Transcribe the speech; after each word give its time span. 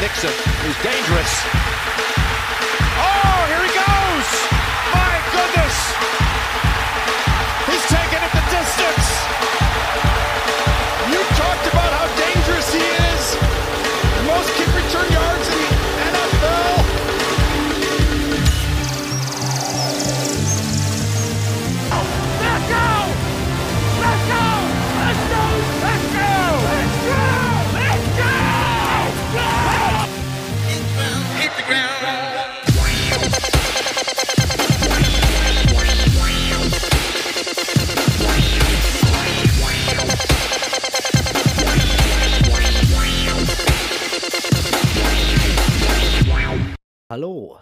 Nixon, 0.00 0.30
is 0.68 0.76
dangerous. 0.82 1.83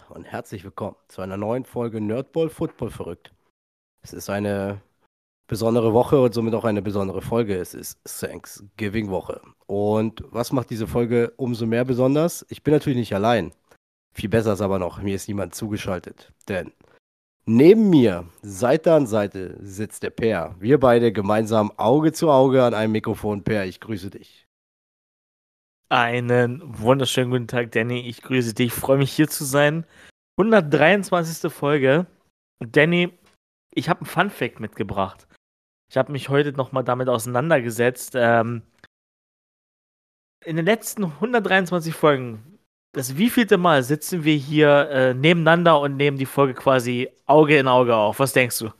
Und 0.09 0.25
herzlich 0.25 0.63
willkommen 0.63 0.95
zu 1.07 1.21
einer 1.21 1.37
neuen 1.37 1.65
Folge 1.65 2.01
Nerdball 2.01 2.49
Football 2.49 2.89
verrückt. 2.89 3.33
Es 4.01 4.13
ist 4.13 4.29
eine 4.29 4.81
besondere 5.47 5.93
Woche 5.93 6.21
und 6.21 6.33
somit 6.33 6.53
auch 6.55 6.65
eine 6.65 6.81
besondere 6.81 7.21
Folge. 7.21 7.55
Es 7.57 7.73
ist 7.73 7.99
Thanksgiving 8.03 9.09
Woche. 9.09 9.41
Und 9.65 10.23
was 10.31 10.51
macht 10.51 10.69
diese 10.69 10.87
Folge 10.87 11.33
umso 11.37 11.65
mehr 11.65 11.85
besonders? 11.85 12.45
Ich 12.49 12.63
bin 12.63 12.73
natürlich 12.73 12.97
nicht 12.97 13.15
allein. 13.15 13.53
Viel 14.13 14.29
besser 14.29 14.53
ist 14.53 14.61
aber 14.61 14.79
noch, 14.79 15.01
mir 15.01 15.15
ist 15.15 15.27
niemand 15.27 15.55
zugeschaltet. 15.55 16.31
Denn 16.47 16.71
neben 17.45 17.89
mir, 17.89 18.25
Seite 18.41 18.93
an 18.93 19.07
Seite, 19.07 19.57
sitzt 19.61 20.03
der 20.03 20.11
Per. 20.11 20.55
Wir 20.59 20.79
beide 20.79 21.11
gemeinsam 21.11 21.71
Auge 21.77 22.13
zu 22.13 22.29
Auge 22.29 22.63
an 22.63 22.73
einem 22.73 22.91
Mikrofon. 22.91 23.43
Per, 23.43 23.65
ich 23.65 23.79
grüße 23.79 24.09
dich. 24.09 24.42
Einen 25.93 26.59
wunderschönen 26.79 27.29
guten 27.29 27.47
Tag, 27.47 27.71
Danny. 27.71 27.99
Ich 28.09 28.23
grüße 28.23 28.55
dich. 28.55 28.65
Ich 28.65 28.73
freue 28.73 28.97
mich 28.97 29.13
hier 29.13 29.27
zu 29.27 29.45
sein. 29.45 29.85
123. 30.39 31.53
Folge. 31.53 32.07
Und 32.59 32.75
Danny, 32.75 33.13
ich 33.75 33.89
habe 33.89 33.99
einen 33.99 34.07
Fun 34.07 34.31
Fact 34.31 34.59
mitgebracht. 34.59 35.27
Ich 35.91 35.95
habe 35.95 36.11
mich 36.11 36.29
heute 36.29 36.51
nochmal 36.53 36.83
damit 36.83 37.09
auseinandergesetzt. 37.09 38.13
Ähm, 38.15 38.63
in 40.43 40.55
den 40.55 40.65
letzten 40.65 41.03
123 41.03 41.93
Folgen, 41.93 42.57
das 42.93 43.17
wievielte 43.17 43.59
Mal 43.59 43.83
sitzen 43.83 44.23
wir 44.23 44.35
hier 44.35 44.89
äh, 44.89 45.13
nebeneinander 45.13 45.79
und 45.79 45.95
nehmen 45.95 46.17
die 46.17 46.25
Folge 46.25 46.55
quasi 46.55 47.07
Auge 47.27 47.59
in 47.59 47.67
Auge 47.67 47.95
auf? 47.95 48.17
Was 48.17 48.33
denkst 48.33 48.57
du? 48.57 48.71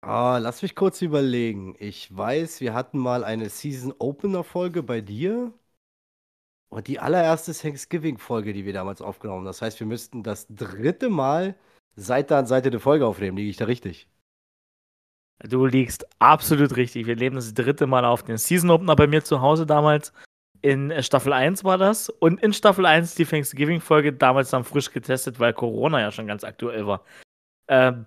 Ah, 0.00 0.38
lass 0.38 0.62
mich 0.62 0.74
kurz 0.74 1.02
überlegen. 1.02 1.74
Ich 1.78 2.16
weiß, 2.16 2.60
wir 2.60 2.72
hatten 2.72 2.98
mal 2.98 3.24
eine 3.24 3.48
Season 3.48 3.92
Opener 3.98 4.44
Folge 4.44 4.82
bei 4.82 5.00
dir. 5.00 5.52
Und 6.70 6.86
die 6.86 6.98
allererste 7.00 7.52
Thanksgiving-Folge, 7.52 8.52
die 8.52 8.64
wir 8.64 8.72
damals 8.74 9.00
aufgenommen 9.00 9.40
haben. 9.40 9.46
Das 9.46 9.62
heißt, 9.62 9.80
wir 9.80 9.86
müssten 9.86 10.22
das 10.22 10.46
dritte 10.48 11.08
Mal 11.08 11.54
Seite 11.96 12.36
an 12.36 12.46
Seite 12.46 12.68
eine 12.68 12.80
Folge 12.80 13.06
aufnehmen. 13.06 13.36
Liege 13.38 13.50
ich 13.50 13.56
da 13.56 13.64
richtig? 13.64 14.08
Du 15.40 15.66
liegst 15.66 16.06
absolut 16.20 16.76
richtig. 16.76 17.06
Wir 17.06 17.16
leben 17.16 17.36
das 17.36 17.54
dritte 17.54 17.86
Mal 17.86 18.04
auf 18.04 18.22
den 18.22 18.38
Season 18.38 18.70
Opener 18.70 18.96
bei 18.96 19.06
mir 19.06 19.24
zu 19.24 19.40
Hause 19.40 19.66
damals. 19.66 20.12
In 20.62 20.90
äh, 20.90 21.02
Staffel 21.02 21.32
1 21.32 21.64
war 21.64 21.78
das. 21.78 22.08
Und 22.08 22.42
in 22.42 22.52
Staffel 22.52 22.86
1 22.86 23.14
die 23.14 23.24
Thanksgiving-Folge, 23.24 24.12
damals 24.12 24.50
dann 24.50 24.64
frisch 24.64 24.92
getestet, 24.92 25.40
weil 25.40 25.54
Corona 25.54 26.00
ja 26.00 26.12
schon 26.12 26.26
ganz 26.26 26.44
aktuell 26.44 26.86
war. 26.86 27.04
Ähm, 27.68 28.06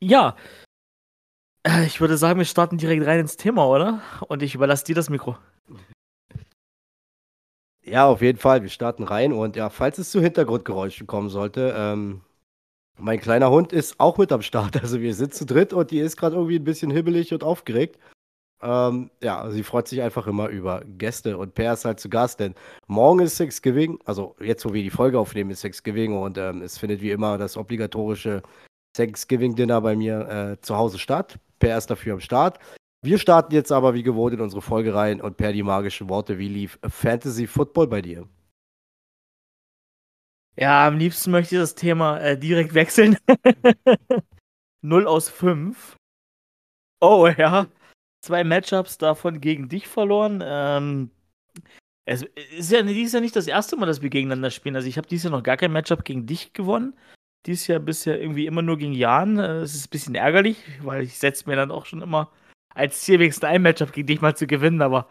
ja. 0.00 0.36
Äh, 1.64 1.86
Ich 1.86 2.00
würde 2.00 2.16
sagen, 2.16 2.38
wir 2.38 2.46
starten 2.46 2.78
direkt 2.78 3.06
rein 3.06 3.20
ins 3.20 3.36
Thema, 3.36 3.66
oder? 3.66 4.00
Und 4.28 4.42
ich 4.42 4.54
überlasse 4.54 4.84
dir 4.84 4.94
das 4.94 5.10
Mikro. 5.10 5.36
Ja, 7.84 8.06
auf 8.06 8.22
jeden 8.22 8.38
Fall. 8.38 8.62
Wir 8.62 8.68
starten 8.70 9.02
rein. 9.02 9.32
Und 9.32 9.56
ja, 9.56 9.68
falls 9.70 9.98
es 9.98 10.10
zu 10.10 10.20
Hintergrundgeräuschen 10.20 11.06
kommen 11.06 11.28
sollte, 11.30 11.74
ähm, 11.76 12.20
mein 12.98 13.20
kleiner 13.20 13.50
Hund 13.50 13.72
ist 13.72 14.00
auch 14.00 14.18
mit 14.18 14.32
am 14.32 14.42
Start. 14.42 14.76
Also 14.82 15.00
wir 15.00 15.14
sind 15.14 15.34
zu 15.34 15.46
dritt 15.46 15.72
und 15.72 15.90
die 15.92 16.00
ist 16.00 16.16
gerade 16.18 16.36
irgendwie 16.36 16.58
ein 16.58 16.64
bisschen 16.64 16.90
hibbelig 16.90 17.32
und 17.34 17.44
aufgeregt. 17.44 17.98
Ähm, 18.62 19.10
ja, 19.22 19.50
sie 19.50 19.64
freut 19.64 19.88
sich 19.88 20.02
einfach 20.02 20.26
immer 20.28 20.48
über 20.48 20.82
Gäste 20.86 21.38
und 21.38 21.54
Per 21.54 21.74
ist 21.74 21.84
halt 21.84 22.00
zu 22.00 22.08
Gast, 22.10 22.40
denn 22.40 22.54
morgen 22.88 23.20
ist 23.20 23.36
Thanksgiving, 23.38 23.98
also 24.04 24.36
jetzt, 24.40 24.64
wo 24.64 24.72
wir 24.72 24.82
die 24.82 24.90
Folge 24.90 25.18
aufnehmen, 25.18 25.50
ist 25.50 25.62
Thanksgiving 25.62 26.16
und 26.16 26.38
ähm, 26.38 26.62
es 26.62 26.78
findet 26.78 27.00
wie 27.02 27.10
immer 27.10 27.38
das 27.38 27.56
obligatorische 27.56 28.42
Thanksgiving-Dinner 28.94 29.80
bei 29.80 29.96
mir 29.96 30.28
äh, 30.28 30.60
zu 30.62 30.76
Hause 30.76 30.98
statt. 30.98 31.38
Ist 31.62 31.90
dafür 31.90 32.14
am 32.14 32.20
Start. 32.20 32.58
Wir 33.04 33.18
starten 33.18 33.54
jetzt 33.54 33.72
aber 33.72 33.94
wie 33.94 34.02
gewohnt 34.02 34.34
in 34.34 34.40
unsere 34.40 34.62
Folge 34.62 34.94
rein 34.94 35.20
und 35.20 35.36
Per 35.36 35.52
die 35.52 35.62
magischen 35.62 36.08
Worte, 36.08 36.38
wie 36.38 36.48
lief 36.48 36.78
Fantasy 36.88 37.46
Football 37.46 37.88
bei 37.88 38.02
dir? 38.02 38.28
Ja, 40.56 40.86
am 40.86 40.98
liebsten 40.98 41.30
möchte 41.30 41.54
ich 41.56 41.60
das 41.60 41.74
Thema 41.74 42.18
äh, 42.18 42.38
direkt 42.38 42.74
wechseln. 42.74 43.16
0 44.82 45.06
aus 45.06 45.28
5. 45.28 45.96
Oh 47.00 47.26
ja. 47.26 47.66
Zwei 48.24 48.44
Matchups 48.44 48.98
davon 48.98 49.40
gegen 49.40 49.68
dich 49.68 49.88
verloren. 49.88 50.42
Ähm, 50.44 51.10
es 52.04 52.22
ist 52.56 52.70
ja 52.70 52.82
dieses 52.82 53.12
Jahr 53.12 53.22
nicht 53.22 53.34
das 53.34 53.46
erste 53.46 53.76
Mal, 53.76 53.86
dass 53.86 54.02
wir 54.02 54.10
gegeneinander 54.10 54.50
spielen. 54.50 54.76
Also 54.76 54.88
ich 54.88 54.98
habe 54.98 55.08
dieses 55.08 55.24
Jahr 55.24 55.32
noch 55.32 55.42
gar 55.42 55.56
kein 55.56 55.72
Matchup 55.72 56.04
gegen 56.04 56.26
dich 56.26 56.52
gewonnen. 56.52 56.94
Dieses 57.46 57.66
Jahr 57.66 57.80
bisher 57.80 58.20
irgendwie 58.20 58.46
immer 58.46 58.62
nur 58.62 58.78
gegen 58.78 58.92
Jan. 58.92 59.38
Äh, 59.38 59.60
Es 59.60 59.74
ist 59.74 59.86
ein 59.86 59.90
bisschen 59.90 60.14
ärgerlich, 60.14 60.56
weil 60.82 61.02
ich 61.02 61.18
setze 61.18 61.48
mir 61.48 61.56
dann 61.56 61.70
auch 61.70 61.86
schon 61.86 62.02
immer 62.02 62.30
als 62.74 63.00
Ziel 63.00 63.18
wenigstens 63.18 63.44
ein 63.44 63.62
Matchup 63.62 63.92
gegen 63.92 64.06
dich 64.06 64.20
mal 64.20 64.36
zu 64.36 64.46
gewinnen, 64.46 64.80
aber 64.80 65.08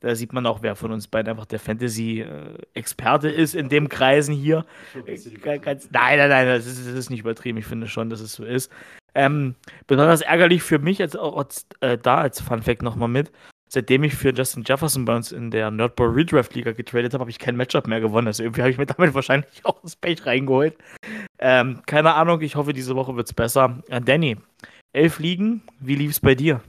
da 0.00 0.14
sieht 0.14 0.32
man 0.32 0.46
auch, 0.46 0.62
wer 0.62 0.76
von 0.76 0.92
uns 0.92 1.08
beiden 1.08 1.30
einfach 1.30 1.46
der 1.46 1.60
Fantasy-Experte 1.60 3.28
ist 3.28 3.54
in 3.54 3.68
dem 3.68 3.88
Kreisen 3.88 4.34
hier. 4.34 4.64
Äh, 5.06 5.58
Ganz, 5.58 5.90
nein, 5.92 6.18
nein, 6.18 6.28
nein, 6.28 6.46
das 6.46 6.66
ist, 6.66 6.86
das 6.86 6.94
ist 6.94 7.10
nicht 7.10 7.20
übertrieben. 7.20 7.58
Ich 7.58 7.66
finde 7.66 7.86
schon, 7.86 8.08
dass 8.10 8.20
es 8.20 8.32
so 8.32 8.44
ist. 8.44 8.72
Ähm, 9.14 9.56
besonders 9.86 10.22
ärgerlich 10.22 10.62
für 10.62 10.78
mich 10.78 11.02
als, 11.02 11.16
auch 11.16 11.36
als, 11.36 11.66
äh, 11.80 11.98
da 11.98 12.18
als 12.18 12.40
Fun 12.40 12.62
Fact 12.62 12.82
nochmal 12.82 13.08
mit. 13.08 13.30
Seitdem 13.72 14.02
ich 14.02 14.16
für 14.16 14.34
Justin 14.34 14.64
Jefferson 14.66 15.04
bei 15.04 15.14
uns 15.14 15.30
in 15.30 15.52
der 15.52 15.70
Nerdball 15.70 16.08
Redraft 16.08 16.54
Liga 16.56 16.72
getradet 16.72 17.14
habe, 17.14 17.22
habe 17.22 17.30
ich 17.30 17.38
kein 17.38 17.56
Matchup 17.56 17.86
mehr 17.86 18.00
gewonnen. 18.00 18.26
Also 18.26 18.42
irgendwie 18.42 18.62
habe 18.62 18.70
ich 18.72 18.78
mir 18.78 18.86
damit 18.96 19.14
wahrscheinlich 19.14 19.64
auch 19.64 19.80
das 19.80 19.94
Page 19.94 20.26
reingeholt. 20.26 20.76
Ähm, 21.38 21.80
keine 21.86 22.14
Ahnung, 22.14 22.40
ich 22.40 22.56
hoffe, 22.56 22.72
diese 22.72 22.96
Woche 22.96 23.14
wird 23.14 23.28
es 23.28 23.32
besser. 23.32 23.80
Äh, 23.88 24.00
Danny, 24.00 24.36
elf 24.92 25.20
Ligen, 25.20 25.62
wie 25.78 25.94
lief 25.94 26.10
es 26.10 26.20
bei 26.20 26.34
dir? 26.34 26.60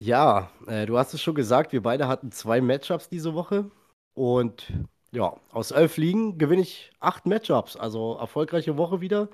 Ja, 0.00 0.50
äh, 0.66 0.86
du 0.86 0.96
hast 0.96 1.12
es 1.12 1.20
schon 1.20 1.34
gesagt, 1.34 1.72
wir 1.72 1.82
beide 1.82 2.08
hatten 2.08 2.32
zwei 2.32 2.60
Matchups 2.60 3.08
diese 3.08 3.34
Woche 3.34 3.70
und 4.14 4.72
ja, 5.10 5.36
aus 5.50 5.72
elf 5.72 5.96
Ligen 5.96 6.38
gewinne 6.38 6.62
ich 6.62 6.90
acht 7.00 7.26
Matchups, 7.26 7.76
also 7.76 8.16
erfolgreiche 8.18 8.76
Woche 8.76 9.00
wieder. 9.00 9.28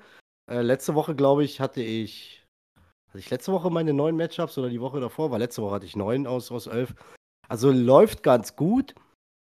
Äh, 0.49 0.61
letzte 0.61 0.95
Woche, 0.95 1.15
glaube 1.15 1.43
ich, 1.43 1.61
hatte 1.61 1.81
ich, 1.81 2.44
hatte 3.15 3.23
ich 3.23 3.29
letzte 3.29 3.53
Woche 3.53 3.69
meine 3.69 3.93
neun 3.93 4.17
Matchups 4.17 4.57
oder 4.57 4.69
die 4.69 4.81
Woche 4.81 4.99
davor? 4.99 5.31
War 5.31 5.39
letzte 5.39 5.61
Woche 5.61 5.75
hatte 5.75 5.85
ich 5.85 5.95
neun 5.95 6.27
aus, 6.27 6.51
aus 6.51 6.67
elf. 6.67 6.93
Also 7.47 7.71
läuft 7.71 8.23
ganz 8.23 8.57
gut. 8.57 8.93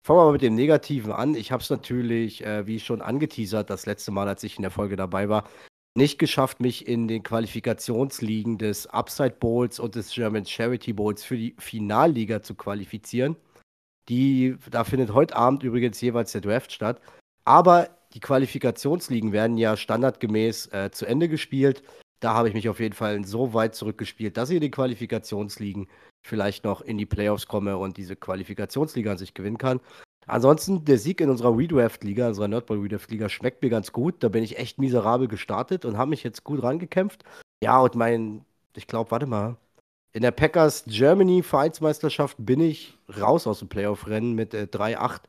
Fangen 0.05 0.19
wir 0.19 0.25
mal 0.25 0.31
mit 0.33 0.43
dem 0.43 0.53
Negativen 0.53 1.11
an. 1.11 1.33
Ich 1.33 1.51
habe 1.51 1.63
es 1.63 1.71
natürlich, 1.71 2.45
äh, 2.45 2.67
wie 2.67 2.79
schon 2.79 3.01
angeteasert, 3.01 3.71
das 3.71 3.87
letzte 3.87 4.11
Mal, 4.11 4.27
als 4.27 4.43
ich 4.43 4.57
in 4.57 4.61
der 4.61 4.69
Folge 4.69 4.95
dabei 4.95 5.27
war, 5.27 5.49
nicht 5.95 6.19
geschafft, 6.19 6.59
mich 6.59 6.87
in 6.87 7.07
den 7.07 7.23
Qualifikationsligen 7.23 8.59
des 8.59 8.85
Upside 8.87 9.37
Bowls 9.39 9.79
und 9.79 9.95
des 9.95 10.13
German 10.13 10.45
Charity 10.45 10.93
Bowls 10.93 11.23
für 11.23 11.37
die 11.37 11.55
Finalliga 11.57 12.43
zu 12.43 12.53
qualifizieren. 12.53 13.37
Die, 14.07 14.55
da 14.69 14.83
findet 14.83 15.15
heute 15.15 15.35
Abend 15.35 15.63
übrigens 15.63 15.99
jeweils 15.99 16.31
der 16.31 16.41
Draft 16.41 16.71
statt. 16.71 17.01
Aber 17.43 17.89
die 18.13 18.19
Qualifikationsligen 18.19 19.31
werden 19.31 19.57
ja 19.57 19.75
standardgemäß 19.75 20.67
äh, 20.73 20.91
zu 20.91 21.07
Ende 21.07 21.27
gespielt. 21.27 21.81
Da 22.23 22.35
habe 22.35 22.47
ich 22.47 22.53
mich 22.53 22.69
auf 22.69 22.79
jeden 22.79 22.95
Fall 22.95 23.25
so 23.25 23.53
weit 23.53 23.75
zurückgespielt, 23.75 24.37
dass 24.37 24.49
ich 24.49 24.55
in 24.55 24.61
den 24.61 24.71
Qualifikationsligen 24.71 25.89
vielleicht 26.25 26.63
noch 26.63 26.79
in 26.79 26.97
die 26.97 27.05
Playoffs 27.05 27.47
komme 27.47 27.77
und 27.77 27.97
diese 27.97 28.15
Qualifikationsliga 28.15 29.11
an 29.11 29.17
sich 29.17 29.33
gewinnen 29.33 29.57
kann. 29.57 29.81
Ansonsten, 30.25 30.85
der 30.85 30.99
Sieg 30.99 31.19
in 31.19 31.29
unserer 31.29 31.57
Redraft-Liga, 31.57 32.29
unserer 32.29 32.47
Nerdball 32.47 32.79
Redraft-Liga, 32.79 33.27
schmeckt 33.27 33.61
mir 33.61 33.69
ganz 33.69 33.91
gut. 33.91 34.23
Da 34.23 34.29
bin 34.29 34.41
ich 34.41 34.57
echt 34.57 34.79
miserabel 34.79 35.27
gestartet 35.27 35.83
und 35.83 35.97
habe 35.97 36.11
mich 36.11 36.23
jetzt 36.23 36.45
gut 36.45 36.63
rangekämpft. 36.63 37.25
Ja, 37.61 37.81
und 37.81 37.95
mein, 37.95 38.45
ich 38.73 38.87
glaube, 38.87 39.11
warte 39.11 39.25
mal. 39.25 39.57
In 40.13 40.21
der 40.21 40.31
Packers 40.31 40.85
Germany 40.87 41.43
Vereinsmeisterschaft 41.43 42.37
bin 42.39 42.61
ich 42.61 42.97
raus 43.19 43.47
aus 43.47 43.59
dem 43.59 43.67
Playoff-Rennen 43.67 44.33
mit 44.33 44.53
äh, 44.53 44.69
3-8. 44.71 45.23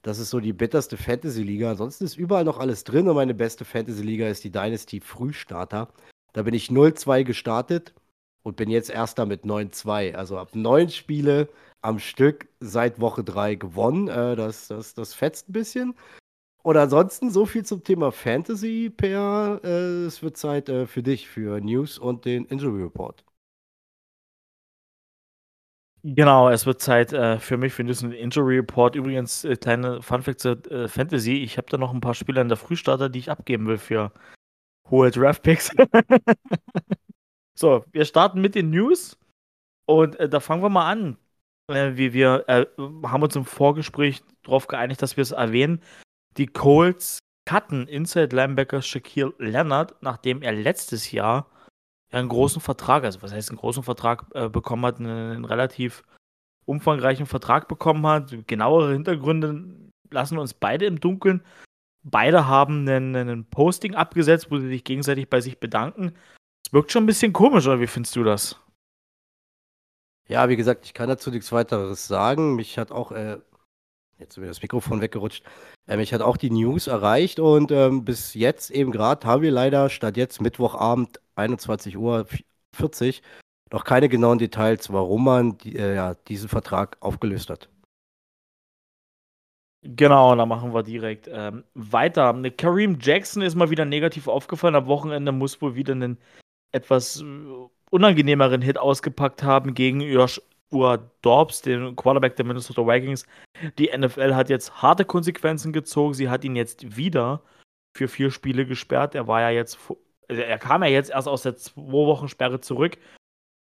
Das 0.00 0.18
ist 0.18 0.30
so 0.30 0.40
die 0.40 0.54
bitterste 0.54 0.96
Fantasy-Liga. 0.96 1.72
Ansonsten 1.72 2.06
ist 2.06 2.16
überall 2.16 2.44
noch 2.44 2.58
alles 2.58 2.84
drin 2.84 3.08
und 3.08 3.16
meine 3.16 3.34
beste 3.34 3.66
Fantasy-Liga 3.66 4.26
ist 4.26 4.42
die 4.42 4.50
Dynasty 4.50 5.00
Frühstarter. 5.00 5.88
Da 6.32 6.42
bin 6.42 6.54
ich 6.54 6.68
0-2 6.68 7.24
gestartet 7.24 7.94
und 8.42 8.56
bin 8.56 8.70
jetzt 8.70 8.90
Erster 8.90 9.26
mit 9.26 9.44
9-2. 9.44 10.14
Also 10.14 10.38
habe 10.38 10.58
neun 10.58 10.88
Spiele 10.88 11.48
am 11.82 11.98
Stück 11.98 12.48
seit 12.60 13.00
Woche 13.00 13.24
3 13.24 13.56
gewonnen. 13.56 14.08
Äh, 14.08 14.36
das, 14.36 14.68
das, 14.68 14.94
das 14.94 15.14
fetzt 15.14 15.48
ein 15.48 15.52
bisschen. 15.52 15.94
Und 16.62 16.76
ansonsten 16.76 17.30
so 17.30 17.46
viel 17.46 17.64
zum 17.64 17.82
Thema 17.84 18.12
Fantasy, 18.12 18.92
Per. 18.94 19.60
Äh, 19.64 20.04
es 20.06 20.22
wird 20.22 20.36
Zeit 20.36 20.68
äh, 20.68 20.86
für 20.86 21.02
dich, 21.02 21.28
für 21.28 21.60
News 21.60 21.98
und 21.98 22.24
den 22.26 22.44
Injury 22.46 22.82
Report. 22.82 23.24
Genau, 26.02 26.48
es 26.48 26.64
wird 26.64 26.80
Zeit 26.80 27.12
äh, 27.12 27.38
für 27.38 27.58
mich 27.58 27.74
für 27.74 27.84
diesen 27.84 28.12
Injury 28.12 28.56
Report. 28.56 28.94
Übrigens, 28.94 29.44
äh, 29.44 29.56
kleine 29.56 30.00
Funfact 30.00 30.40
zur 30.40 30.70
äh, 30.70 30.88
Fantasy. 30.88 31.42
Ich 31.42 31.58
habe 31.58 31.68
da 31.70 31.76
noch 31.76 31.92
ein 31.92 32.00
paar 32.00 32.14
Spieler 32.14 32.40
in 32.40 32.48
der 32.48 32.56
Frühstarter, 32.56 33.10
die 33.10 33.18
ich 33.18 33.30
abgeben 33.30 33.66
will 33.66 33.76
für 33.76 34.10
hohe 34.90 35.10
Draftpicks. 35.10 35.70
so, 37.54 37.84
wir 37.92 38.04
starten 38.04 38.40
mit 38.40 38.54
den 38.54 38.70
News. 38.70 39.16
Und 39.86 40.18
äh, 40.20 40.28
da 40.28 40.40
fangen 40.40 40.62
wir 40.62 40.68
mal 40.68 40.90
an. 40.90 41.16
Äh, 41.68 41.96
wie 41.96 42.12
wir 42.12 42.44
äh, 42.48 42.66
haben 43.04 43.22
uns 43.22 43.36
im 43.36 43.44
Vorgespräch 43.44 44.22
darauf 44.42 44.66
geeinigt, 44.66 45.02
dass 45.02 45.16
wir 45.16 45.22
es 45.22 45.32
erwähnen. 45.32 45.82
Die 46.36 46.46
Colts 46.46 47.18
cutten 47.46 47.88
Inside 47.88 48.34
Linebacker 48.34 48.82
Shaquille 48.82 49.34
Leonard, 49.38 49.94
nachdem 50.02 50.42
er 50.42 50.52
letztes 50.52 51.10
Jahr 51.10 51.50
einen 52.12 52.28
großen 52.28 52.60
Vertrag, 52.60 53.04
also 53.04 53.22
was 53.22 53.32
heißt 53.32 53.50
einen 53.50 53.58
großen 53.58 53.82
Vertrag 53.82 54.26
äh, 54.34 54.48
bekommen 54.48 54.84
hat, 54.86 54.98
einen, 54.98 55.32
einen, 55.32 55.44
relativ 55.44 56.02
umfangreichen 56.64 57.26
Vertrag 57.26 57.68
bekommen 57.68 58.06
hat. 58.06 58.34
Genauere 58.46 58.92
Hintergründe 58.92 59.64
lassen 60.10 60.38
uns 60.38 60.54
beide 60.54 60.86
im 60.86 61.00
Dunkeln. 61.00 61.42
Beide 62.02 62.46
haben 62.46 62.88
einen, 62.88 63.14
einen 63.14 63.44
Posting 63.44 63.94
abgesetzt, 63.94 64.50
wo 64.50 64.58
sie 64.58 64.68
sich 64.68 64.84
gegenseitig 64.84 65.28
bei 65.28 65.40
sich 65.40 65.58
bedanken. 65.58 66.12
Es 66.64 66.72
wirkt 66.72 66.92
schon 66.92 67.04
ein 67.04 67.06
bisschen 67.06 67.32
komisch, 67.32 67.66
oder 67.66 67.80
wie 67.80 67.86
findest 67.86 68.16
du 68.16 68.24
das? 68.24 68.56
Ja, 70.28 70.48
wie 70.48 70.56
gesagt, 70.56 70.86
ich 70.86 70.94
kann 70.94 71.08
dazu 71.08 71.30
nichts 71.30 71.50
weiteres 71.52 72.06
sagen. 72.06 72.54
Mich 72.54 72.78
hat 72.78 72.92
auch, 72.92 73.12
äh, 73.12 73.38
jetzt 74.18 74.36
ist 74.36 74.38
mir 74.38 74.46
das 74.46 74.62
Mikrofon 74.62 75.00
weggerutscht, 75.00 75.44
äh, 75.88 75.96
mich 75.96 76.14
hat 76.14 76.22
auch 76.22 76.36
die 76.36 76.50
News 76.50 76.86
erreicht 76.86 77.40
und 77.40 77.72
ähm, 77.72 78.04
bis 78.04 78.34
jetzt 78.34 78.70
eben 78.70 78.92
gerade 78.92 79.26
haben 79.26 79.42
wir 79.42 79.50
leider 79.50 79.90
statt 79.90 80.16
jetzt 80.16 80.40
Mittwochabend 80.40 81.20
21 81.34 81.96
Uhr 81.96 82.26
40 82.76 83.22
noch 83.72 83.84
keine 83.84 84.08
genauen 84.08 84.38
Details, 84.38 84.92
warum 84.92 85.24
man 85.24 85.58
die, 85.58 85.76
äh, 85.76 85.96
ja, 85.96 86.14
diesen 86.14 86.48
Vertrag 86.48 86.96
aufgelöst 87.00 87.50
hat. 87.50 87.68
Genau, 89.82 90.34
da 90.36 90.44
machen 90.44 90.74
wir 90.74 90.82
direkt 90.82 91.28
ähm, 91.32 91.64
weiter. 91.74 92.34
Kareem 92.58 92.98
Jackson 93.00 93.42
ist 93.42 93.54
mal 93.54 93.70
wieder 93.70 93.86
negativ 93.86 94.28
aufgefallen. 94.28 94.74
Am 94.74 94.86
Wochenende 94.86 95.32
muss 95.32 95.62
wohl 95.62 95.74
wieder 95.74 95.92
einen 95.92 96.18
etwas 96.72 97.22
äh, 97.22 97.24
unangenehmeren 97.90 98.60
Hit 98.60 98.78
ausgepackt 98.78 99.42
haben 99.42 99.72
gegen 99.72 100.00
Joshua 100.02 100.98
Dobbs, 101.22 101.62
den 101.62 101.96
Quarterback 101.96 102.36
der 102.36 102.44
Minnesota 102.44 102.86
Vikings. 102.86 103.26
Die 103.78 103.90
NFL 103.96 104.34
hat 104.34 104.50
jetzt 104.50 104.82
harte 104.82 105.06
Konsequenzen 105.06 105.72
gezogen. 105.72 106.12
Sie 106.12 106.28
hat 106.28 106.44
ihn 106.44 106.56
jetzt 106.56 106.96
wieder 106.96 107.42
für 107.96 108.06
vier 108.06 108.30
Spiele 108.30 108.66
gesperrt. 108.66 109.14
Er 109.14 109.26
war 109.26 109.40
ja 109.40 109.50
jetzt 109.50 109.78
also 110.28 110.42
er 110.42 110.58
kam 110.58 110.84
ja 110.84 110.88
jetzt 110.88 111.10
erst 111.10 111.26
aus 111.26 111.42
der 111.42 111.56
zwei 111.56 112.06
Wochen 112.06 112.28
Sperre 112.28 112.60
zurück 112.60 112.98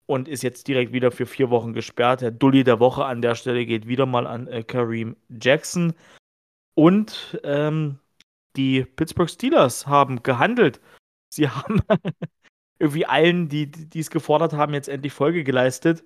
und 0.09 0.27
ist 0.27 0.41
jetzt 0.41 0.67
direkt 0.67 0.91
wieder 0.91 1.11
für 1.11 1.27
vier 1.27 1.51
Wochen 1.51 1.71
gesperrt. 1.73 2.21
Der 2.21 2.31
Dulli 2.31 2.63
der 2.63 2.79
Woche 2.79 3.05
an 3.05 3.21
der 3.21 3.35
Stelle 3.35 3.63
geht 3.67 3.87
wieder 3.87 4.07
mal 4.07 4.25
an 4.25 4.47
äh, 4.47 4.63
Kareem 4.63 5.15
Jackson. 5.29 5.93
Und 6.73 7.39
ähm, 7.43 7.99
die 8.55 8.85
Pittsburgh 8.85 9.29
Steelers 9.29 9.85
haben 9.85 10.23
gehandelt. 10.23 10.81
Sie 11.31 11.47
haben 11.49 11.81
irgendwie 12.79 13.05
allen, 13.05 13.49
die 13.49 13.69
es 13.93 14.09
gefordert 14.09 14.53
haben, 14.53 14.73
jetzt 14.73 14.89
endlich 14.89 15.13
Folge 15.13 15.43
geleistet. 15.43 16.03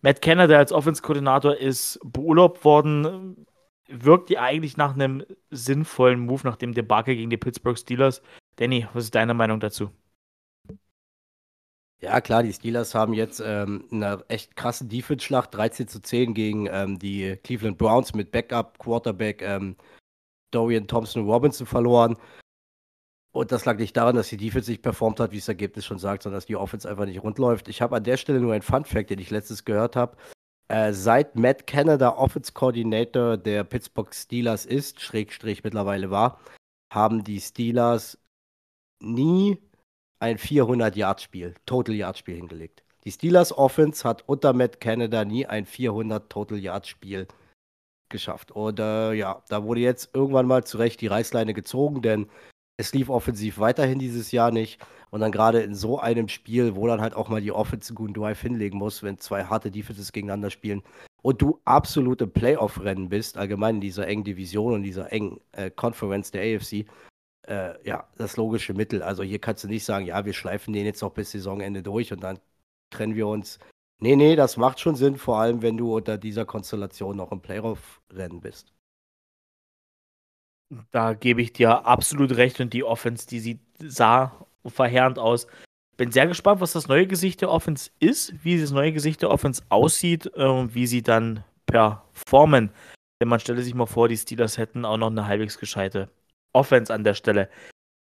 Matt 0.00 0.22
Kenner, 0.22 0.50
als 0.50 0.72
Offense-Koordinator 0.72 1.54
ist, 1.54 2.00
beurlaubt 2.02 2.64
worden, 2.64 3.46
wirkt 3.86 4.28
die 4.30 4.38
eigentlich 4.38 4.76
nach 4.76 4.94
einem 4.94 5.24
sinnvollen 5.50 6.18
Move 6.18 6.40
nach 6.42 6.56
dem 6.56 6.74
Debakel 6.74 7.14
gegen 7.14 7.30
die 7.30 7.36
Pittsburgh 7.36 7.78
Steelers. 7.78 8.22
Danny, 8.56 8.88
was 8.92 9.04
ist 9.04 9.14
deine 9.14 9.34
Meinung 9.34 9.60
dazu? 9.60 9.90
Ja, 12.02 12.20
klar, 12.22 12.42
die 12.42 12.52
Steelers 12.52 12.94
haben 12.94 13.12
jetzt 13.12 13.42
ähm, 13.44 13.84
eine 13.90 14.24
echt 14.28 14.56
krasse 14.56 14.86
Defense-Schlacht, 14.86 15.54
13 15.54 15.86
zu 15.86 16.00
10 16.00 16.32
gegen 16.32 16.66
ähm, 16.66 16.98
die 16.98 17.36
Cleveland 17.44 17.76
Browns 17.76 18.14
mit 18.14 18.32
Backup-Quarterback 18.32 19.42
ähm, 19.42 19.76
Dorian 20.50 20.86
Thompson 20.86 21.24
Robinson 21.26 21.66
verloren. 21.66 22.16
Und 23.32 23.52
das 23.52 23.66
lag 23.66 23.76
nicht 23.76 23.96
daran, 23.96 24.16
dass 24.16 24.30
die 24.30 24.38
Defense 24.38 24.70
nicht 24.70 24.82
performt 24.82 25.20
hat, 25.20 25.30
wie 25.30 25.38
das 25.38 25.48
Ergebnis 25.48 25.84
schon 25.84 25.98
sagt, 25.98 26.22
sondern 26.22 26.38
dass 26.38 26.46
die 26.46 26.56
Offense 26.56 26.88
einfach 26.88 27.04
nicht 27.04 27.22
rund 27.22 27.38
läuft. 27.38 27.68
Ich 27.68 27.82
habe 27.82 27.96
an 27.96 28.04
der 28.04 28.16
Stelle 28.16 28.40
nur 28.40 28.54
ein 28.54 28.62
Fun-Fact, 28.62 29.10
den 29.10 29.20
ich 29.20 29.30
letztes 29.30 29.64
gehört 29.66 29.94
habe. 29.94 30.16
Äh, 30.68 30.94
seit 30.94 31.36
Matt 31.36 31.66
Canada 31.66 32.16
Offense 32.16 32.52
Coordinator 32.52 33.36
der 33.36 33.62
Pittsburgh 33.64 34.12
Steelers 34.14 34.64
ist, 34.64 35.00
Schrägstrich 35.00 35.62
mittlerweile 35.64 36.10
war, 36.10 36.40
haben 36.92 37.24
die 37.24 37.40
Steelers 37.40 38.18
nie 39.00 39.58
ein 40.20 40.38
400-Yard-Spiel, 40.38 41.54
Total-Yard-Spiel 41.66 42.36
hingelegt. 42.36 42.82
Die 43.04 43.12
Steelers 43.12 43.56
Offense 43.56 44.06
hat 44.06 44.22
unter 44.28 44.52
Matt 44.52 44.80
Canada 44.80 45.24
nie 45.24 45.46
ein 45.46 45.66
400 45.66 46.30
Total-Yard-Spiel 46.30 47.26
geschafft. 48.10 48.52
Und 48.52 48.78
äh, 48.78 49.14
ja, 49.14 49.42
da 49.48 49.64
wurde 49.64 49.80
jetzt 49.80 50.10
irgendwann 50.14 50.46
mal 50.46 50.64
zu 50.64 50.78
Recht 50.78 51.00
die 51.00 51.06
Reißleine 51.06 51.54
gezogen, 51.54 52.02
denn 52.02 52.28
es 52.76 52.92
lief 52.92 53.08
offensiv 53.08 53.58
weiterhin 53.58 53.98
dieses 53.98 54.32
Jahr 54.32 54.50
nicht. 54.50 54.80
Und 55.10 55.20
dann 55.20 55.32
gerade 55.32 55.60
in 55.60 55.74
so 55.74 55.98
einem 55.98 56.28
Spiel, 56.28 56.76
wo 56.76 56.86
dann 56.86 57.00
halt 57.00 57.14
auch 57.14 57.28
mal 57.28 57.40
die 57.40 57.52
Offense 57.52 57.90
einen 57.90 57.96
guten 57.96 58.14
Drive 58.14 58.40
hinlegen 58.40 58.78
muss, 58.78 59.02
wenn 59.02 59.18
zwei 59.18 59.44
harte 59.44 59.70
Defenses 59.70 60.12
gegeneinander 60.12 60.50
spielen 60.50 60.82
und 61.22 61.42
du 61.42 61.60
absolut 61.64 62.22
im 62.22 62.32
Playoff-Rennen 62.32 63.08
bist, 63.08 63.36
allgemein 63.36 63.76
in 63.76 63.80
dieser 63.80 64.06
engen 64.06 64.24
Division 64.24 64.74
und 64.74 64.82
dieser 64.82 65.12
engen 65.12 65.40
äh, 65.52 65.70
Conference 65.70 66.30
der 66.30 66.56
AFC, 66.56 66.86
äh, 67.50 67.74
ja, 67.84 68.08
das 68.16 68.36
logische 68.36 68.74
Mittel. 68.74 69.02
Also 69.02 69.22
hier 69.22 69.40
kannst 69.40 69.64
du 69.64 69.68
nicht 69.68 69.84
sagen, 69.84 70.06
ja, 70.06 70.24
wir 70.24 70.32
schleifen 70.32 70.72
den 70.72 70.86
jetzt 70.86 71.02
noch 71.02 71.12
bis 71.12 71.32
Saisonende 71.32 71.82
durch 71.82 72.12
und 72.12 72.22
dann 72.22 72.38
trennen 72.90 73.16
wir 73.16 73.26
uns. 73.26 73.58
Nee, 73.98 74.16
nee, 74.16 74.36
das 74.36 74.56
macht 74.56 74.80
schon 74.80 74.94
Sinn, 74.94 75.16
vor 75.16 75.38
allem 75.38 75.60
wenn 75.60 75.76
du 75.76 75.96
unter 75.96 76.16
dieser 76.16 76.46
Konstellation 76.46 77.16
noch 77.16 77.32
im 77.32 77.42
Playoff-Rennen 77.42 78.40
bist. 78.40 78.72
Da 80.92 81.14
gebe 81.14 81.42
ich 81.42 81.52
dir 81.52 81.84
absolut 81.84 82.36
recht 82.36 82.60
und 82.60 82.72
die 82.72 82.84
Offense, 82.84 83.26
die 83.26 83.40
sieht, 83.40 83.60
sah 83.78 84.46
verheerend 84.64 85.18
aus. 85.18 85.48
Bin 85.96 86.12
sehr 86.12 86.28
gespannt, 86.28 86.60
was 86.60 86.72
das 86.72 86.86
neue 86.86 87.08
Gesicht 87.08 87.40
der 87.40 87.50
Offense 87.50 87.90
ist, 87.98 88.32
wie 88.44 88.58
das 88.58 88.70
neue 88.70 88.92
Gesicht 88.92 89.20
der 89.22 89.30
Offense 89.30 89.62
aussieht 89.68 90.28
und 90.28 90.74
wie 90.74 90.86
sie 90.86 91.02
dann 91.02 91.44
performen. 91.66 92.70
Denn 93.20 93.28
man 93.28 93.40
stelle 93.40 93.60
sich 93.60 93.74
mal 93.74 93.86
vor, 93.86 94.08
die 94.08 94.16
Steelers 94.16 94.56
hätten 94.56 94.84
auch 94.84 94.96
noch 94.96 95.10
eine 95.10 95.26
halbwegs 95.26 95.58
gescheite 95.58 96.08
Offense 96.52 96.92
an 96.92 97.04
der 97.04 97.14
Stelle. 97.14 97.48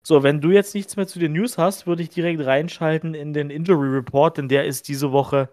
So, 0.06 0.24
wenn 0.24 0.42
du 0.42 0.52
jetzt 0.52 0.76
nichts 0.76 0.98
mehr 0.98 1.08
zu 1.08 1.20
den 1.20 1.34
News 1.34 1.58
hast, 1.58 1.88
würde 1.88 2.04
ich 2.04 2.10
direkt 2.10 2.46
reinschalten 2.46 3.16
in 3.16 3.34
den 3.34 3.50
Injury 3.50 3.90
Report, 3.90 4.38
denn 4.38 4.50
der 4.50 4.66
ist 4.66 4.88
diese 4.88 5.12
Woche 5.12 5.50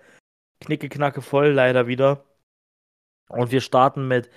knicke 0.63 0.89
knacke 0.89 1.23
voll 1.23 1.49
leider 1.49 1.87
wieder. 1.87 2.25
Und 3.29 3.51
wir 3.51 3.61
starten 3.61 4.09
mit 4.09 4.31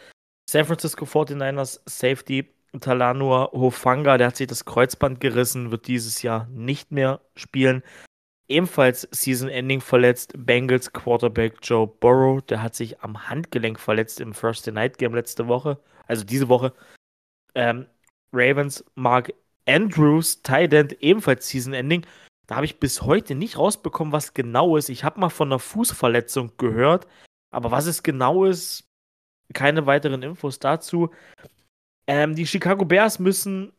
San 0.50 0.66
Francisco 0.66 1.06
49ers 1.06 1.82
Safety 1.86 2.52
Talanua 2.80 3.52
Hofanga, 3.54 4.18
der 4.18 4.28
hat 4.28 4.36
sich 4.36 4.48
das 4.48 4.66
Kreuzband 4.66 5.22
gerissen, 5.22 5.72
wird 5.72 5.88
dieses 5.88 6.22
Jahr 6.22 6.48
nicht 6.50 6.92
mehr 6.92 7.22
spielen. 7.36 7.84
Ebenfalls 8.48 9.08
Season-Ending 9.12 9.82
verletzt 9.82 10.34
Bengals 10.38 10.92
Quarterback 10.92 11.58
Joe 11.64 11.88
Burrow, 11.88 12.42
der 12.42 12.62
hat 12.62 12.76
sich 12.76 13.00
am 13.00 13.30
Handgelenk 13.30 13.80
verletzt 13.80 14.20
im 14.20 14.34
First 14.34 14.68
Night 14.68 14.98
Game 14.98 15.16
letzte 15.16 15.48
Woche, 15.48 15.80
also 16.06 16.24
diese 16.24 16.50
Woche. 16.50 16.74
Ähm, 17.56 17.88
Ravens 18.36 18.84
Mark 18.96 19.34
Andrews, 19.66 20.42
Tight 20.42 20.74
End, 20.74 21.02
ebenfalls 21.02 21.48
Season-Ending. 21.48 22.06
Da 22.48 22.56
habe 22.56 22.66
ich 22.66 22.80
bis 22.80 23.02
heute 23.02 23.34
nicht 23.34 23.58
rausbekommen, 23.58 24.12
was 24.14 24.34
genau 24.34 24.78
ist. 24.78 24.90
Ich 24.90 25.04
habe 25.04 25.20
mal 25.20 25.30
von 25.30 25.48
einer 25.48 25.60
Fußverletzung 25.60 26.52
gehört, 26.58 27.08
aber 27.52 27.72
was 27.72 27.88
es 27.88 28.04
genau 28.04 28.46
ist, 28.46 28.88
keine 29.54 29.86
weiteren 29.86 30.22
Infos 30.22 30.60
dazu. 30.60 31.10
Ähm, 32.08 32.36
die 32.36 32.46
Chicago 32.46 32.86
Bears 32.86 33.18
müssen 33.18 33.74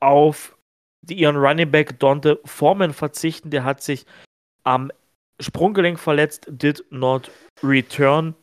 auf 0.00 0.56
die, 1.02 1.14
ihren 1.14 1.36
Running 1.36 1.70
Back 1.70 1.98
Dante 1.98 2.40
Foreman 2.44 2.92
verzichten. 2.92 3.50
Der 3.50 3.64
hat 3.64 3.82
sich 3.82 4.04
am 4.64 4.90
Sprunggelenk 5.40 5.98
verletzt, 5.98 6.46
did 6.48 6.84
not 6.90 7.30
return. 7.62 8.34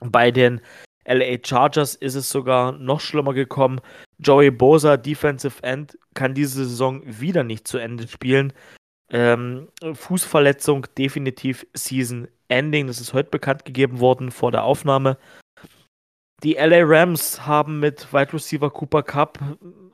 Bei 0.00 0.30
den 0.30 0.60
LA 1.04 1.38
Chargers 1.42 1.94
ist 1.94 2.14
es 2.14 2.28
sogar 2.28 2.72
noch 2.72 3.00
schlimmer 3.00 3.34
gekommen. 3.34 3.80
Joey 4.18 4.50
Bosa, 4.50 4.96
Defensive 4.96 5.62
End, 5.62 5.98
kann 6.14 6.34
diese 6.34 6.64
Saison 6.64 7.02
wieder 7.04 7.42
nicht 7.42 7.66
zu 7.66 7.78
Ende 7.78 8.06
spielen. 8.06 8.52
Ähm, 9.10 9.68
Fußverletzung, 9.92 10.86
definitiv 10.96 11.66
Season 11.74 12.28
Ending. 12.48 12.86
Das 12.86 13.00
ist 13.00 13.12
heute 13.12 13.30
bekannt 13.30 13.64
gegeben 13.64 14.00
worden 14.00 14.30
vor 14.30 14.52
der 14.52 14.64
Aufnahme. 14.64 15.16
Die 16.42 16.54
LA 16.54 16.82
Rams 16.82 17.46
haben 17.46 17.80
mit 17.80 18.12
Wide 18.12 18.32
Receiver 18.32 18.70
Cooper 18.70 19.02
Cup 19.02 19.38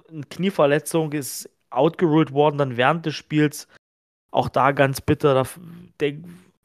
eine 0.09 0.23
Knieverletzung, 0.31 1.13
ist 1.13 1.51
outgeruled 1.71 2.33
worden, 2.33 2.59
dann 2.59 2.77
während 2.77 3.07
des 3.07 3.15
Spiels 3.15 3.69
Auch 4.31 4.49
da 4.49 4.73
ganz 4.73 5.01
bitter. 5.01 5.47
Da 5.99 6.07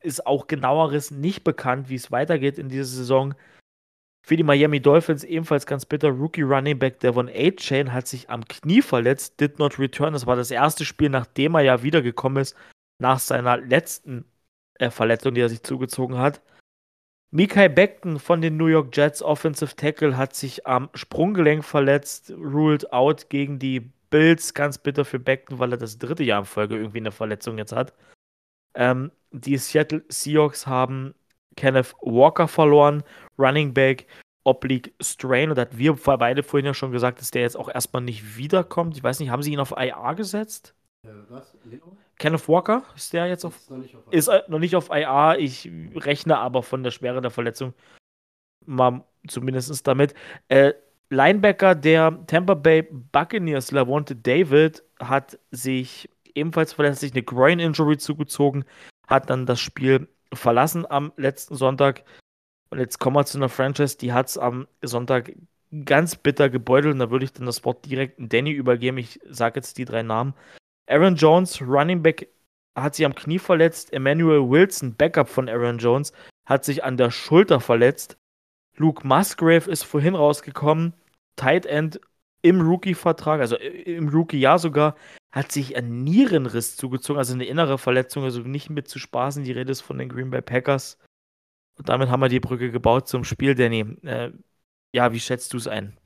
ist 0.01 0.25
auch 0.25 0.48
genaueres 0.48 1.12
nicht 1.12 1.43
bekannt, 1.43 1.89
wie 1.89 1.95
es 1.95 2.12
weitergeht 2.12 2.57
in 2.57 2.69
dieser 2.69 2.86
Saison. 2.86 3.33
Für 4.23 4.37
die 4.37 4.43
Miami 4.43 4.79
Dolphins 4.79 5.23
ebenfalls 5.23 5.65
ganz 5.65 5.85
bitter. 5.85 6.09
Rookie 6.09 6.43
Running 6.43 6.77
Back 6.77 6.99
Devon 6.99 7.29
A-Chain 7.29 7.91
hat 7.91 8.07
sich 8.07 8.29
am 8.29 8.45
Knie 8.45 8.81
verletzt, 8.81 9.39
did 9.39 9.57
not 9.57 9.79
return. 9.79 10.13
Das 10.13 10.27
war 10.27 10.35
das 10.35 10.51
erste 10.51 10.85
Spiel, 10.85 11.09
nachdem 11.09 11.55
er 11.55 11.61
ja 11.61 11.83
wiedergekommen 11.83 12.41
ist, 12.41 12.55
nach 12.99 13.19
seiner 13.19 13.57
letzten 13.57 14.25
äh, 14.75 14.91
Verletzung, 14.91 15.33
die 15.33 15.41
er 15.41 15.49
sich 15.49 15.63
zugezogen 15.63 16.17
hat. 16.17 16.41
Mikai 17.31 17.69
Beckton 17.69 18.19
von 18.19 18.41
den 18.41 18.57
New 18.57 18.67
York 18.67 18.95
Jets 18.95 19.23
Offensive 19.23 19.75
Tackle 19.75 20.17
hat 20.17 20.35
sich 20.35 20.67
am 20.67 20.89
Sprunggelenk 20.93 21.63
verletzt, 21.63 22.31
ruled 22.31 22.91
out 22.91 23.29
gegen 23.29 23.57
die 23.57 23.79
Bills. 24.09 24.53
Ganz 24.53 24.77
bitter 24.77 25.05
für 25.05 25.17
Beckton, 25.17 25.57
weil 25.57 25.71
er 25.71 25.77
das 25.77 25.97
dritte 25.97 26.23
Jahr 26.23 26.39
in 26.39 26.45
Folge 26.45 26.75
irgendwie 26.75 26.99
eine 26.99 27.11
Verletzung 27.11 27.57
jetzt 27.57 27.71
hat. 27.71 27.93
Ähm, 28.75 29.11
die 29.31 29.57
Seattle 29.57 30.03
Seahawks 30.09 30.67
haben 30.67 31.15
Kenneth 31.55 31.93
Walker 32.01 32.47
verloren, 32.47 33.03
Running 33.41 33.74
Back, 33.74 34.07
Oblique 34.43 34.93
Strain. 35.01 35.50
Und 35.50 35.57
da 35.57 35.63
hat 35.63 35.77
wir 35.77 35.95
beide 35.95 36.43
vorhin 36.43 36.65
ja 36.65 36.74
schon 36.74 36.91
gesagt, 36.91 37.19
dass 37.19 37.31
der 37.31 37.41
jetzt 37.41 37.57
auch 37.57 37.69
erstmal 37.69 38.03
nicht 38.03 38.38
wiederkommt. 38.38 38.95
Ich 38.95 39.03
weiß 39.03 39.19
nicht, 39.19 39.29
haben 39.29 39.43
sie 39.43 39.53
ihn 39.53 39.60
auf 39.60 39.74
IA 39.77 40.13
gesetzt? 40.13 40.74
Äh, 41.03 41.10
was? 41.29 41.57
Leo? 41.63 41.98
Kenneth 42.17 42.48
Walker 42.48 42.83
ist 42.95 43.13
der 43.13 43.27
jetzt 43.27 43.45
auf. 43.45 43.57
Ist 43.57 43.69
noch 43.69 43.77
nicht 43.77 43.95
auf, 43.95 44.03
ist 44.12 44.29
noch 44.48 44.60
nicht 44.60 44.75
auf 44.75 44.89
IA. 44.91 45.38
Ich 45.38 45.69
rechne 45.95 46.38
aber 46.38 46.62
von 46.62 46.83
der 46.83 46.91
Schwere 46.91 47.21
der 47.21 47.31
Verletzung 47.31 47.74
mal 48.65 49.03
zumindest 49.27 49.88
damit. 49.88 50.13
Äh, 50.48 50.74
Linebacker 51.10 51.75
der 51.75 52.25
Tampa 52.27 52.53
Bay 52.53 52.83
Buccaneers, 52.83 53.71
Lavonte 53.71 54.15
David, 54.15 54.83
hat 55.00 55.38
sich 55.51 56.10
ebenfalls 56.36 56.74
verletzt, 56.74 57.01
sich 57.01 57.12
eine 57.12 57.24
Groin-Injury 57.24 57.98
zugezogen, 57.98 58.63
hat 59.07 59.29
dann 59.29 59.45
das 59.45 59.60
Spiel 59.60 60.07
verlassen 60.33 60.89
am 60.89 61.12
letzten 61.17 61.55
Sonntag. 61.55 62.03
Und 62.71 62.79
jetzt 62.79 62.99
kommen 62.99 63.17
wir 63.17 63.25
zu 63.25 63.37
einer 63.37 63.49
Franchise, 63.49 63.97
die 63.97 64.13
hat 64.13 64.27
es 64.27 64.37
am 64.37 64.67
Sonntag 64.81 65.33
ganz 65.85 66.15
bitter 66.15 66.49
gebeutelt. 66.49 66.93
Und 66.93 66.99
da 66.99 67.11
würde 67.11 67.25
ich 67.25 67.33
dann 67.33 67.45
das 67.45 67.63
Wort 67.65 67.85
direkt 67.85 68.19
an 68.19 68.29
Danny 68.29 68.51
übergeben. 68.51 68.97
Ich 68.97 69.19
sage 69.29 69.59
jetzt 69.59 69.77
die 69.77 69.85
drei 69.85 70.03
Namen. 70.03 70.33
Aaron 70.87 71.15
Jones, 71.15 71.61
Running 71.61 72.01
Back, 72.01 72.27
hat 72.75 72.95
sich 72.95 73.05
am 73.05 73.15
Knie 73.15 73.39
verletzt. 73.39 73.91
Emmanuel 73.93 74.49
Wilson, 74.49 74.95
Backup 74.95 75.27
von 75.27 75.49
Aaron 75.49 75.77
Jones, 75.77 76.13
hat 76.45 76.63
sich 76.63 76.83
an 76.83 76.97
der 76.97 77.11
Schulter 77.11 77.59
verletzt. 77.59 78.17
Luke 78.77 79.05
Musgrave 79.05 79.69
ist 79.69 79.83
vorhin 79.83 80.15
rausgekommen. 80.15 80.93
Tight 81.35 81.65
End 81.65 81.99
im 82.41 82.61
Rookie-Vertrag, 82.61 83.41
also 83.41 83.55
im 83.57 84.09
Rookie-Jahr 84.09 84.59
sogar, 84.59 84.95
hat 85.31 85.51
sich 85.51 85.75
ein 85.75 86.03
Nierenriss 86.03 86.75
zugezogen, 86.75 87.19
also 87.19 87.33
eine 87.33 87.45
innere 87.45 87.77
Verletzung, 87.77 88.23
also 88.23 88.41
nicht 88.41 88.69
mit 88.69 88.87
zu 88.87 88.97
spaßen. 88.97 89.43
Die 89.43 89.51
Rede 89.51 89.71
ist 89.71 89.81
von 89.81 89.97
den 89.97 90.09
Green 90.09 90.29
Bay 90.29 90.41
Packers. 90.41 90.97
Und 91.81 91.89
damit 91.89 92.09
haben 92.09 92.19
wir 92.19 92.29
die 92.29 92.39
Brücke 92.39 92.69
gebaut 92.69 93.07
zum 93.07 93.23
Spiel, 93.23 93.55
Danny. 93.55 93.79
Äh, 94.03 94.29
ja, 94.93 95.11
wie 95.13 95.19
schätzt 95.19 95.51
du 95.51 95.57
es 95.57 95.67
ein? 95.67 95.97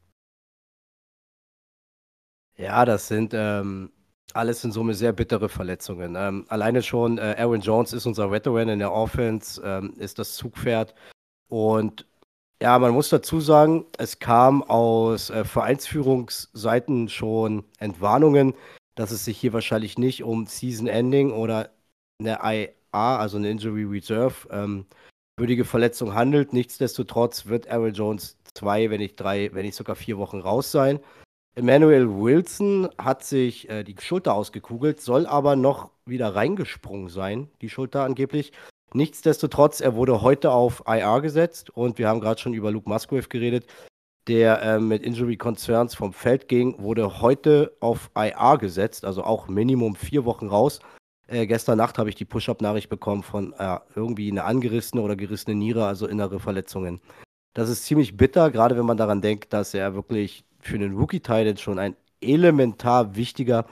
Ja, 2.55 2.85
das 2.85 3.09
sind 3.09 3.33
ähm, 3.33 3.91
alles 4.31 4.63
in 4.63 4.71
Summe 4.71 4.93
sehr 4.93 5.11
bittere 5.11 5.49
Verletzungen. 5.49 6.15
Ähm, 6.17 6.45
alleine 6.47 6.81
schon 6.81 7.17
äh, 7.17 7.35
Aaron 7.37 7.59
Jones 7.59 7.91
ist 7.91 8.05
unser 8.05 8.31
Veteran 8.31 8.69
in 8.69 8.79
der 8.79 8.93
Offense, 8.93 9.61
ähm, 9.65 9.95
ist 9.97 10.17
das 10.17 10.35
Zugpferd. 10.35 10.95
Und 11.49 12.07
ja, 12.61 12.79
man 12.79 12.91
muss 12.91 13.09
dazu 13.09 13.41
sagen, 13.41 13.85
es 13.97 14.19
kam 14.19 14.63
aus 14.63 15.29
äh, 15.29 15.43
Vereinsführungsseiten 15.43 17.09
schon 17.09 17.65
Entwarnungen, 17.79 18.53
dass 18.95 19.11
es 19.11 19.25
sich 19.25 19.37
hier 19.37 19.51
wahrscheinlich 19.51 19.97
nicht 19.97 20.23
um 20.23 20.47
Season 20.47 20.87
Ending 20.87 21.33
oder 21.33 21.71
eine 22.21 22.39
IA, 22.45 23.17
also 23.17 23.35
eine 23.35 23.49
Injury 23.49 23.83
Reserve, 23.83 24.47
ähm, 24.51 24.85
würdige 25.37 25.65
Verletzung 25.65 26.13
handelt. 26.13 26.53
Nichtsdestotrotz 26.53 27.45
wird 27.45 27.69
Aaron 27.69 27.93
Jones 27.93 28.37
zwei, 28.53 28.89
wenn 28.89 28.99
nicht 28.99 29.15
drei, 29.15 29.49
wenn 29.53 29.65
nicht 29.65 29.75
sogar 29.75 29.95
vier 29.95 30.17
Wochen 30.17 30.39
raus 30.39 30.71
sein. 30.71 30.99
Emmanuel 31.55 32.09
Wilson 32.09 32.89
hat 32.97 33.23
sich 33.23 33.69
äh, 33.69 33.83
die 33.83 33.95
Schulter 33.99 34.33
ausgekugelt, 34.33 35.01
soll 35.01 35.25
aber 35.25 35.55
noch 35.55 35.91
wieder 36.05 36.35
reingesprungen 36.35 37.09
sein, 37.09 37.49
die 37.61 37.69
Schulter 37.69 38.03
angeblich. 38.03 38.51
Nichtsdestotrotz, 38.93 39.81
er 39.81 39.95
wurde 39.95 40.21
heute 40.21 40.51
auf 40.51 40.83
IR 40.85 41.21
gesetzt 41.21 41.69
und 41.69 41.97
wir 41.97 42.07
haben 42.07 42.19
gerade 42.21 42.39
schon 42.39 42.53
über 42.53 42.71
Luke 42.71 42.89
Musgrave 42.89 43.27
geredet 43.27 43.65
der 44.27 44.61
äh, 44.61 44.79
mit 44.79 45.03
Injury 45.03 45.37
Concerns 45.37 45.95
vom 45.95 46.13
Feld 46.13 46.47
ging, 46.47 46.81
wurde 46.81 47.21
heute 47.21 47.75
auf 47.79 48.09
IR 48.15 48.57
gesetzt, 48.57 49.05
also 49.05 49.23
auch 49.23 49.47
Minimum 49.47 49.95
vier 49.95 50.25
Wochen 50.25 50.47
raus. 50.47 50.79
Äh, 51.27 51.47
gestern 51.47 51.77
Nacht 51.77 51.97
habe 51.97 52.09
ich 52.09 52.15
die 52.15 52.25
Push-Up-Nachricht 52.25 52.89
bekommen 52.89 53.23
von 53.23 53.53
äh, 53.53 53.79
irgendwie 53.95 54.29
eine 54.29 54.43
angerissene 54.43 55.01
oder 55.01 55.15
gerissene 55.15 55.55
Niere, 55.55 55.85
also 55.85 56.07
innere 56.07 56.39
Verletzungen. 56.39 57.01
Das 57.53 57.69
ist 57.69 57.85
ziemlich 57.85 58.17
bitter, 58.17 58.51
gerade 58.51 58.77
wenn 58.77 58.85
man 58.85 58.97
daran 58.97 59.21
denkt, 59.21 59.53
dass 59.53 59.73
er 59.73 59.95
wirklich 59.95 60.45
für 60.59 60.75
einen 60.75 60.95
Rookie-Titan 60.95 61.57
schon 61.57 61.79
ein 61.79 61.95
elementar 62.21 63.15
wichtiger 63.15 63.65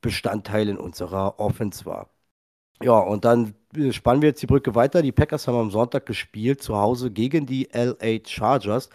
Bestandteil 0.00 0.68
in 0.68 0.78
unserer 0.78 1.38
Offense 1.40 1.84
war. 1.84 2.10
Ja, 2.82 2.98
und 2.98 3.24
dann 3.24 3.54
äh, 3.74 3.92
spannen 3.92 4.22
wir 4.22 4.28
jetzt 4.30 4.42
die 4.42 4.46
Brücke 4.46 4.74
weiter. 4.74 5.02
Die 5.02 5.12
Packers 5.12 5.48
haben 5.48 5.56
am 5.58 5.70
Sonntag 5.70 6.06
gespielt 6.06 6.62
zu 6.62 6.76
Hause 6.76 7.10
gegen 7.10 7.46
die 7.46 7.68
LA 7.72 8.20
Chargers 8.24 8.88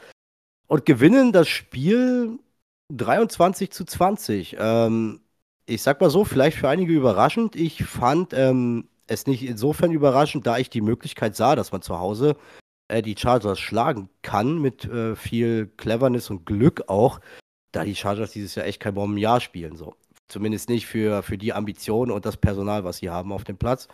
und 0.68 0.86
gewinnen 0.86 1.32
das 1.34 1.50
Spiel 1.50 2.40
23 2.90 3.72
zu 3.72 3.86
20. 3.86 4.56
Ähm, 4.60 5.20
ich 5.66 5.82
sag 5.82 6.02
mal 6.02 6.10
so, 6.10 6.26
vielleicht 6.26 6.58
für 6.58 6.70
einige 6.70 6.94
überraschend. 6.94 7.56
Ich 7.56 7.84
fand 7.84 8.34
ähm, 8.34 8.88
es 9.08 9.28
nicht 9.28 9.44
insofern 9.44 9.92
überraschend, 9.92 10.46
da 10.48 10.58
ich 10.58 10.70
die 10.70 10.82
Möglichkeit 10.82 11.36
sah, 11.36 11.56
dass 11.56 11.72
man 11.72 11.82
zu 11.82 12.00
Hause 12.00 12.36
äh, 12.88 13.02
die 13.02 13.16
Chargers 13.18 13.60
schlagen 13.60 14.10
kann, 14.22 14.60
mit 14.60 14.86
äh, 14.86 15.16
viel 15.16 15.68
Cleverness 15.78 16.30
und 16.30 16.46
Glück 16.46 16.90
auch, 16.90 17.20
da 17.72 17.84
die 17.84 17.96
Chargers 17.96 18.32
dieses 18.32 18.56
Jahr 18.56 18.66
echt 18.66 18.80
kein 18.80 18.96
Bombenjahr 18.96 19.40
spielen. 19.40 19.76
So. 19.76 19.96
Zumindest 20.28 20.70
nicht 20.70 20.86
für, 20.86 21.24
für 21.24 21.38
die 21.38 21.54
Ambitionen 21.54 22.12
und 22.12 22.26
das 22.26 22.38
Personal, 22.38 22.84
was 22.84 22.98
sie 22.98 23.10
haben 23.10 23.32
auf 23.32 23.44
dem 23.44 23.58
Platz. 23.58 23.88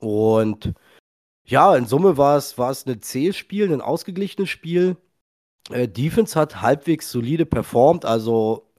Und 0.00 0.74
ja, 1.44 1.76
in 1.76 1.86
Summe 1.86 2.16
war 2.16 2.36
es, 2.36 2.58
war 2.58 2.70
es 2.70 2.86
ein 2.86 3.02
zähes 3.02 3.36
Spiel, 3.36 3.72
ein 3.72 3.80
ausgeglichenes 3.80 4.48
Spiel. 4.48 4.96
Äh, 5.70 5.88
Defense 5.88 6.38
hat 6.38 6.60
halbwegs 6.60 7.10
solide 7.10 7.46
performt. 7.46 8.04
Also, 8.04 8.71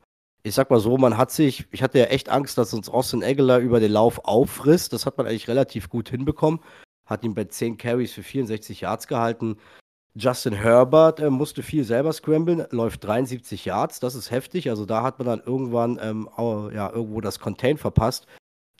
ich 0.44 0.54
sag 0.54 0.70
mal 0.70 0.80
so, 0.80 0.98
man 0.98 1.18
hat 1.18 1.32
sich, 1.32 1.66
ich 1.72 1.82
hatte 1.82 2.00
ja 2.00 2.06
echt 2.06 2.30
Angst, 2.30 2.58
dass 2.58 2.74
uns 2.74 2.90
Austin 2.90 3.24
Aguilar 3.24 3.60
über 3.60 3.80
den 3.80 3.94
Lauf 3.94 4.26
auffrisst. 4.26 4.92
Das 4.92 5.06
hat 5.06 5.18
man 5.18 5.26
eigentlich 5.26 5.48
relativ 5.48 5.90
gut 5.90 6.10
hinbekommen. 6.10 6.60
Hat 7.06 7.24
ihn 7.24 7.34
bei 7.34 7.46
10 7.46 7.78
Carries 7.78 8.12
für 8.12 8.24
64 8.24 8.82
Yards 8.82 9.08
gehalten. 9.08 9.58
Justin 10.16 10.54
Herbert 10.54 11.20
äh, 11.20 11.30
musste 11.30 11.64
viel 11.64 11.84
selber 11.84 12.14
scramblen, 12.14 12.66
läuft 12.70 13.04
73 13.04 13.66
Yards, 13.66 14.00
das 14.00 14.14
ist 14.14 14.30
heftig. 14.30 14.70
Also 14.70 14.86
da 14.86 15.02
hat 15.02 15.18
man 15.18 15.26
dann 15.26 15.42
irgendwann 15.44 16.00
ähm, 16.02 16.30
ja, 16.38 16.92
irgendwo 16.92 17.20
das 17.20 17.40
Contain 17.40 17.78
verpasst. 17.78 18.28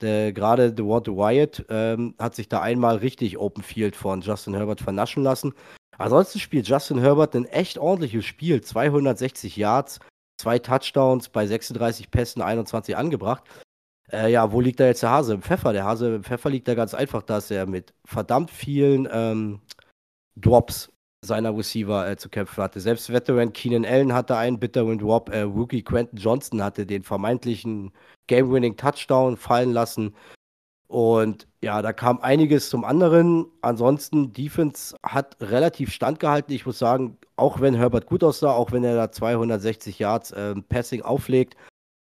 Gerade 0.00 0.72
DeWante 0.72 1.16
Wyatt 1.16 1.64
ähm, 1.70 2.14
hat 2.18 2.34
sich 2.34 2.48
da 2.48 2.60
einmal 2.60 2.96
richtig 2.96 3.38
Open 3.38 3.62
Field 3.62 3.96
von 3.96 4.20
Justin 4.20 4.54
Herbert 4.54 4.80
vernaschen 4.80 5.22
lassen. 5.22 5.54
Ansonsten 5.96 6.40
spielt 6.40 6.68
Justin 6.68 6.98
Herbert 6.98 7.34
ein 7.34 7.46
echt 7.46 7.78
ordentliches 7.78 8.24
Spiel. 8.24 8.60
260 8.60 9.56
Yards, 9.56 10.00
zwei 10.38 10.58
Touchdowns 10.58 11.28
bei 11.28 11.46
36 11.46 12.10
Pässen, 12.10 12.42
21 12.42 12.96
angebracht. 12.96 13.44
Äh, 14.12 14.30
ja, 14.30 14.52
wo 14.52 14.60
liegt 14.60 14.80
da 14.80 14.86
jetzt 14.86 15.02
der 15.02 15.10
Hase 15.10 15.34
im 15.34 15.42
Pfeffer? 15.42 15.72
Der 15.72 15.84
Hase 15.84 16.16
im 16.16 16.24
Pfeffer 16.24 16.50
liegt 16.50 16.68
da 16.68 16.74
ganz 16.74 16.94
einfach, 16.94 17.22
dass 17.22 17.50
er 17.50 17.66
mit 17.66 17.94
verdammt 18.04 18.50
vielen 18.50 19.08
ähm, 19.10 19.60
Drops 20.36 20.90
seiner 21.24 21.56
Receiver 21.56 22.08
äh, 22.08 22.16
zu 22.16 22.28
kämpfen 22.28 22.62
hatte. 22.62 22.80
Selbst 22.80 23.10
Veteran 23.10 23.52
Keenan 23.52 23.86
Allen 23.86 24.12
hatte 24.12 24.36
einen 24.36 24.60
bitteren 24.60 24.98
Drop. 24.98 25.30
Äh, 25.30 25.40
Rookie 25.40 25.82
Quentin 25.82 26.18
Johnson 26.18 26.62
hatte 26.62 26.86
den 26.86 27.02
vermeintlichen 27.02 27.92
Game-Winning 28.26 28.76
Touchdown 28.76 29.36
fallen 29.36 29.72
lassen. 29.72 30.14
Und 30.86 31.48
ja, 31.62 31.82
da 31.82 31.92
kam 31.92 32.20
einiges 32.20 32.68
zum 32.68 32.84
anderen. 32.84 33.46
Ansonsten, 33.62 34.32
Defense 34.32 34.94
hat 35.02 35.36
relativ 35.40 35.92
standgehalten. 35.92 36.54
Ich 36.54 36.66
muss 36.66 36.78
sagen, 36.78 37.16
auch 37.36 37.60
wenn 37.60 37.74
Herbert 37.74 38.06
gut 38.06 38.22
aussah, 38.22 38.52
auch 38.52 38.72
wenn 38.72 38.84
er 38.84 38.94
da 38.94 39.10
260 39.10 39.98
Yards 39.98 40.30
äh, 40.32 40.54
Passing 40.68 41.02
auflegt, 41.02 41.56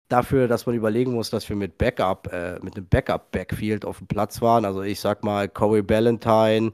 dafür, 0.09 0.49
dass 0.49 0.67
man 0.67 0.75
überlegen 0.75 1.13
muss, 1.13 1.31
dass 1.31 1.49
wir 1.49 1.57
mit 1.57 1.79
Backup, 1.79 2.33
äh, 2.33 2.59
mit 2.63 2.77
einem 2.77 2.87
Backup-Backfield 2.89 3.85
auf 3.85 3.99
dem 3.99 4.07
Platz 4.07 4.41
waren. 4.43 4.65
Also 4.65 4.83
ich 4.83 5.01
sag 5.01 5.25
mal, 5.25 5.49
Corey 5.49 5.83
Ballantyne, 5.83 6.73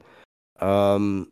ähm, 0.59 1.31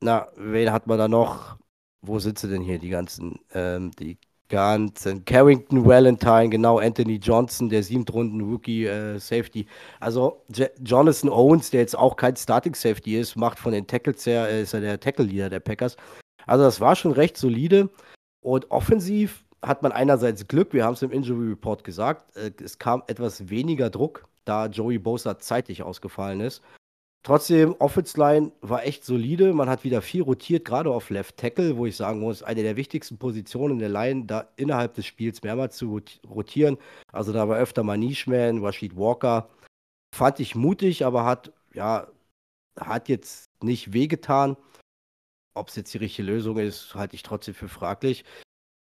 na, 0.00 0.28
wen 0.36 0.72
hat 0.72 0.86
man 0.86 0.98
da 0.98 1.08
noch? 1.08 1.58
Wo 2.02 2.18
sie 2.18 2.32
denn 2.34 2.62
hier, 2.62 2.78
die 2.78 2.88
ganzen, 2.88 3.38
ähm, 3.54 3.92
die 3.92 4.18
ganzen 4.52 5.24
Carrington 5.24 5.86
Valentine, 5.86 6.50
genau, 6.50 6.78
Anthony 6.78 7.16
Johnson, 7.16 7.70
der 7.70 7.82
siebtrunden 7.82 8.42
Rookie 8.42 8.84
äh, 8.84 9.18
Safety. 9.18 9.66
Also 9.98 10.42
J 10.54 10.70
Jonathan 10.84 11.30
Owens, 11.30 11.70
der 11.70 11.80
jetzt 11.80 11.96
auch 11.96 12.16
kein 12.16 12.36
Starting 12.36 12.74
Safety 12.74 13.18
ist, 13.18 13.34
macht 13.34 13.58
von 13.58 13.72
den 13.72 13.86
Tackles 13.86 14.26
her, 14.26 14.46
äh, 14.48 14.62
ist 14.62 14.74
er 14.74 14.80
der 14.80 15.00
Tackle 15.00 15.24
Leader 15.24 15.48
der 15.48 15.60
Packers. 15.60 15.96
Also 16.46 16.64
das 16.64 16.80
war 16.80 16.94
schon 16.96 17.12
recht 17.12 17.38
solide 17.38 17.88
und 18.42 18.70
offensiv 18.70 19.42
hat 19.62 19.82
man 19.82 19.90
einerseits 19.90 20.46
Glück, 20.46 20.74
wir 20.74 20.84
haben 20.84 20.94
es 20.94 21.02
im 21.02 21.12
Injury 21.12 21.48
Report 21.48 21.82
gesagt, 21.82 22.36
äh, 22.36 22.50
es 22.62 22.78
kam 22.78 23.02
etwas 23.06 23.48
weniger 23.48 23.88
Druck, 23.88 24.28
da 24.44 24.66
Joey 24.66 24.98
Bosa 24.98 25.38
zeitig 25.38 25.82
ausgefallen 25.82 26.40
ist. 26.40 26.62
Trotzdem, 27.24 27.76
Offense 27.78 28.18
Line 28.18 28.50
war 28.62 28.84
echt 28.84 29.04
solide. 29.04 29.52
Man 29.52 29.68
hat 29.68 29.84
wieder 29.84 30.02
viel 30.02 30.22
rotiert, 30.22 30.64
gerade 30.64 30.90
auf 30.90 31.08
Left 31.08 31.36
Tackle, 31.36 31.76
wo 31.76 31.86
ich 31.86 31.96
sagen 31.96 32.18
muss, 32.18 32.42
eine 32.42 32.62
der 32.64 32.76
wichtigsten 32.76 33.16
Positionen 33.16 33.74
in 33.74 33.78
der 33.78 33.88
Line, 33.90 34.24
da 34.26 34.48
innerhalb 34.56 34.94
des 34.94 35.06
Spiels 35.06 35.42
mehrmals 35.42 35.76
zu 35.76 36.00
rotieren. 36.28 36.78
Also 37.12 37.32
da 37.32 37.48
war 37.48 37.58
öfter 37.58 37.84
mal 37.84 37.96
Nishman, 37.96 38.64
Rashid 38.64 38.96
Walker. 38.96 39.48
Fand 40.12 40.40
ich 40.40 40.56
mutig, 40.56 41.04
aber 41.04 41.24
hat, 41.24 41.52
ja, 41.74 42.08
hat 42.76 43.08
jetzt 43.08 43.46
nicht 43.62 43.92
wehgetan. 43.92 44.56
Ob 45.54 45.68
es 45.68 45.76
jetzt 45.76 45.94
die 45.94 45.98
richtige 45.98 46.26
Lösung 46.26 46.58
ist, 46.58 46.96
halte 46.96 47.14
ich 47.14 47.22
trotzdem 47.22 47.54
für 47.54 47.68
fraglich. 47.68 48.24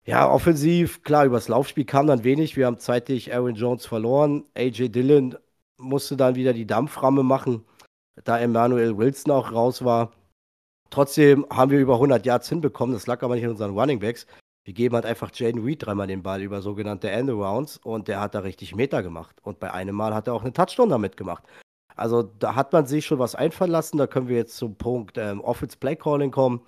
Ja, 0.05 0.29
offensiv, 0.29 1.01
klar, 1.01 1.25
übers 1.25 1.47
Laufspiel 1.47 1.85
kam 1.85 2.05
dann 2.05 2.23
wenig. 2.23 2.55
Wir 2.57 2.67
haben 2.67 2.77
zeitig 2.77 3.33
Aaron 3.33 3.55
Jones 3.55 3.87
verloren. 3.87 4.45
AJ 4.55 4.89
Dillon 4.89 5.35
musste 5.77 6.15
dann 6.15 6.35
wieder 6.35 6.53
die 6.53 6.67
Dampframme 6.67 7.23
machen 7.23 7.65
da 8.23 8.39
Emmanuel 8.39 8.97
Wilson 8.97 9.31
auch 9.31 9.51
raus 9.51 9.83
war. 9.83 10.11
Trotzdem 10.89 11.45
haben 11.49 11.71
wir 11.71 11.79
über 11.79 11.95
100 11.95 12.25
Yards 12.25 12.49
hinbekommen. 12.49 12.93
Das 12.93 13.07
lag 13.07 13.21
aber 13.21 13.35
nicht 13.35 13.43
in 13.43 13.51
unseren 13.51 13.77
Running 13.77 13.99
Backs. 13.99 14.25
Wir 14.65 14.73
geben 14.73 14.95
halt 14.95 15.05
einfach 15.05 15.31
Jaden 15.33 15.63
Reed 15.63 15.85
dreimal 15.85 16.07
den 16.07 16.23
Ball 16.23 16.41
über 16.41 16.61
sogenannte 16.61 17.09
Endarounds 17.09 17.77
und 17.77 18.07
der 18.07 18.19
hat 18.19 18.35
da 18.35 18.39
richtig 18.39 18.75
Meter 18.75 19.01
gemacht. 19.03 19.35
Und 19.41 19.59
bei 19.59 19.71
einem 19.71 19.95
Mal 19.95 20.13
hat 20.13 20.27
er 20.27 20.33
auch 20.33 20.43
eine 20.43 20.53
Touchdown 20.53 20.89
damit 20.89 21.17
gemacht. 21.17 21.43
Also 21.95 22.23
da 22.23 22.55
hat 22.55 22.71
man 22.71 22.85
sich 22.85 23.05
schon 23.05 23.19
was 23.19 23.35
einfallen 23.35 23.71
lassen. 23.71 23.97
Da 23.97 24.07
können 24.07 24.27
wir 24.27 24.37
jetzt 24.37 24.57
zum 24.57 24.75
Punkt 24.75 25.17
ähm, 25.17 25.41
Offense 25.41 25.77
Play 25.77 25.95
Calling 25.95 26.31
kommen. 26.31 26.61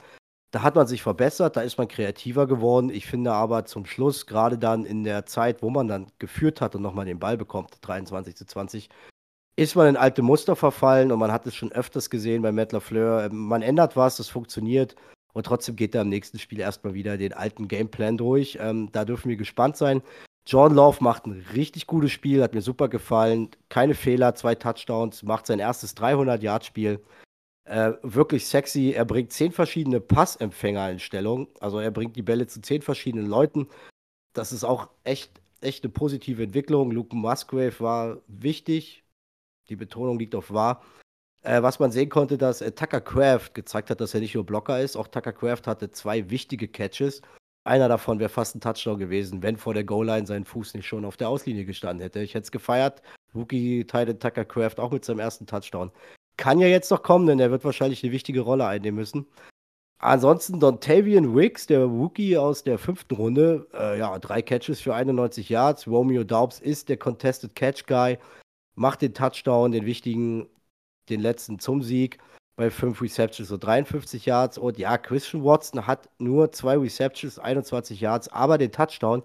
Da 0.51 0.63
hat 0.63 0.75
man 0.75 0.85
sich 0.85 1.01
verbessert, 1.01 1.55
da 1.55 1.61
ist 1.61 1.77
man 1.77 1.87
kreativer 1.87 2.45
geworden. 2.45 2.89
Ich 2.89 3.05
finde 3.05 3.31
aber 3.31 3.63
zum 3.63 3.85
Schluss, 3.85 4.25
gerade 4.25 4.57
dann 4.57 4.83
in 4.83 5.05
der 5.05 5.25
Zeit, 5.25 5.61
wo 5.61 5.69
man 5.69 5.87
dann 5.87 6.07
geführt 6.19 6.59
hat 6.59 6.75
und 6.75 6.81
nochmal 6.81 7.05
den 7.05 7.19
Ball 7.19 7.37
bekommt, 7.37 7.77
23 7.81 8.35
zu 8.35 8.45
20, 8.45 8.89
ist 9.55 9.75
man 9.75 9.87
in 9.87 9.97
alte 9.97 10.21
Muster 10.21 10.55
verfallen 10.55 11.11
und 11.11 11.19
man 11.19 11.31
hat 11.31 11.45
es 11.45 11.55
schon 11.55 11.71
öfters 11.71 12.09
gesehen 12.09 12.41
bei 12.41 12.51
Matt 12.51 12.71
LaFleur. 12.71 13.25
Ähm, 13.25 13.47
man 13.47 13.61
ändert 13.61 13.95
was, 13.95 14.17
das 14.17 14.29
funktioniert 14.29 14.95
und 15.33 15.45
trotzdem 15.45 15.75
geht 15.75 15.95
er 15.95 16.01
im 16.01 16.09
nächsten 16.09 16.39
Spiel 16.39 16.59
erstmal 16.59 16.93
wieder 16.93 17.17
den 17.17 17.33
alten 17.33 17.67
Gameplan 17.67 18.17
durch. 18.17 18.57
Ähm, 18.61 18.89
da 18.91 19.05
dürfen 19.05 19.29
wir 19.29 19.37
gespannt 19.37 19.77
sein. 19.77 20.01
John 20.47 20.73
Love 20.73 21.03
macht 21.03 21.25
ein 21.27 21.45
richtig 21.53 21.85
gutes 21.87 22.11
Spiel, 22.11 22.41
hat 22.41 22.53
mir 22.53 22.61
super 22.61 22.89
gefallen. 22.89 23.49
Keine 23.69 23.93
Fehler, 23.93 24.33
zwei 24.35 24.55
Touchdowns, 24.55 25.23
macht 25.23 25.45
sein 25.45 25.59
erstes 25.59 25.95
300-Yard-Spiel. 25.95 26.99
Äh, 27.65 27.93
wirklich 28.01 28.47
sexy. 28.47 28.91
Er 28.91 29.05
bringt 29.05 29.31
zehn 29.31 29.51
verschiedene 29.51 29.99
Passempfänger 30.01 30.89
in 30.89 30.99
Stellung. 30.99 31.47
Also 31.59 31.79
er 31.79 31.91
bringt 31.91 32.15
die 32.15 32.23
Bälle 32.23 32.47
zu 32.47 32.61
zehn 32.61 32.81
verschiedenen 32.81 33.27
Leuten. 33.27 33.67
Das 34.33 34.51
ist 34.51 34.63
auch 34.63 34.89
echt, 35.03 35.39
echt 35.61 35.83
eine 35.83 35.93
positive 35.93 36.43
Entwicklung. 36.43 36.91
Luke 36.91 37.15
Musgrave 37.15 37.79
war 37.79 38.17
wichtig, 38.27 39.00
die 39.71 39.75
Betonung 39.75 40.19
liegt 40.19 40.35
auf 40.35 40.53
wahr. 40.53 40.83
Äh, 41.43 41.63
was 41.63 41.79
man 41.79 41.91
sehen 41.91 42.09
konnte, 42.09 42.37
dass 42.37 42.61
äh, 42.61 42.71
Tucker 42.71 43.01
Craft 43.01 43.49
gezeigt 43.53 43.89
hat, 43.89 43.99
dass 43.99 44.13
er 44.13 44.19
nicht 44.19 44.35
nur 44.35 44.45
Blocker 44.45 44.79
ist. 44.79 44.95
Auch 44.95 45.07
Tucker 45.07 45.33
Craft 45.33 45.63
hatte 45.65 45.89
zwei 45.89 46.29
wichtige 46.29 46.67
Catches. 46.67 47.21
Einer 47.63 47.87
davon 47.87 48.19
wäre 48.19 48.29
fast 48.29 48.55
ein 48.55 48.61
Touchdown 48.61 48.99
gewesen, 48.99 49.41
wenn 49.41 49.57
vor 49.57 49.73
der 49.73 49.83
Goal-Line 49.83 50.27
sein 50.27 50.45
Fuß 50.45 50.73
nicht 50.73 50.87
schon 50.87 51.05
auf 51.05 51.17
der 51.17 51.29
Auslinie 51.29 51.65
gestanden 51.65 52.01
hätte. 52.01 52.19
Ich 52.19 52.33
hätte 52.33 52.43
es 52.43 52.51
gefeiert. 52.51 53.01
Rookie 53.33 53.85
Titan 53.85 54.19
Tucker 54.19 54.45
Craft 54.45 54.79
auch 54.79 54.91
mit 54.91 55.05
seinem 55.05 55.19
ersten 55.19 55.47
Touchdown. 55.47 55.91
Kann 56.37 56.59
ja 56.59 56.67
jetzt 56.67 56.91
noch 56.91 57.03
kommen, 57.03 57.27
denn 57.27 57.39
er 57.39 57.51
wird 57.51 57.63
wahrscheinlich 57.63 58.03
eine 58.03 58.11
wichtige 58.11 58.41
Rolle 58.41 58.65
einnehmen 58.65 58.99
müssen. 58.99 59.27
Ansonsten 59.99 60.59
Dontavian 60.59 61.35
Wicks, 61.35 61.67
der 61.67 61.83
Rookie 61.83 62.35
aus 62.35 62.63
der 62.63 62.79
fünften 62.79 63.15
Runde. 63.15 63.67
Äh, 63.73 63.99
ja, 63.99 64.17
drei 64.17 64.41
Catches 64.41 64.81
für 64.81 64.95
91 64.95 65.49
Yards. 65.49 65.87
Romeo 65.87 66.23
Daubs 66.23 66.59
ist 66.59 66.89
der 66.89 66.97
Contested 66.97 67.55
Catch 67.55 67.85
Guy 67.85 68.17
macht 68.81 69.01
den 69.01 69.13
Touchdown, 69.13 69.71
den 69.71 69.85
wichtigen, 69.85 70.47
den 71.09 71.21
letzten 71.21 71.59
zum 71.59 71.81
Sieg 71.81 72.17
bei 72.57 72.69
fünf 72.69 73.01
Receptions, 73.01 73.49
so 73.49 73.57
53 73.57 74.25
Yards. 74.25 74.57
Und 74.57 74.77
ja, 74.77 74.97
Christian 74.97 75.43
Watson 75.45 75.87
hat 75.87 76.09
nur 76.19 76.51
zwei 76.51 76.77
Receptions, 76.77 77.39
21 77.39 78.01
Yards, 78.01 78.27
aber 78.27 78.57
den 78.57 78.71
Touchdown. 78.71 79.23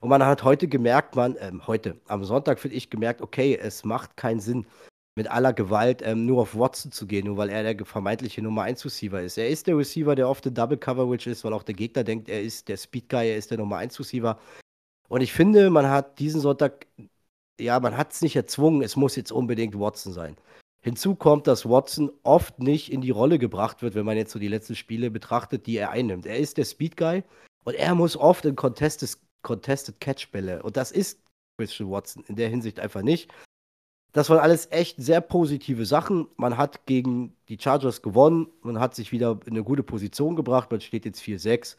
Und 0.00 0.08
man 0.08 0.24
hat 0.24 0.42
heute 0.42 0.68
gemerkt, 0.68 1.16
man, 1.16 1.36
ähm, 1.38 1.66
heute, 1.66 2.00
am 2.08 2.24
Sonntag 2.24 2.58
finde 2.58 2.76
ich 2.76 2.90
gemerkt, 2.90 3.22
okay, 3.22 3.56
es 3.56 3.84
macht 3.84 4.16
keinen 4.16 4.40
Sinn, 4.40 4.66
mit 5.16 5.30
aller 5.30 5.52
Gewalt 5.52 6.02
ähm, 6.02 6.26
nur 6.26 6.42
auf 6.42 6.56
Watson 6.56 6.90
zu 6.90 7.06
gehen, 7.06 7.26
nur 7.26 7.36
weil 7.36 7.48
er 7.48 7.74
der 7.74 7.86
vermeintliche 7.86 8.42
Nummer 8.42 8.62
1 8.62 8.84
Receiver 8.84 9.22
ist. 9.22 9.38
Er 9.38 9.48
ist 9.48 9.66
der 9.66 9.78
Receiver, 9.78 10.14
der 10.14 10.28
oft 10.28 10.44
in 10.46 10.54
Double 10.54 10.76
Coverage 10.76 11.30
ist, 11.30 11.44
weil 11.44 11.52
auch 11.52 11.62
der 11.62 11.74
Gegner 11.74 12.02
denkt, 12.02 12.28
er 12.28 12.42
ist 12.42 12.68
der 12.68 12.76
Speed 12.76 13.08
Guy, 13.08 13.30
er 13.30 13.36
ist 13.36 13.50
der 13.50 13.58
Nummer 13.58 13.76
1 13.76 13.98
Receiver. 14.00 14.38
Und 15.08 15.20
ich 15.20 15.32
finde, 15.32 15.70
man 15.70 15.88
hat 15.88 16.18
diesen 16.18 16.40
Sonntag 16.40 16.86
ja, 17.60 17.78
man 17.80 17.96
hat 17.96 18.12
es 18.12 18.22
nicht 18.22 18.36
erzwungen, 18.36 18.82
es 18.82 18.96
muss 18.96 19.16
jetzt 19.16 19.32
unbedingt 19.32 19.78
Watson 19.78 20.12
sein. 20.12 20.36
Hinzu 20.82 21.14
kommt, 21.14 21.46
dass 21.46 21.68
Watson 21.68 22.10
oft 22.24 22.58
nicht 22.58 22.92
in 22.92 23.00
die 23.00 23.10
Rolle 23.10 23.38
gebracht 23.38 23.80
wird, 23.82 23.94
wenn 23.94 24.04
man 24.04 24.18
jetzt 24.18 24.32
so 24.32 24.38
die 24.38 24.48
letzten 24.48 24.74
Spiele 24.74 25.10
betrachtet, 25.10 25.66
die 25.66 25.76
er 25.76 25.90
einnimmt. 25.90 26.26
Er 26.26 26.38
ist 26.38 26.58
der 26.58 26.64
Speed 26.64 26.96
Guy 26.96 27.24
und 27.64 27.74
er 27.74 27.94
muss 27.94 28.16
oft 28.16 28.44
in 28.44 28.54
Contested, 28.54 29.16
Contested 29.42 29.98
Catch 30.00 30.30
Bälle. 30.30 30.62
Und 30.62 30.76
das 30.76 30.92
ist 30.92 31.20
Christian 31.58 31.90
Watson 31.90 32.24
in 32.28 32.36
der 32.36 32.50
Hinsicht 32.50 32.80
einfach 32.80 33.02
nicht. 33.02 33.32
Das 34.12 34.30
waren 34.30 34.38
alles 34.38 34.70
echt 34.70 34.96
sehr 34.98 35.20
positive 35.20 35.86
Sachen. 35.86 36.28
Man 36.36 36.56
hat 36.56 36.86
gegen 36.86 37.34
die 37.48 37.58
Chargers 37.58 38.00
gewonnen. 38.00 38.46
Man 38.62 38.78
hat 38.78 38.94
sich 38.94 39.10
wieder 39.10 39.40
in 39.44 39.54
eine 39.54 39.64
gute 39.64 39.82
Position 39.82 40.36
gebracht. 40.36 40.70
Man 40.70 40.80
steht 40.80 41.04
jetzt 41.04 41.20
4-6. 41.20 41.78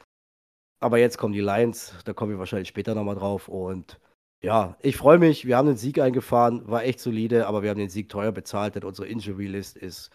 Aber 0.81 0.97
jetzt 0.97 1.17
kommen 1.17 1.33
die 1.33 1.41
Lions. 1.41 1.93
Da 2.03 2.13
kommen 2.13 2.31
wir 2.31 2.39
wahrscheinlich 2.39 2.67
später 2.67 2.93
nochmal 2.93 3.15
drauf. 3.15 3.47
Und 3.47 3.99
ja, 4.45 4.77
ich 4.81 4.95
freue 4.95 5.17
mich. 5.17 5.45
Wir 5.45 5.57
haben 5.57 5.65
den 5.65 5.75
Sieg 5.75 5.99
eingefahren, 5.99 6.67
war 6.67 6.83
echt 6.83 6.99
solide, 6.99 7.47
aber 7.47 7.63
wir 7.63 7.71
haben 7.71 7.79
den 7.79 7.89
Sieg 7.89 8.09
teuer 8.09 8.31
bezahlt, 8.31 8.75
denn 8.75 8.83
unsere 8.83 9.07
Injury 9.07 9.47
List 9.47 9.75
ist 9.75 10.11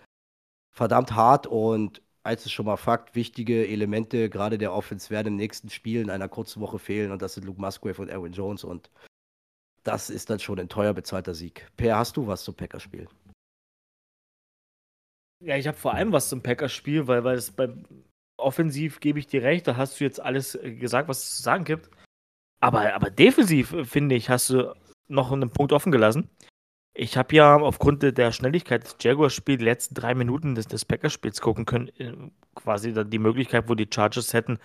verdammt 0.70 1.16
hart 1.16 1.48
und 1.48 2.00
als 2.22 2.46
es 2.46 2.52
schon 2.52 2.66
mal 2.66 2.76
Fakt, 2.76 3.16
wichtige 3.16 3.66
Elemente 3.66 4.30
gerade 4.30 4.56
der 4.56 4.72
Offense 4.72 5.10
werden 5.10 5.28
im 5.28 5.36
nächsten 5.36 5.68
Spiel 5.68 6.00
in 6.00 6.10
einer 6.10 6.28
kurzen 6.28 6.60
Woche 6.60 6.78
fehlen 6.78 7.10
und 7.10 7.22
das 7.22 7.34
sind 7.34 7.44
Luke 7.44 7.60
Musgrave 7.60 8.00
und 8.00 8.08
Aaron 8.08 8.32
Jones 8.32 8.62
und 8.62 8.88
das 9.82 10.10
ist 10.10 10.30
dann 10.30 10.38
schon 10.38 10.60
ein 10.60 10.68
teuer 10.68 10.94
bezahlter 10.94 11.34
Sieg. 11.34 11.66
Per, 11.76 11.98
hast 11.98 12.16
du 12.16 12.28
was 12.28 12.44
zum 12.44 12.54
Packerspiel? 12.54 13.08
Ja, 15.42 15.56
ich 15.56 15.66
habe 15.66 15.76
vor 15.76 15.94
allem 15.94 16.12
was 16.12 16.28
zum 16.28 16.40
Packerspiel, 16.40 17.08
weil, 17.08 17.24
weil 17.24 17.36
es 17.36 17.50
beim 17.50 17.84
Offensiv 18.36 19.00
gebe 19.00 19.18
ich 19.18 19.26
dir 19.26 19.42
recht, 19.42 19.66
da 19.66 19.76
hast 19.76 19.98
du 19.98 20.04
jetzt 20.04 20.20
alles 20.20 20.54
äh, 20.54 20.72
gesagt, 20.74 21.08
was 21.08 21.24
es 21.24 21.36
zu 21.38 21.42
sagen 21.42 21.64
gibt. 21.64 21.90
Aber, 22.60 22.94
aber 22.94 23.10
defensiv, 23.10 23.72
äh, 23.72 23.84
finde 23.84 24.14
ich, 24.14 24.30
hast 24.30 24.50
du 24.50 24.74
noch 25.08 25.32
einen 25.32 25.50
Punkt 25.50 25.72
offen 25.72 25.92
gelassen. 25.92 26.30
Ich 26.94 27.16
habe 27.16 27.34
ja 27.34 27.56
aufgrund 27.56 28.02
der 28.02 28.32
Schnelligkeit 28.32 28.84
des 28.84 28.96
Jaguars-Spiels 29.00 29.58
die 29.58 29.64
letzten 29.64 29.94
drei 29.94 30.14
Minuten 30.14 30.54
des, 30.54 30.66
des 30.66 30.84
Packers-Spiels 30.84 31.40
gucken 31.40 31.64
können. 31.64 31.88
Äh, 31.98 32.12
quasi 32.54 32.92
die 32.92 33.18
Möglichkeit, 33.18 33.68
wo 33.68 33.74
die 33.74 33.88
Chargers 33.92 34.34
hätten 34.34 34.58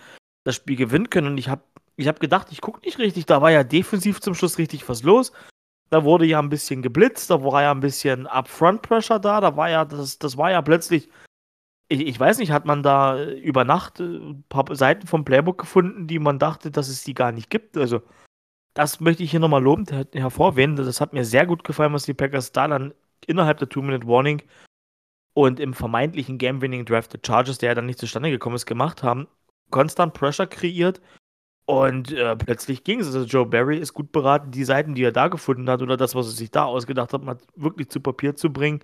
das 0.43 0.55
Spiel 0.55 0.75
gewinnen 0.75 1.09
können. 1.09 1.27
Und 1.27 1.37
ich 1.37 1.49
habe 1.49 1.63
ich 1.97 2.07
hab 2.07 2.19
gedacht, 2.19 2.47
ich 2.51 2.61
gucke 2.61 2.81
nicht 2.81 2.99
richtig. 2.99 3.25
Da 3.25 3.41
war 3.41 3.51
ja 3.51 3.63
defensiv 3.63 4.19
zum 4.21 4.35
Schluss 4.35 4.57
richtig 4.57 4.87
was 4.89 5.03
los. 5.03 5.31
Da 5.89 6.03
wurde 6.03 6.25
ja 6.25 6.39
ein 6.39 6.49
bisschen 6.49 6.81
geblitzt, 6.81 7.29
da 7.29 7.43
war 7.43 7.61
ja 7.61 7.71
ein 7.71 7.79
bisschen 7.79 8.27
Upfront-Pressure 8.27 9.19
da. 9.19 9.39
Da 9.39 9.55
war 9.55 9.69
ja, 9.69 9.85
das, 9.85 10.17
das 10.19 10.35
war 10.35 10.51
ja 10.51 10.61
plötzlich 10.61 11.09
ich, 11.87 12.01
ich, 12.01 12.19
weiß 12.19 12.39
nicht, 12.39 12.51
hat 12.51 12.65
man 12.65 12.83
da 12.83 13.23
über 13.23 13.63
Nacht 13.63 13.99
ein 13.99 14.31
äh, 14.31 14.43
paar 14.49 14.75
Seiten 14.75 15.07
vom 15.07 15.25
Playbook 15.25 15.59
gefunden, 15.59 16.07
die 16.07 16.19
man 16.19 16.39
dachte, 16.39 16.71
dass 16.71 16.89
es 16.89 17.03
die 17.03 17.13
gar 17.13 17.31
nicht 17.31 17.49
gibt? 17.49 17.77
Also, 17.77 18.01
das 18.73 18.99
möchte 18.99 19.23
ich 19.23 19.31
hier 19.31 19.39
nochmal 19.39 19.63
lobend 19.63 19.91
her 19.91 20.07
hervorheben. 20.13 20.75
Das 20.75 21.01
hat 21.01 21.13
mir 21.13 21.25
sehr 21.25 21.45
gut 21.45 21.63
gefallen, 21.63 21.93
was 21.93 22.05
die 22.05 22.13
Packers 22.13 22.51
da 22.51 22.67
dann 22.67 22.93
innerhalb 23.27 23.59
der 23.59 23.69
Two-Minute-Warning 23.69 24.41
und 25.33 25.59
im 25.59 25.73
vermeintlichen 25.73 26.37
Game-Winning-Draft 26.37 27.13
der 27.13 27.19
Chargers, 27.25 27.59
der 27.59 27.69
ja 27.69 27.75
dann 27.75 27.85
nicht 27.85 27.99
zustande 27.99 28.31
gekommen 28.31 28.55
ist, 28.55 28.65
gemacht 28.65 29.03
haben. 29.03 29.27
Konstant 29.69 30.13
Pressure 30.13 30.47
kreiert 30.47 31.01
und 31.65 32.11
äh, 32.11 32.35
plötzlich 32.35 32.83
ging 32.83 32.99
es. 32.99 33.07
Also, 33.07 33.25
Joe 33.25 33.45
Barry 33.45 33.77
ist 33.77 33.93
gut 33.93 34.11
beraten, 34.11 34.51
die 34.51 34.63
Seiten, 34.63 34.95
die 34.95 35.03
er 35.03 35.11
da 35.11 35.27
gefunden 35.27 35.69
hat 35.69 35.81
oder 35.81 35.97
das, 35.97 36.15
was 36.15 36.27
er 36.27 36.33
sich 36.33 36.51
da 36.51 36.65
ausgedacht 36.65 37.13
hat, 37.13 37.23
mal 37.23 37.37
wirklich 37.55 37.89
zu 37.89 37.99
Papier 37.99 38.35
zu 38.35 38.51
bringen 38.51 38.81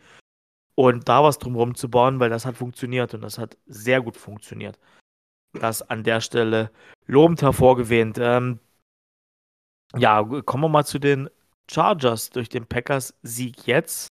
und 0.75 1.07
da 1.09 1.23
was 1.23 1.37
drumherum 1.37 1.75
zu 1.75 1.89
bauen, 1.89 2.19
weil 2.19 2.29
das 2.29 2.45
hat 2.45 2.57
funktioniert 2.57 3.13
und 3.13 3.21
das 3.21 3.37
hat 3.37 3.57
sehr 3.65 4.01
gut 4.01 4.17
funktioniert. 4.17 4.79
Das 5.53 5.81
an 5.81 6.03
der 6.03 6.21
Stelle 6.21 6.71
lobend 7.07 7.41
hervorgewähnt. 7.41 8.17
Ähm, 8.19 8.59
ja, 9.97 10.23
kommen 10.23 10.63
wir 10.63 10.69
mal 10.69 10.85
zu 10.85 10.99
den 10.99 11.29
Chargers. 11.69 12.29
Durch 12.29 12.49
den 12.49 12.65
Packers-Sieg 12.65 13.67
jetzt 13.67 14.07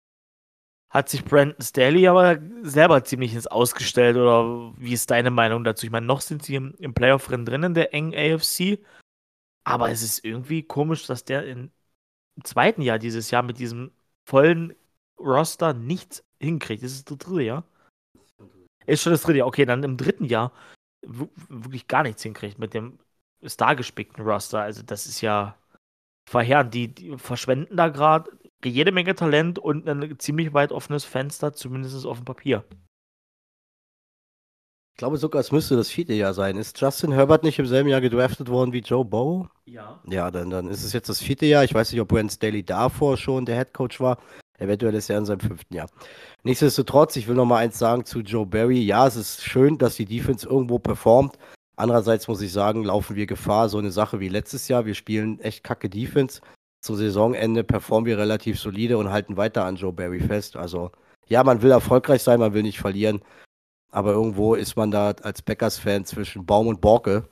hat 0.88 1.08
sich 1.10 1.24
Brandon 1.24 1.60
Staley 1.60 2.08
aber 2.08 2.38
selber 2.62 3.04
ziemlich 3.04 3.34
ins 3.34 3.46
Ausgestellt. 3.46 4.16
Oder 4.16 4.72
wie 4.78 4.94
ist 4.94 5.10
deine 5.10 5.30
Meinung 5.30 5.64
dazu? 5.64 5.84
Ich 5.86 5.92
meine, 5.92 6.06
noch 6.06 6.22
sind 6.22 6.42
sie 6.42 6.54
im, 6.54 6.74
im 6.78 6.94
Playoff-Rennen 6.94 7.44
drin 7.44 7.62
in 7.64 7.74
der 7.74 7.92
engen 7.92 8.14
AFC. 8.14 8.78
Aber 9.64 9.90
es 9.90 10.02
ist 10.02 10.24
irgendwie 10.24 10.62
komisch, 10.62 11.06
dass 11.06 11.24
der 11.24 11.46
im 11.46 11.70
zweiten 12.44 12.82
Jahr 12.82 12.98
dieses 12.98 13.30
Jahr 13.30 13.42
mit 13.42 13.58
diesem 13.58 13.92
vollen 14.24 14.74
Roster 15.18 15.74
nichts 15.74 16.25
hinkriegt. 16.40 16.82
Das 16.82 16.92
ist 16.92 17.10
das 17.10 17.18
dritte 17.18 17.42
Jahr. 17.42 17.64
Ist 18.86 19.02
schon 19.02 19.12
das 19.12 19.22
dritte 19.22 19.38
Jahr. 19.38 19.48
Okay, 19.48 19.64
dann 19.64 19.82
im 19.82 19.96
dritten 19.96 20.24
Jahr 20.24 20.52
wirklich 21.02 21.86
gar 21.88 22.02
nichts 22.02 22.22
hinkriegt 22.22 22.58
mit 22.58 22.74
dem 22.74 22.98
stargespickten 23.42 24.24
Roster. 24.24 24.60
Also 24.60 24.82
das 24.82 25.06
ist 25.06 25.20
ja 25.20 25.56
verheerend. 26.28 26.74
Die, 26.74 26.88
die 26.88 27.16
verschwenden 27.18 27.76
da 27.76 27.88
gerade 27.88 28.30
jede 28.64 28.92
Menge 28.92 29.14
Talent 29.14 29.58
und 29.58 29.88
ein 29.88 30.18
ziemlich 30.18 30.52
weit 30.54 30.72
offenes 30.72 31.04
Fenster, 31.04 31.52
zumindest 31.52 32.04
auf 32.06 32.18
dem 32.18 32.24
Papier. 32.24 32.64
Ich 34.96 34.98
glaube 34.98 35.18
sogar, 35.18 35.40
es 35.40 35.52
müsste 35.52 35.76
das 35.76 35.90
vierte 35.90 36.14
Jahr 36.14 36.32
sein. 36.32 36.56
Ist 36.56 36.80
Justin 36.80 37.12
Herbert 37.12 37.42
nicht 37.42 37.58
im 37.58 37.66
selben 37.66 37.90
Jahr 37.90 38.00
gedraftet 38.00 38.48
worden 38.48 38.72
wie 38.72 38.78
Joe 38.78 39.04
Bow? 39.04 39.46
Ja. 39.66 40.00
Ja, 40.08 40.30
dann, 40.30 40.48
dann 40.48 40.68
ist 40.68 40.84
es 40.84 40.94
jetzt 40.94 41.10
das 41.10 41.20
vierte 41.20 41.44
Jahr. 41.44 41.64
Ich 41.64 41.74
weiß 41.74 41.92
nicht, 41.92 42.00
ob 42.00 42.08
Brent 42.08 42.32
Staley 42.32 42.64
davor 42.64 43.18
schon 43.18 43.44
der 43.44 43.58
Head 43.58 43.74
Coach 43.74 44.00
war. 44.00 44.18
Eventuell 44.58 44.94
ist 44.94 45.10
er 45.10 45.18
in 45.18 45.26
seinem 45.26 45.40
fünften 45.40 45.74
Jahr. 45.74 45.88
Nichtsdestotrotz, 46.42 47.16
ich 47.16 47.28
will 47.28 47.34
noch 47.34 47.44
mal 47.44 47.58
eins 47.58 47.78
sagen 47.78 48.04
zu 48.04 48.20
Joe 48.20 48.46
Barry. 48.46 48.80
Ja, 48.80 49.06
es 49.06 49.16
ist 49.16 49.42
schön, 49.42 49.78
dass 49.78 49.96
die 49.96 50.06
Defense 50.06 50.48
irgendwo 50.48 50.78
performt. 50.78 51.38
Andererseits 51.76 52.26
muss 52.26 52.40
ich 52.40 52.52
sagen, 52.52 52.84
laufen 52.84 53.16
wir 53.16 53.26
Gefahr, 53.26 53.68
so 53.68 53.78
eine 53.78 53.90
Sache 53.90 54.18
wie 54.18 54.28
letztes 54.28 54.68
Jahr. 54.68 54.86
Wir 54.86 54.94
spielen 54.94 55.40
echt 55.40 55.62
kacke 55.62 55.90
Defense. 55.90 56.40
Zu 56.80 56.94
Saisonende 56.94 57.64
performen 57.64 58.06
wir 58.06 58.16
relativ 58.16 58.58
solide 58.58 58.96
und 58.96 59.10
halten 59.10 59.36
weiter 59.36 59.64
an 59.64 59.76
Joe 59.76 59.92
Barry 59.92 60.20
fest. 60.20 60.56
Also, 60.56 60.90
ja, 61.26 61.44
man 61.44 61.60
will 61.60 61.70
erfolgreich 61.70 62.22
sein, 62.22 62.40
man 62.40 62.54
will 62.54 62.62
nicht 62.62 62.78
verlieren. 62.78 63.20
Aber 63.90 64.12
irgendwo 64.12 64.54
ist 64.54 64.76
man 64.76 64.90
da 64.90 65.10
als 65.22 65.42
Packers-Fan 65.42 66.04
zwischen 66.04 66.46
Baum 66.46 66.66
und 66.68 66.80
Borke 66.80 67.28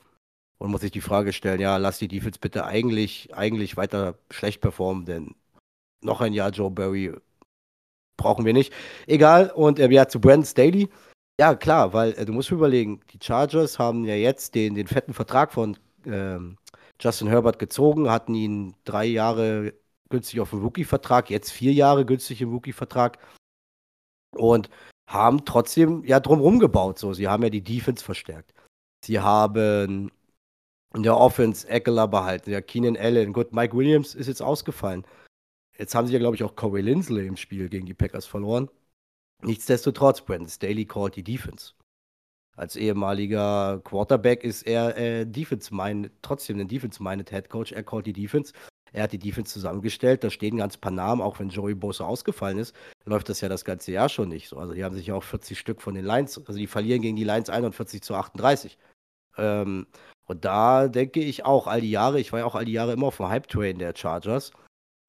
und 0.59 0.71
muss 0.71 0.83
sich 0.83 0.93
die 0.93 1.01
Frage 1.01 1.33
stellen, 1.33 1.61
ja, 1.61 1.77
lass 1.77 1.99
die 1.99 2.09
Defense 2.09 2.39
bitte 2.41 2.65
eigentlich, 2.65 3.35
eigentlich 3.35 3.77
weiter 3.77 4.19
schlecht 4.31 4.61
performen, 4.61 5.05
denn 5.05 5.35
noch 6.05 6.21
ein 6.21 6.33
Jahr 6.33 6.51
Joe 6.51 6.71
Barry 6.71 7.13
brauchen 8.17 8.45
wir 8.45 8.53
nicht. 8.53 8.73
Egal, 9.07 9.51
und 9.51 9.79
äh, 9.79 9.91
ja, 9.91 10.09
zu 10.09 10.21
Brandon 10.21 10.47
Staley. 10.47 10.89
Ja, 11.39 11.55
klar, 11.55 11.93
weil 11.93 12.13
äh, 12.13 12.25
du 12.25 12.33
musst 12.33 12.51
überlegen, 12.51 13.01
die 13.13 13.19
Chargers 13.23 13.79
haben 13.79 14.05
ja 14.05 14.15
jetzt 14.15 14.55
den, 14.55 14.75
den 14.75 14.87
fetten 14.87 15.15
Vertrag 15.15 15.53
von 15.53 15.77
ähm, 16.07 16.57
Justin 17.01 17.29
Herbert 17.29 17.59
gezogen, 17.59 18.11
hatten 18.11 18.35
ihn 18.35 18.75
drei 18.85 19.05
Jahre 19.07 19.75
günstig 20.11 20.41
auf 20.41 20.51
dem 20.51 20.63
Rookie-Vertrag, 20.63 21.31
jetzt 21.31 21.51
vier 21.51 21.73
Jahre 21.73 22.05
günstig 22.05 22.41
im 22.41 22.53
Rookie-Vertrag. 22.53 23.19
Und 24.37 24.69
haben 25.09 25.45
trotzdem 25.45 26.05
ja 26.05 26.21
drumherum 26.21 26.59
gebaut. 26.59 26.99
So. 26.99 27.13
Sie 27.13 27.29
haben 27.29 27.43
ja 27.43 27.51
die 27.51 27.63
Defense 27.63 28.05
verstärkt. 28.05 28.53
Sie 29.05 29.21
haben 29.21 30.11
in 30.95 31.03
der 31.03 31.17
Offense 31.17 31.69
Eckler 31.69 32.09
behalten. 32.09 32.51
Ja, 32.51 32.61
Keenan 32.61 32.97
Allen. 32.97 33.33
Gut, 33.33 33.53
Mike 33.53 33.77
Williams 33.77 34.15
ist 34.15 34.29
jetzt 34.29 34.43
ausgefallen. 34.43 35.05
Jetzt 35.79 35.95
haben 35.95 36.07
sie 36.07 36.13
ja, 36.13 36.19
glaube 36.19 36.37
ich, 36.37 36.45
auch 36.45 36.57
Corey 36.57 36.83
Lindsley 36.83 37.27
im 37.27 37.37
Spiel 37.37 37.69
gegen 37.69 37.87
die 37.87 37.95
Packers 37.95 38.27
verloren. 38.27 38.69
Nichtsdestotrotz, 39.43 40.21
Brandon 40.21 40.49
Staley 40.49 40.85
called 40.85 41.17
die 41.17 41.25
Defense. 41.25 41.73
Als 42.57 42.77
ehemaliger 42.77 43.81
Quarterback 43.83 44.45
ist 44.45 44.63
er 44.63 44.97
äh, 44.97 45.27
Defense 45.27 45.75
minded, 45.75 46.13
trotzdem 46.23 46.61
ein 46.61 46.69
Defense-minded 46.69 47.31
Head 47.31 47.51
Coach. 47.51 47.73
Er 47.73 47.83
called 47.83 48.07
die 48.07 48.13
Defense. 48.13 48.53
Er 48.93 49.03
hat 49.03 49.13
die 49.13 49.19
Defense 49.19 49.53
zusammengestellt. 49.53 50.23
Da 50.23 50.31
stehen 50.31 50.57
ganz 50.57 50.77
paar 50.77 50.93
Namen, 50.93 51.21
auch 51.21 51.41
wenn 51.41 51.49
Joey 51.49 51.75
Bosa 51.75 52.05
ausgefallen 52.05 52.59
ist, 52.59 52.75
läuft 53.05 53.29
das 53.29 53.41
ja 53.41 53.49
das 53.49 53.65
ganze 53.65 53.91
Jahr 53.91 54.09
schon 54.09 54.29
nicht 54.29 54.49
so. 54.49 54.57
Also 54.57 54.73
die 54.73 54.85
haben 54.85 54.95
sich 54.95 55.09
ja 55.09 55.15
auch 55.15 55.25
40 55.25 55.59
Stück 55.59 55.83
von 55.83 55.95
den 55.95 56.05
Lions, 56.05 56.39
also 56.39 56.57
die 56.59 56.69
verlieren 56.69 57.03
gegen 57.03 57.17
die 57.17 57.25
Lions 57.25 57.51
41 57.51 58.03
zu 58.03 58.15
38. 58.15 58.79
Ähm, 59.37 59.89
und 60.27 60.45
da 60.45 60.87
denke 60.87 61.21
ich 61.21 61.45
auch 61.45 61.67
all 61.67 61.81
die 61.81 61.91
Jahre, 61.91 62.21
ich 62.21 62.33
war 62.33 62.39
ja 62.39 62.47
auch 62.47 62.55
all 62.55 62.65
die 62.65 62.73
Jahre 62.73 62.93
immer 62.93 63.09
auf 63.09 63.17
dem 63.17 63.29
Hype-Train 63.29 63.79
der 63.79 63.95
Chargers. 63.97 64.53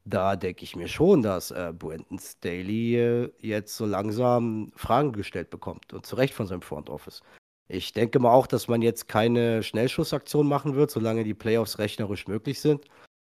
Da 0.08 0.36
denke 0.36 0.64
ich 0.64 0.76
mir 0.76 0.88
schon, 0.88 1.24
dass 1.24 1.50
äh, 1.50 1.74
Brandon 1.76 2.20
Staley 2.20 2.96
äh, 2.96 3.32
jetzt 3.40 3.76
so 3.76 3.86
langsam 3.86 4.72
Fragen 4.76 5.14
gestellt 5.14 5.50
bekommt 5.50 5.94
und 5.94 6.06
zu 6.06 6.16
Recht 6.16 6.34
von 6.34 6.46
seinem 6.46 6.62
Front 6.62 6.90
Office. 6.92 7.22
Ich 7.68 7.92
denke 7.94 8.20
mal 8.20 8.32
auch, 8.32 8.46
dass 8.46 8.68
man 8.68 8.84
jetzt 8.84 9.08
keine 9.08 9.64
Schnellschussaktion 9.64 10.48
machen 10.48 10.76
wird, 10.76 10.92
solange 10.92 11.24
die 11.24 11.34
Playoffs 11.34 11.80
rechnerisch 11.80 12.28
möglich 12.28 12.60
sind. 12.60 12.86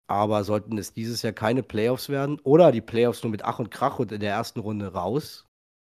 Aber 0.07 0.43
sollten 0.43 0.77
es 0.77 0.93
dieses 0.93 1.23
Jahr 1.23 1.33
keine 1.33 1.63
Playoffs 1.63 2.09
werden 2.09 2.39
oder 2.43 2.71
die 2.71 2.81
Playoffs 2.81 3.23
nur 3.23 3.31
mit 3.31 3.43
Ach 3.43 3.57
und 3.57 3.71
Krach 3.71 3.97
und 3.97 4.11
in 4.11 4.19
der 4.19 4.31
ersten 4.31 4.59
Runde 4.59 4.93
raus, 4.93 5.45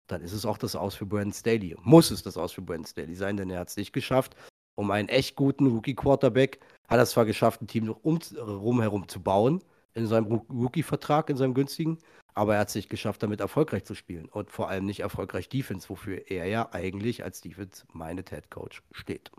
dann 0.08 0.22
ist 0.22 0.32
es 0.32 0.44
auch 0.44 0.58
das 0.58 0.74
Aus 0.74 0.96
für 0.96 1.06
Brandon 1.06 1.32
Staley. 1.32 1.76
Muss 1.82 2.10
es 2.10 2.24
das 2.24 2.36
Aus 2.36 2.52
für 2.52 2.62
Brandon 2.62 2.86
Staley 2.86 3.14
sein, 3.14 3.36
denn 3.36 3.50
er 3.50 3.60
hat 3.60 3.68
es 3.68 3.76
nicht 3.76 3.92
geschafft. 3.92 4.34
Um 4.74 4.90
einen 4.90 5.08
echt 5.08 5.36
guten 5.36 5.66
Rookie-Quarterback 5.66 6.60
hat 6.88 6.98
er 6.98 7.02
es 7.02 7.10
zwar 7.10 7.24
geschafft, 7.24 7.62
ein 7.62 7.68
Team 7.68 7.84
noch 7.84 8.02
um, 8.02 8.18
rumherum 8.36 9.06
zu 9.06 9.20
bauen, 9.22 9.62
in 9.94 10.06
seinem 10.06 10.32
Rookie-Vertrag, 10.32 11.30
in 11.30 11.36
seinem 11.36 11.54
günstigen, 11.54 11.98
aber 12.34 12.54
er 12.54 12.60
hat 12.60 12.68
es 12.68 12.74
nicht 12.74 12.88
geschafft, 12.88 13.22
damit 13.22 13.40
erfolgreich 13.40 13.84
zu 13.84 13.94
spielen 13.94 14.26
und 14.26 14.50
vor 14.50 14.68
allem 14.68 14.86
nicht 14.86 15.00
erfolgreich 15.00 15.48
Defense, 15.48 15.88
wofür 15.88 16.30
er 16.30 16.46
ja 16.46 16.68
eigentlich 16.72 17.24
als 17.24 17.40
Defense-minded 17.40 18.30
Head 18.30 18.50
Coach 18.50 18.82
steht. 18.92 19.30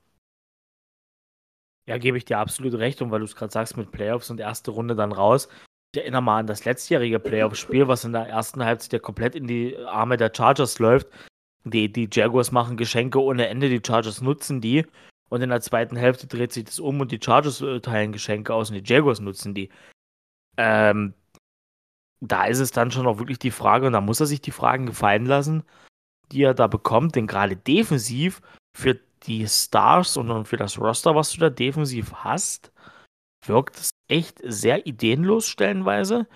Ja, 1.85 1.97
gebe 1.97 2.17
ich 2.17 2.25
dir 2.25 2.37
absolut 2.37 2.75
recht. 2.75 3.01
Und 3.01 3.11
weil 3.11 3.19
du 3.19 3.25
es 3.25 3.35
gerade 3.35 3.51
sagst, 3.51 3.77
mit 3.77 3.91
Playoffs 3.91 4.29
und 4.29 4.39
erste 4.39 4.71
Runde 4.71 4.95
dann 4.95 5.11
raus. 5.11 5.49
Ich 5.93 6.01
erinnere 6.01 6.23
mal 6.23 6.39
an 6.39 6.47
das 6.47 6.65
letztjährige 6.65 7.19
Playoff-Spiel, 7.19 7.87
was 7.87 8.03
in 8.03 8.13
der 8.13 8.27
ersten 8.27 8.63
Halbzeit 8.63 8.93
ja 8.93 8.99
komplett 8.99 9.35
in 9.35 9.47
die 9.47 9.77
Arme 9.77 10.17
der 10.17 10.31
Chargers 10.33 10.79
läuft. 10.79 11.07
Die, 11.65 11.91
die 11.91 12.09
Jaguars 12.11 12.51
machen 12.51 12.77
Geschenke 12.77 13.21
ohne 13.21 13.47
Ende, 13.47 13.69
die 13.69 13.81
Chargers 13.85 14.21
nutzen 14.21 14.59
die. 14.59 14.85
Und 15.29 15.41
in 15.41 15.49
der 15.49 15.61
zweiten 15.61 15.95
Hälfte 15.95 16.27
dreht 16.27 16.51
sich 16.51 16.65
das 16.65 16.79
um 16.79 16.99
und 16.99 17.11
die 17.11 17.19
Chargers 17.21 17.61
äh, 17.61 17.79
teilen 17.79 18.11
Geschenke 18.11 18.53
aus 18.53 18.69
und 18.69 18.75
die 18.75 18.93
Jaguars 18.93 19.19
nutzen 19.19 19.53
die. 19.53 19.69
Ähm, 20.57 21.13
da 22.21 22.45
ist 22.45 22.59
es 22.59 22.71
dann 22.71 22.91
schon 22.91 23.07
auch 23.07 23.19
wirklich 23.19 23.39
die 23.39 23.51
Frage, 23.51 23.87
und 23.87 23.93
da 23.93 24.01
muss 24.01 24.19
er 24.19 24.25
sich 24.25 24.41
die 24.41 24.51
Fragen 24.51 24.85
gefallen 24.85 25.25
lassen, 25.25 25.63
die 26.31 26.43
er 26.43 26.53
da 26.53 26.67
bekommt, 26.67 27.15
denn 27.15 27.27
gerade 27.27 27.55
defensiv 27.55 28.41
für 28.75 28.99
die 29.23 29.47
Stars 29.47 30.17
und 30.17 30.45
für 30.47 30.57
das 30.57 30.79
Roster, 30.79 31.15
was 31.15 31.31
du 31.31 31.39
da 31.39 31.49
defensiv 31.49 32.13
hast, 32.13 32.71
wirkt 33.45 33.77
es 33.77 33.89
echt 34.07 34.39
sehr 34.43 34.85
ideenlos 34.87 35.47
stellenweise. 35.47 36.27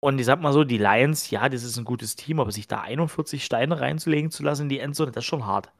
Und 0.00 0.18
ich 0.18 0.26
sag 0.26 0.40
mal 0.40 0.52
so, 0.52 0.64
die 0.64 0.78
Lions, 0.78 1.30
ja, 1.30 1.48
das 1.48 1.64
ist 1.64 1.78
ein 1.78 1.84
gutes 1.84 2.16
Team, 2.16 2.38
aber 2.38 2.52
sich 2.52 2.68
da 2.68 2.80
41 2.82 3.44
Steine 3.44 3.80
reinzulegen 3.80 4.30
zu 4.30 4.42
lassen 4.42 4.62
in 4.62 4.68
die 4.68 4.78
Endzone, 4.78 5.10
das 5.10 5.24
ist 5.24 5.28
schon 5.28 5.46
hart. 5.46 5.72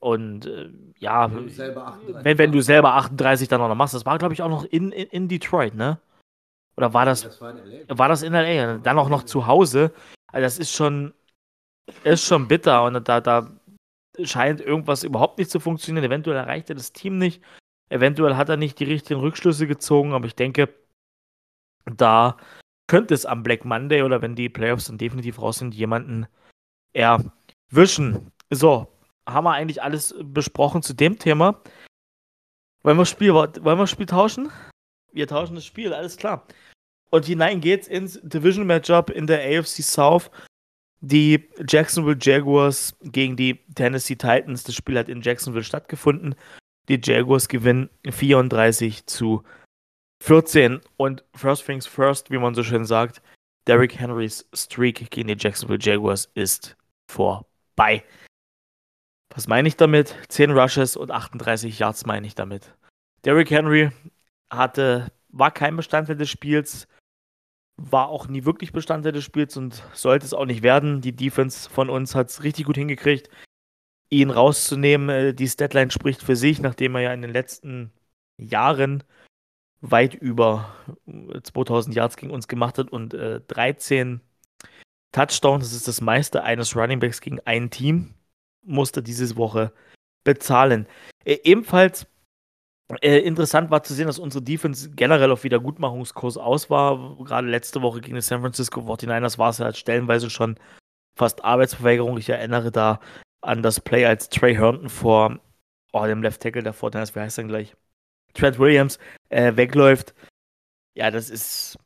Und 0.00 0.46
äh, 0.46 0.70
ja, 0.98 1.34
wenn, 1.34 1.48
wenn, 2.24 2.38
wenn, 2.38 2.52
du 2.52 2.60
selber 2.60 2.94
38 2.94 3.48
dann 3.48 3.62
auch 3.62 3.68
noch 3.68 3.74
machst, 3.74 3.94
das 3.94 4.04
war, 4.04 4.18
glaube 4.18 4.34
ich, 4.34 4.42
auch 4.42 4.50
noch 4.50 4.64
in, 4.64 4.92
in, 4.92 5.08
in, 5.08 5.28
Detroit, 5.28 5.74
ne? 5.74 5.98
Oder 6.76 6.92
war 6.92 7.04
das, 7.04 7.22
das 7.22 7.40
war, 7.40 7.54
war, 7.88 8.08
das 8.08 8.22
in 8.22 8.32
LA? 8.32 8.78
Dann 8.78 8.98
auch 8.98 9.08
noch 9.08 9.22
zu 9.22 9.46
Hause. 9.46 9.92
Also 10.32 10.44
das 10.44 10.58
ist 10.58 10.72
schon, 10.72 11.14
ist 12.02 12.24
schon 12.24 12.48
bitter. 12.48 12.84
Und 12.84 13.08
da, 13.08 13.20
da 13.20 13.50
scheint 14.22 14.60
irgendwas 14.60 15.04
überhaupt 15.04 15.38
nicht 15.38 15.50
zu 15.50 15.60
funktionieren. 15.60 16.04
Eventuell 16.04 16.36
erreicht 16.36 16.68
er 16.70 16.76
das 16.76 16.92
Team 16.92 17.18
nicht. 17.18 17.42
Eventuell 17.88 18.36
hat 18.36 18.48
er 18.48 18.56
nicht 18.56 18.78
die 18.80 18.84
richtigen 18.84 19.20
Rückschlüsse 19.20 19.66
gezogen, 19.66 20.14
aber 20.14 20.26
ich 20.26 20.34
denke, 20.34 20.74
da 21.84 22.36
könnte 22.86 23.14
es 23.14 23.26
am 23.26 23.42
Black 23.42 23.64
Monday 23.64 24.02
oder 24.02 24.22
wenn 24.22 24.34
die 24.34 24.48
Playoffs 24.48 24.86
dann 24.86 24.98
definitiv 24.98 25.40
raus 25.40 25.58
sind, 25.58 25.74
jemanden 25.74 26.26
erwischen. 26.92 28.30
So, 28.50 28.88
haben 29.28 29.44
wir 29.44 29.52
eigentlich 29.52 29.82
alles 29.82 30.14
besprochen 30.22 30.82
zu 30.82 30.94
dem 30.94 31.18
Thema. 31.18 31.60
Wollen 32.82 32.98
wir 32.98 33.06
Spiel, 33.06 33.32
wollen 33.32 33.78
wir 33.78 33.86
Spiel 33.86 34.06
tauschen? 34.06 34.50
Wir 35.14 35.28
tauschen 35.28 35.54
das 35.54 35.64
Spiel, 35.64 35.94
alles 35.94 36.16
klar. 36.16 36.46
Und 37.10 37.24
hinein 37.24 37.60
geht's 37.60 37.86
ins 37.86 38.20
Division 38.22 38.66
Matchup 38.66 39.08
in 39.08 39.26
der 39.26 39.40
AFC 39.40 39.82
South 39.82 40.30
die 41.00 41.48
Jacksonville 41.68 42.18
Jaguars 42.20 42.96
gegen 43.02 43.36
die 43.36 43.60
Tennessee 43.74 44.16
Titans. 44.16 44.64
Das 44.64 44.74
Spiel 44.74 44.98
hat 44.98 45.08
in 45.08 45.20
Jacksonville 45.20 45.64
stattgefunden. 45.64 46.34
Die 46.88 47.00
Jaguars 47.02 47.48
gewinnen 47.48 47.90
34 48.10 49.06
zu 49.06 49.44
14. 50.22 50.80
Und 50.96 51.24
First 51.34 51.66
Things 51.66 51.86
First, 51.86 52.30
wie 52.30 52.38
man 52.38 52.54
so 52.54 52.62
schön 52.62 52.84
sagt, 52.84 53.22
Derrick 53.66 53.98
Henrys 53.98 54.48
Streak 54.54 55.10
gegen 55.10 55.28
die 55.28 55.36
Jacksonville 55.38 55.78
Jaguars 55.80 56.30
ist 56.34 56.76
vorbei. 57.10 58.02
Was 59.34 59.46
meine 59.46 59.68
ich 59.68 59.76
damit? 59.76 60.14
10 60.28 60.52
Rushes 60.52 60.96
und 60.96 61.10
38 61.10 61.78
Yards 61.78 62.06
meine 62.06 62.26
ich 62.26 62.34
damit. 62.34 62.74
Derrick 63.24 63.50
Henry 63.50 63.90
hatte, 64.56 65.12
war 65.28 65.50
kein 65.50 65.76
Bestandteil 65.76 66.16
des 66.16 66.30
Spiels, 66.30 66.88
war 67.76 68.08
auch 68.08 68.28
nie 68.28 68.44
wirklich 68.44 68.72
Bestandteil 68.72 69.12
des 69.12 69.24
Spiels 69.24 69.56
und 69.56 69.82
sollte 69.92 70.24
es 70.24 70.34
auch 70.34 70.46
nicht 70.46 70.62
werden. 70.62 71.00
Die 71.00 71.14
Defense 71.14 71.68
von 71.68 71.90
uns 71.90 72.14
hat 72.14 72.30
es 72.30 72.42
richtig 72.42 72.66
gut 72.66 72.76
hingekriegt, 72.76 73.28
ihn 74.10 74.30
rauszunehmen. 74.30 75.08
Äh, 75.08 75.34
die 75.34 75.48
Statline 75.48 75.90
spricht 75.90 76.22
für 76.22 76.36
sich, 76.36 76.60
nachdem 76.60 76.94
er 76.94 77.02
ja 77.02 77.12
in 77.12 77.22
den 77.22 77.32
letzten 77.32 77.92
Jahren 78.38 79.02
weit 79.80 80.14
über 80.14 80.74
2000 81.42 81.94
Yards 81.94 82.16
gegen 82.16 82.32
uns 82.32 82.48
gemacht 82.48 82.78
hat 82.78 82.90
und 82.90 83.12
äh, 83.12 83.40
13 83.48 84.20
Touchdowns, 85.12 85.64
das 85.64 85.74
ist 85.74 85.88
das 85.88 86.00
meiste 86.00 86.42
eines 86.42 86.74
Runningbacks 86.74 87.20
gegen 87.20 87.40
ein 87.44 87.70
Team, 87.70 88.14
musste 88.64 89.02
diese 89.02 89.36
Woche 89.36 89.72
bezahlen. 90.24 90.86
Äh, 91.24 91.38
ebenfalls 91.44 92.06
äh, 93.00 93.18
interessant 93.18 93.70
war 93.70 93.82
zu 93.82 93.94
sehen, 93.94 94.06
dass 94.06 94.18
unsere 94.18 94.44
Defense 94.44 94.90
generell 94.90 95.32
auf 95.32 95.44
Wiedergutmachungskurs 95.44 96.36
aus 96.36 96.68
war. 96.70 97.16
Gerade 97.24 97.48
letzte 97.48 97.82
Woche 97.82 98.00
gegen 98.00 98.16
die 98.16 98.22
San 98.22 98.40
Francisco 98.40 98.80
49ers 98.80 99.38
war 99.38 99.50
es 99.50 99.58
ja 99.58 99.66
halt 99.66 99.76
stellenweise 99.76 100.30
schon 100.30 100.58
fast 101.16 101.44
Arbeitsverweigerung. 101.44 102.18
Ich 102.18 102.28
erinnere 102.28 102.70
da 102.70 103.00
an 103.40 103.62
das 103.62 103.80
Play, 103.80 104.04
als 104.04 104.28
Trey 104.28 104.54
Herndon 104.54 104.88
vor 104.88 105.38
oh, 105.94 106.06
dem 106.06 106.22
Left 106.22 106.42
Tackle 106.42 106.62
der 106.62 106.74
49ers, 106.74 107.14
wie 107.14 107.20
heißt 107.20 107.38
er 107.38 107.44
gleich? 107.44 107.74
Trent 108.34 108.58
Williams 108.58 108.98
äh, 109.28 109.56
wegläuft. 109.56 110.14
Ja, 110.94 111.10
das 111.10 111.30
ist, 111.30 111.78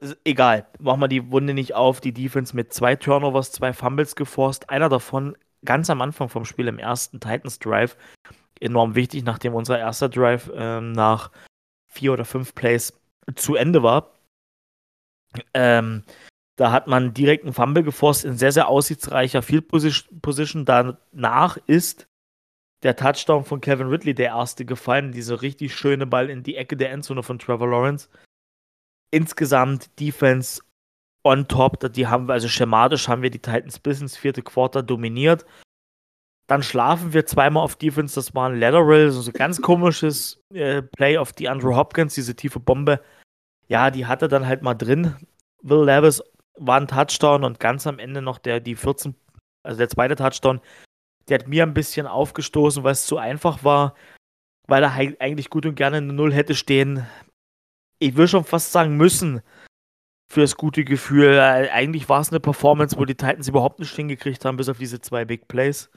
ist, 0.00 0.18
egal. 0.24 0.66
Machen 0.78 1.00
wir 1.00 1.08
die 1.08 1.30
Wunde 1.30 1.54
nicht 1.54 1.74
auf. 1.74 2.00
Die 2.00 2.12
Defense 2.12 2.54
mit 2.54 2.72
zwei 2.72 2.96
Turnovers, 2.96 3.52
zwei 3.52 3.72
Fumbles 3.72 4.14
geforst. 4.14 4.70
Einer 4.70 4.88
davon 4.88 5.36
ganz 5.64 5.90
am 5.90 6.02
Anfang 6.02 6.28
vom 6.28 6.44
Spiel 6.44 6.68
im 6.68 6.78
ersten 6.78 7.18
Titans 7.18 7.58
Drive. 7.58 7.96
Enorm 8.60 8.94
wichtig, 8.94 9.24
nachdem 9.24 9.54
unser 9.54 9.78
erster 9.78 10.08
Drive 10.08 10.48
äh, 10.54 10.80
nach 10.80 11.30
vier 11.86 12.12
oder 12.12 12.24
fünf 12.24 12.54
Plays 12.54 12.92
zu 13.34 13.54
Ende 13.54 13.82
war. 13.82 14.14
Ähm, 15.54 16.04
da 16.56 16.72
hat 16.72 16.86
man 16.86 17.12
direkt 17.12 17.44
einen 17.44 17.52
Fumble 17.52 17.82
geforst 17.82 18.24
in 18.24 18.38
sehr, 18.38 18.52
sehr 18.52 18.68
aussichtsreicher 18.68 19.42
Field 19.42 19.68
Position. 19.68 20.64
Danach 20.64 21.58
ist 21.66 22.08
der 22.82 22.96
Touchdown 22.96 23.44
von 23.44 23.60
Kevin 23.60 23.88
Ridley 23.88 24.14
der 24.14 24.28
erste 24.28 24.64
gefallen. 24.64 25.12
Dieser 25.12 25.42
richtig 25.42 25.74
schöne 25.74 26.06
Ball 26.06 26.30
in 26.30 26.42
die 26.42 26.56
Ecke 26.56 26.76
der 26.76 26.92
Endzone 26.92 27.22
von 27.22 27.38
Trevor 27.38 27.68
Lawrence. 27.68 28.08
Insgesamt 29.10 30.00
Defense 30.00 30.62
on 31.24 31.46
top. 31.46 31.92
Die 31.92 32.06
haben 32.06 32.28
wir, 32.28 32.32
also 32.32 32.48
schematisch 32.48 33.08
haben 33.08 33.22
wir 33.22 33.30
die 33.30 33.38
Titans 33.38 33.78
bis 33.78 34.00
ins 34.00 34.16
vierte 34.16 34.42
Quarter 34.42 34.82
dominiert. 34.82 35.44
Dann 36.46 36.62
schlafen 36.62 37.12
wir 37.12 37.26
zweimal 37.26 37.62
auf 37.62 37.76
Defense. 37.76 38.14
Das 38.14 38.34
war 38.34 38.48
ein 38.48 38.60
Lateral, 38.60 39.10
so 39.10 39.28
ein 39.28 39.32
ganz 39.32 39.60
komisches 39.60 40.40
äh, 40.54 40.82
Play 40.82 41.18
auf 41.18 41.32
die 41.32 41.48
Andrew 41.48 41.74
Hopkins, 41.74 42.14
diese 42.14 42.36
tiefe 42.36 42.60
Bombe. 42.60 43.00
Ja, 43.68 43.90
die 43.90 44.06
hatte 44.06 44.28
dann 44.28 44.46
halt 44.46 44.62
mal 44.62 44.74
drin. 44.74 45.16
Will 45.62 45.84
Levis 45.84 46.22
war 46.56 46.80
ein 46.80 46.88
Touchdown 46.88 47.44
und 47.44 47.60
ganz 47.60 47.86
am 47.86 47.98
Ende 47.98 48.22
noch 48.22 48.38
der, 48.38 48.60
die 48.60 48.76
14, 48.76 49.14
also 49.64 49.78
der 49.78 49.88
zweite 49.88 50.16
Touchdown, 50.16 50.60
der 51.28 51.40
hat 51.40 51.48
mir 51.48 51.64
ein 51.64 51.74
bisschen 51.74 52.06
aufgestoßen, 52.06 52.84
weil 52.84 52.92
es 52.92 53.06
zu 53.06 53.18
einfach 53.18 53.64
war, 53.64 53.94
weil 54.68 54.84
er 54.84 54.94
eigentlich 54.94 55.50
gut 55.50 55.66
und 55.66 55.74
gerne 55.74 55.98
eine 55.98 56.12
Null 56.12 56.32
hätte 56.32 56.54
stehen. 56.54 57.06
Ich 57.98 58.16
will 58.16 58.28
schon 58.28 58.44
fast 58.44 58.72
sagen 58.72 58.96
müssen, 58.96 59.42
für 60.32 60.40
das 60.40 60.56
gute 60.56 60.84
Gefühl. 60.84 61.38
Eigentlich 61.40 62.08
war 62.08 62.20
es 62.20 62.30
eine 62.30 62.40
Performance, 62.40 62.96
wo 62.98 63.04
die 63.04 63.14
Titans 63.14 63.48
überhaupt 63.48 63.78
nicht 63.78 63.94
hingekriegt 63.94 64.44
haben, 64.44 64.56
bis 64.56 64.68
auf 64.68 64.78
diese 64.78 65.00
zwei 65.00 65.24
Big 65.24 65.48
Plays. 65.48 65.90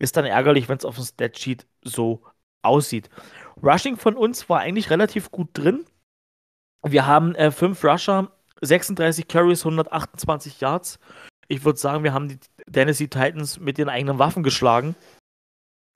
Ist 0.00 0.16
dann 0.16 0.24
ärgerlich, 0.24 0.68
wenn 0.68 0.78
es 0.78 0.84
auf 0.84 0.96
dem 0.96 1.04
Statsheet 1.04 1.66
so 1.82 2.22
aussieht. 2.62 3.08
Rushing 3.62 3.96
von 3.96 4.16
uns 4.16 4.48
war 4.48 4.60
eigentlich 4.60 4.90
relativ 4.90 5.30
gut 5.30 5.50
drin. 5.52 5.84
Wir 6.82 7.06
haben 7.06 7.34
äh, 7.36 7.52
fünf 7.52 7.84
Rusher 7.84 8.32
36 8.62 9.28
Carries, 9.28 9.60
128 9.60 10.60
Yards. 10.60 10.98
Ich 11.48 11.64
würde 11.64 11.78
sagen, 11.78 12.04
wir 12.04 12.12
haben 12.12 12.28
die 12.28 12.38
Tennessee 12.72 13.08
Titans 13.08 13.60
mit 13.60 13.78
den 13.78 13.88
eigenen 13.88 14.18
Waffen 14.18 14.42
geschlagen. 14.42 14.94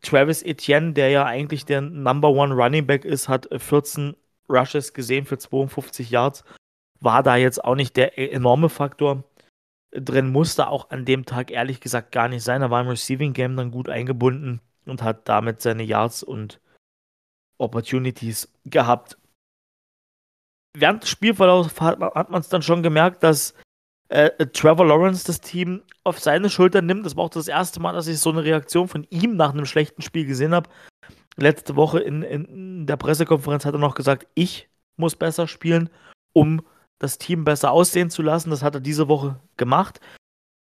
Travis 0.02 0.42
Etienne, 0.42 0.92
der 0.92 1.08
ja 1.08 1.24
eigentlich 1.24 1.64
der 1.64 1.80
Number 1.80 2.28
One 2.30 2.54
Running 2.54 2.86
Back 2.86 3.04
ist, 3.04 3.28
hat 3.28 3.48
14 3.50 4.14
Rushes 4.48 4.92
gesehen 4.92 5.24
für 5.24 5.38
52 5.38 6.10
Yards. 6.10 6.44
War 7.00 7.22
da 7.22 7.36
jetzt 7.36 7.64
auch 7.64 7.74
nicht 7.74 7.96
der 7.96 8.18
enorme 8.18 8.68
Faktor 8.68 9.24
drin, 9.94 10.30
musste 10.30 10.68
auch 10.68 10.90
an 10.90 11.04
dem 11.04 11.24
Tag 11.24 11.50
ehrlich 11.50 11.80
gesagt 11.80 12.12
gar 12.12 12.28
nicht 12.28 12.42
sein. 12.42 12.62
Er 12.62 12.70
war 12.70 12.80
im 12.80 12.88
Receiving 12.88 13.32
Game 13.32 13.56
dann 13.56 13.70
gut 13.70 13.88
eingebunden 13.88 14.60
und 14.86 15.02
hat 15.02 15.28
damit 15.28 15.62
seine 15.62 15.82
Yards 15.82 16.22
und 16.22 16.60
Opportunities 17.58 18.52
gehabt 18.64 19.16
während 20.74 21.02
des 21.02 21.10
Spielverlaufs 21.10 21.80
hat, 21.80 22.30
man 22.30 22.40
es 22.40 22.48
dann 22.48 22.62
schon 22.62 22.82
gemerkt, 22.82 23.22
dass 23.22 23.54
äh, 24.08 24.30
Trevor 24.46 24.86
Lawrence 24.86 25.24
das 25.24 25.40
Team 25.40 25.82
auf 26.02 26.20
seine 26.20 26.50
Schultern 26.50 26.86
nimmt. 26.86 27.06
Das 27.06 27.16
war 27.16 27.24
auch 27.24 27.30
das 27.30 27.48
erste 27.48 27.80
Mal, 27.80 27.94
dass 27.94 28.06
ich 28.06 28.18
so 28.18 28.30
eine 28.30 28.44
Reaktion 28.44 28.88
von 28.88 29.06
ihm 29.10 29.36
nach 29.36 29.52
einem 29.52 29.66
schlechten 29.66 30.02
Spiel 30.02 30.26
gesehen 30.26 30.54
habe. 30.54 30.68
Letzte 31.36 31.76
Woche 31.76 32.00
in, 32.00 32.22
in 32.22 32.86
der 32.86 32.96
Pressekonferenz 32.96 33.64
hat 33.64 33.74
er 33.74 33.80
noch 33.80 33.94
gesagt, 33.94 34.26
ich 34.34 34.68
muss 34.96 35.16
besser 35.16 35.48
spielen, 35.48 35.90
um 36.32 36.62
das 36.98 37.18
Team 37.18 37.44
besser 37.44 37.72
aussehen 37.72 38.10
zu 38.10 38.22
lassen. 38.22 38.50
Das 38.50 38.62
hat 38.62 38.74
er 38.74 38.80
diese 38.80 39.08
Woche 39.08 39.40
gemacht. 39.56 40.00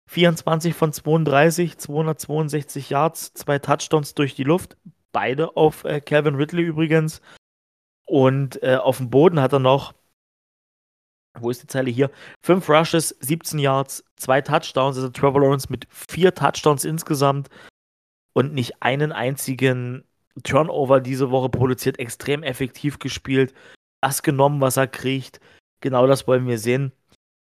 24 0.09 0.75
von 0.75 0.93
32, 0.93 1.79
262 1.79 2.91
Yards, 2.91 3.33
zwei 3.35 3.59
Touchdowns 3.59 4.15
durch 4.15 4.35
die 4.35 4.45
Luft. 4.45 4.77
Beide 5.13 5.57
auf 5.57 5.85
äh, 5.85 6.01
Calvin 6.01 6.35
Ridley 6.35 6.65
übrigens. 6.65 7.21
Und 8.07 8.63
äh, 8.63 8.77
auf 8.77 8.97
dem 8.97 9.11
Boden 9.11 9.41
hat 9.41 9.53
er 9.53 9.61
noch 9.61 9.95
wo 11.39 11.51
ist 11.51 11.63
die 11.63 11.67
Zeile 11.67 11.91
hier? 11.91 12.11
Fünf 12.43 12.69
Rushes, 12.69 13.17
17 13.21 13.59
Yards, 13.59 14.05
zwei 14.17 14.41
Touchdowns, 14.41 14.97
also 14.97 15.09
Trevor 15.09 15.41
Lawrence 15.41 15.69
mit 15.71 15.87
vier 15.91 16.35
Touchdowns 16.35 16.85
insgesamt 16.85 17.49
und 18.33 18.53
nicht 18.53 18.83
einen 18.83 19.13
einzigen 19.13 20.05
Turnover 20.43 21.01
diese 21.01 21.31
Woche 21.31 21.49
produziert, 21.49 21.99
extrem 21.99 22.43
effektiv 22.43 22.99
gespielt, 22.99 23.55
das 24.01 24.23
genommen, 24.23 24.61
was 24.61 24.77
er 24.77 24.87
kriegt. 24.87 25.41
Genau 25.81 26.07
das 26.07 26.27
wollen 26.27 26.47
wir 26.47 26.59
sehen. 26.59 26.93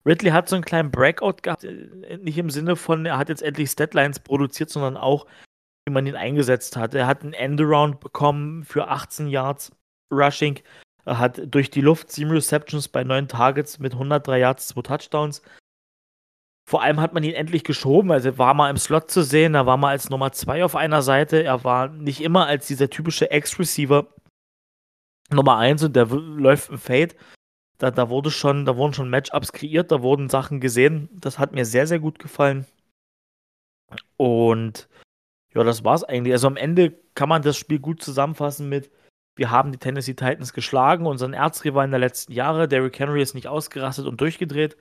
Ridley 0.04 0.30
hat 0.30 0.48
so 0.48 0.56
einen 0.56 0.64
kleinen 0.64 0.90
Breakout 0.90 1.42
gehabt, 1.42 1.64
äh, 1.64 2.18
nicht 2.18 2.38
im 2.38 2.50
Sinne 2.50 2.76
von, 2.76 3.06
er 3.06 3.18
hat 3.18 3.28
jetzt 3.28 3.42
endlich 3.42 3.70
Statlines 3.70 4.20
produziert, 4.20 4.70
sondern 4.70 4.96
auch, 4.96 5.26
wie 5.86 5.92
man 5.92 6.06
ihn 6.06 6.14
eingesetzt 6.14 6.76
hat. 6.76 6.94
Er 6.94 7.06
hat 7.06 7.22
einen 7.22 7.32
Endaround 7.32 8.00
bekommen 8.00 8.64
für 8.64 8.88
18 8.88 9.28
Yards 9.28 9.72
Rushing, 10.12 10.60
er 11.06 11.20
hat 11.20 11.40
durch 11.54 11.70
die 11.70 11.80
Luft 11.80 12.10
sieben 12.10 12.32
Receptions 12.32 12.88
bei 12.88 13.04
neun 13.04 13.28
Targets 13.28 13.78
mit 13.78 13.92
103 13.92 14.40
Yards, 14.40 14.66
zwei 14.66 14.82
Touchdowns. 14.82 15.40
Vor 16.68 16.82
allem 16.82 17.00
hat 17.00 17.14
man 17.14 17.22
ihn 17.22 17.34
endlich 17.34 17.62
geschoben. 17.62 18.10
Also 18.10 18.30
er 18.30 18.38
war 18.38 18.54
mal 18.54 18.70
im 18.70 18.76
Slot 18.76 19.08
zu 19.08 19.22
sehen, 19.22 19.54
er 19.54 19.66
war 19.66 19.76
mal 19.76 19.90
als 19.90 20.10
Nummer 20.10 20.32
zwei 20.32 20.64
auf 20.64 20.74
einer 20.74 21.02
Seite. 21.02 21.44
Er 21.44 21.62
war 21.62 21.88
nicht 21.88 22.20
immer 22.20 22.46
als 22.46 22.66
dieser 22.66 22.90
typische 22.90 23.30
Ex-Receiver 23.30 24.08
Nummer 25.30 25.58
eins 25.58 25.84
und 25.84 25.94
der 25.94 26.06
läuft 26.06 26.70
im 26.70 26.78
Fade. 26.78 27.14
Da, 27.78 27.90
da, 27.90 28.08
wurde 28.08 28.30
schon, 28.30 28.64
da 28.64 28.76
wurden 28.76 28.94
schon 28.94 29.10
Matchups 29.10 29.52
kreiert, 29.52 29.90
da 29.92 30.02
wurden 30.02 30.28
Sachen 30.28 30.60
gesehen. 30.60 31.08
Das 31.12 31.38
hat 31.38 31.52
mir 31.52 31.64
sehr, 31.64 31.86
sehr 31.86 31.98
gut 31.98 32.18
gefallen. 32.18 32.66
Und 34.16 34.88
ja, 35.54 35.62
das 35.62 35.84
war's 35.84 36.04
eigentlich. 36.04 36.32
Also 36.32 36.46
am 36.46 36.56
Ende 36.56 36.94
kann 37.14 37.28
man 37.28 37.42
das 37.42 37.56
Spiel 37.56 37.78
gut 37.78 38.02
zusammenfassen 38.02 38.68
mit 38.68 38.90
wir 39.36 39.50
haben 39.50 39.70
die 39.70 39.78
Tennessee 39.78 40.14
Titans 40.14 40.54
geschlagen, 40.54 41.06
unseren 41.06 41.34
Erzrivalen 41.34 41.90
der 41.90 42.00
letzten 42.00 42.32
Jahre. 42.32 42.68
Derrick 42.68 42.98
Henry 42.98 43.20
ist 43.20 43.34
nicht 43.34 43.48
ausgerastet 43.48 44.06
und 44.06 44.20
durchgedreht. 44.20 44.76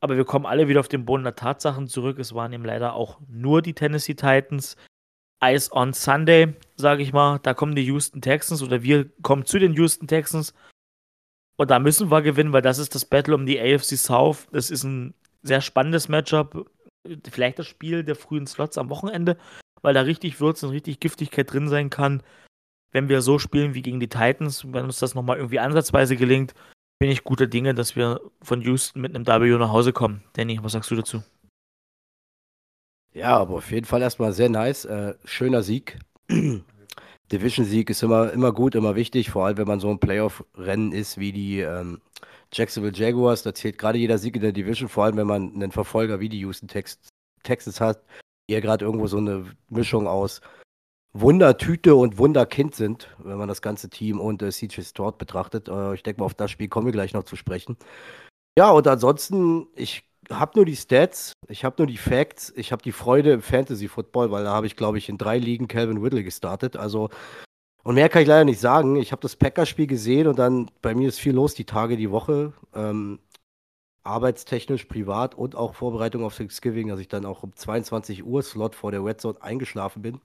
Aber 0.00 0.16
wir 0.16 0.24
kommen 0.24 0.46
alle 0.46 0.68
wieder 0.68 0.80
auf 0.80 0.88
den 0.88 1.04
Boden 1.04 1.24
der 1.24 1.34
Tatsachen 1.34 1.88
zurück. 1.88 2.18
Es 2.20 2.34
waren 2.34 2.52
eben 2.52 2.64
leider 2.64 2.94
auch 2.94 3.20
nur 3.28 3.60
die 3.60 3.74
Tennessee 3.74 4.14
Titans. 4.14 4.76
Ice 5.44 5.72
on 5.72 5.92
Sunday, 5.92 6.54
sage 6.76 7.02
ich 7.02 7.12
mal. 7.12 7.40
Da 7.40 7.52
kommen 7.52 7.74
die 7.74 7.84
Houston 7.86 8.20
Texans 8.20 8.62
oder 8.62 8.84
wir 8.84 9.10
kommen 9.22 9.44
zu 9.44 9.58
den 9.58 9.74
Houston 9.74 10.06
Texans. 10.06 10.54
Und 11.56 11.70
da 11.70 11.78
müssen 11.78 12.10
wir 12.10 12.22
gewinnen, 12.22 12.52
weil 12.52 12.62
das 12.62 12.78
ist 12.78 12.94
das 12.94 13.04
Battle 13.04 13.34
um 13.34 13.46
die 13.46 13.60
AFC 13.60 13.96
South. 13.96 14.46
Das 14.52 14.70
ist 14.70 14.84
ein 14.84 15.14
sehr 15.42 15.60
spannendes 15.60 16.08
Matchup. 16.08 16.70
Vielleicht 17.30 17.58
das 17.58 17.66
Spiel 17.66 18.04
der 18.04 18.16
frühen 18.16 18.46
Slots 18.46 18.78
am 18.78 18.90
Wochenende, 18.90 19.36
weil 19.82 19.94
da 19.94 20.02
richtig 20.02 20.40
Würze 20.40 20.66
und 20.66 20.72
richtig 20.72 21.00
Giftigkeit 21.00 21.52
drin 21.52 21.68
sein 21.68 21.90
kann 21.90 22.22
wenn 22.92 23.08
wir 23.08 23.22
so 23.22 23.38
spielen 23.38 23.74
wie 23.74 23.82
gegen 23.82 23.98
die 24.00 24.08
Titans, 24.08 24.64
wenn 24.72 24.84
uns 24.84 24.98
das 24.98 25.14
nochmal 25.14 25.38
irgendwie 25.38 25.58
ansatzweise 25.58 26.16
gelingt, 26.16 26.54
bin 26.98 27.10
ich 27.10 27.24
guter 27.24 27.46
Dinge, 27.46 27.74
dass 27.74 27.96
wir 27.96 28.20
von 28.42 28.60
Houston 28.62 29.00
mit 29.00 29.16
einem 29.16 29.26
W 29.26 29.58
nach 29.58 29.72
Hause 29.72 29.92
kommen. 29.92 30.22
Danny, 30.34 30.62
was 30.62 30.72
sagst 30.72 30.90
du 30.90 30.96
dazu? 30.96 31.22
Ja, 33.14 33.36
aber 33.36 33.56
auf 33.56 33.70
jeden 33.70 33.86
Fall 33.86 34.02
erstmal 34.02 34.32
sehr 34.32 34.48
nice. 34.48 34.84
Äh, 34.84 35.14
schöner 35.24 35.62
Sieg. 35.62 35.98
Division-Sieg 37.32 37.90
ist 37.90 38.02
immer, 38.02 38.32
immer 38.32 38.52
gut, 38.52 38.74
immer 38.74 38.94
wichtig, 38.94 39.30
vor 39.30 39.46
allem 39.46 39.56
wenn 39.56 39.66
man 39.66 39.80
so 39.80 39.90
ein 39.90 39.98
Playoff-Rennen 39.98 40.92
ist 40.92 41.18
wie 41.18 41.32
die 41.32 41.60
ähm, 41.60 42.00
Jacksonville 42.52 42.94
Jaguars. 42.94 43.42
Da 43.42 43.54
zählt 43.54 43.78
gerade 43.78 43.98
jeder 43.98 44.18
Sieg 44.18 44.36
in 44.36 44.42
der 44.42 44.52
Division, 44.52 44.88
vor 44.88 45.04
allem 45.04 45.16
wenn 45.16 45.26
man 45.26 45.54
einen 45.54 45.72
Verfolger 45.72 46.20
wie 46.20 46.28
die 46.28 46.40
Houston 46.40 46.68
Tex 46.68 47.00
Texans 47.42 47.80
hat, 47.80 48.04
die 48.48 48.54
ja 48.54 48.60
gerade 48.60 48.84
irgendwo 48.84 49.08
so 49.08 49.16
eine 49.16 49.46
Mischung 49.68 50.06
aus 50.06 50.40
Wundertüte 51.12 51.94
und 51.94 52.18
Wunderkind 52.18 52.74
sind, 52.74 53.08
wenn 53.18 53.36
man 53.36 53.48
das 53.48 53.62
ganze 53.62 53.90
Team 53.90 54.20
und 54.20 54.42
äh, 54.42 54.50
CJ 54.50 54.82
Stroud 54.82 55.18
betrachtet. 55.18 55.68
Äh, 55.68 55.94
ich 55.94 56.02
denke 56.02 56.20
mal, 56.20 56.26
auf 56.26 56.34
das 56.34 56.50
Spiel 56.50 56.68
kommen 56.68 56.86
wir 56.86 56.92
gleich 56.92 57.14
noch 57.14 57.24
zu 57.24 57.36
sprechen. 57.36 57.76
Ja, 58.56 58.70
und 58.70 58.86
ansonsten, 58.86 59.66
ich 59.74 60.04
habe 60.30 60.52
nur 60.56 60.64
die 60.64 60.76
Stats, 60.76 61.32
ich 61.48 61.64
habe 61.64 61.76
nur 61.78 61.86
die 61.86 61.96
Facts, 61.96 62.52
ich 62.56 62.72
habe 62.72 62.82
die 62.82 62.92
Freude 62.92 63.32
im 63.32 63.42
Fantasy 63.42 63.88
Football, 63.88 64.30
weil 64.30 64.44
da 64.44 64.52
habe 64.52 64.66
ich, 64.66 64.76
glaube 64.76 64.98
ich, 64.98 65.08
in 65.08 65.18
drei 65.18 65.38
Ligen 65.38 65.68
Calvin 65.68 65.98
Ridley 65.98 66.22
gestartet. 66.22 66.76
Also, 66.76 67.10
und 67.84 67.96
mehr 67.96 68.08
kann 68.08 68.22
ich 68.22 68.28
leider 68.28 68.44
nicht 68.44 68.60
sagen. 68.60 68.96
Ich 68.96 69.12
habe 69.12 69.22
das 69.22 69.36
Packers-Spiel 69.36 69.86
gesehen 69.86 70.28
und 70.28 70.38
dann 70.38 70.70
bei 70.82 70.94
mir 70.94 71.08
ist 71.08 71.18
viel 71.18 71.34
los 71.34 71.54
die 71.54 71.64
Tage, 71.64 71.96
die 71.96 72.10
Woche. 72.10 72.52
Ähm, 72.74 73.18
arbeitstechnisch, 74.04 74.84
privat 74.86 75.34
und 75.34 75.54
auch 75.54 75.74
Vorbereitung 75.74 76.24
auf 76.24 76.36
Thanksgiving, 76.36 76.88
dass 76.88 77.00
ich 77.00 77.08
dann 77.08 77.24
auch 77.24 77.42
um 77.42 77.54
22 77.54 78.24
Uhr 78.24 78.42
Slot 78.42 78.74
vor 78.74 78.90
der 78.90 79.04
Red 79.04 79.20
Zone 79.20 79.40
eingeschlafen 79.42 80.02
bin. 80.02 80.20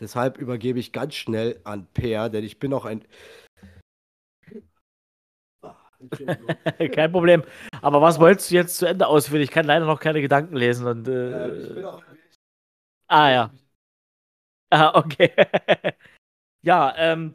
Deshalb 0.00 0.38
übergebe 0.38 0.78
ich 0.78 0.92
ganz 0.92 1.14
schnell 1.14 1.60
an 1.64 1.86
Per, 1.92 2.28
denn 2.28 2.44
ich 2.44 2.58
bin 2.58 2.72
auch 2.72 2.84
ein. 2.84 3.04
Kein 6.94 7.12
Problem. 7.12 7.42
Aber 7.82 8.00
was 8.00 8.18
wolltest 8.18 8.50
du 8.50 8.54
jetzt 8.54 8.76
zu 8.76 8.86
Ende 8.86 9.06
ausführen? 9.06 9.42
Ich 9.42 9.50
kann 9.50 9.66
leider 9.66 9.86
noch 9.86 10.00
keine 10.00 10.20
Gedanken 10.20 10.56
lesen. 10.56 10.86
Und, 10.86 11.08
äh... 11.08 11.48
äh 11.48 11.62
ich 11.62 11.74
bin 11.74 11.84
auch 11.84 12.02
Ah, 13.08 13.30
ja. 13.30 13.50
Ah, 14.70 14.92
okay. 14.94 15.32
ja, 16.62 16.94
ähm, 16.96 17.32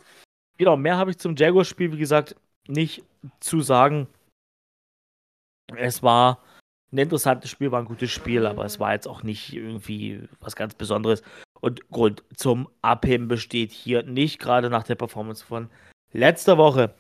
genau, 0.58 0.78
mehr 0.78 0.98
habe 0.98 1.12
ich 1.12 1.18
zum 1.18 1.36
Jaguars-Spiel, 1.36 1.92
wie 1.92 1.98
gesagt, 1.98 2.36
nicht 2.68 3.04
zu 3.40 3.62
sagen. 3.62 4.08
Es 5.76 6.04
war 6.04 6.44
ein 6.92 7.00
interessantes 7.00 7.50
Spiel, 7.50 7.72
war 7.72 7.80
ein 7.82 7.88
gutes 7.88 8.12
Spiel, 8.12 8.46
aber 8.46 8.66
es 8.66 8.80
war 8.80 8.94
jetzt 8.94 9.08
auch 9.08 9.24
nicht 9.24 9.52
irgendwie 9.52 10.30
was 10.40 10.56
ganz 10.56 10.76
Besonderes. 10.76 11.24
Und 11.60 11.90
Grund 11.90 12.24
zum 12.36 12.70
Abheben 12.84 13.28
besteht 13.28 13.72
hier 13.72 14.04
nicht, 14.04 14.38
gerade 14.38 14.70
nach 14.70 14.84
der 14.84 14.96
Performance 14.96 15.44
von 15.44 15.72
letzter 16.12 16.58
Woche. 16.60 16.94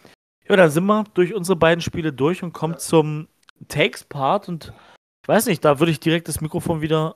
Ja, 0.50 0.56
dann 0.58 0.70
sind 0.70 0.86
wir 0.86 1.06
durch 1.14 1.34
unsere 1.34 1.56
beiden 1.56 1.82
Spiele 1.82 2.12
durch 2.12 2.44
und 2.44 2.54
kommen 2.54 2.78
zum 2.78 3.28
Takes-Part. 3.68 4.50
Und 4.50 4.74
ich 5.24 5.28
weiß 5.28 5.46
nicht, 5.46 5.64
da 5.64 5.80
würde 5.80 5.92
ich 5.92 6.00
direkt 6.00 6.28
das 6.28 6.42
Mikrofon 6.42 6.82
wieder 6.82 7.16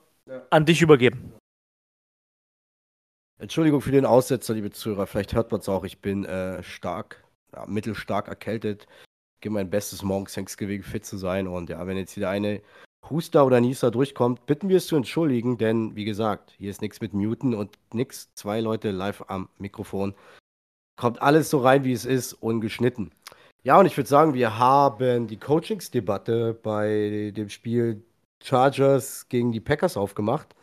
an 0.50 0.64
dich 0.64 0.82
übergeben. 0.82 1.32
Entschuldigung 3.38 3.80
für 3.80 3.92
den 3.92 4.06
Aussetzer, 4.06 4.54
liebe 4.54 4.70
Zuhörer. 4.70 5.06
Vielleicht 5.06 5.34
hört 5.34 5.52
man 5.52 5.60
es 5.60 5.68
auch. 5.68 5.84
Ich 5.84 6.00
bin 6.00 6.24
äh, 6.24 6.62
stark, 6.62 7.22
ja, 7.54 7.66
mittelstark 7.66 8.28
erkältet. 8.28 8.86
Ich 9.36 9.42
gebe 9.42 9.54
mein 9.54 9.70
Bestes, 9.70 10.02
morgens 10.02 10.34
Thanksgiving 10.34 10.82
fit 10.82 11.06
zu 11.06 11.16
sein. 11.16 11.46
Und 11.46 11.70
ja, 11.70 11.86
wenn 11.86 11.96
jetzt 11.96 12.16
wieder 12.16 12.30
eine 12.30 12.62
Huster 13.08 13.46
oder 13.46 13.60
Nieser 13.60 13.90
durchkommt, 13.90 14.46
bitten 14.46 14.68
wir 14.68 14.78
es 14.78 14.88
zu 14.88 14.96
entschuldigen, 14.96 15.56
denn 15.56 15.94
wie 15.94 16.04
gesagt, 16.04 16.54
hier 16.58 16.70
ist 16.70 16.82
nichts 16.82 17.00
mit 17.00 17.14
Muten 17.14 17.54
und 17.54 17.78
nichts. 17.92 18.34
Zwei 18.34 18.60
Leute 18.60 18.90
live 18.90 19.24
am 19.28 19.48
Mikrofon. 19.58 20.14
Kommt 20.98 21.22
alles 21.22 21.48
so 21.48 21.58
rein, 21.58 21.84
wie 21.84 21.92
es 21.92 22.04
ist, 22.04 22.32
ungeschnitten. 22.34 23.12
Ja, 23.62 23.78
und 23.78 23.86
ich 23.86 23.96
würde 23.96 24.08
sagen, 24.08 24.34
wir 24.34 24.58
haben 24.58 25.28
die 25.28 25.36
Coachingsdebatte 25.36 26.58
bei 26.60 27.32
dem 27.36 27.48
Spiel 27.48 28.02
Chargers 28.42 29.28
gegen 29.28 29.52
die 29.52 29.60
Packers 29.60 29.96
aufgemacht. 29.96 30.54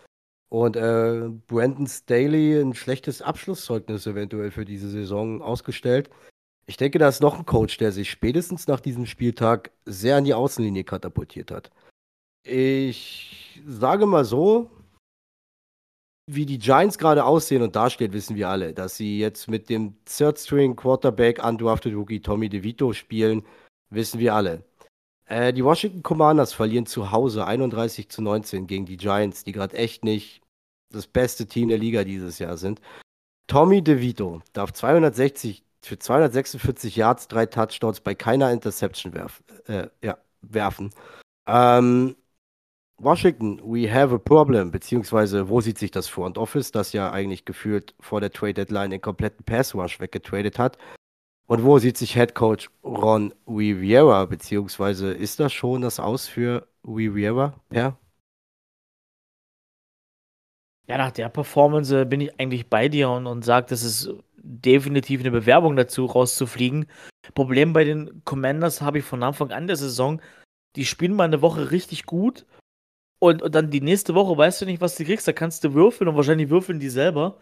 Und 0.49 0.75
äh, 0.75 1.29
Brandon 1.47 1.87
Staley 1.87 2.59
ein 2.59 2.73
schlechtes 2.73 3.21
Abschlusszeugnis 3.21 4.07
eventuell 4.07 4.51
für 4.51 4.65
diese 4.65 4.89
Saison 4.89 5.41
ausgestellt. 5.41 6.09
Ich 6.67 6.77
denke, 6.77 6.99
da 6.99 7.07
ist 7.07 7.21
noch 7.21 7.37
ein 7.37 7.45
Coach, 7.45 7.77
der 7.77 7.93
sich 7.93 8.09
spätestens 8.09 8.67
nach 8.67 8.81
diesem 8.81 9.05
Spieltag 9.05 9.71
sehr 9.85 10.17
an 10.17 10.25
die 10.25 10.33
Außenlinie 10.33 10.83
katapultiert 10.83 11.51
hat. 11.51 11.71
Ich 12.43 13.61
sage 13.65 14.05
mal 14.05 14.25
so, 14.25 14.69
wie 16.27 16.45
die 16.45 16.57
Giants 16.57 16.97
gerade 16.97 17.23
aussehen 17.23 17.61
und 17.61 17.75
dastehen, 17.75 18.13
wissen 18.13 18.35
wir 18.35 18.49
alle, 18.49 18.73
dass 18.73 18.97
sie 18.97 19.19
jetzt 19.19 19.47
mit 19.47 19.69
dem 19.69 19.95
Third 20.05 20.39
String 20.39 20.75
Quarterback 20.75 21.43
undrafted 21.43 21.93
Rookie 21.93 22.21
Tommy 22.21 22.49
DeVito 22.49 22.93
spielen, 22.93 23.45
wissen 23.89 24.19
wir 24.19 24.33
alle. 24.33 24.63
Äh, 25.25 25.53
die 25.53 25.63
Washington 25.63 26.03
Commanders 26.03 26.53
verlieren 26.53 26.85
zu 26.85 27.11
Hause 27.11 27.45
31 27.45 28.09
zu 28.09 28.21
19 28.21 28.67
gegen 28.67 28.85
die 28.85 28.97
Giants, 28.97 29.43
die 29.43 29.51
gerade 29.51 29.77
echt 29.77 30.03
nicht 30.03 30.41
das 30.91 31.07
beste 31.07 31.45
Team 31.45 31.69
der 31.69 31.77
Liga 31.77 32.03
dieses 32.03 32.39
Jahr 32.39 32.57
sind. 32.57 32.81
Tommy 33.47 33.83
DeVito 33.83 34.41
darf 34.53 34.73
260 34.73 35.63
für 35.83 35.99
246 35.99 36.95
Yards, 36.95 37.27
drei 37.27 37.45
Touchdowns 37.45 37.99
bei 37.99 38.15
keiner 38.15 38.51
Interception 38.51 39.13
werf, 39.13 39.43
äh, 39.67 39.88
ja, 40.03 40.17
werfen. 40.41 40.91
Ähm, 41.47 42.15
Washington, 42.97 43.60
we 43.62 43.91
have 43.93 44.13
a 44.13 44.17
problem, 44.17 44.71
beziehungsweise 44.71 45.49
wo 45.49 45.60
sieht 45.60 45.77
sich 45.77 45.91
das 45.91 46.08
Front 46.08 46.38
Office, 46.38 46.71
das 46.71 46.93
ja 46.93 47.12
eigentlich 47.12 47.43
gefühlt 47.43 47.93
vor 47.99 48.21
der 48.21 48.31
Trade 48.31 48.53
Deadline 48.53 48.91
den 48.91 49.01
kompletten 49.01 49.43
Pass 49.43 49.75
Rush 49.75 49.99
weggetradet 49.99 50.58
hat? 50.58 50.77
Und 51.47 51.63
wo 51.63 51.77
sieht 51.77 51.97
sich 51.97 52.13
Head 52.13 52.36
Coach 52.36 52.69
Ron 52.84 53.34
Rivera, 53.47 54.25
beziehungsweise 54.25 55.12
ist 55.12 55.39
das 55.39 55.51
schon 55.51 55.81
das 55.81 55.99
Aus 55.99 56.27
für 56.27 56.67
Rivera? 56.88 57.53
Ja. 57.69 57.97
Ja, 60.88 60.97
nach 60.97 61.12
der 61.12 61.29
Performance 61.29 62.01
äh, 62.01 62.05
bin 62.05 62.21
ich 62.21 62.39
eigentlich 62.39 62.69
bei 62.69 62.88
dir 62.88 63.10
und, 63.10 63.27
und 63.27 63.43
sage, 63.43 63.67
das 63.69 63.84
ist 63.84 64.10
definitiv 64.38 65.19
eine 65.19 65.31
Bewerbung 65.31 65.75
dazu, 65.75 66.05
rauszufliegen. 66.05 66.86
Problem 67.34 67.73
bei 67.73 67.84
den 67.84 68.23
Commanders 68.23 68.81
habe 68.81 68.99
ich 68.99 69.05
von 69.05 69.21
Anfang 69.21 69.51
an 69.51 69.67
der 69.67 69.75
Saison, 69.75 70.21
die 70.75 70.86
spielen 70.86 71.15
mal 71.15 71.23
eine 71.25 71.41
Woche 71.41 71.71
richtig 71.71 72.05
gut 72.05 72.45
und, 73.25 73.41
und 73.41 73.55
dann 73.55 73.71
die 73.71 73.81
nächste 73.81 74.15
Woche 74.15 74.38
weißt 74.38 74.61
du 74.61 74.65
nicht, 74.65 74.81
was 74.81 74.95
du 74.95 75.03
kriegst. 75.03 75.27
Da 75.27 75.33
kannst 75.33 75.63
du 75.63 75.73
würfeln 75.73 76.07
und 76.07 76.15
wahrscheinlich 76.15 76.49
würfeln 76.49 76.79
die 76.79 76.89
selber. 76.89 77.38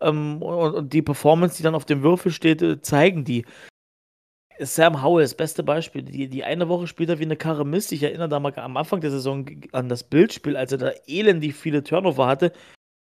Ähm, 0.00 0.42
und, 0.42 0.74
und, 0.74 0.92
die 0.92 1.02
Performance, 1.02 1.56
die 1.56 1.62
dann 1.62 1.74
auf 1.74 1.84
dem 1.84 2.02
Würfel 2.02 2.32
steht, 2.32 2.62
äh, 2.62 2.80
zeigen 2.80 3.24
die. 3.24 3.44
Sam 4.58 5.02
Howell, 5.02 5.24
das 5.24 5.34
beste 5.34 5.62
Beispiel. 5.62 6.02
Die, 6.02 6.28
die 6.28 6.44
eine 6.44 6.68
Woche 6.68 6.86
spielt 6.86 7.10
er 7.10 7.18
wie 7.18 7.24
eine 7.24 7.36
Karre 7.36 7.66
Mist. 7.66 7.92
Ich 7.92 8.02
erinnere 8.02 8.28
da 8.28 8.40
mal 8.40 8.54
am 8.58 8.76
Anfang 8.76 9.00
der 9.00 9.10
Saison 9.10 9.46
an 9.72 9.88
das 9.88 10.04
Bildspiel, 10.04 10.56
als 10.56 10.72
er 10.72 10.78
da 10.78 10.92
elendig 11.06 11.54
viele 11.54 11.82
Turnover 11.82 12.26
hatte. 12.26 12.52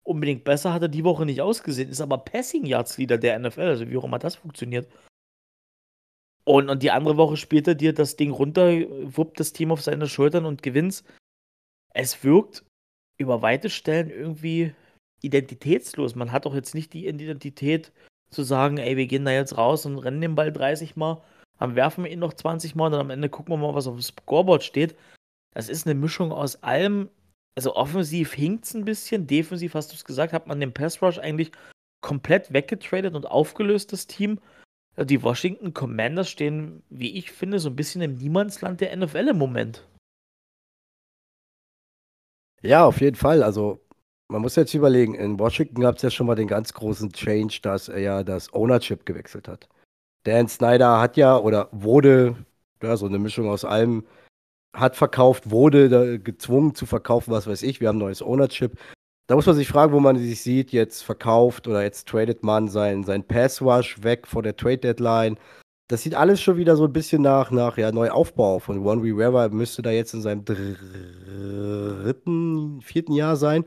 Unbedingt 0.03 0.43
besser 0.43 0.73
hat 0.73 0.81
er 0.81 0.87
die 0.89 1.03
Woche 1.03 1.25
nicht 1.25 1.41
ausgesehen. 1.41 1.89
Ist 1.89 2.01
aber 2.01 2.17
Passing 2.17 2.65
Yards 2.65 2.97
Leader 2.97 3.17
der 3.17 3.37
NFL. 3.37 3.61
Also 3.61 3.89
wie 3.89 3.97
auch 3.97 4.03
immer 4.03 4.19
das 4.19 4.35
funktioniert. 4.35 4.87
Und, 6.45 6.69
und 6.69 6.83
die 6.83 6.91
andere 6.91 7.17
Woche 7.17 7.37
spielt 7.37 7.67
er 7.67 7.75
dir 7.75 7.93
das 7.93 8.17
Ding 8.17 8.31
runter, 8.31 8.69
wuppt 9.03 9.39
das 9.39 9.53
Team 9.53 9.71
auf 9.71 9.81
seine 9.81 10.07
Schultern 10.07 10.45
und 10.45 10.63
gewinnt. 10.63 11.03
Es 11.93 12.23
wirkt 12.23 12.63
über 13.17 13.41
weite 13.41 13.69
Stellen 13.69 14.09
irgendwie 14.09 14.73
identitätslos. 15.21 16.15
Man 16.15 16.31
hat 16.31 16.45
doch 16.45 16.53
jetzt 16.53 16.75
nicht 16.75 16.93
die 16.93 17.07
Identität 17.07 17.91
zu 18.29 18.43
sagen, 18.43 18.77
ey, 18.77 18.97
wir 18.97 19.07
gehen 19.07 19.25
da 19.25 19.31
jetzt 19.31 19.57
raus 19.57 19.85
und 19.85 19.99
rennen 19.99 20.21
den 20.21 20.35
Ball 20.35 20.51
30 20.51 20.95
Mal, 20.95 21.21
dann 21.59 21.75
werfen 21.75 22.03
wir 22.03 22.11
ihn 22.11 22.19
noch 22.19 22.33
20 22.33 22.75
Mal 22.75 22.87
und 22.87 22.91
dann 22.93 23.01
am 23.01 23.09
Ende 23.09 23.29
gucken 23.29 23.53
wir 23.53 23.57
mal, 23.57 23.75
was 23.75 23.87
auf 23.87 23.95
dem 23.95 24.01
Scoreboard 24.01 24.63
steht. 24.63 24.95
Das 25.53 25.69
ist 25.69 25.85
eine 25.85 25.95
Mischung 25.95 26.31
aus 26.31 26.61
allem. 26.63 27.09
Also 27.55 27.75
offensiv 27.75 28.33
hinkt 28.33 28.65
es 28.65 28.73
ein 28.73 28.85
bisschen, 28.85 29.27
defensiv, 29.27 29.75
hast 29.75 29.91
du 29.91 29.95
es 29.95 30.03
gesagt, 30.03 30.33
hat 30.33 30.47
man 30.47 30.59
den 30.59 30.73
Pass 30.73 31.01
Rush 31.01 31.19
eigentlich 31.19 31.51
komplett 32.01 32.51
weggetradet 32.51 33.13
und 33.13 33.27
aufgelöst, 33.27 33.93
das 33.93 34.07
Team. 34.07 34.39
Die 34.97 35.23
Washington 35.23 35.73
Commanders 35.73 36.29
stehen, 36.29 36.83
wie 36.89 37.15
ich 37.17 37.31
finde, 37.31 37.59
so 37.59 37.69
ein 37.69 37.75
bisschen 37.75 38.01
im 38.01 38.15
Niemandsland 38.15 38.81
der 38.81 38.95
NFL 38.95 39.29
im 39.29 39.37
Moment. 39.37 39.87
Ja, 42.63 42.85
auf 42.85 43.01
jeden 43.01 43.17
Fall. 43.17 43.43
Also 43.43 43.81
man 44.29 44.41
muss 44.41 44.55
jetzt 44.55 44.73
überlegen, 44.73 45.15
in 45.15 45.37
Washington 45.37 45.81
gab 45.81 45.97
es 45.97 46.01
ja 46.01 46.09
schon 46.09 46.27
mal 46.27 46.35
den 46.35 46.47
ganz 46.47 46.73
großen 46.73 47.11
Change, 47.11 47.59
dass 47.61 47.89
er 47.89 47.99
ja 47.99 48.23
das 48.23 48.53
Ownership 48.53 49.05
gewechselt 49.05 49.47
hat. 49.47 49.67
Dan 50.23 50.47
Snyder 50.47 51.01
hat 51.01 51.17
ja 51.17 51.37
oder 51.37 51.67
wurde, 51.71 52.35
ja, 52.81 52.95
so 52.95 53.05
eine 53.05 53.19
Mischung 53.19 53.49
aus 53.49 53.65
allem, 53.65 54.05
hat 54.75 54.95
verkauft, 54.95 55.51
wurde 55.51 56.19
gezwungen 56.19 56.73
zu 56.73 56.85
verkaufen, 56.85 57.31
was 57.31 57.47
weiß 57.47 57.63
ich. 57.63 57.81
Wir 57.81 57.89
haben 57.89 57.97
neues 57.99 58.23
Ownership. 58.23 58.79
Da 59.27 59.35
muss 59.35 59.45
man 59.45 59.55
sich 59.55 59.67
fragen, 59.67 59.93
wo 59.93 59.99
man 59.99 60.17
sich 60.17 60.41
sieht, 60.41 60.71
jetzt 60.71 61.03
verkauft 61.03 61.67
oder 61.67 61.83
jetzt 61.83 62.07
tradet 62.07 62.43
man 62.43 62.69
sein, 62.69 63.03
sein 63.03 63.23
Pass 63.23 63.61
Rush 63.61 64.01
weg 64.03 64.25
vor 64.25 64.41
der 64.41 64.55
Trade 64.55 64.79
Deadline. 64.79 65.37
Das 65.89 66.01
sieht 66.03 66.15
alles 66.15 66.41
schon 66.41 66.57
wieder 66.57 66.75
so 66.75 66.85
ein 66.85 66.93
bisschen 66.93 67.21
nach, 67.21 67.51
nach 67.51 67.77
ja, 67.77 67.91
Neuaufbau 67.91 68.59
von 68.59 68.85
One 68.85 69.03
Rivera. 69.03 69.49
Müsste 69.49 69.81
da 69.81 69.91
jetzt 69.91 70.13
in 70.13 70.21
seinem 70.21 70.45
dritten, 70.45 71.21
vierten 72.81 73.13
Jahr 73.13 73.35
sein. 73.35 73.65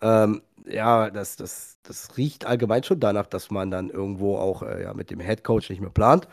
Ähm, 0.00 0.42
ja, 0.66 1.10
das, 1.10 1.36
das, 1.36 1.78
das 1.82 2.16
riecht 2.16 2.46
allgemein 2.46 2.82
schon 2.82 3.00
danach, 3.00 3.26
dass 3.26 3.50
man 3.50 3.70
dann 3.70 3.90
irgendwo 3.90 4.36
auch 4.36 4.62
äh, 4.62 4.84
ja, 4.84 4.94
mit 4.94 5.10
dem 5.10 5.20
Head 5.20 5.44
Coach 5.44 5.68
nicht 5.70 5.80
mehr 5.80 5.90
plant. 5.90 6.28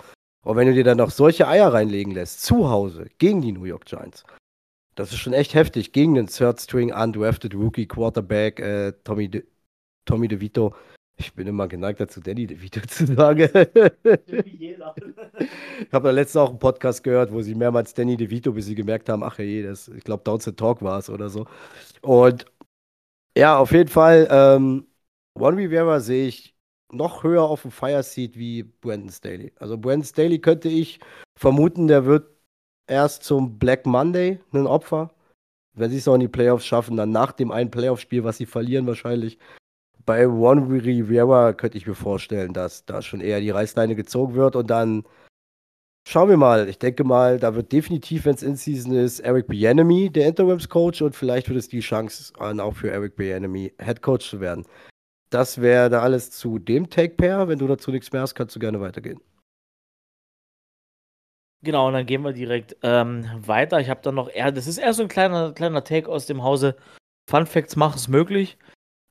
Und 0.46 0.56
wenn 0.56 0.68
du 0.68 0.74
dir 0.74 0.86
dann 0.86 0.98
noch 0.98 1.12
solche 1.12 1.48
Eier 1.48 1.74
reinlegen 1.74 2.14
lässt, 2.14 2.44
zu 2.44 2.70
Hause, 2.70 3.08
gegen 3.18 3.42
die 3.42 3.52
New 3.52 3.66
York 3.66 3.86
Giants, 3.86 4.24
das 4.96 5.12
ist 5.12 5.20
schon 5.20 5.34
echt 5.34 5.54
heftig. 5.54 5.92
Gegen 5.92 6.16
den 6.16 6.28
Third 6.28 6.60
String 6.60 6.94
Undrafted 6.94 7.54
Rookie 7.54 7.86
Quarterback 7.86 8.60
äh, 8.60 8.94
Tommy, 9.04 9.30
De 9.30 9.46
Tommy 10.06 10.28
DeVito. 10.28 10.74
Ich 11.20 11.34
bin 11.34 11.48
immer 11.48 11.68
geneigt 11.68 12.00
dazu, 12.00 12.22
Danny 12.22 12.46
DeVito 12.46 12.80
zu 12.82 13.08
sagen. 13.08 13.50
ich 13.50 14.78
habe 15.92 16.08
da 16.08 16.12
letztens 16.12 16.36
auch 16.38 16.50
einen 16.50 16.60
Podcast 16.60 17.04
gehört, 17.04 17.32
wo 17.32 17.42
sie 17.42 17.56
mehrmals 17.56 17.94
Danny 17.96 18.16
DeVito, 18.16 18.52
bis 18.52 18.68
sie 18.68 18.76
gemerkt 18.76 19.10
haben, 19.10 19.24
ach 19.24 19.40
je, 19.40 19.64
das, 19.64 19.88
ich 19.88 20.04
glaube, 20.04 20.24
Downs 20.24 20.46
Talk 20.56 20.84
war 20.84 21.00
es 21.00 21.10
oder 21.10 21.30
so. 21.30 21.48
Und 22.02 22.46
ja, 23.36 23.58
auf 23.58 23.72
jeden 23.72 23.90
Fall, 23.90 24.28
ähm, 24.30 24.86
One 25.40 25.58
Rivera 25.58 26.00
sehe 26.00 26.28
ich 26.28 26.56
noch 26.92 27.24
höher 27.24 27.44
auf 27.44 27.64
dem 27.64 27.72
Fire 27.72 28.04
Seat 28.04 28.38
wie 28.38 28.64
Brandon 28.64 29.10
Staley. 29.10 29.54
Also 29.58 29.78
Brandon 29.78 30.06
Staley 30.06 30.40
könnte 30.40 30.70
ich 30.70 31.00
vermuten, 31.38 31.88
der 31.88 32.06
wird 32.06 32.30
erst 32.88 33.24
zum 33.24 33.58
Black 33.60 33.86
Monday 33.86 34.40
ein 34.54 34.68
Opfer. 34.68 35.14
Wenn 35.74 35.92
sie 35.92 35.98
es 35.98 36.08
auch 36.08 36.16
in 36.16 36.22
die 36.22 36.28
Playoffs 36.28 36.66
schaffen, 36.66 36.98
dann 36.98 37.12
nach 37.12 37.32
dem 37.32 37.52
einen 37.52 37.70
Playoff-Spiel, 37.70 38.24
was 38.24 38.38
sie 38.38 38.46
verlieren 38.46 38.88
wahrscheinlich, 38.88 39.38
bei 40.08 40.28
One 40.28 40.68
Rivera 40.84 41.54
könnte 41.54 41.78
ich 41.78 41.86
mir 41.86 41.94
vorstellen, 41.94 42.54
dass 42.54 42.86
da 42.86 43.04
schon 43.04 43.22
eher 43.22 43.42
die 43.42 43.52
Reißleine 43.52 43.96
gezogen 43.96 44.34
wird 44.34 44.56
und 44.56 44.70
dann 44.70 45.04
schauen 46.08 46.30
wir 46.30 46.38
mal. 46.38 46.70
Ich 46.70 46.80
denke 46.80 47.04
mal, 47.04 47.38
da 47.40 47.54
wird 47.54 47.74
definitiv, 47.74 48.26
wenn 48.26 48.34
es 48.34 48.42
in 48.42 48.56
Season 48.56 48.94
ist, 48.94 49.20
Eric 49.20 49.48
Bienemy 49.48 50.10
der 50.10 50.28
Interims 50.30 50.70
Coach 50.70 51.02
und 51.02 51.14
vielleicht 51.14 51.50
wird 51.50 51.60
es 51.60 51.68
die 51.68 51.82
Chance 51.82 52.34
an, 52.40 52.62
auch 52.62 52.74
für 52.74 52.90
Eric 52.90 53.18
Bienemy 53.18 53.74
Head 53.80 54.02
Coach 54.02 54.30
zu 54.30 54.40
werden. 54.40 54.66
Das 55.30 55.60
wäre 55.60 55.90
da 55.90 56.02
alles 56.02 56.32
zu 56.32 56.58
dem 56.58 56.90
Take 56.90 57.16
Pair. 57.16 57.50
Wenn 57.50 57.60
du 57.60 57.68
dazu 57.68 57.92
nichts 57.92 58.14
mehr 58.14 58.22
hast, 58.22 58.34
kannst 58.34 58.56
du 58.56 58.60
gerne 58.60 58.80
weitergehen. 58.80 59.20
Genau, 61.64 61.88
und 61.88 61.94
dann 61.94 62.06
gehen 62.06 62.22
wir 62.22 62.32
direkt 62.32 62.78
ähm, 62.82 63.30
weiter. 63.36 63.82
Ich 63.82 63.90
habe 63.90 64.00
dann 64.04 64.16
noch 64.16 64.30
eher, 64.30 64.54
das 64.54 64.68
ist 64.68 64.78
eher 64.78 64.94
so 64.94 65.04
ein 65.04 65.10
kleiner, 65.10 65.52
kleiner 65.52 65.84
Take 65.84 66.08
aus 66.08 66.28
dem 66.28 66.44
Hause. 66.44 66.78
Fun 67.30 67.46
Facts 67.46 67.76
machen 67.76 67.98
es 67.98 68.08
möglich. 68.08 68.58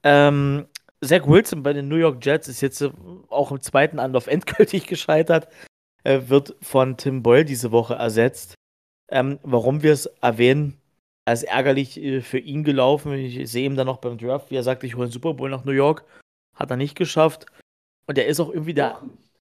Ähm, 0.03 0.67
Zach 1.05 1.27
Wilson 1.27 1.63
bei 1.63 1.73
den 1.73 1.89
New 1.89 1.97
York 1.97 2.25
Jets 2.25 2.49
ist 2.49 2.61
jetzt 2.61 2.81
äh, 2.81 2.91
auch 3.29 3.51
im 3.51 3.61
zweiten 3.61 3.99
Anlauf 3.99 4.27
endgültig 4.27 4.87
gescheitert, 4.87 5.49
wird 6.05 6.55
von 6.63 6.97
Tim 6.97 7.25
Boyle 7.25 7.45
diese 7.45 7.73
Woche 7.73 7.95
ersetzt. 7.95 8.55
Ähm, 9.11 9.41
warum 9.43 9.83
wir 9.83 9.93
es 9.93 10.07
erwähnen, 10.07 10.81
als 11.27 11.43
ärgerlich 11.43 12.01
äh, 12.01 12.23
für 12.23 12.39
ihn 12.39 12.65
gelaufen. 12.65 13.13
Ich 13.13 13.51
sehe 13.51 13.67
ihn 13.67 13.77
dann 13.77 13.87
noch 13.87 13.99
beim 13.99 14.17
Draft, 14.17 14.51
wie 14.51 14.57
er 14.57 14.63
sagt, 14.63 14.85
ich 14.85 14.95
hole 14.95 15.05
einen 15.05 15.13
Super 15.13 15.35
Bowl 15.35 15.51
nach 15.51 15.65
New 15.65 15.73
York. 15.73 16.05
Hat 16.55 16.71
er 16.71 16.77
nicht 16.77 16.97
geschafft. 16.97 17.47
Und 18.07 18.17
er 18.17 18.27
ist 18.27 18.41
auch 18.41 18.51
irgendwie 18.51 18.75
da. 18.75 19.03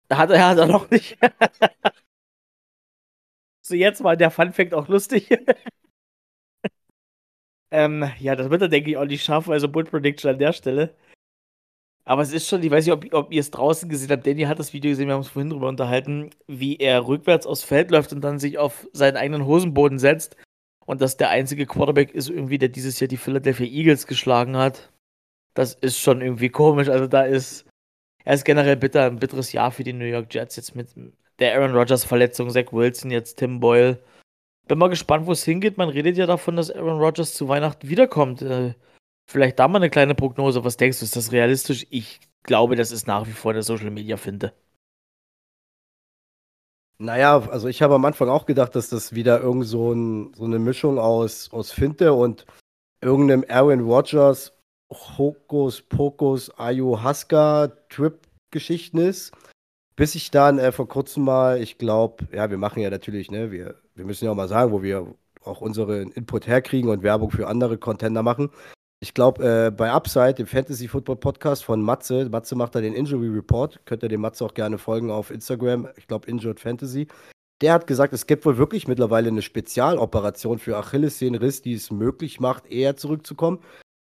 Hat 0.09 0.31
er, 0.31 0.47
hat 0.47 0.57
er 0.57 0.65
noch 0.65 0.89
nicht. 0.89 1.17
so, 3.61 3.75
jetzt 3.75 4.03
war 4.03 4.15
der 4.15 4.31
Fun 4.31 4.53
Fact 4.53 4.73
auch 4.73 4.87
lustig. 4.87 5.29
ähm, 7.71 8.09
ja, 8.19 8.35
das 8.35 8.49
wird 8.49 8.61
er, 8.61 8.69
denke 8.69 8.91
ich, 8.91 8.97
auch 8.97 9.05
nicht 9.05 9.23
schaffen. 9.23 9.51
Also, 9.51 9.67
Bull 9.67 9.83
Prediction 9.83 10.31
an 10.31 10.39
der 10.39 10.53
Stelle. 10.53 10.95
Aber 12.05 12.21
es 12.21 12.33
ist 12.33 12.47
schon, 12.47 12.61
ich 12.61 12.71
weiß 12.71 12.85
nicht, 12.85 12.93
ob, 12.93 13.13
ob 13.13 13.31
ihr 13.31 13.39
es 13.39 13.51
draußen 13.51 13.87
gesehen 13.87 14.11
habt. 14.11 14.27
Danny 14.27 14.43
hat 14.43 14.59
das 14.59 14.73
Video 14.73 14.91
gesehen, 14.91 15.07
wir 15.07 15.13
haben 15.13 15.21
uns 15.21 15.29
vorhin 15.29 15.49
drüber 15.49 15.69
unterhalten, 15.69 16.31
wie 16.47 16.77
er 16.77 17.07
rückwärts 17.07 17.47
aufs 17.47 17.63
Feld 17.63 17.91
läuft 17.91 18.11
und 18.11 18.21
dann 18.21 18.39
sich 18.39 18.57
auf 18.57 18.87
seinen 18.91 19.15
eigenen 19.15 19.45
Hosenboden 19.45 19.99
setzt. 19.99 20.35
Und 20.85 21.01
dass 21.01 21.15
der 21.15 21.29
einzige 21.29 21.65
Quarterback 21.65 22.13
ist 22.13 22.29
irgendwie, 22.29 22.57
der 22.57 22.67
dieses 22.69 22.99
Jahr 22.99 23.07
die 23.07 23.17
Philadelphia 23.17 23.65
Eagles 23.65 24.05
geschlagen 24.05 24.57
hat. 24.57 24.91
Das 25.53 25.75
ist 25.75 25.97
schon 25.97 26.21
irgendwie 26.21 26.49
komisch. 26.49 26.89
Also 26.89 27.07
da 27.07 27.23
ist, 27.23 27.65
er 28.25 28.33
ist 28.33 28.43
generell 28.43 28.75
bitter, 28.75 29.05
ein 29.05 29.19
bitteres 29.19 29.53
Jahr 29.53 29.71
für 29.71 29.85
die 29.85 29.93
New 29.93 30.05
York 30.05 30.33
Jets. 30.33 30.57
Jetzt 30.57 30.75
mit 30.75 30.89
der 31.39 31.55
Aaron 31.55 31.75
Rodgers 31.75 32.03
Verletzung, 32.03 32.49
Zach 32.49 32.73
Wilson, 32.73 33.11
jetzt 33.11 33.35
Tim 33.35 33.61
Boyle. 33.61 34.03
Bin 34.67 34.77
mal 34.77 34.89
gespannt, 34.89 35.25
wo 35.25 35.31
es 35.31 35.45
hingeht. 35.45 35.77
Man 35.77 35.89
redet 35.89 36.17
ja 36.17 36.25
davon, 36.25 36.57
dass 36.57 36.71
Aaron 36.71 36.99
Rodgers 36.99 37.33
zu 37.33 37.47
Weihnachten 37.47 37.87
wiederkommt. 37.87 38.41
Vielleicht 39.25 39.59
da 39.59 39.67
mal 39.67 39.77
eine 39.77 39.89
kleine 39.89 40.15
Prognose. 40.15 40.63
Was 40.63 40.77
denkst 40.77 40.99
du, 40.99 41.05
ist 41.05 41.15
das 41.15 41.31
realistisch? 41.31 41.87
Ich 41.89 42.19
glaube, 42.43 42.75
das 42.75 42.91
ist 42.91 43.07
nach 43.07 43.27
wie 43.27 43.31
vor 43.31 43.53
der 43.53 43.63
Social 43.63 43.91
Media 43.91 44.17
Finte. 44.17 44.53
Naja, 46.99 47.39
also 47.49 47.67
ich 47.67 47.81
habe 47.81 47.95
am 47.95 48.05
Anfang 48.05 48.29
auch 48.29 48.45
gedacht, 48.45 48.75
dass 48.75 48.89
das 48.89 49.13
wieder 49.13 49.41
irgend 49.41 49.65
so, 49.65 49.91
ein, 49.91 50.33
so 50.35 50.45
eine 50.45 50.59
Mischung 50.59 50.99
aus, 50.99 51.51
aus 51.51 51.71
Finte 51.71 52.13
und 52.13 52.45
irgendeinem 53.01 53.43
Aaron 53.49 53.81
Rodgers 53.81 54.53
Hokus 55.17 55.81
Pokus 55.81 56.57
Ayahuasca 56.57 57.71
Trip 57.89 58.19
Geschichten 58.51 58.99
ist. 58.99 59.31
Bis 59.95 60.15
ich 60.15 60.31
dann 60.31 60.59
äh, 60.59 60.71
vor 60.71 60.87
kurzem 60.87 61.23
mal, 61.23 61.61
ich 61.61 61.77
glaube, 61.77 62.27
ja, 62.31 62.49
wir 62.49 62.57
machen 62.57 62.81
ja 62.81 62.89
natürlich, 62.89 63.29
ne, 63.29 63.51
wir, 63.51 63.75
wir 63.95 64.05
müssen 64.05 64.25
ja 64.25 64.31
auch 64.31 64.35
mal 64.35 64.47
sagen, 64.47 64.71
wo 64.71 64.81
wir 64.81 65.13
auch 65.43 65.61
unseren 65.61 66.11
Input 66.11 66.47
herkriegen 66.47 66.89
und 66.89 67.03
Werbung 67.03 67.31
für 67.31 67.47
andere 67.47 67.77
Contender 67.77 68.23
machen. 68.23 68.49
Ich 69.03 69.13
glaube, 69.13 69.65
äh, 69.65 69.69
bei 69.69 69.91
Upside, 69.91 70.35
dem 70.35 70.47
Fantasy 70.47 70.87
Football 70.87 71.17
Podcast 71.17 71.65
von 71.65 71.81
Matze, 71.81 72.29
Matze 72.29 72.55
macht 72.55 72.73
da 72.73 72.79
den 72.79 72.93
Injury 72.93 73.27
Report, 73.27 73.81
könnt 73.85 74.01
ihr 74.01 74.07
dem 74.07 74.21
Matze 74.21 74.45
auch 74.45 74.53
gerne 74.53 74.77
folgen 74.77 75.11
auf 75.11 75.29
Instagram, 75.29 75.89
ich 75.97 76.07
glaube 76.07 76.31
Injured 76.31 76.61
Fantasy. 76.61 77.09
Der 77.59 77.73
hat 77.73 77.85
gesagt, 77.85 78.13
es 78.13 78.27
gibt 78.27 78.45
wohl 78.45 78.57
wirklich 78.57 78.87
mittlerweile 78.87 79.27
eine 79.27 79.41
Spezialoperation 79.41 80.57
für 80.57 80.77
Achillessehnenriss, 80.77 81.61
die 81.61 81.73
es 81.73 81.91
möglich 81.91 82.39
macht, 82.39 82.65
eher 82.67 82.95
zurückzukommen. 82.95 83.59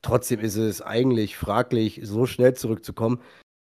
Trotzdem 0.03 0.41
ist 0.41 0.57
es 0.57 0.83
eigentlich 0.83 1.37
fraglich, 1.37 2.01
so 2.03 2.27
schnell 2.27 2.53
zurückzukommen. 2.53 3.19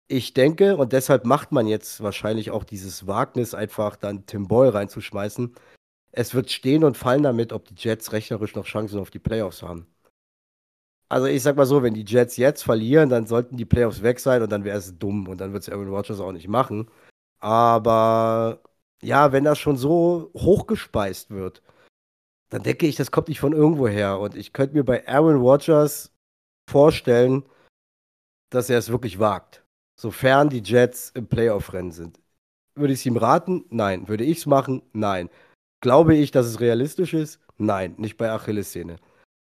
Ich 0.08 0.34
denke, 0.34 0.78
und 0.78 0.94
deshalb 0.94 1.26
macht 1.26 1.52
man 1.52 1.68
jetzt 1.68 2.02
wahrscheinlich 2.02 2.50
auch 2.50 2.64
dieses 2.64 3.06
Wagnis, 3.06 3.54
einfach 3.54 3.98
dann 3.98 4.26
Tim 4.26 4.48
Boyle 4.48 4.74
reinzuschmeißen. 4.74 5.54
Es 6.12 6.34
wird 6.34 6.50
stehen 6.50 6.84
und 6.84 6.98
fallen 6.98 7.22
damit, 7.22 7.54
ob 7.54 7.66
die 7.66 7.76
Jets 7.78 8.14
rechnerisch 8.14 8.56
noch 8.56 8.66
Chancen 8.66 9.00
auf 9.00 9.12
die 9.12 9.20
Playoffs 9.20 9.62
haben. 9.62 9.86
Also 11.10 11.26
ich 11.26 11.42
sag 11.42 11.56
mal 11.56 11.66
so, 11.66 11.82
wenn 11.82 11.96
die 11.96 12.06
Jets 12.06 12.38
jetzt 12.38 12.64
verlieren, 12.64 13.10
dann 13.10 13.26
sollten 13.26 13.58
die 13.58 13.66
Playoffs 13.66 14.04
weg 14.04 14.20
sein 14.20 14.44
und 14.44 14.52
dann 14.52 14.64
wäre 14.64 14.78
es 14.78 14.98
dumm 14.98 15.28
und 15.28 15.42
dann 15.42 15.54
wird 15.54 15.64
es 15.64 15.70
Aaron 15.70 15.90
Rodgers 15.90 16.20
auch 16.20 16.32
nicht 16.32 16.48
machen. 16.48 16.88
Aber 17.40 18.62
ja, 19.02 19.32
wenn 19.32 19.44
das 19.44 19.58
schon 19.60 19.78
so 19.78 20.32
hochgespeist 20.36 21.32
wird, 21.32 21.64
dann 22.50 22.64
denke 22.64 22.88
ich, 22.88 22.96
das 22.96 23.12
kommt 23.12 23.28
nicht 23.28 23.40
von 23.40 23.54
irgendwo 23.54 23.88
her. 23.88 24.20
Und 24.20 24.36
ich 24.36 24.54
könnte 24.54 24.76
mir 24.76 24.84
bei 24.84 25.08
Aaron 25.08 25.42
Rodgers 25.42 26.12
vorstellen, 26.70 27.44
dass 28.52 28.70
er 28.70 28.78
es 28.80 28.90
wirklich 28.90 29.20
wagt. 29.20 29.66
Sofern 30.00 30.50
die 30.50 30.62
Jets 30.62 31.12
im 31.12 31.28
Playoff-Rennen 31.28 31.92
sind. 31.92 32.20
Würde 32.76 32.94
ich 32.94 33.00
es 33.00 33.06
ihm 33.06 33.18
raten? 33.18 33.66
Nein. 33.70 34.08
Würde 34.08 34.24
ich 34.24 34.40
es 34.40 34.46
machen? 34.46 34.82
Nein. 34.94 35.30
Glaube 35.82 36.16
ich, 36.16 36.32
dass 36.32 36.46
es 36.46 36.60
realistisch 36.60 37.14
ist? 37.14 37.40
Nein, 37.58 37.96
nicht 37.98 38.18
bei 38.18 38.32
Achilles-Szene. 38.32 38.98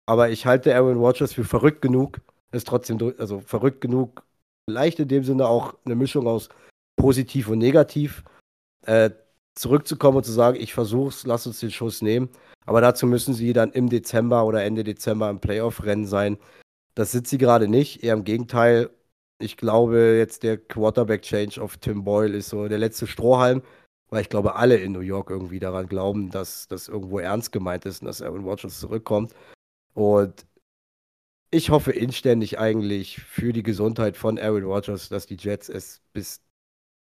Aber 0.05 0.29
ich 0.29 0.45
halte 0.45 0.75
Aaron 0.75 0.97
Rodgers 0.97 1.33
für 1.33 1.43
verrückt 1.43 1.81
genug, 1.81 2.19
ist 2.51 2.67
trotzdem, 2.67 2.97
also 3.17 3.39
verrückt 3.39 3.81
genug, 3.81 4.23
vielleicht 4.69 4.99
in 4.99 5.07
dem 5.07 5.23
Sinne 5.23 5.47
auch 5.47 5.75
eine 5.85 5.95
Mischung 5.95 6.27
aus 6.27 6.49
positiv 6.97 7.49
und 7.49 7.59
negativ, 7.59 8.23
äh, 8.85 9.11
zurückzukommen 9.55 10.17
und 10.17 10.23
zu 10.25 10.31
sagen, 10.31 10.59
ich 10.59 10.73
versuch's, 10.73 11.25
lass 11.25 11.47
uns 11.47 11.59
den 11.59 11.71
Schuss 11.71 12.01
nehmen. 12.01 12.29
Aber 12.65 12.81
dazu 12.81 13.05
müssen 13.05 13.33
sie 13.33 13.53
dann 13.53 13.71
im 13.71 13.89
Dezember 13.89 14.45
oder 14.45 14.63
Ende 14.63 14.83
Dezember 14.83 15.29
im 15.29 15.39
Playoff-Rennen 15.39 16.05
sein. 16.05 16.37
Das 16.95 17.11
sind 17.11 17.27
sie 17.27 17.37
gerade 17.37 17.67
nicht, 17.67 18.03
eher 18.03 18.13
im 18.13 18.23
Gegenteil. 18.23 18.89
Ich 19.39 19.57
glaube, 19.57 20.15
jetzt 20.17 20.43
der 20.43 20.57
Quarterback-Change 20.57 21.61
auf 21.61 21.77
Tim 21.77 22.03
Boyle 22.03 22.37
ist 22.37 22.49
so 22.49 22.67
der 22.67 22.77
letzte 22.77 23.07
Strohhalm, 23.07 23.61
weil 24.09 24.21
ich 24.21 24.29
glaube, 24.29 24.55
alle 24.55 24.77
in 24.77 24.91
New 24.91 25.01
York 25.01 25.29
irgendwie 25.29 25.59
daran 25.59 25.87
glauben, 25.87 26.29
dass 26.29 26.67
das 26.67 26.87
irgendwo 26.87 27.19
ernst 27.19 27.51
gemeint 27.51 27.85
ist 27.85 28.01
und 28.01 28.07
dass 28.07 28.21
Aaron 28.21 28.45
Rodgers 28.45 28.79
zurückkommt. 28.79 29.33
Und 29.93 30.45
ich 31.51 31.69
hoffe 31.69 31.91
inständig 31.91 32.59
eigentlich 32.59 33.21
für 33.21 33.53
die 33.53 33.63
Gesundheit 33.63 34.17
von 34.17 34.39
Aaron 34.39 34.63
Rodgers, 34.63 35.09
dass 35.09 35.27
die 35.27 35.37
Jets 35.37 35.69
es 35.69 36.01
bis 36.13 36.41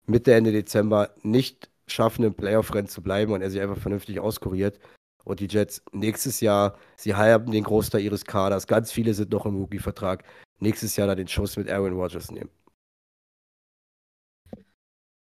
Mitte, 0.06 0.34
Ende 0.34 0.54
Dezember 0.54 1.14
nicht 1.22 1.70
schaffen, 1.86 2.24
im 2.24 2.34
Playoff-Rennen 2.34 2.88
zu 2.88 3.02
bleiben 3.02 3.34
und 3.34 3.42
er 3.42 3.50
sich 3.50 3.62
einfach 3.62 3.78
vernünftig 3.78 4.20
auskuriert. 4.20 4.80
Und 5.26 5.42
die 5.42 5.48
Jets 5.48 5.84
nächstes 5.92 6.40
Jahr, 6.40 6.78
sie 6.96 7.14
haben 7.14 7.52
den 7.52 7.66
Großteil 7.66 8.02
ihres 8.02 8.24
Kaders, 8.24 8.68
ganz 8.68 8.92
viele 8.92 9.14
sind 9.14 9.32
noch 9.32 9.46
im 9.46 9.58
Rookie-Vertrag, 9.58 10.24
nächstes 10.60 10.96
Jahr 10.96 11.08
dann 11.08 11.18
den 11.18 11.28
Schuss 11.28 11.58
mit 11.58 11.70
Aaron 11.70 11.94
Rodgers 11.94 12.32
nehmen. 12.32 12.50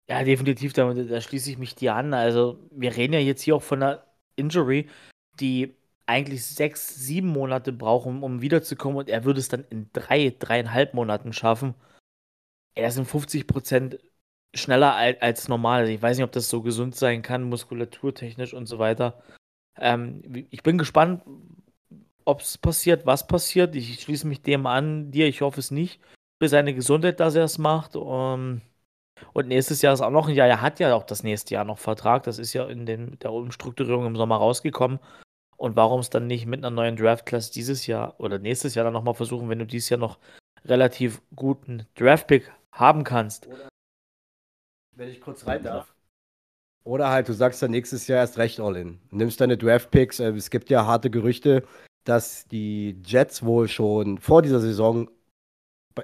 Ja, 0.08 0.22
definitiv, 0.22 0.72
da, 0.72 0.92
da 0.92 1.20
schließe 1.20 1.50
ich 1.50 1.58
mich 1.58 1.74
dir 1.74 1.94
an. 1.94 2.14
Also, 2.14 2.58
wir 2.70 2.96
reden 2.96 3.14
ja 3.14 3.20
jetzt 3.20 3.42
hier 3.42 3.56
auch 3.56 3.62
von 3.62 3.82
einer 3.82 4.04
Injury, 4.36 4.88
die 5.40 5.76
eigentlich 6.10 6.44
sechs, 6.44 6.96
sieben 6.96 7.28
Monate 7.28 7.72
brauchen, 7.72 8.22
um 8.24 8.42
wiederzukommen 8.42 8.98
und 8.98 9.08
er 9.08 9.24
würde 9.24 9.38
es 9.38 9.48
dann 9.48 9.64
in 9.70 9.88
drei, 9.92 10.34
dreieinhalb 10.36 10.92
Monaten 10.92 11.32
schaffen. 11.32 11.74
Er 12.74 12.90
sind 12.90 13.06
50 13.06 13.46
Prozent 13.46 13.98
schneller 14.52 14.94
als 14.94 15.48
normal. 15.48 15.82
Also 15.82 15.92
ich 15.92 16.02
weiß 16.02 16.16
nicht, 16.16 16.24
ob 16.24 16.32
das 16.32 16.50
so 16.50 16.62
gesund 16.62 16.96
sein 16.96 17.22
kann, 17.22 17.44
muskulaturtechnisch 17.44 18.54
und 18.54 18.66
so 18.66 18.80
weiter. 18.80 19.22
Ähm, 19.76 20.46
ich 20.50 20.64
bin 20.64 20.78
gespannt, 20.78 21.22
ob 22.24 22.40
es 22.40 22.58
passiert, 22.58 23.06
was 23.06 23.28
passiert. 23.28 23.76
Ich 23.76 24.00
schließe 24.00 24.26
mich 24.26 24.42
dem 24.42 24.66
an, 24.66 25.12
dir, 25.12 25.28
ich 25.28 25.42
hoffe 25.42 25.60
es 25.60 25.70
nicht. 25.70 26.00
Für 26.42 26.48
seine 26.48 26.74
Gesundheit, 26.74 27.20
dass 27.20 27.36
er 27.36 27.44
es 27.44 27.58
macht. 27.58 27.94
Um, 27.94 28.62
und 29.32 29.48
nächstes 29.48 29.82
Jahr 29.82 29.94
ist 29.94 30.00
auch 30.00 30.10
noch 30.10 30.28
ein 30.28 30.34
Jahr. 30.34 30.48
Er 30.48 30.60
hat 30.60 30.80
ja 30.80 30.94
auch 30.94 31.04
das 31.04 31.22
nächste 31.22 31.54
Jahr 31.54 31.64
noch 31.64 31.78
Vertrag. 31.78 32.24
Das 32.24 32.38
ist 32.40 32.52
ja 32.52 32.66
in 32.66 32.86
den, 32.86 33.18
der 33.20 33.32
Umstrukturierung 33.32 34.06
im 34.06 34.16
Sommer 34.16 34.36
rausgekommen. 34.36 34.98
Und 35.60 35.76
warum 35.76 36.00
es 36.00 36.08
dann 36.08 36.26
nicht 36.26 36.46
mit 36.46 36.60
einer 36.60 36.74
neuen 36.74 36.96
Draft-Class 36.96 37.50
dieses 37.50 37.86
Jahr 37.86 38.18
oder 38.18 38.38
nächstes 38.38 38.74
Jahr 38.74 38.84
dann 38.84 38.94
nochmal 38.94 39.12
versuchen, 39.12 39.50
wenn 39.50 39.58
du 39.58 39.66
dieses 39.66 39.90
Jahr 39.90 40.00
noch 40.00 40.18
relativ 40.64 41.20
guten 41.36 41.86
Draft-Pick 41.96 42.50
haben 42.72 43.04
kannst. 43.04 43.46
Oder, 43.46 43.68
wenn 44.96 45.10
ich 45.10 45.20
kurz 45.20 45.46
rein 45.46 45.62
darf. 45.62 45.94
Oder 46.84 47.10
halt, 47.10 47.28
du 47.28 47.34
sagst 47.34 47.62
dann 47.62 47.72
nächstes 47.72 48.06
Jahr 48.06 48.20
erst 48.20 48.38
recht 48.38 48.58
All-In. 48.58 49.00
Nimmst 49.10 49.38
deine 49.38 49.58
Draft-Picks. 49.58 50.20
Äh, 50.20 50.30
es 50.30 50.48
gibt 50.48 50.70
ja 50.70 50.86
harte 50.86 51.10
Gerüchte, 51.10 51.62
dass 52.04 52.48
die 52.48 52.96
Jets 53.04 53.44
wohl 53.44 53.68
schon 53.68 54.16
vor 54.16 54.40
dieser 54.40 54.60
Saison 54.60 55.10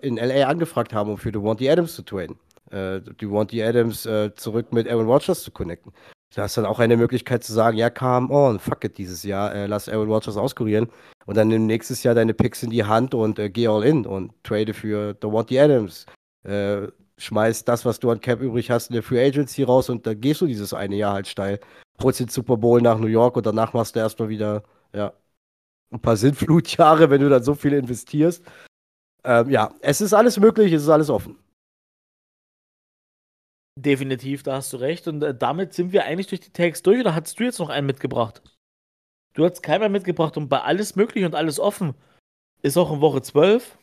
in 0.03 0.17
LA 0.17 0.49
angefragt 0.49 0.93
haben, 0.93 1.09
um 1.09 1.17
für 1.17 1.33
Devontae 1.33 1.71
Adams 1.71 1.95
zu 1.95 2.03
traden. 2.03 2.39
Äh, 2.71 3.01
Devontae 3.01 3.63
Adams 3.63 4.05
äh, 4.05 4.35
zurück 4.35 4.75
mit 4.75 4.87
Aaron 4.87 5.07
Rodgers 5.07 5.43
zu 5.43 5.51
connecten. 5.51 5.95
Du 6.37 6.43
hast 6.43 6.59
dann 6.59 6.67
auch 6.67 6.81
eine 6.81 6.99
Möglichkeit 6.99 7.45
zu 7.45 7.55
sagen, 7.55 7.79
ja, 7.79 7.89
come 7.89 8.29
on, 8.29 8.59
fuck 8.59 8.85
it 8.85 8.99
dieses 8.99 9.23
Jahr, 9.23 9.55
äh, 9.55 9.67
lass 9.67 9.89
Aaron 9.89 10.11
Rodgers 10.11 10.37
auskurieren 10.37 10.87
und 11.25 11.35
dann 11.35 11.49
nimm 11.49 11.65
nächstes 11.65 12.03
Jahr 12.03 12.15
deine 12.15 12.35
Picks 12.35 12.63
in 12.63 12.69
die 12.69 12.85
Hand 12.85 13.15
und 13.15 13.39
äh, 13.39 13.49
geh 13.49 13.69
all 13.69 13.83
in 13.83 14.05
und 14.05 14.35
trade 14.45 14.75
für 14.75 15.15
Devontae 15.15 15.59
Adams. 15.59 16.05
Äh, 16.45 16.89
schmeiß 17.17 17.65
das, 17.65 17.87
was 17.87 18.01
du 18.01 18.11
an 18.11 18.21
Cap 18.21 18.43
übrig 18.43 18.71
hast, 18.71 18.91
in 18.91 18.93
der 18.93 19.03
Free 19.03 19.27
Agency 19.27 19.63
raus 19.63 19.89
und 19.89 20.07
dann 20.07 20.21
gehst 20.21 20.43
du 20.43 20.47
dieses 20.47 20.75
eine 20.75 20.97
Jahr 20.97 21.15
halt 21.15 21.27
steil. 21.27 21.59
Holst 22.03 22.21
den 22.21 22.29
Super 22.29 22.59
Bowl 22.59 22.83
nach 22.83 22.99
New 22.99 23.07
York 23.07 23.35
und 23.39 23.47
danach 23.47 23.73
machst 23.73 23.97
du 23.97 24.01
erstmal 24.01 24.29
wieder, 24.29 24.63
ja, 24.93 25.15
ein 25.91 26.01
paar 26.01 26.19
Sinnflutjahre, 26.19 27.09
wenn 27.09 27.23
du 27.23 27.31
dann 27.31 27.45
so 27.45 27.55
viel 27.55 27.73
investierst. 27.73 28.45
Ähm, 29.25 29.49
ja, 29.49 29.73
es 29.81 30.03
ist 30.03 30.13
alles 30.13 30.39
möglich, 30.39 30.71
es 30.75 30.83
ist 30.83 30.91
alles 30.91 31.09
offen. 31.09 31.39
Definitiv, 33.79 34.43
da 34.43 34.55
hast 34.57 34.73
du 34.73 34.79
recht. 34.79 35.07
Und 35.07 35.23
äh, 35.23 35.35
damit 35.35 35.75
sind 35.75 35.93
wir 35.93 36.05
eigentlich 36.05 36.29
durch 36.29 36.41
die 36.41 36.53
Tags 36.53 36.83
durch. 36.83 37.01
Oder 37.01 37.15
hast 37.15 37.39
du 37.39 37.45
jetzt 37.45 37.59
noch 37.59 37.69
einen 37.69 37.87
mitgebracht? 37.87 38.43
Du 39.35 39.45
hast 39.45 39.63
keinen 39.63 39.81
mehr 39.81 39.89
mitgebracht 39.91 40.37
und 40.39 40.49
bei 40.49 40.63
alles 40.63 40.97
möglich 40.97 41.25
und 41.25 41.35
alles 41.35 41.61
offen 41.61 41.95
ist 42.63 42.79
auch 42.79 42.91
in 42.91 43.01
Woche 43.03 43.21
12 43.21 43.79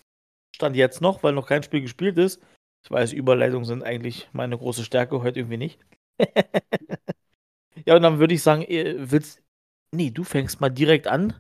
Stand 0.55 0.75
jetzt 0.75 1.01
noch, 1.01 1.23
weil 1.23 1.33
noch 1.33 1.47
kein 1.47 1.63
Spiel 1.63 1.81
gespielt 1.81 2.17
ist. 2.17 2.41
Ich 2.83 2.91
weiß, 2.91 3.13
Überleitungen 3.13 3.65
sind 3.65 3.83
eigentlich 3.83 4.29
meine 4.33 4.57
große 4.57 4.83
Stärke, 4.83 5.21
heute 5.21 5.39
irgendwie 5.39 5.57
nicht. 5.57 5.79
ja, 7.85 7.95
und 7.95 8.01
dann 8.01 8.19
würde 8.19 8.33
ich 8.33 8.43
sagen, 8.43 8.65
willst. 8.67 9.41
Nee, 9.91 10.09
du 10.09 10.23
fängst 10.23 10.59
mal 10.59 10.69
direkt 10.69 11.07
an. 11.07 11.39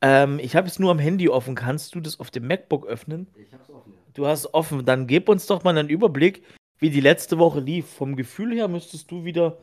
Ähm, 0.00 0.38
ich 0.38 0.54
habe 0.56 0.68
es 0.68 0.78
nur 0.78 0.90
am 0.90 0.98
Handy 0.98 1.28
offen. 1.28 1.54
Kannst 1.54 1.94
du 1.94 2.00
das 2.00 2.20
auf 2.20 2.30
dem 2.30 2.46
MacBook 2.46 2.86
öffnen? 2.86 3.26
Ich 3.36 3.52
habe 3.52 3.62
es 3.62 3.70
offen. 3.70 3.92
Du 4.14 4.26
hast 4.26 4.40
es 4.40 4.54
offen. 4.54 4.84
Dann 4.84 5.06
gib 5.06 5.28
uns 5.28 5.46
doch 5.46 5.64
mal 5.64 5.76
einen 5.76 5.88
Überblick, 5.88 6.44
wie 6.82 6.90
die 6.90 7.00
letzte 7.00 7.38
Woche 7.38 7.60
lief. 7.60 7.86
Vom 7.86 8.16
Gefühl 8.16 8.52
her 8.54 8.66
müsstest 8.66 9.10
du 9.10 9.24
wieder 9.24 9.56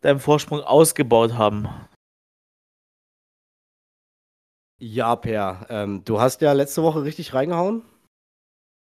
deinen 0.00 0.18
Vorsprung 0.18 0.60
ausgebaut 0.60 1.34
haben. 1.34 1.68
Ja, 4.80 5.16
Per, 5.16 5.66
ähm, 5.70 6.04
du 6.04 6.20
hast 6.20 6.40
ja 6.40 6.52
letzte 6.52 6.82
Woche 6.82 7.04
richtig 7.04 7.32
reingehauen. 7.32 7.82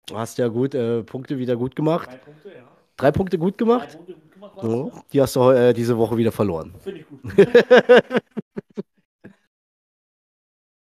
Du 0.06 0.16
hast 0.16 0.38
ja 0.38 0.48
gut 0.48 0.74
äh, 0.74 1.02
Punkte 1.02 1.38
wieder 1.38 1.56
gut 1.56 1.76
gemacht. 1.76 2.08
Drei 2.08 2.18
Punkte, 2.18 2.54
ja. 2.54 2.68
Drei 2.96 3.12
Punkte 3.12 3.38
gut 3.38 3.58
gemacht? 3.58 3.88
Drei 3.88 3.96
Punkte 3.96 4.14
gut 4.14 4.32
gemacht 4.32 4.62
ja. 4.62 5.02
Die 5.12 5.20
hast 5.20 5.36
du 5.36 5.50
äh, 5.50 5.74
diese 5.74 5.98
Woche 5.98 6.16
wieder 6.16 6.32
verloren. 6.32 6.74
Finde 6.78 7.00
ich 7.00 7.06
gut. 7.08 7.20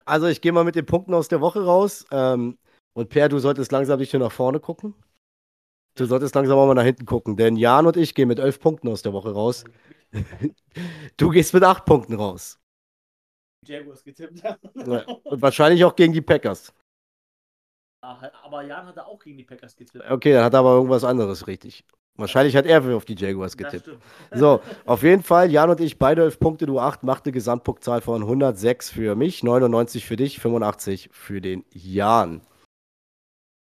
also 0.04 0.26
ich 0.26 0.40
gehe 0.40 0.52
mal 0.52 0.64
mit 0.64 0.74
den 0.74 0.86
Punkten 0.86 1.14
aus 1.14 1.28
der 1.28 1.40
Woche 1.40 1.64
raus. 1.64 2.04
Ähm, 2.10 2.58
und 2.94 3.08
Per, 3.08 3.28
du 3.28 3.38
solltest 3.38 3.70
langsam 3.70 4.00
nicht 4.00 4.12
nur 4.12 4.22
nach 4.22 4.32
vorne 4.32 4.58
gucken. 4.58 4.94
Du 5.94 6.06
solltest 6.06 6.34
langsam 6.34 6.58
auch 6.58 6.66
mal 6.66 6.74
nach 6.74 6.84
hinten 6.84 7.04
gucken, 7.04 7.36
denn 7.36 7.56
Jan 7.56 7.86
und 7.86 7.96
ich 7.96 8.14
gehen 8.14 8.28
mit 8.28 8.38
elf 8.38 8.60
Punkten 8.60 8.88
aus 8.88 9.02
der 9.02 9.12
Woche 9.12 9.32
raus. 9.32 9.64
du 11.16 11.30
gehst 11.30 11.52
mit 11.52 11.62
acht 11.64 11.84
Punkten 11.84 12.14
raus. 12.14 12.58
Jaguars 13.66 14.02
getippt. 14.02 14.42
Und 14.74 15.42
wahrscheinlich 15.42 15.84
auch 15.84 15.94
gegen 15.94 16.12
die 16.12 16.20
Packers. 16.20 16.72
Aber 18.00 18.62
Jan 18.62 18.86
hatte 18.86 19.06
auch 19.06 19.20
gegen 19.22 19.38
die 19.38 19.44
Packers 19.44 19.76
getippt. 19.76 20.10
Okay, 20.10 20.32
dann 20.32 20.44
hat 20.44 20.54
er 20.54 20.60
aber 20.60 20.74
irgendwas 20.74 21.04
anderes 21.04 21.46
richtig. 21.46 21.84
Wahrscheinlich 22.16 22.56
hat 22.56 22.66
er 22.66 22.84
auf 22.94 23.04
die 23.04 23.14
Jaguars 23.14 23.56
getippt. 23.56 23.90
So, 24.32 24.60
auf 24.84 25.02
jeden 25.02 25.22
Fall, 25.22 25.50
Jan 25.50 25.70
und 25.70 25.80
ich, 25.80 25.98
beide 25.98 26.22
11 26.22 26.40
Punkte, 26.40 26.66
du 26.66 26.78
8, 26.78 27.02
macht 27.04 27.24
eine 27.24 27.32
Gesamtpunktzahl 27.32 28.00
von 28.00 28.22
106 28.22 28.90
für 28.90 29.14
mich, 29.14 29.42
99 29.42 30.04
für 30.04 30.16
dich, 30.16 30.40
85 30.40 31.10
für 31.12 31.40
den 31.40 31.64
Jan. 31.70 32.42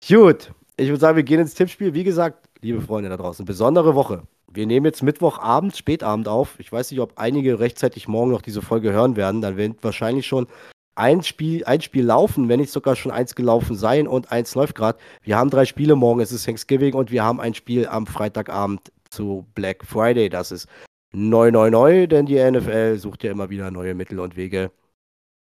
Gut, 0.08 0.54
ich 0.82 0.90
würde 0.90 1.00
sagen, 1.00 1.16
wir 1.16 1.24
gehen 1.24 1.40
ins 1.40 1.54
Tippspiel. 1.54 1.94
Wie 1.94 2.04
gesagt, 2.04 2.50
liebe 2.62 2.82
Freunde 2.82 3.10
da 3.10 3.18
draußen, 3.18 3.46
besondere 3.46 3.96
Woche. 3.96 4.24
Wir 4.52 4.66
nehmen 4.66 4.86
jetzt 4.86 5.04
Mittwochabend, 5.04 5.78
Spätabend 5.78 6.28
auf. 6.28 6.60
Ich 6.60 6.72
weiß 6.72 6.92
nicht, 6.92 7.00
ob 7.00 7.14
einige 7.18 7.60
rechtzeitig 7.60 8.08
morgen 8.08 8.32
noch 8.32 8.42
diese 8.42 8.62
Folge 8.62 8.92
hören 8.92 9.16
werden. 9.16 9.42
Dann 9.42 9.58
wird 9.58 9.84
wahrscheinlich 9.84 10.28
schon 10.28 10.48
ein 10.96 11.24
Spiel, 11.24 11.64
ein 11.66 11.82
Spiel 11.82 12.06
laufen, 12.06 12.50
wenn 12.50 12.60
nicht 12.60 12.72
sogar 12.72 12.96
schon 12.96 13.12
eins 13.12 13.36
gelaufen 13.36 13.76
sein 13.76 14.08
und 14.08 14.32
eins 14.32 14.56
läuft 14.56 14.76
gerade. 14.76 15.00
Wir 15.22 15.38
haben 15.38 15.50
drei 15.50 15.66
Spiele 15.66 15.96
morgen, 15.96 16.20
es 16.20 16.32
ist 16.32 16.46
Thanksgiving 16.46 16.96
und 16.96 17.12
wir 17.12 17.24
haben 17.24 17.40
ein 17.40 17.54
Spiel 17.54 17.88
am 17.88 18.08
Freitagabend 18.08 18.92
zu 19.10 19.46
Black 19.54 19.86
Friday. 19.86 20.30
Das 20.30 20.52
ist 20.52 20.68
neu, 21.14 21.52
neu, 21.52 21.70
neu, 21.70 22.08
denn 22.08 22.26
die 22.26 22.44
NFL 22.44 22.98
sucht 22.98 23.24
ja 23.24 23.32
immer 23.32 23.50
wieder 23.50 23.72
neue 23.72 23.94
Mittel 23.94 24.20
und 24.20 24.36
Wege, 24.36 24.72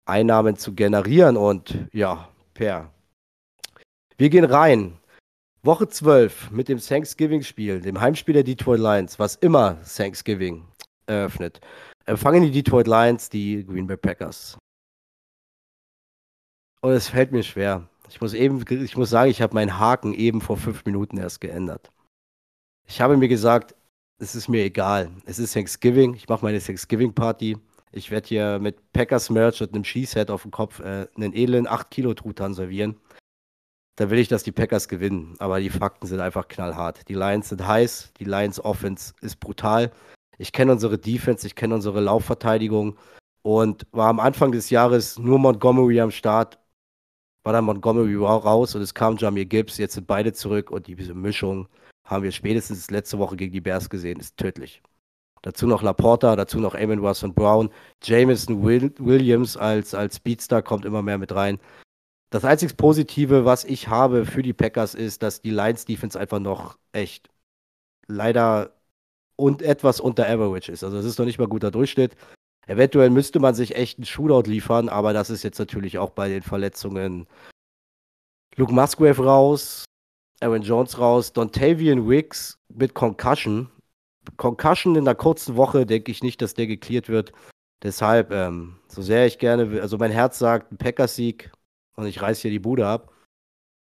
Einnahmen 0.04 0.56
zu 0.56 0.74
generieren. 0.74 1.36
Und 1.36 1.88
ja, 1.92 2.28
per. 2.52 2.90
Wir 4.16 4.30
gehen 4.30 4.44
rein. 4.44 4.98
Woche 5.64 5.88
12 5.88 6.50
mit 6.50 6.68
dem 6.68 6.78
Thanksgiving-Spiel, 6.78 7.80
dem 7.80 7.98
Heimspiel 7.98 8.34
der 8.34 8.42
Detroit 8.42 8.80
Lions, 8.80 9.18
was 9.18 9.36
immer 9.36 9.80
Thanksgiving 9.82 10.62
eröffnet, 11.06 11.58
empfangen 12.04 12.42
die 12.42 12.50
Detroit 12.50 12.86
Lions 12.86 13.30
die 13.30 13.64
Green 13.64 13.86
Bay 13.86 13.96
Packers. 13.96 14.58
Und 16.82 16.92
es 16.92 17.08
fällt 17.08 17.32
mir 17.32 17.42
schwer. 17.42 17.88
Ich 18.10 18.20
muss 18.20 18.34
eben, 18.34 18.62
ich 18.68 18.96
muss 18.98 19.08
sagen, 19.08 19.30
ich 19.30 19.40
habe 19.40 19.54
meinen 19.54 19.78
Haken 19.78 20.12
eben 20.12 20.42
vor 20.42 20.58
fünf 20.58 20.84
Minuten 20.84 21.16
erst 21.16 21.40
geändert. 21.40 21.90
Ich 22.86 23.00
habe 23.00 23.16
mir 23.16 23.28
gesagt, 23.28 23.74
es 24.18 24.34
ist 24.34 24.48
mir 24.48 24.64
egal. 24.64 25.10
Es 25.24 25.38
ist 25.38 25.54
Thanksgiving. 25.54 26.12
Ich 26.12 26.28
mache 26.28 26.44
meine 26.44 26.60
Thanksgiving-Party. 26.60 27.56
Ich 27.92 28.10
werde 28.10 28.28
hier 28.28 28.58
mit 28.58 28.92
Packers 28.92 29.30
Merch 29.30 29.62
und 29.62 29.72
einem 29.72 29.84
Skiset 29.84 30.30
auf 30.30 30.42
dem 30.42 30.50
Kopf 30.50 30.80
äh, 30.80 31.06
einen 31.16 31.32
edlen 31.32 31.66
8 31.66 31.90
Kilo 31.90 32.12
Truthahn 32.12 32.52
servieren 32.52 32.96
da 33.96 34.10
will 34.10 34.18
ich, 34.18 34.28
dass 34.28 34.42
die 34.42 34.52
Packers 34.52 34.88
gewinnen. 34.88 35.34
Aber 35.38 35.60
die 35.60 35.70
Fakten 35.70 36.06
sind 36.06 36.20
einfach 36.20 36.48
knallhart. 36.48 37.08
Die 37.08 37.14
Lions 37.14 37.48
sind 37.48 37.66
heiß, 37.66 38.12
die 38.18 38.24
Lions 38.24 38.62
Offense 38.64 39.14
ist 39.20 39.40
brutal. 39.40 39.92
Ich 40.38 40.52
kenne 40.52 40.72
unsere 40.72 40.98
Defense, 40.98 41.46
ich 41.46 41.54
kenne 41.54 41.76
unsere 41.76 42.00
Laufverteidigung 42.00 42.96
und 43.42 43.86
war 43.92 44.08
am 44.08 44.18
Anfang 44.18 44.52
des 44.52 44.70
Jahres 44.70 45.18
nur 45.18 45.38
Montgomery 45.38 46.00
am 46.00 46.10
Start. 46.10 46.58
War 47.44 47.52
dann 47.52 47.64
Montgomery 47.64 48.16
raus 48.16 48.74
und 48.74 48.82
es 48.82 48.94
kam 48.94 49.16
Jamir 49.16 49.44
Gibbs. 49.44 49.78
Jetzt 49.78 49.94
sind 49.94 50.06
beide 50.06 50.32
zurück 50.32 50.70
und 50.70 50.86
diese 50.86 51.14
Mischung 51.14 51.68
haben 52.04 52.24
wir 52.24 52.32
spätestens 52.32 52.90
letzte 52.90 53.18
Woche 53.18 53.36
gegen 53.36 53.52
die 53.52 53.60
Bears 53.60 53.88
gesehen, 53.88 54.18
ist 54.18 54.36
tödlich. 54.36 54.82
Dazu 55.42 55.66
noch 55.66 55.82
Laporta, 55.82 56.36
dazu 56.36 56.58
noch 56.58 56.74
Amon 56.74 57.00
und 57.00 57.34
Brown. 57.34 57.68
Jameson 58.02 58.64
Williams 58.64 59.58
als, 59.58 59.94
als 59.94 60.16
Speedstar 60.16 60.62
kommt 60.62 60.86
immer 60.86 61.02
mehr 61.02 61.18
mit 61.18 61.34
rein. 61.34 61.60
Das 62.34 62.44
einzig 62.44 62.76
Positive, 62.76 63.44
was 63.44 63.64
ich 63.64 63.86
habe 63.86 64.26
für 64.26 64.42
die 64.42 64.52
Packers, 64.52 64.96
ist, 64.96 65.22
dass 65.22 65.40
die 65.40 65.50
Lions 65.50 65.84
Defense 65.84 66.18
einfach 66.18 66.40
noch 66.40 66.76
echt 66.90 67.28
leider 68.08 68.74
und 69.36 69.62
etwas 69.62 70.00
unter 70.00 70.28
Average 70.28 70.72
ist. 70.72 70.82
Also 70.82 70.96
es 70.96 71.04
ist 71.04 71.16
noch 71.16 71.26
nicht 71.26 71.38
mal 71.38 71.46
guter 71.46 71.70
Durchschnitt. 71.70 72.16
Eventuell 72.66 73.10
müsste 73.10 73.38
man 73.38 73.54
sich 73.54 73.76
echt 73.76 73.98
einen 73.98 74.06
Shootout 74.06 74.50
liefern, 74.50 74.88
aber 74.88 75.12
das 75.12 75.30
ist 75.30 75.44
jetzt 75.44 75.60
natürlich 75.60 75.98
auch 75.98 76.10
bei 76.10 76.28
den 76.28 76.42
Verletzungen. 76.42 77.28
Luke 78.56 78.72
Musgrave 78.72 79.24
raus, 79.24 79.84
Aaron 80.40 80.62
Jones 80.62 80.98
raus, 80.98 81.32
Dontavian 81.32 82.08
Wicks 82.08 82.58
mit 82.68 82.94
Concussion. 82.94 83.70
Concussion 84.38 84.96
in 84.96 85.02
einer 85.02 85.14
kurzen 85.14 85.54
Woche 85.54 85.86
denke 85.86 86.10
ich 86.10 86.24
nicht, 86.24 86.42
dass 86.42 86.54
der 86.54 86.66
geklärt 86.66 87.08
wird. 87.08 87.32
Deshalb, 87.84 88.32
ähm, 88.32 88.80
so 88.88 89.02
sehr 89.02 89.24
ich 89.24 89.38
gerne, 89.38 89.80
also 89.80 89.98
mein 89.98 90.10
Herz 90.10 90.40
sagt, 90.40 90.72
ein 90.72 90.78
Packers-Sieg, 90.78 91.52
und 91.96 92.06
ich 92.06 92.20
reiß 92.20 92.40
hier 92.40 92.50
die 92.50 92.58
Bude 92.58 92.86
ab. 92.86 93.12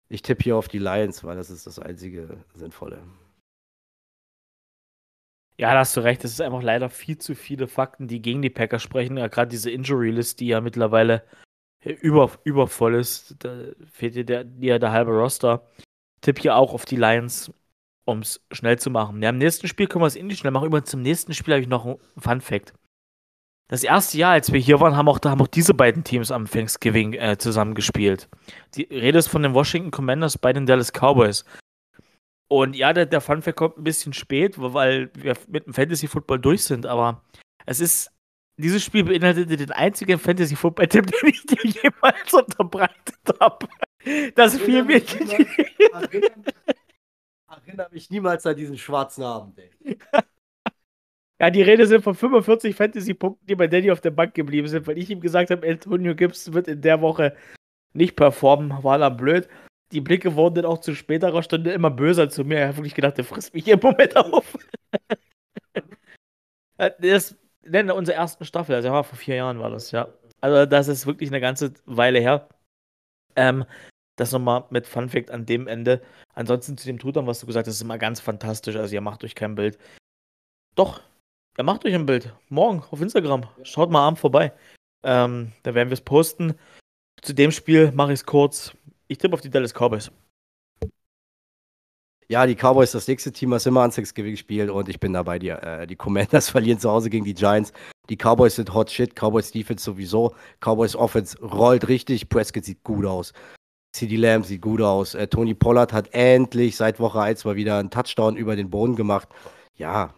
Ich 0.09 0.21
tippe 0.21 0.43
hier 0.43 0.57
auf 0.57 0.67
die 0.67 0.79
Lions, 0.79 1.23
weil 1.23 1.35
das 1.35 1.49
ist 1.49 1.67
das 1.67 1.79
einzige 1.79 2.43
Sinnvolle. 2.55 3.03
Ja, 5.57 5.73
da 5.73 5.79
hast 5.79 5.95
du 5.97 6.01
recht. 6.01 6.23
Es 6.23 6.31
ist 6.31 6.41
einfach 6.41 6.63
leider 6.63 6.89
viel 6.89 7.17
zu 7.17 7.35
viele 7.35 7.67
Fakten, 7.67 8.07
die 8.07 8.21
gegen 8.21 8.41
die 8.41 8.49
Packers 8.49 8.81
sprechen. 8.81 9.17
Ja, 9.17 9.27
Gerade 9.27 9.49
diese 9.49 9.69
Injury-List, 9.69 10.39
die 10.39 10.47
ja 10.47 10.61
mittlerweile 10.61 11.23
über, 11.83 12.31
übervoll 12.43 12.95
ist. 12.95 13.35
Da 13.39 13.65
fehlt 13.91 14.15
dir 14.15 14.25
der, 14.25 14.43
dir 14.45 14.79
der 14.79 14.91
halbe 14.91 15.11
Roster. 15.11 15.67
Tipp 16.21 16.39
hier 16.39 16.55
auch 16.55 16.73
auf 16.73 16.85
die 16.85 16.95
Lions, 16.95 17.51
um 18.05 18.19
es 18.19 18.41
schnell 18.51 18.79
zu 18.79 18.89
machen. 18.89 19.21
Ja, 19.21 19.29
im 19.29 19.37
nächsten 19.37 19.67
Spiel 19.67 19.87
können 19.87 20.01
wir 20.01 20.07
es 20.07 20.15
ähnlich 20.15 20.39
schnell 20.39 20.51
machen. 20.51 20.67
Übrigens, 20.67 20.89
zum 20.89 21.01
nächsten 21.01 21.33
Spiel 21.33 21.53
habe 21.53 21.61
ich 21.61 21.69
noch 21.69 21.85
einen 21.85 21.99
Fun-Fact 22.17 22.73
das 23.69 23.83
erste 23.83 24.17
Jahr, 24.17 24.31
als 24.31 24.51
wir 24.51 24.59
hier 24.59 24.79
waren, 24.79 24.97
haben 24.97 25.07
auch, 25.07 25.19
da 25.19 25.29
haben 25.29 25.41
auch 25.41 25.47
diese 25.47 25.75
beiden 25.75 26.03
Teams 26.03 26.31
am 26.31 26.49
Thanksgiving 26.49 27.13
äh, 27.13 27.37
zusammengespielt. 27.37 28.27
Die 28.73 28.83
Rede 28.83 29.19
ist 29.19 29.27
von 29.27 29.43
den 29.43 29.53
Washington 29.53 29.91
Commanders 29.91 30.39
bei 30.39 30.51
den 30.51 30.65
Dallas 30.65 30.91
Cowboys. 30.91 31.45
Und 32.47 32.75
ja, 32.75 32.93
der, 32.93 33.05
der 33.05 33.21
Funfact 33.21 33.57
kommt 33.57 33.77
ein 33.77 33.83
bisschen 33.83 34.11
spät, 34.13 34.55
weil 34.57 35.11
wir 35.13 35.37
mit 35.47 35.67
dem 35.67 35.73
Fantasy 35.75 36.07
Football 36.07 36.39
durch 36.39 36.63
sind, 36.63 36.87
aber 36.87 37.23
es 37.67 37.79
ist, 37.79 38.11
dieses 38.57 38.83
Spiel 38.83 39.03
beinhaltete 39.03 39.55
den 39.55 39.71
einzigen 39.71 40.17
Fantasy 40.17 40.55
Football 40.55 40.87
Tipp, 40.87 41.05
den 41.21 41.29
ich 41.29 41.45
dir 41.45 41.63
jemals 41.63 42.33
unterbreitet 42.33 43.19
habe. 43.39 43.67
Das 44.33 44.57
fiel 44.57 44.83
mir. 44.83 45.03
Erinnere 47.47 47.89
mich 47.91 48.09
niemals 48.09 48.47
an 48.47 48.55
diesen 48.55 48.79
schwarzen 48.79 49.23
Abend, 49.23 49.59
ey. 49.59 49.97
Ja, 51.41 51.49
die 51.49 51.61
Rede 51.61 51.87
sind 51.87 52.03
von 52.03 52.15
45 52.15 52.75
Fantasy-Punkten, 52.75 53.45
die 53.47 53.55
bei 53.55 53.67
Danny 53.67 53.91
auf 53.91 54.01
der 54.01 54.11
Bank 54.11 54.33
geblieben 54.33 54.67
sind, 54.67 54.87
weil 54.87 54.97
ich 54.97 55.09
ihm 55.09 55.21
gesagt 55.21 55.51
habe, 55.51 55.67
Antonio 55.67 56.13
Gibbs 56.13 56.51
wird 56.51 56.67
in 56.67 56.81
der 56.81 57.01
Woche 57.01 57.35
nicht 57.93 58.15
performen, 58.15 58.83
war 58.83 58.97
dann 58.97 59.15
blöd. 59.15 59.47
Die 59.91 60.01
Blicke 60.01 60.35
wurden 60.35 60.55
dann 60.55 60.65
auch 60.65 60.79
zu 60.79 60.93
späterer 60.93 61.41
Stunde 61.41 61.71
immer 61.71 61.89
böser 61.89 62.29
zu 62.29 62.43
mir. 62.43 62.59
Ich 62.59 62.63
habe 62.65 62.77
wirklich 62.77 62.93
gedacht, 62.93 63.17
der 63.17 63.25
frisst 63.25 63.53
mich 63.53 63.67
im 63.67 63.79
Moment 63.79 64.15
auf. 64.17 64.57
das 66.77 67.37
nennen 67.63 67.91
unsere 67.91 68.17
ersten 68.17 68.45
Staffel, 68.45 68.75
also 68.75 68.89
ja, 68.89 69.03
vor 69.03 69.17
vier 69.17 69.35
Jahren 69.35 69.59
war 69.59 69.69
das, 69.69 69.91
ja. 69.91 70.09
Also 70.41 70.65
das 70.65 70.87
ist 70.87 71.05
wirklich 71.07 71.29
eine 71.29 71.41
ganze 71.41 71.73
Weile 71.85 72.19
her. 72.19 72.49
Ähm, 73.35 73.65
das 74.17 74.31
nochmal 74.31 74.65
mit 74.69 74.87
Funfact 74.87 75.31
an 75.31 75.45
dem 75.45 75.67
Ende. 75.67 76.01
Ansonsten 76.33 76.77
zu 76.77 76.85
dem 76.85 76.99
Tutor, 76.99 77.25
was 77.25 77.39
du 77.39 77.45
gesagt 77.45 77.67
hast, 77.67 77.75
ist 77.75 77.81
immer 77.81 77.97
ganz 77.97 78.19
fantastisch. 78.19 78.75
Also 78.75 78.93
ihr 78.93 79.01
macht 79.01 79.23
euch 79.23 79.35
kein 79.35 79.55
Bild. 79.55 79.77
Doch, 80.75 81.01
ja, 81.59 81.63
macht 81.63 81.83
euch 81.83 81.93
ein 81.93 82.05
Bild. 82.05 82.33
Morgen 82.47 82.81
auf 82.89 83.01
Instagram. 83.01 83.43
Schaut 83.63 83.91
mal 83.91 84.07
abend 84.07 84.17
vorbei. 84.17 84.53
Ähm, 85.03 85.51
da 85.63 85.75
werden 85.75 85.89
wir 85.89 85.93
es 85.93 86.01
posten. 86.01 86.53
Zu 87.21 87.33
dem 87.33 87.51
Spiel 87.51 87.91
mache 87.91 88.13
ich 88.13 88.21
es 88.21 88.25
kurz. 88.25 88.71
Ich 89.09 89.17
tippe 89.17 89.33
auf 89.33 89.41
die 89.41 89.49
Dallas 89.49 89.73
Cowboys. 89.73 90.09
Ja, 92.29 92.45
die 92.45 92.55
Cowboys, 92.55 92.93
das 92.93 93.09
nächste 93.09 93.33
Team, 93.33 93.51
was 93.51 93.65
immer 93.65 93.81
an 93.81 93.91
Thanksgiving 93.91 94.37
spielt 94.37 94.69
und 94.69 94.87
ich 94.87 95.01
bin 95.01 95.11
da 95.11 95.23
bei 95.23 95.37
dir. 95.37 95.61
Äh, 95.61 95.85
die 95.85 95.97
Commanders 95.97 96.49
verlieren 96.51 96.79
zu 96.79 96.89
Hause 96.89 97.09
gegen 97.09 97.25
die 97.25 97.33
Giants. 97.33 97.73
Die 98.09 98.15
Cowboys 98.15 98.55
sind 98.55 98.73
hot 98.73 98.89
shit, 98.89 99.13
Cowboys 99.13 99.51
Defense 99.51 99.83
sowieso. 99.83 100.33
Cowboys 100.61 100.95
Offense 100.95 101.37
rollt 101.41 101.89
richtig, 101.89 102.29
Prescott 102.29 102.63
sieht 102.63 102.83
gut 102.83 103.05
aus. 103.05 103.33
CD 103.91 104.15
Lamb 104.15 104.45
sieht 104.45 104.61
gut 104.61 104.81
aus. 104.81 105.13
Äh, 105.13 105.27
Tony 105.27 105.55
Pollard 105.55 105.91
hat 105.91 106.13
endlich 106.13 106.77
seit 106.77 107.01
Woche 107.01 107.19
1 107.19 107.43
mal 107.43 107.57
wieder 107.57 107.79
einen 107.79 107.89
Touchdown 107.89 108.37
über 108.37 108.55
den 108.55 108.69
Boden 108.69 108.95
gemacht. 108.95 109.27
Ja, 109.75 110.13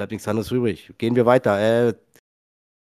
bleibt 0.00 0.12
nichts 0.12 0.28
anderes 0.28 0.50
übrig. 0.50 0.94
Gehen 0.96 1.14
wir 1.14 1.26
weiter. 1.26 1.60
Äh, 1.60 1.94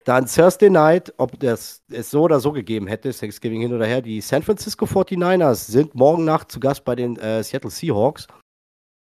dann 0.04 0.26
Thursday 0.26 0.68
Night, 0.68 1.14
ob 1.16 1.40
das 1.40 1.82
es 1.90 2.10
so 2.10 2.22
oder 2.22 2.38
so 2.38 2.52
gegeben 2.52 2.86
hätte, 2.86 3.14
Thanksgiving 3.14 3.62
hin 3.62 3.72
oder 3.72 3.86
her, 3.86 4.02
die 4.02 4.20
San 4.20 4.42
Francisco 4.42 4.84
49ers 4.84 5.70
sind 5.70 5.94
morgen 5.94 6.26
Nacht 6.26 6.52
zu 6.52 6.60
Gast 6.60 6.84
bei 6.84 6.94
den 6.94 7.16
äh, 7.16 7.42
Seattle 7.42 7.70
Seahawks. 7.70 8.26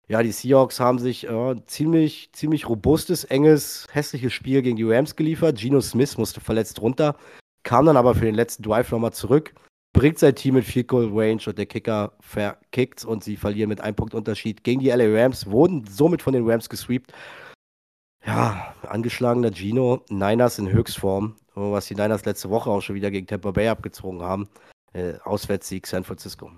Ja, 0.07 0.23
die 0.23 0.31
Seahawks 0.31 0.79
haben 0.79 0.99
sich 0.99 1.27
äh, 1.27 1.55
ziemlich, 1.65 2.29
ziemlich 2.31 2.69
robustes, 2.69 3.25
enges, 3.25 3.87
hässliches 3.91 4.31
Spiel 4.31 4.61
gegen 4.61 4.77
die 4.77 4.89
Rams 4.89 5.17
geliefert. 5.17 5.57
Geno 5.57 5.81
Smith 5.81 6.17
musste 6.17 6.39
verletzt 6.39 6.81
runter, 6.81 7.17
kam 7.63 7.87
dann 7.87 7.97
aber 7.97 8.15
für 8.15 8.25
den 8.25 8.35
letzten 8.35 8.63
Drive 8.63 8.89
nochmal 8.89 9.11
zurück, 9.11 9.53
bringt 9.91 10.17
sein 10.17 10.35
Team 10.35 10.55
mit 10.55 10.63
Field 10.63 10.87
Goal 10.87 11.09
Range 11.13 11.41
und 11.45 11.57
der 11.57 11.65
Kicker 11.65 12.13
verkickt 12.21 13.03
und 13.03 13.25
sie 13.25 13.35
verlieren 13.35 13.67
mit 13.67 13.81
einem 13.81 13.95
Punkt 13.95 14.13
Unterschied 14.13 14.63
gegen 14.63 14.79
die 14.79 14.91
LA 14.91 15.23
Rams, 15.23 15.47
wurden 15.47 15.83
somit 15.89 16.21
von 16.21 16.31
den 16.31 16.49
Rams 16.49 16.69
gesweept. 16.69 17.11
Ja, 18.27 18.75
angeschlagener 18.81 19.53
Gino, 19.53 20.03
Niners 20.09 20.59
in 20.59 20.69
Höchstform, 20.69 21.37
was 21.55 21.87
die 21.87 21.95
Niners 21.95 22.25
letzte 22.25 22.49
Woche 22.49 22.69
auch 22.69 22.81
schon 22.81 22.95
wieder 22.95 23.09
gegen 23.09 23.25
Tampa 23.25 23.51
Bay 23.51 23.69
abgezogen 23.69 24.21
haben. 24.21 24.49
Äh, 24.91 25.13
Auswärtssieg 25.23 25.87
San 25.87 26.03
Francisco. 26.03 26.51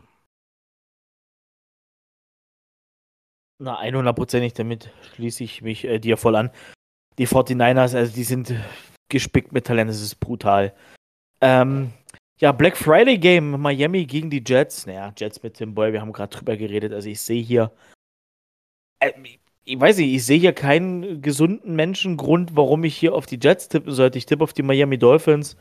Na, 3.59 3.79
100%ig 3.79 4.53
damit 4.53 4.91
schließe 5.13 5.43
ich 5.43 5.61
mich 5.61 5.85
äh, 5.85 5.99
dir 5.99 6.17
voll 6.17 6.35
an. 6.37 6.49
Die 7.19 7.27
49ers, 7.27 7.95
also 7.95 8.15
die 8.15 8.23
sind 8.23 8.51
gespickt 9.09 9.51
mit 9.51 9.67
Talent, 9.67 9.91
das 9.91 10.01
ist 10.01 10.19
brutal. 10.19 10.73
Ähm, 11.39 11.93
ja, 12.39 12.51
Black 12.51 12.77
Friday 12.77 13.19
Game, 13.19 13.61
Miami 13.61 14.07
gegen 14.07 14.31
die 14.31 14.43
Jets. 14.43 14.87
Naja, 14.87 15.13
Jets 15.15 15.43
mit 15.43 15.55
Tim 15.55 15.75
Boy, 15.75 15.93
wir 15.93 16.01
haben 16.01 16.13
gerade 16.13 16.35
drüber 16.35 16.57
geredet. 16.57 16.93
Also 16.93 17.09
ich 17.09 17.21
sehe 17.21 17.43
hier, 17.43 17.71
äh, 19.01 19.11
ich 19.69 19.79
weiß 19.79 19.97
nicht, 19.97 20.15
ich 20.15 20.25
sehe 20.25 20.39
hier 20.39 20.53
keinen 20.53 21.21
gesunden 21.21 21.75
Menschengrund, 21.75 22.55
warum 22.55 22.83
ich 22.83 22.97
hier 22.97 23.13
auf 23.13 23.27
die 23.27 23.37
Jets 23.39 23.69
tippen 23.69 23.91
sollte. 23.91 24.17
Ich 24.17 24.25
tippe 24.25 24.43
auf 24.43 24.51
die 24.51 24.63
Miami 24.63 24.97
Dolphins. 24.97 25.57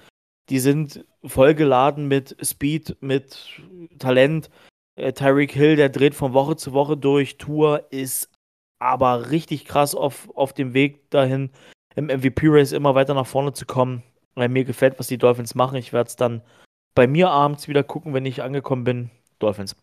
Die 0.49 0.61
sind 0.61 1.05
vollgeladen 1.25 2.09
mit 2.09 2.35
Speed, 2.43 2.97
mit 3.03 3.61
Talent. 3.99 4.49
Äh, 4.97 5.13
Tyreek 5.13 5.53
Hill, 5.53 5.77
der 5.77 5.91
dreht 5.91 6.15
von 6.15 6.33
Woche 6.33 6.57
zu 6.57 6.73
Woche 6.73 6.97
durch. 6.97 7.37
Tour 7.37 7.87
ist 7.91 8.31
aber 8.79 9.31
richtig 9.31 9.67
krass 9.67 9.95
auf, 9.95 10.31
auf 10.35 10.55
dem 10.55 10.73
Weg 10.73 11.11
dahin, 11.11 11.51
im 11.95 12.07
MVP-Race 12.07 12.73
immer 12.73 12.95
weiter 12.95 13.13
nach 13.13 13.27
vorne 13.27 13.53
zu 13.53 13.67
kommen. 13.67 14.03
Weil 14.37 14.49
mir 14.49 14.65
gefällt, 14.65 14.99
was 14.99 15.09
die 15.09 15.19
Dolphins 15.19 15.55
machen. 15.55 15.77
Ich 15.77 15.93
werde 15.93 16.09
es 16.09 16.17
dann 16.17 16.41
bei 16.95 17.07
mir 17.07 17.29
abends 17.29 17.69
wieder 17.69 17.83
gucken, 17.83 18.15
wenn 18.15 18.25
ich 18.25 18.43
angekommen 18.43 18.85
bin. 18.85 19.11
Dolphins. 19.39 19.77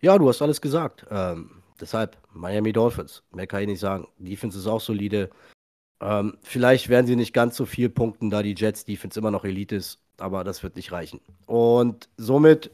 Ja, 0.00 0.16
du 0.16 0.26
hast 0.26 0.40
alles 0.40 0.62
gesagt. 0.62 1.06
Ähm, 1.10 1.55
deshalb 1.80 2.18
Miami 2.32 2.72
Dolphins. 2.72 3.22
Mehr 3.32 3.46
kann 3.46 3.62
ich 3.62 3.68
nicht 3.68 3.80
sagen. 3.80 4.08
Defense 4.18 4.58
ist 4.58 4.66
auch 4.66 4.80
solide. 4.80 5.30
Ähm, 6.00 6.38
vielleicht 6.42 6.88
werden 6.88 7.06
sie 7.06 7.16
nicht 7.16 7.32
ganz 7.32 7.56
so 7.56 7.66
viel 7.66 7.88
punkten, 7.88 8.30
da 8.30 8.42
die 8.42 8.54
Jets 8.56 8.84
Defense 8.84 9.18
immer 9.18 9.30
noch 9.30 9.44
Elite 9.44 9.76
ist 9.76 10.00
aber 10.18 10.44
das 10.44 10.62
wird 10.62 10.76
nicht 10.76 10.92
reichen. 10.92 11.20
Und 11.46 12.08
somit 12.16 12.70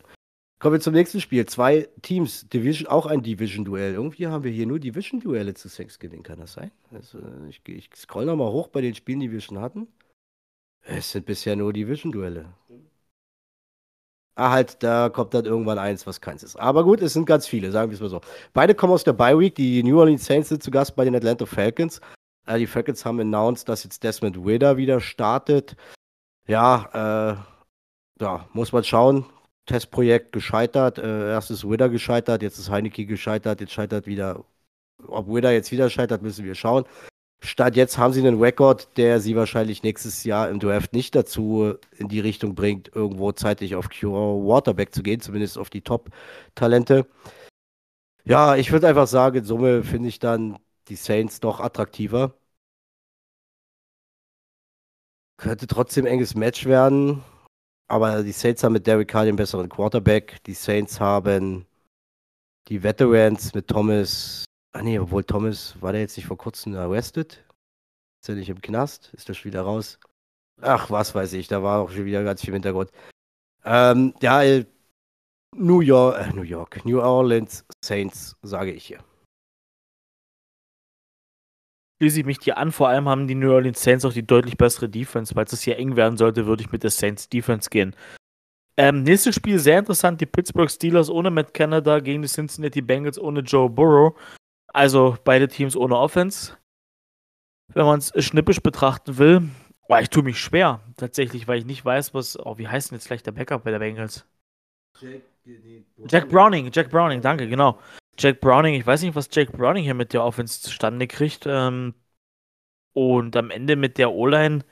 kommen 0.58 0.74
wir 0.74 0.80
zum 0.80 0.94
nächsten 0.94 1.20
Spiel. 1.20 1.46
Zwei 1.46 1.88
Teams, 2.02 2.48
Division, 2.48 2.88
auch 2.88 3.06
ein 3.06 3.22
Division-Duell. 3.22 3.94
Irgendwie 3.94 4.26
haben 4.26 4.44
wir 4.44 4.50
hier 4.50 4.66
nur 4.66 4.78
Division-Duelle 4.78 5.54
zu 5.54 5.68
Thanksgiving, 5.68 6.22
kann 6.22 6.38
das 6.38 6.54
sein? 6.54 6.70
Also 6.92 7.18
ich, 7.48 7.60
ich 7.66 7.90
scroll 7.96 8.26
nochmal 8.26 8.52
hoch 8.52 8.68
bei 8.68 8.80
den 8.80 8.94
Spielen, 8.94 9.20
die 9.20 9.32
wir 9.32 9.40
schon 9.40 9.60
hatten. 9.60 9.88
Es 10.82 11.12
sind 11.12 11.26
bisher 11.26 11.56
nur 11.56 11.72
Division-Duelle. 11.72 12.52
Ah, 14.34 14.50
halt, 14.50 14.82
da 14.82 15.10
kommt 15.10 15.34
dann 15.34 15.44
irgendwann 15.44 15.78
eins, 15.78 16.06
was 16.06 16.20
keins 16.20 16.42
ist. 16.42 16.56
Aber 16.56 16.84
gut, 16.84 17.02
es 17.02 17.12
sind 17.12 17.26
ganz 17.26 17.46
viele, 17.46 17.70
sagen 17.70 17.90
wir 17.90 17.96
es 17.96 18.00
mal 18.00 18.08
so. 18.08 18.20
Beide 18.54 18.74
kommen 18.74 18.94
aus 18.94 19.04
der 19.04 19.12
Bye 19.12 19.38
Week. 19.38 19.54
Die 19.54 19.82
New 19.82 19.98
Orleans 19.98 20.24
Saints 20.24 20.48
sind 20.48 20.62
zu 20.62 20.70
Gast 20.70 20.96
bei 20.96 21.04
den 21.04 21.14
Atlanta 21.14 21.44
Falcons. 21.44 22.00
Äh, 22.46 22.58
die 22.58 22.66
Falcons 22.66 23.04
haben 23.04 23.20
announced, 23.20 23.68
dass 23.68 23.84
jetzt 23.84 24.02
Desmond 24.02 24.38
Ritter 24.38 24.76
wieder 24.78 25.00
startet. 25.00 25.76
Ja, 26.46 27.36
äh, 28.18 28.22
ja, 28.22 28.48
muss 28.52 28.72
man 28.72 28.84
schauen. 28.84 29.26
Testprojekt 29.66 30.32
gescheitert. 30.32 30.98
Äh, 30.98 31.30
erst 31.30 31.50
ist 31.50 31.68
Widder 31.68 31.88
gescheitert, 31.88 32.42
jetzt 32.42 32.58
ist 32.58 32.70
Heineke 32.70 33.06
gescheitert, 33.06 33.60
jetzt 33.60 33.72
scheitert 33.72 34.06
wieder. 34.06 34.44
Ob 35.06 35.28
Widder 35.28 35.52
jetzt 35.52 35.72
wieder 35.72 35.90
scheitert, 35.90 36.22
müssen 36.22 36.44
wir 36.44 36.54
schauen. 36.54 36.84
Statt 37.44 37.74
jetzt 37.74 37.98
haben 37.98 38.12
sie 38.12 38.20
einen 38.20 38.40
Rekord, 38.40 38.96
der 38.96 39.20
sie 39.20 39.34
wahrscheinlich 39.34 39.82
nächstes 39.82 40.22
Jahr 40.22 40.48
im 40.48 40.60
Draft 40.60 40.92
nicht 40.92 41.16
dazu 41.16 41.74
in 41.98 42.06
die 42.06 42.20
Richtung 42.20 42.54
bringt, 42.54 42.94
irgendwo 42.94 43.32
zeitlich 43.32 43.74
auf 43.74 43.88
Cure 43.88 44.46
Waterback 44.46 44.94
zu 44.94 45.02
gehen, 45.02 45.20
zumindest 45.20 45.58
auf 45.58 45.68
die 45.68 45.80
Top-Talente. 45.80 47.04
Ja, 48.24 48.54
ich 48.54 48.70
würde 48.70 48.86
einfach 48.86 49.08
sagen, 49.08 49.38
in 49.38 49.44
Summe 49.44 49.82
finde 49.82 50.08
ich 50.08 50.20
dann 50.20 50.56
die 50.86 50.94
Saints 50.94 51.40
doch 51.40 51.58
attraktiver. 51.58 52.34
Könnte 55.36 55.66
trotzdem 55.66 56.06
enges 56.06 56.36
Match 56.36 56.66
werden. 56.66 57.24
Aber 57.88 58.22
die 58.22 58.32
Saints 58.32 58.62
haben 58.62 58.74
mit 58.74 58.86
Derek 58.86 59.08
Carr 59.08 59.24
den 59.24 59.34
besseren 59.34 59.68
Quarterback. 59.68 60.42
Die 60.44 60.54
Saints 60.54 61.00
haben 61.00 61.66
die 62.68 62.84
Veterans 62.84 63.52
mit 63.52 63.66
Thomas. 63.66 64.44
Ah 64.72 64.82
nee, 64.82 64.98
obwohl 64.98 65.24
Thomas, 65.24 65.80
war 65.80 65.92
der 65.92 66.00
jetzt 66.00 66.16
nicht 66.16 66.26
vor 66.26 66.38
kurzem 66.38 66.74
arrested? 66.74 67.44
Ist 68.22 68.28
er 68.28 68.36
nicht 68.36 68.48
im 68.48 68.60
Knast? 68.60 69.12
Ist 69.14 69.28
er 69.28 69.34
schon 69.34 69.50
wieder 69.50 69.62
raus? 69.62 69.98
Ach, 70.60 70.90
was 70.90 71.14
weiß 71.14 71.32
ich, 71.34 71.48
da 71.48 71.62
war 71.62 71.82
auch 71.82 71.90
schon 71.90 72.04
wieder 72.04 72.24
ganz 72.24 72.40
viel 72.40 72.50
im 72.50 72.54
Hintergrund. 72.54 72.90
Ähm, 73.64 74.14
ja, 74.20 74.42
äh, 74.42 74.64
New 75.54 75.80
York, 75.80 76.18
äh, 76.18 76.32
New 76.32 76.42
York, 76.42 76.84
New 76.84 77.00
Orleans 77.00 77.64
Saints, 77.84 78.36
sage 78.42 78.72
ich 78.72 78.86
hier 78.86 79.04
schließe 82.02 82.18
ich 82.18 82.26
mich 82.26 82.38
dir 82.40 82.58
an. 82.58 82.72
Vor 82.72 82.88
allem 82.88 83.08
haben 83.08 83.28
die 83.28 83.36
New 83.36 83.52
Orleans 83.52 83.80
Saints 83.80 84.04
auch 84.04 84.12
die 84.12 84.26
deutlich 84.26 84.56
bessere 84.56 84.88
Defense. 84.88 85.34
Falls 85.34 85.52
es 85.52 85.62
hier 85.62 85.78
eng 85.78 85.94
werden 85.94 86.16
sollte, 86.16 86.46
würde 86.46 86.64
ich 86.64 86.72
mit 86.72 86.82
der 86.82 86.90
Saints 86.90 87.28
Defense 87.28 87.70
gehen. 87.70 87.94
Ähm, 88.76 89.04
nächstes 89.04 89.36
Spiel 89.36 89.60
sehr 89.60 89.78
interessant: 89.78 90.20
die 90.20 90.26
Pittsburgh 90.26 90.68
Steelers 90.68 91.08
ohne 91.08 91.30
Matt 91.30 91.54
Canada 91.54 92.00
gegen 92.00 92.22
die 92.22 92.28
Cincinnati 92.28 92.82
Bengals 92.82 93.20
ohne 93.20 93.38
Joe 93.40 93.70
Burrow. 93.70 94.18
Also 94.72 95.16
beide 95.24 95.48
Teams 95.48 95.76
ohne 95.76 95.96
Offense. 95.96 96.56
Wenn 97.74 97.86
man 97.86 97.98
es 97.98 98.12
schnippisch 98.24 98.60
betrachten 98.60 99.18
will, 99.18 99.48
oh, 99.88 99.96
ich 99.96 100.10
tue 100.10 100.22
mich 100.22 100.38
schwer 100.38 100.80
tatsächlich, 100.96 101.48
weil 101.48 101.58
ich 101.58 101.64
nicht 101.64 101.84
weiß, 101.84 102.14
was. 102.14 102.38
Oh, 102.38 102.58
wie 102.58 102.68
heißt 102.68 102.90
denn 102.90 102.96
jetzt 102.96 103.06
gleich 103.06 103.22
der 103.22 103.32
Backup 103.32 103.64
bei 103.64 103.70
der 103.70 103.78
Bengals? 103.78 104.26
Jack, 105.00 105.22
Jack 106.08 106.28
Browning, 106.28 106.70
Jack 106.72 106.90
Browning, 106.90 107.20
danke, 107.20 107.48
genau. 107.48 107.78
Jack 108.18 108.40
Browning, 108.40 108.74
ich 108.74 108.86
weiß 108.86 109.02
nicht, 109.02 109.14
was 109.14 109.28
Jack 109.32 109.52
Browning 109.52 109.84
hier 109.84 109.94
mit 109.94 110.12
der 110.12 110.22
Offense 110.22 110.60
zustande 110.60 111.06
kriegt. 111.06 111.44
Ähm, 111.46 111.94
und 112.92 113.36
am 113.36 113.50
Ende 113.50 113.76
mit 113.76 113.98
der 113.98 114.12
O-Line. 114.12 114.64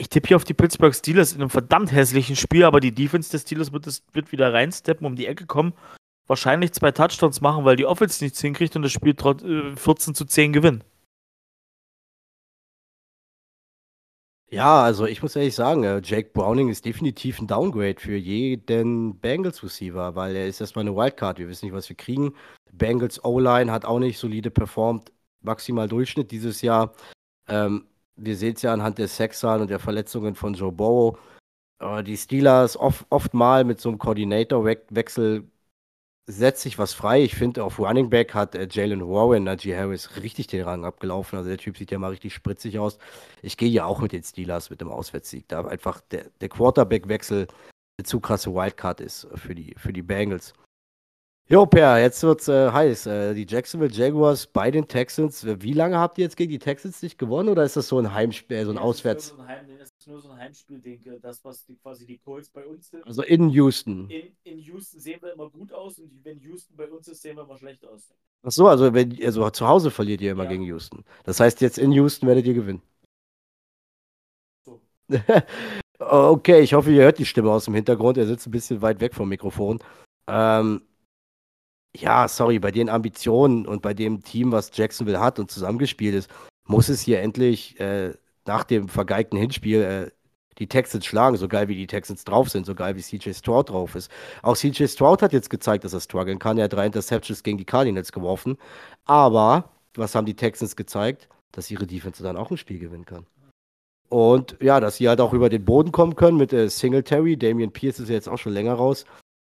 Ich 0.00 0.08
tippe 0.08 0.28
hier 0.28 0.36
auf 0.36 0.44
die 0.44 0.54
Pittsburgh 0.54 0.94
Steelers 0.94 1.32
in 1.32 1.40
einem 1.40 1.50
verdammt 1.50 1.90
hässlichen 1.90 2.36
Spiel, 2.36 2.64
aber 2.64 2.78
die 2.80 2.94
Defense 2.94 3.30
des 3.30 3.42
Steelers 3.42 3.72
wird, 3.72 3.86
wird 4.12 4.32
wieder 4.32 4.52
reinsteppen, 4.52 5.06
um 5.06 5.16
die 5.16 5.26
Ecke 5.26 5.46
kommen. 5.46 5.72
Wahrscheinlich 6.28 6.72
zwei 6.72 6.92
Touchdowns 6.92 7.40
machen, 7.40 7.64
weil 7.64 7.76
die 7.76 7.86
Offense 7.86 8.22
nichts 8.22 8.40
hinkriegt 8.40 8.76
und 8.76 8.82
das 8.82 8.92
Spiel 8.92 9.14
trotz, 9.14 9.42
äh, 9.42 9.74
14 9.74 10.14
zu 10.14 10.26
10 10.26 10.52
gewinnen. 10.52 10.84
Ja, 14.50 14.82
also 14.82 15.06
ich 15.06 15.22
muss 15.22 15.36
ehrlich 15.36 15.54
sagen, 15.54 15.84
äh, 15.84 16.00
Jake 16.02 16.30
Browning 16.32 16.68
ist 16.70 16.84
definitiv 16.84 17.38
ein 17.38 17.46
Downgrade 17.46 18.00
für 18.00 18.16
jeden 18.16 19.18
Bengals-Receiver, 19.20 20.14
weil 20.14 20.36
er 20.36 20.46
ist 20.46 20.60
erstmal 20.60 20.86
eine 20.86 20.96
Wildcard. 20.96 21.38
Wir 21.38 21.48
wissen 21.48 21.66
nicht, 21.66 21.74
was 21.74 21.88
wir 21.88 21.96
kriegen. 21.96 22.34
Bengals 22.72 23.22
O-Line 23.24 23.70
hat 23.70 23.84
auch 23.84 23.98
nicht 23.98 24.18
solide 24.18 24.50
performt, 24.50 25.12
maximal 25.42 25.88
Durchschnitt 25.88 26.30
dieses 26.30 26.62
Jahr. 26.62 26.94
Ähm, 27.46 27.86
wir 28.16 28.36
sehen 28.36 28.54
es 28.54 28.62
ja 28.62 28.72
anhand 28.72 28.98
der 28.98 29.08
Sexzahlen 29.08 29.62
und 29.62 29.70
der 29.70 29.78
Verletzungen 29.78 30.34
von 30.34 30.54
Joe 30.54 30.72
Burrow. 30.72 31.18
Äh, 31.80 32.02
die 32.02 32.16
Steelers 32.16 32.76
oft, 32.76 33.06
oft 33.10 33.34
mal 33.34 33.64
mit 33.64 33.80
so 33.80 33.90
einem 33.90 33.98
Koordinatorwechsel 33.98 35.44
setzt 36.28 36.62
sich 36.62 36.78
was 36.78 36.92
frei. 36.92 37.22
Ich 37.22 37.34
finde, 37.34 37.64
auf 37.64 37.78
Running 37.78 38.10
Back 38.10 38.34
hat 38.34 38.54
äh, 38.54 38.68
Jalen 38.70 39.00
Warren, 39.00 39.44
Najee 39.44 39.74
Harris, 39.74 40.16
richtig 40.22 40.46
den 40.46 40.62
Rang 40.62 40.84
abgelaufen. 40.84 41.38
Also 41.38 41.48
der 41.48 41.58
Typ 41.58 41.76
sieht 41.78 41.90
ja 41.90 41.98
mal 41.98 42.10
richtig 42.10 42.34
spritzig 42.34 42.78
aus. 42.78 42.98
Ich 43.42 43.56
gehe 43.56 43.70
ja 43.70 43.86
auch 43.86 44.00
mit 44.00 44.12
den 44.12 44.22
Steelers 44.22 44.68
mit 44.68 44.82
dem 44.82 44.90
Auswärtssieg, 44.90 45.48
da 45.48 45.64
einfach 45.64 46.02
der, 46.10 46.26
der 46.40 46.50
Quarterback-Wechsel 46.50 47.48
eine 47.98 48.04
zu 48.04 48.20
krasse 48.20 48.54
Wildcard 48.54 49.00
ist 49.00 49.26
für 49.34 49.54
die, 49.54 49.74
für 49.78 49.92
die 49.92 50.02
Bengals. 50.02 50.52
Jo, 51.50 51.64
Per, 51.64 51.98
jetzt 51.98 52.22
wird's 52.24 52.46
äh, 52.48 52.70
heiß. 52.70 53.06
Äh, 53.06 53.32
die 53.32 53.46
Jacksonville 53.48 53.90
Jaguars 53.90 54.46
bei 54.46 54.70
den 54.70 54.86
Texans. 54.86 55.46
Wie 55.46 55.72
lange 55.72 55.98
habt 55.98 56.18
ihr 56.18 56.24
jetzt 56.24 56.36
gegen 56.36 56.50
die 56.50 56.58
Texans 56.58 57.00
nicht 57.02 57.16
gewonnen 57.16 57.48
oder 57.48 57.64
ist 57.64 57.74
das 57.74 57.88
so 57.88 57.98
ein 57.98 58.12
Heimspiel, 58.12 58.66
so 58.66 58.70
ein 58.70 58.76
Auswärts? 58.76 59.30
Das 59.30 59.32
ist, 59.32 59.36
so 59.36 59.42
ein 59.42 59.48
Heim, 59.48 59.78
das 59.78 59.88
ist 59.88 60.06
nur 60.08 60.20
so 60.20 60.28
ein 60.28 60.38
Heimspiel, 60.38 60.78
denke 60.78 61.18
das, 61.22 61.42
was 61.46 61.64
die, 61.64 61.76
quasi 61.76 62.04
die 62.04 62.18
Colts 62.18 62.50
bei 62.50 62.66
uns 62.66 62.90
sind. 62.90 63.06
Also 63.06 63.22
in 63.22 63.48
Houston. 63.48 64.10
In, 64.10 64.36
in 64.44 64.58
Houston 64.58 65.00
sehen 65.00 65.22
wir 65.22 65.32
immer 65.32 65.48
gut 65.48 65.72
aus 65.72 65.98
und 65.98 66.10
wenn 66.22 66.38
Houston 66.40 66.76
bei 66.76 66.86
uns 66.86 67.08
ist, 67.08 67.22
sehen 67.22 67.36
wir 67.36 67.44
immer 67.44 67.56
schlecht 67.56 67.82
aus. 67.86 68.12
Ach 68.42 68.52
so, 68.52 68.68
also, 68.68 68.92
wenn, 68.92 69.16
also 69.24 69.48
zu 69.48 69.66
Hause 69.66 69.90
verliert 69.90 70.20
ihr 70.20 70.32
immer 70.32 70.44
ja. 70.44 70.50
gegen 70.50 70.64
Houston. 70.64 71.02
Das 71.24 71.40
heißt, 71.40 71.62
jetzt 71.62 71.78
in 71.78 71.92
Houston 71.92 72.26
werdet 72.26 72.44
ihr 72.44 72.54
gewinnen. 72.54 72.82
So. 74.66 74.80
Okay, 76.00 76.60
ich 76.60 76.74
hoffe, 76.74 76.92
ihr 76.92 77.02
hört 77.02 77.18
die 77.18 77.26
Stimme 77.26 77.50
aus 77.50 77.64
dem 77.64 77.74
Hintergrund. 77.74 78.18
Er 78.18 78.26
sitzt 78.26 78.46
ein 78.46 78.52
bisschen 78.52 78.80
weit 78.82 79.00
weg 79.00 79.16
vom 79.16 79.28
Mikrofon. 79.28 79.80
Ähm, 80.28 80.80
ja, 81.96 82.28
sorry, 82.28 82.58
bei 82.58 82.70
den 82.70 82.88
Ambitionen 82.88 83.66
und 83.66 83.82
bei 83.82 83.94
dem 83.94 84.22
Team, 84.22 84.52
was 84.52 84.70
Jacksonville 84.74 85.20
hat 85.20 85.38
und 85.38 85.50
zusammengespielt 85.50 86.14
ist, 86.14 86.30
muss 86.66 86.88
es 86.88 87.00
hier 87.00 87.20
endlich 87.20 87.78
äh, 87.80 88.14
nach 88.46 88.64
dem 88.64 88.88
vergeigten 88.88 89.38
Hinspiel 89.38 89.82
äh, 89.82 90.10
die 90.58 90.66
Texans 90.66 91.06
schlagen, 91.06 91.36
so 91.36 91.48
geil 91.48 91.68
wie 91.68 91.76
die 91.76 91.86
Texans 91.86 92.24
drauf 92.24 92.48
sind, 92.48 92.66
so 92.66 92.74
geil 92.74 92.96
wie 92.96 93.02
CJ 93.02 93.32
Stroud 93.32 93.70
drauf 93.70 93.94
ist. 93.94 94.10
Auch 94.42 94.56
CJ 94.56 94.86
Stroud 94.86 95.22
hat 95.22 95.32
jetzt 95.32 95.50
gezeigt, 95.50 95.84
dass 95.84 95.92
er 95.92 96.00
strugglen 96.00 96.38
kann. 96.38 96.58
Er 96.58 96.64
hat 96.64 96.72
drei 96.72 96.86
Interceptions 96.86 97.42
gegen 97.42 97.58
die 97.58 97.64
Cardinals 97.64 98.12
geworfen. 98.12 98.58
Aber 99.04 99.70
was 99.94 100.14
haben 100.14 100.26
die 100.26 100.34
Texans 100.34 100.74
gezeigt? 100.74 101.28
Dass 101.52 101.70
ihre 101.70 101.86
Defense 101.86 102.22
dann 102.22 102.36
auch 102.36 102.50
ein 102.50 102.56
Spiel 102.56 102.78
gewinnen 102.78 103.06
kann. 103.06 103.26
Und 104.08 104.56
ja, 104.60 104.80
dass 104.80 104.96
sie 104.96 105.08
halt 105.08 105.20
auch 105.20 105.32
über 105.32 105.48
den 105.48 105.64
Boden 105.64 105.92
kommen 105.92 106.16
können 106.16 106.38
mit 106.38 106.52
äh, 106.52 106.68
Singletary. 106.68 107.36
Damian 107.36 107.72
Pierce 107.72 108.00
ist 108.00 108.08
ja 108.08 108.14
jetzt 108.14 108.28
auch 108.28 108.38
schon 108.38 108.52
länger 108.52 108.74
raus. 108.74 109.04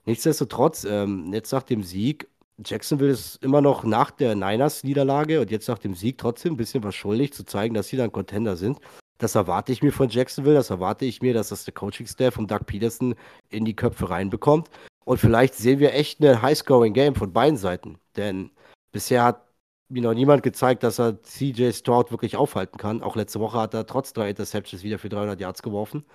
Nichtsdestotrotz, 0.06 0.84
ähm, 0.84 1.32
jetzt 1.34 1.52
nach 1.52 1.64
dem 1.64 1.84
Sieg, 1.84 2.28
Jacksonville 2.66 3.12
ist 3.12 3.44
immer 3.44 3.62
noch 3.62 3.84
nach 3.84 4.12
der 4.12 4.36
Niners-Niederlage 4.36 5.42
und 5.42 5.52
jetzt 5.52 5.68
nach 5.68 5.80
dem 5.80 5.94
Sieg 5.94 6.18
trotzdem 6.18 6.54
ein 6.54 6.58
bisschen 6.58 6.84
was 6.84 6.96
schuldig, 6.96 7.34
zu 7.34 7.44
zeigen, 7.44 7.74
dass 7.74 7.88
sie 7.88 7.98
dann 7.98 8.12
Contender 8.12 8.56
sind. 8.56 8.80
Das 9.18 9.36
erwarte 9.36 9.72
ich 9.72 9.84
mir 9.84 9.92
von 9.92 10.10
Jacksonville, 10.10 10.56
das 10.56 10.70
erwarte 10.70 11.06
ich 11.06 11.22
mir, 11.22 11.34
dass 11.34 11.50
das 11.50 11.66
der 11.66 11.74
Coaching-Staff 11.74 12.34
von 12.36 12.48
Doug 12.48 12.66
Peterson 12.66 13.16
in 13.50 13.66
die 13.66 13.76
Köpfe 13.76 14.10
reinbekommt. 14.10 14.70
Und 15.06 15.20
vielleicht 15.20 15.56
sehen 15.56 15.80
wir 15.80 15.94
echt 15.94 16.20
ein 16.22 16.42
High-Scoring-Game 16.42 17.16
von 17.16 17.34
beiden 17.34 17.58
Seiten. 17.58 18.00
Denn 18.16 18.52
bisher 18.92 19.24
hat 19.24 19.48
mir 19.90 20.02
noch 20.02 20.14
niemand 20.14 20.44
gezeigt, 20.44 20.84
dass 20.84 21.00
er 21.00 21.22
CJ 21.22 21.72
Stroud 21.74 22.12
wirklich 22.12 22.36
aufhalten 22.36 22.78
kann. 22.78 23.04
Auch 23.04 23.16
letzte 23.16 23.40
Woche 23.40 23.60
hat 23.60 23.74
er 23.74 23.86
trotz 23.86 24.14
drei 24.14 24.30
Interceptions 24.30 24.84
wieder 24.84 25.00
für 25.00 25.10
300 25.10 25.40
Yards 25.40 25.62
geworfen. 25.62 26.06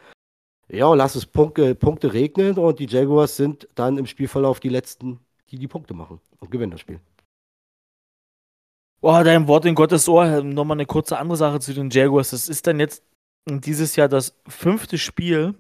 Ja, 0.69 0.93
lass 0.95 1.15
es 1.15 1.27
Punkte, 1.27 1.75
Punkte 1.75 2.13
regnen 2.13 2.59
und 2.59 2.79
die 2.79 2.87
Jaguars 2.87 3.37
sind 3.37 3.69
dann 3.75 3.99
im 3.99 4.07
Spielverlauf 4.07 4.59
die 4.59 4.69
letzten, 4.69 5.21
die 5.51 5.59
die 5.59 5.69
Punkte 5.69 5.95
machen 5.95 6.21
und 6.41 6.51
gewinnen 6.51 6.73
das 6.73 6.81
Spiel. 6.81 7.01
Boah, 9.01 9.23
dein 9.23 9.47
Wort 9.47 9.65
in 9.67 9.75
Gottes 9.75 10.09
Ohr. 10.09 10.43
Nochmal 10.43 10.77
eine 10.77 10.87
kurze 10.87 11.19
andere 11.19 11.37
Sache 11.37 11.61
zu 11.61 11.73
den 11.73 11.91
Jaguars. 11.91 12.31
Das 12.31 12.49
ist 12.49 12.67
dann 12.67 12.81
jetzt 12.81 13.05
dieses 13.49 13.95
Jahr 13.95 14.09
das 14.09 14.37
fünfte 14.49 14.99
Spiel 14.99 15.55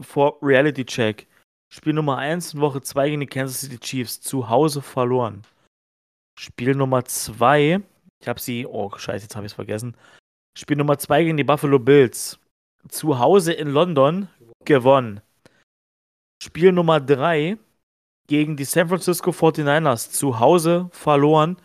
vor 0.00 0.38
Reality 0.40 0.84
Check. 0.86 1.26
Spiel 1.68 1.92
Nummer 1.92 2.16
1 2.16 2.54
in 2.54 2.60
Woche 2.60 2.80
2 2.80 3.10
gegen 3.10 3.20
die 3.20 3.26
Kansas 3.26 3.60
City 3.60 3.78
Chiefs. 3.78 4.20
Zu 4.20 4.48
Hause 4.48 4.80
verloren. 4.80 5.42
Spiel 6.38 6.74
Nummer 6.74 7.04
2. 7.04 7.82
Ich 8.22 8.28
habe 8.28 8.40
sie. 8.40 8.66
Oh, 8.66 8.90
scheiße, 8.96 9.24
jetzt 9.24 9.36
habe 9.36 9.44
ich 9.44 9.52
es 9.52 9.56
vergessen. 9.56 9.94
Spiel 10.56 10.76
Nummer 10.76 10.96
2 10.96 11.24
gegen 11.24 11.36
die 11.36 11.44
Buffalo 11.44 11.78
Bills. 11.78 12.38
Zu 12.88 13.18
Hause 13.18 13.52
in 13.52 13.68
London 13.68 14.28
gewonnen. 14.66 15.20
Spiel 16.42 16.72
Nummer 16.72 17.00
3 17.00 17.58
gegen 18.26 18.56
die 18.56 18.64
San 18.64 18.88
Francisco 18.88 19.30
49ers. 19.30 20.10
Zu 20.10 20.38
Hause 20.38 20.88
verloren 20.92 21.56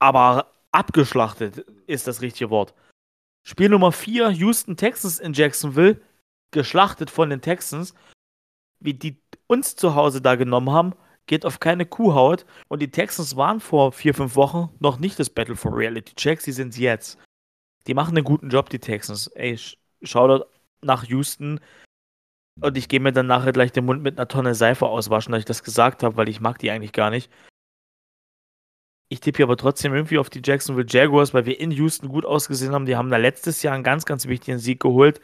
aber 0.00 0.52
abgeschlachtet 0.72 1.58
ist 1.86 2.06
das 2.06 2.22
richtige 2.22 2.50
Wort. 2.50 2.74
Spiel 3.46 3.68
Nummer 3.68 3.92
4, 3.92 4.30
Houston 4.30 4.76
Texans 4.76 5.18
in 5.18 5.32
Jacksonville, 5.32 6.00
geschlachtet 6.50 7.10
von 7.10 7.30
den 7.30 7.40
Texans. 7.40 7.94
Wie 8.80 8.94
die 8.94 9.22
uns 9.46 9.76
zu 9.76 9.94
Hause 9.94 10.20
da 10.22 10.34
genommen 10.36 10.70
haben, 10.70 10.94
geht 11.26 11.44
auf 11.44 11.60
keine 11.60 11.86
Kuhhaut. 11.86 12.46
Und 12.68 12.80
die 12.80 12.90
Texans 12.90 13.36
waren 13.36 13.60
vor 13.60 13.92
vier, 13.92 14.14
fünf 14.14 14.36
Wochen 14.36 14.70
noch 14.80 14.98
nicht 14.98 15.18
das 15.18 15.30
Battle 15.30 15.56
for 15.56 15.76
Reality 15.76 16.14
Checks, 16.14 16.44
sie 16.44 16.52
sind 16.52 16.76
jetzt. 16.76 17.18
Die 17.86 17.94
machen 17.94 18.16
einen 18.16 18.24
guten 18.24 18.50
Job, 18.50 18.68
die 18.70 18.78
Texans. 18.78 19.26
Ey, 19.28 19.58
schau 20.02 20.28
dort 20.28 20.48
nach 20.82 21.04
Houston. 21.04 21.60
Und 22.60 22.76
ich 22.76 22.88
gehe 22.88 23.00
mir 23.00 23.12
dann 23.12 23.26
nachher 23.26 23.52
gleich 23.52 23.72
den 23.72 23.86
Mund 23.86 24.02
mit 24.02 24.18
einer 24.18 24.28
Tonne 24.28 24.54
Seife 24.54 24.86
auswaschen, 24.86 25.32
dass 25.32 25.40
ich 25.40 25.46
das 25.46 25.62
gesagt 25.64 26.02
habe, 26.02 26.16
weil 26.16 26.28
ich 26.28 26.40
mag 26.40 26.58
die 26.58 26.70
eigentlich 26.70 26.92
gar 26.92 27.10
nicht. 27.10 27.30
Ich 29.08 29.20
tippe 29.20 29.38
hier 29.38 29.46
aber 29.46 29.56
trotzdem 29.56 29.92
irgendwie 29.92 30.18
auf 30.18 30.30
die 30.30 30.42
Jacksonville 30.44 30.86
Jaguars, 30.88 31.34
weil 31.34 31.46
wir 31.46 31.58
in 31.58 31.72
Houston 31.72 32.08
gut 32.08 32.24
ausgesehen 32.24 32.72
haben. 32.72 32.86
Die 32.86 32.96
haben 32.96 33.10
da 33.10 33.16
letztes 33.16 33.62
Jahr 33.62 33.74
einen 33.74 33.82
ganz, 33.82 34.04
ganz 34.06 34.26
wichtigen 34.26 34.58
Sieg 34.58 34.80
geholt. 34.80 35.20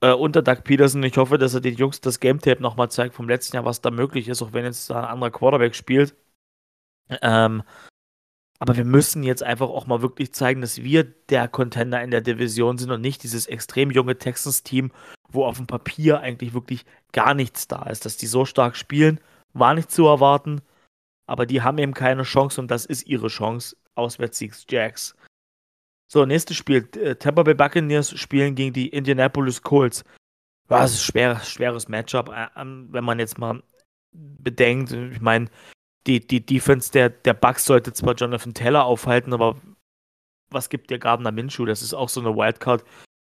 Äh, 0.00 0.12
unter 0.12 0.42
Doug 0.42 0.62
Peterson. 0.64 1.02
Ich 1.02 1.16
hoffe, 1.16 1.38
dass 1.38 1.54
er 1.54 1.60
den 1.60 1.76
Jungs 1.76 2.00
das 2.00 2.20
Game 2.20 2.40
Tape 2.40 2.62
nochmal 2.62 2.90
zeigt 2.90 3.14
vom 3.14 3.28
letzten 3.28 3.56
Jahr, 3.56 3.64
was 3.64 3.80
da 3.80 3.90
möglich 3.90 4.28
ist, 4.28 4.42
auch 4.42 4.52
wenn 4.52 4.64
jetzt 4.64 4.90
da 4.90 5.00
ein 5.00 5.04
anderer 5.06 5.30
Quarterback 5.30 5.74
spielt. 5.74 6.14
Ähm, 7.22 7.62
aber 8.58 8.76
wir 8.76 8.84
müssen 8.84 9.22
jetzt 9.22 9.42
einfach 9.42 9.68
auch 9.68 9.86
mal 9.86 10.02
wirklich 10.02 10.32
zeigen, 10.32 10.60
dass 10.60 10.82
wir 10.82 11.04
der 11.04 11.48
Contender 11.48 12.02
in 12.02 12.10
der 12.10 12.20
Division 12.20 12.78
sind 12.78 12.90
und 12.90 13.00
nicht 13.00 13.22
dieses 13.22 13.46
extrem 13.46 13.90
junge 13.90 14.18
Texans-Team, 14.18 14.90
wo 15.28 15.44
auf 15.44 15.58
dem 15.58 15.66
Papier 15.66 16.20
eigentlich 16.20 16.54
wirklich 16.54 16.84
gar 17.12 17.34
nichts 17.34 17.68
da 17.68 17.84
ist. 17.84 18.04
Dass 18.04 18.16
die 18.16 18.26
so 18.26 18.44
stark 18.44 18.76
spielen, 18.76 19.20
war 19.52 19.74
nicht 19.74 19.90
zu 19.90 20.06
erwarten 20.06 20.60
aber 21.28 21.44
die 21.44 21.62
haben 21.62 21.78
eben 21.78 21.94
keine 21.94 22.22
Chance 22.22 22.60
und 22.60 22.70
das 22.70 22.86
ist 22.86 23.06
ihre 23.06 23.28
Chance. 23.28 23.76
Auswärtssiegs 23.94 24.64
Jacks. 24.68 25.14
So, 26.10 26.24
nächstes 26.24 26.56
Spiel. 26.56 26.88
Äh, 26.96 27.16
Tampa 27.16 27.42
Bay 27.42 27.54
Buccaneers 27.54 28.18
spielen 28.18 28.54
gegen 28.54 28.72
die 28.72 28.88
Indianapolis 28.88 29.60
Colts. 29.60 30.04
Das 30.68 30.92
ist 30.92 31.00
ein 31.00 31.04
schwer, 31.04 31.40
schweres 31.40 31.88
Matchup, 31.88 32.30
äh, 32.30 32.46
ähm, 32.56 32.88
wenn 32.90 33.04
man 33.04 33.18
jetzt 33.18 33.36
mal 33.38 33.62
bedenkt. 34.12 34.92
Ich 34.92 35.20
meine, 35.20 35.50
die, 36.06 36.26
die 36.26 36.44
Defense 36.44 36.92
der, 36.92 37.10
der 37.10 37.34
Bucks 37.34 37.64
sollte 37.64 37.92
zwar 37.92 38.14
Jonathan 38.14 38.54
Taylor 38.54 38.84
aufhalten, 38.84 39.32
aber 39.32 39.56
was 40.50 40.68
gibt 40.70 40.90
dir 40.90 40.98
Gardner 40.98 41.32
Minshew? 41.32 41.66
Das 41.66 41.82
ist 41.82 41.94
auch 41.94 42.08
so 42.08 42.20
eine 42.20 42.34
Wildcard, 42.34 42.84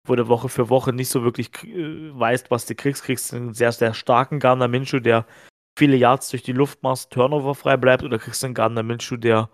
wo 0.07 0.17
du 0.17 0.29
Woche 0.29 0.49
für 0.49 0.71
Woche 0.71 0.93
nicht 0.93 1.09
so 1.09 1.23
wirklich 1.23 1.51
äh, 1.65 2.19
weißt, 2.19 2.51
was 2.51 2.67
du 2.67 2.75
kriegst. 2.75 3.05
Kriegst 3.05 3.35
einen 3.35 3.55
sehr, 3.55 3.73
sehr 3.73 3.95
starken 3.95 4.39
Gardner 4.39 4.69
Minshew, 4.69 5.01
der 5.01 5.27
viele 5.79 5.97
Yards 5.97 6.31
durch 6.31 6.43
die 6.43 6.53
Luft 6.53 6.83
machst, 6.83 7.11
Turnover 7.11 7.55
frei 7.55 7.77
bleibt 7.77 8.03
oder 8.03 8.19
kriegst 8.19 8.43
du 8.43 8.47
einen 8.47 8.55
Gardner 8.55 8.83
Minshew, 8.83 9.17
der 9.17 9.51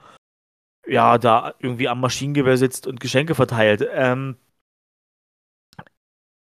ja 0.86 1.18
da 1.18 1.54
irgendwie 1.58 1.88
am 1.88 2.00
Maschinengewehr 2.00 2.56
sitzt 2.56 2.86
und 2.86 3.00
Geschenke 3.00 3.34
verteilt. 3.34 3.86
Ähm, 3.92 4.36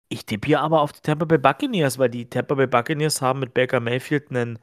ich 0.09 0.25
tippe 0.25 0.47
hier 0.47 0.61
aber 0.61 0.81
auf 0.81 0.91
die 0.91 1.01
Tampa 1.01 1.25
Bay 1.25 1.37
Buccaneers, 1.37 1.99
weil 1.99 2.09
die 2.09 2.29
Tampa 2.29 2.55
Bay 2.55 2.67
Buccaneers 2.67 3.21
haben 3.21 3.39
mit 3.39 3.53
Baker 3.53 3.79
Mayfield 3.79 4.31
einen 4.31 4.59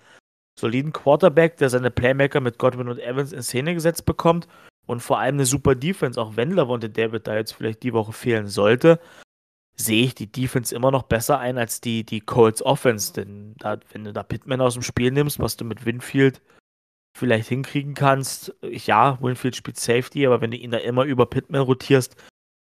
soliden 0.59 0.92
Quarterback, 0.92 1.57
der 1.59 1.70
seine 1.70 1.90
Playmaker 1.90 2.40
mit 2.40 2.59
Godwin 2.59 2.88
und 2.88 2.98
Evans 2.98 3.32
in 3.32 3.42
Szene 3.42 3.74
gesetzt 3.74 4.07
bekommt 4.07 4.48
und 4.86 5.00
vor 5.00 5.18
allem 5.18 5.36
eine 5.36 5.46
super 5.46 5.74
Defense, 5.74 6.20
auch 6.20 6.36
wenn 6.36 6.52
Lavonte 6.52 6.90
David 6.90 7.26
da 7.26 7.36
jetzt 7.36 7.52
vielleicht 7.52 7.82
die 7.82 7.92
Woche 7.92 8.12
fehlen 8.12 8.46
sollte 8.46 8.98
sehe 9.76 10.04
ich 10.04 10.14
die 10.14 10.30
Defense 10.30 10.74
immer 10.74 10.90
noch 10.90 11.04
besser 11.04 11.38
ein 11.38 11.59
als 11.59 11.80
die, 11.80 12.04
die 12.04 12.20
Colts 12.20 12.62
Offense. 12.62 13.12
Denn 13.12 13.54
da, 13.59 13.78
wenn 13.92 14.04
du 14.04 14.12
da 14.12 14.22
Pittman 14.22 14.61
aus 14.61 14.74
dem 14.74 14.82
Spiel 14.82 15.11
nimmst, 15.11 15.38
was 15.38 15.57
du 15.57 15.64
mit 15.64 15.84
Winfield 15.84 16.42
vielleicht 17.16 17.48
hinkriegen 17.48 17.94
kannst, 17.94 18.54
ja, 18.62 19.18
Winfield 19.20 19.57
spielt 19.57 19.78
Safety, 19.78 20.26
aber 20.26 20.40
wenn 20.40 20.50
du 20.50 20.57
ihn 20.57 20.70
da 20.70 20.78
immer 20.78 21.04
über 21.04 21.26
Pittman 21.26 21.62
rotierst, 21.62 22.16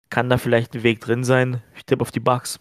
kann 0.09 0.29
da 0.29 0.37
vielleicht 0.37 0.75
ein 0.75 0.83
Weg 0.83 1.01
drin 1.01 1.23
sein. 1.23 1.61
Ich 1.75 1.85
tippe 1.85 2.01
auf 2.01 2.11
die 2.11 2.19
Bugs. 2.19 2.59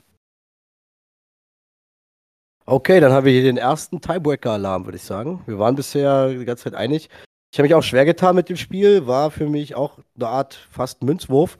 Okay, 2.66 2.98
dann 2.98 3.12
haben 3.12 3.26
wir 3.26 3.32
hier 3.32 3.42
den 3.42 3.58
ersten 3.58 4.00
Tiebreaker-Alarm, 4.00 4.86
würde 4.86 4.96
ich 4.96 5.02
sagen. 5.02 5.42
Wir 5.46 5.58
waren 5.58 5.74
bisher 5.74 6.30
die 6.30 6.46
ganze 6.46 6.64
Zeit 6.64 6.74
einig. 6.74 7.10
Ich 7.52 7.58
habe 7.58 7.68
mich 7.68 7.74
auch 7.74 7.82
schwer 7.82 8.06
getan 8.06 8.34
mit 8.34 8.48
dem 8.48 8.56
Spiel, 8.56 9.06
war 9.06 9.30
für 9.30 9.48
mich 9.48 9.74
auch 9.74 9.98
eine 10.16 10.28
Art 10.28 10.54
fast 10.70 11.02
Münzwurf. 11.02 11.58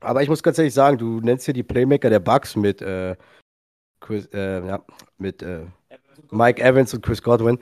Aber 0.00 0.22
ich 0.22 0.28
muss 0.28 0.42
ganz 0.42 0.58
ehrlich 0.58 0.74
sagen, 0.74 0.98
du 0.98 1.20
nennst 1.20 1.44
hier 1.44 1.54
die 1.54 1.62
Playmaker 1.62 2.10
der 2.10 2.18
Bucks 2.18 2.56
mit, 2.56 2.82
äh, 2.82 3.14
Chris, 4.00 4.26
äh, 4.34 4.66
ja, 4.66 4.84
mit 5.18 5.40
äh, 5.42 5.66
Mike 6.30 6.60
Evans 6.60 6.92
und 6.92 7.04
Chris 7.04 7.22
Godwin 7.22 7.60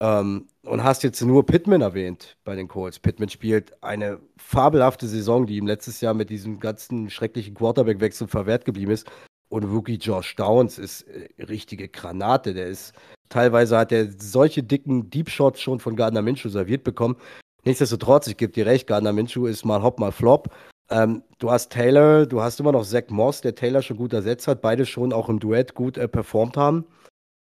ähm, 0.00 0.48
und 0.64 0.82
hast 0.82 1.02
jetzt 1.02 1.20
nur 1.20 1.44
Pittman 1.44 1.82
erwähnt 1.82 2.38
bei 2.44 2.56
den 2.56 2.68
Colts. 2.68 2.98
Pittman 2.98 3.28
spielt 3.28 3.82
eine 3.82 4.18
fabelhafte 4.38 5.06
Saison, 5.06 5.46
die 5.46 5.58
ihm 5.58 5.66
letztes 5.66 6.00
Jahr 6.00 6.14
mit 6.14 6.30
diesem 6.30 6.58
ganzen 6.58 7.10
schrecklichen 7.10 7.54
Quarterback-Wechsel 7.54 8.28
verwehrt 8.28 8.64
geblieben 8.64 8.92
ist. 8.92 9.06
Und 9.52 9.64
Rookie 9.64 9.96
Josh 9.96 10.34
Downs 10.36 10.78
ist 10.78 11.02
äh, 11.02 11.28
richtige 11.44 11.86
Granate. 11.86 12.54
Der 12.54 12.68
ist 12.68 12.94
teilweise 13.28 13.76
hat 13.76 13.92
er 13.92 14.08
solche 14.18 14.62
dicken 14.62 15.10
Deep 15.10 15.28
Shots 15.28 15.60
schon 15.60 15.78
von 15.78 15.94
Gardner 15.94 16.22
Minshew 16.22 16.48
serviert 16.48 16.84
bekommen. 16.84 17.16
Nichtsdestotrotz, 17.62 18.28
ich 18.28 18.38
gebe 18.38 18.54
dir 18.54 18.64
recht, 18.64 18.86
Gardner 18.86 19.12
Minshew 19.12 19.44
ist 19.44 19.66
mal 19.66 19.82
Hop, 19.82 20.00
mal 20.00 20.10
Flop. 20.10 20.48
Ähm, 20.88 21.22
du 21.38 21.50
hast 21.50 21.70
Taylor, 21.70 22.24
du 22.24 22.40
hast 22.40 22.60
immer 22.60 22.72
noch 22.72 22.86
Zach 22.86 23.10
Moss, 23.10 23.42
der 23.42 23.54
Taylor 23.54 23.82
schon 23.82 23.98
gut 23.98 24.14
ersetzt 24.14 24.48
hat, 24.48 24.62
beide 24.62 24.86
schon 24.86 25.12
auch 25.12 25.28
im 25.28 25.38
Duett 25.38 25.74
gut 25.74 25.98
äh, 25.98 26.08
performt 26.08 26.56
haben. 26.56 26.86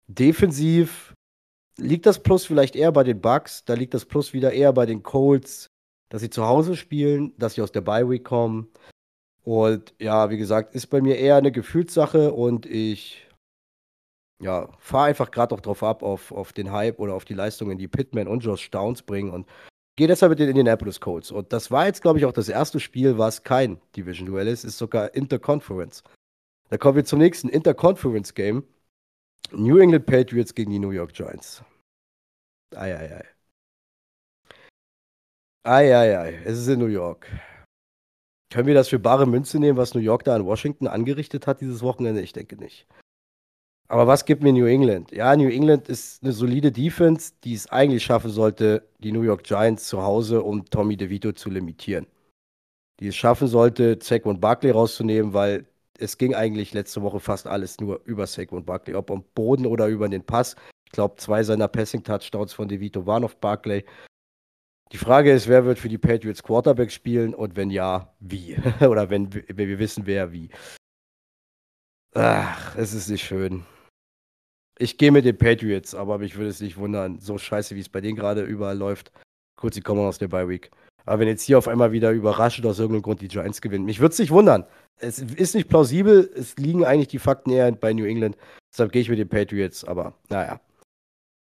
Defensiv 0.08 1.14
liegt 1.78 2.06
das 2.06 2.24
Plus 2.24 2.44
vielleicht 2.44 2.74
eher 2.74 2.90
bei 2.90 3.04
den 3.04 3.20
Bucks, 3.20 3.64
da 3.66 3.74
liegt 3.74 3.94
das 3.94 4.04
Plus 4.04 4.32
wieder 4.32 4.52
eher 4.52 4.72
bei 4.72 4.84
den 4.84 5.04
Colts, 5.04 5.68
dass 6.08 6.22
sie 6.22 6.30
zu 6.30 6.44
Hause 6.44 6.74
spielen, 6.74 7.34
dass 7.38 7.54
sie 7.54 7.62
aus 7.62 7.70
der 7.70 7.82
Bye 7.82 8.10
Week 8.10 8.24
kommen. 8.24 8.72
Und 9.44 9.94
ja, 9.98 10.30
wie 10.30 10.38
gesagt, 10.38 10.74
ist 10.74 10.86
bei 10.86 11.00
mir 11.00 11.18
eher 11.18 11.36
eine 11.36 11.52
Gefühlssache 11.52 12.32
und 12.32 12.66
ich 12.66 13.28
ja, 14.42 14.68
fahre 14.78 15.06
einfach 15.06 15.30
gerade 15.30 15.54
auch 15.54 15.60
drauf 15.60 15.82
ab, 15.82 16.02
auf, 16.02 16.32
auf 16.32 16.52
den 16.52 16.72
Hype 16.72 16.98
oder 16.98 17.14
auf 17.14 17.24
die 17.24 17.34
Leistungen, 17.34 17.78
die 17.78 17.88
Pittman 17.88 18.26
und 18.26 18.40
Josh 18.40 18.70
Downs 18.70 19.02
bringen. 19.02 19.30
Und 19.30 19.46
gehe 19.96 20.08
deshalb 20.08 20.30
mit 20.30 20.38
den 20.38 20.48
Indianapolis 20.48 21.00
Colts. 21.00 21.30
Und 21.30 21.52
das 21.52 21.70
war 21.70 21.86
jetzt, 21.86 22.02
glaube 22.02 22.18
ich, 22.18 22.24
auch 22.24 22.32
das 22.32 22.48
erste 22.48 22.80
Spiel, 22.80 23.18
was 23.18 23.42
kein 23.42 23.80
Division-Duell 23.96 24.48
ist, 24.48 24.64
ist 24.64 24.78
sogar 24.78 25.14
Interconference. 25.14 26.02
Dann 26.70 26.78
kommen 26.78 26.96
wir 26.96 27.04
zum 27.04 27.18
nächsten 27.18 27.48
Interconference 27.48 28.34
Game. 28.34 28.64
New 29.52 29.78
England 29.78 30.06
Patriots 30.06 30.54
gegen 30.54 30.70
die 30.70 30.78
New 30.78 30.90
York 30.90 31.12
Giants. 31.12 31.62
Eieiei. 32.74 33.24
Eieiei. 35.62 36.34
Es 36.44 36.58
ist 36.58 36.68
in 36.68 36.80
New 36.80 36.86
York. 36.86 37.28
Können 38.54 38.68
wir 38.68 38.74
das 38.74 38.90
für 38.90 39.00
bare 39.00 39.26
Münze 39.26 39.58
nehmen, 39.58 39.76
was 39.76 39.94
New 39.94 40.00
York 40.00 40.22
da 40.22 40.36
in 40.36 40.44
Washington 40.44 40.86
angerichtet 40.86 41.48
hat 41.48 41.60
dieses 41.60 41.82
Wochenende? 41.82 42.20
Ich 42.20 42.32
denke 42.32 42.54
nicht. 42.54 42.86
Aber 43.88 44.06
was 44.06 44.26
gibt 44.26 44.44
mir 44.44 44.52
New 44.52 44.66
England? 44.66 45.10
Ja, 45.10 45.34
New 45.34 45.48
England 45.48 45.88
ist 45.88 46.22
eine 46.22 46.32
solide 46.32 46.70
Defense, 46.70 47.32
die 47.42 47.54
es 47.54 47.66
eigentlich 47.72 48.04
schaffen 48.04 48.30
sollte, 48.30 48.86
die 49.00 49.10
New 49.10 49.22
York 49.22 49.42
Giants 49.42 49.88
zu 49.88 50.04
Hause, 50.04 50.40
um 50.44 50.64
Tommy 50.66 50.96
DeVito 50.96 51.32
zu 51.32 51.50
limitieren. 51.50 52.06
Die 53.00 53.08
es 53.08 53.16
schaffen 53.16 53.48
sollte, 53.48 53.98
Saquon 54.00 54.38
Barkley 54.38 54.70
rauszunehmen, 54.70 55.32
weil 55.32 55.66
es 55.98 56.16
ging 56.16 56.36
eigentlich 56.36 56.72
letzte 56.74 57.02
Woche 57.02 57.18
fast 57.18 57.48
alles 57.48 57.80
nur 57.80 58.02
über 58.04 58.28
Saquon 58.28 58.64
Barkley, 58.64 58.94
ob 58.94 59.10
am 59.10 59.24
Boden 59.34 59.66
oder 59.66 59.88
über 59.88 60.08
den 60.08 60.22
Pass. 60.22 60.54
Ich 60.86 60.92
glaube, 60.92 61.16
zwei 61.16 61.42
seiner 61.42 61.66
Passing-Touchdowns 61.66 62.52
von 62.52 62.68
DeVito 62.68 63.04
waren 63.04 63.24
auf 63.24 63.36
Barkley. 63.36 63.84
Die 64.94 64.98
Frage 64.98 65.32
ist, 65.32 65.48
wer 65.48 65.64
wird 65.64 65.80
für 65.80 65.88
die 65.88 65.98
Patriots 65.98 66.44
Quarterback 66.44 66.92
spielen 66.92 67.34
und 67.34 67.56
wenn 67.56 67.68
ja, 67.68 68.14
wie? 68.20 68.56
oder 68.80 69.10
wenn, 69.10 69.34
wenn 69.34 69.68
wir 69.68 69.80
wissen, 69.80 70.06
wer 70.06 70.30
wie. 70.30 70.50
Ach, 72.14 72.76
es 72.76 72.94
ist 72.94 73.08
nicht 73.08 73.24
schön. 73.24 73.66
Ich 74.78 74.96
gehe 74.96 75.10
mit 75.10 75.24
den 75.24 75.36
Patriots, 75.36 75.96
aber 75.96 76.18
mich 76.18 76.36
würde 76.36 76.50
es 76.50 76.60
nicht 76.60 76.76
wundern, 76.76 77.18
so 77.18 77.38
scheiße, 77.38 77.74
wie 77.74 77.80
es 77.80 77.88
bei 77.88 78.00
denen 78.00 78.14
gerade 78.14 78.44
überall 78.44 78.78
läuft. 78.78 79.10
Kurz, 79.56 79.74
sie 79.74 79.80
kommen 79.80 80.00
aus 80.00 80.18
der 80.18 80.28
Bye 80.28 80.48
Week. 80.48 80.70
Aber 81.06 81.18
wenn 81.18 81.28
jetzt 81.28 81.42
hier 81.42 81.58
auf 81.58 81.66
einmal 81.66 81.90
wieder 81.90 82.12
überraschend 82.12 82.64
aus 82.64 82.78
irgendeinem 82.78 83.02
Grund 83.02 83.20
die 83.20 83.26
Giants 83.26 83.60
gewinnen, 83.60 83.86
mich 83.86 83.98
würde 83.98 84.12
es 84.12 84.20
nicht 84.20 84.30
wundern. 84.30 84.64
Es 84.98 85.18
ist 85.18 85.56
nicht 85.56 85.68
plausibel, 85.68 86.30
es 86.36 86.56
liegen 86.56 86.84
eigentlich 86.84 87.08
die 87.08 87.18
Fakten 87.18 87.50
eher 87.50 87.72
bei 87.72 87.92
New 87.92 88.06
England. 88.06 88.36
Deshalb 88.72 88.92
gehe 88.92 89.02
ich 89.02 89.08
mit 89.08 89.18
den 89.18 89.28
Patriots, 89.28 89.82
aber 89.82 90.14
naja. 90.28 90.60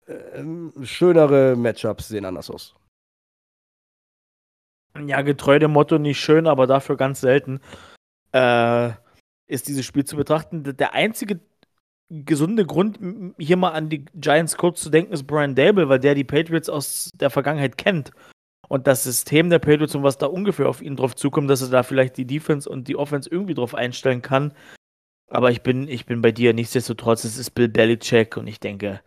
Ähm, 0.07 0.73
schönere 0.81 1.55
Matchups 1.55 2.07
sehen 2.07 2.25
anders 2.25 2.49
aus. 2.49 2.73
Ja, 5.03 5.21
getreu 5.21 5.59
dem 5.59 5.71
Motto 5.71 5.97
nicht 5.97 6.19
schön, 6.19 6.47
aber 6.47 6.67
dafür 6.67 6.95
ganz 6.95 7.21
selten, 7.21 7.59
äh, 8.31 8.91
ist 9.47 9.67
dieses 9.67 9.85
Spiel 9.85 10.05
zu 10.05 10.15
betrachten. 10.15 10.63
Der 10.63 10.93
einzige 10.93 11.39
gesunde 12.09 12.65
Grund, 12.65 12.99
hier 13.37 13.57
mal 13.57 13.71
an 13.71 13.89
die 13.89 14.05
Giants 14.13 14.57
kurz 14.57 14.81
zu 14.81 14.89
denken, 14.89 15.13
ist 15.13 15.27
Brian 15.27 15.55
Dable, 15.55 15.89
weil 15.89 15.99
der 15.99 16.15
die 16.15 16.23
Patriots 16.23 16.69
aus 16.69 17.11
der 17.15 17.29
Vergangenheit 17.29 17.77
kennt. 17.77 18.11
Und 18.67 18.87
das 18.87 19.03
System 19.03 19.49
der 19.49 19.59
Patriots 19.59 19.95
und 19.95 20.03
was 20.03 20.17
da 20.17 20.25
ungefähr 20.27 20.67
auf 20.69 20.81
ihn 20.81 20.95
drauf 20.95 21.15
zukommt, 21.15 21.49
dass 21.49 21.61
er 21.61 21.69
da 21.69 21.83
vielleicht 21.83 22.17
die 22.17 22.25
Defense 22.25 22.69
und 22.69 22.87
die 22.87 22.95
Offense 22.95 23.29
irgendwie 23.29 23.53
drauf 23.53 23.75
einstellen 23.75 24.21
kann. 24.21 24.53
Aber 25.29 25.51
ich 25.51 25.61
bin, 25.61 25.87
ich 25.87 26.05
bin 26.05 26.21
bei 26.21 26.31
dir. 26.31 26.53
Nichtsdestotrotz, 26.53 27.23
es 27.23 27.37
ist 27.37 27.51
Bill 27.51 27.67
Belichick 27.67 28.37
und 28.37 28.47
ich 28.47 28.59
denke, 28.59 29.01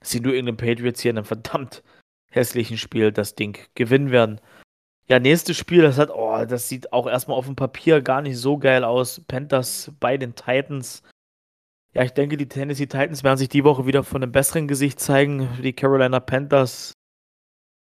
dass 0.00 0.10
die 0.10 0.20
New 0.20 0.32
England 0.32 0.58
Patriots 0.58 1.00
hier 1.00 1.10
in 1.10 1.18
einem 1.18 1.26
verdammt 1.26 1.82
hässlichen 2.30 2.78
Spiel 2.78 3.12
das 3.12 3.34
Ding 3.34 3.58
gewinnen 3.74 4.10
werden. 4.10 4.40
Ja, 5.08 5.18
nächstes 5.18 5.56
Spiel, 5.56 5.82
das 5.82 5.98
hat, 5.98 6.10
oh, 6.10 6.44
das 6.44 6.68
sieht 6.68 6.92
auch 6.92 7.06
erstmal 7.06 7.36
auf 7.36 7.46
dem 7.46 7.56
Papier 7.56 8.00
gar 8.00 8.22
nicht 8.22 8.38
so 8.38 8.58
geil 8.58 8.84
aus. 8.84 9.20
Panthers 9.26 9.92
bei 10.00 10.16
den 10.16 10.34
Titans. 10.34 11.02
Ja, 11.92 12.02
ich 12.04 12.12
denke, 12.12 12.36
die 12.36 12.48
Tennessee 12.48 12.86
Titans 12.86 13.24
werden 13.24 13.36
sich 13.36 13.48
die 13.48 13.64
Woche 13.64 13.86
wieder 13.86 14.04
von 14.04 14.22
einem 14.22 14.32
besseren 14.32 14.68
Gesicht 14.68 15.00
zeigen. 15.00 15.48
Die 15.62 15.74
Carolina 15.74 16.20
Panthers 16.20 16.94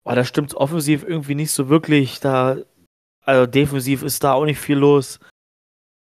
Oh, 0.05 0.13
da 0.13 0.23
stimmt's 0.23 0.55
offensiv 0.55 1.03
irgendwie 1.03 1.35
nicht 1.35 1.51
so 1.51 1.67
wirklich. 1.67 2.19
Da, 2.19 2.57
also 3.21 3.47
defensiv 3.47 4.03
ist 4.03 4.23
da 4.23 4.33
auch 4.33 4.45
nicht 4.45 4.59
viel 4.59 4.77
los. 4.77 5.19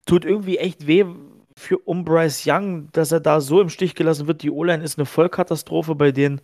Tut 0.06 0.24
irgendwie 0.24 0.58
echt 0.58 0.86
weh 0.86 1.04
für 1.56 1.78
um 1.78 2.04
Bryce 2.04 2.44
Young, 2.46 2.90
dass 2.92 3.10
er 3.12 3.20
da 3.20 3.40
so 3.40 3.60
im 3.60 3.68
Stich 3.68 3.96
gelassen 3.96 4.28
wird. 4.28 4.42
Die 4.42 4.50
O-Line 4.50 4.84
ist 4.84 4.96
eine 4.96 5.06
Vollkatastrophe 5.06 5.96
bei 5.96 6.12
denen. 6.12 6.40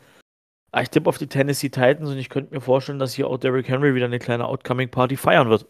Ah, 0.73 0.83
ich 0.83 0.91
tippe 0.91 1.09
auf 1.09 1.19
die 1.19 1.27
Tennessee 1.27 1.69
Titans 1.69 2.11
und 2.11 2.19
ich 2.19 2.29
könnte 2.29 2.55
mir 2.55 2.61
vorstellen, 2.61 2.99
dass 2.99 3.15
hier 3.15 3.29
auch 3.29 3.39
Derrick 3.39 3.69
Henry 3.69 3.95
wieder 3.95 4.07
eine 4.07 4.19
kleine 4.19 4.47
Outcoming 4.47 4.91
Party 4.91 5.17
feiern 5.17 5.49
wird. 5.49 5.67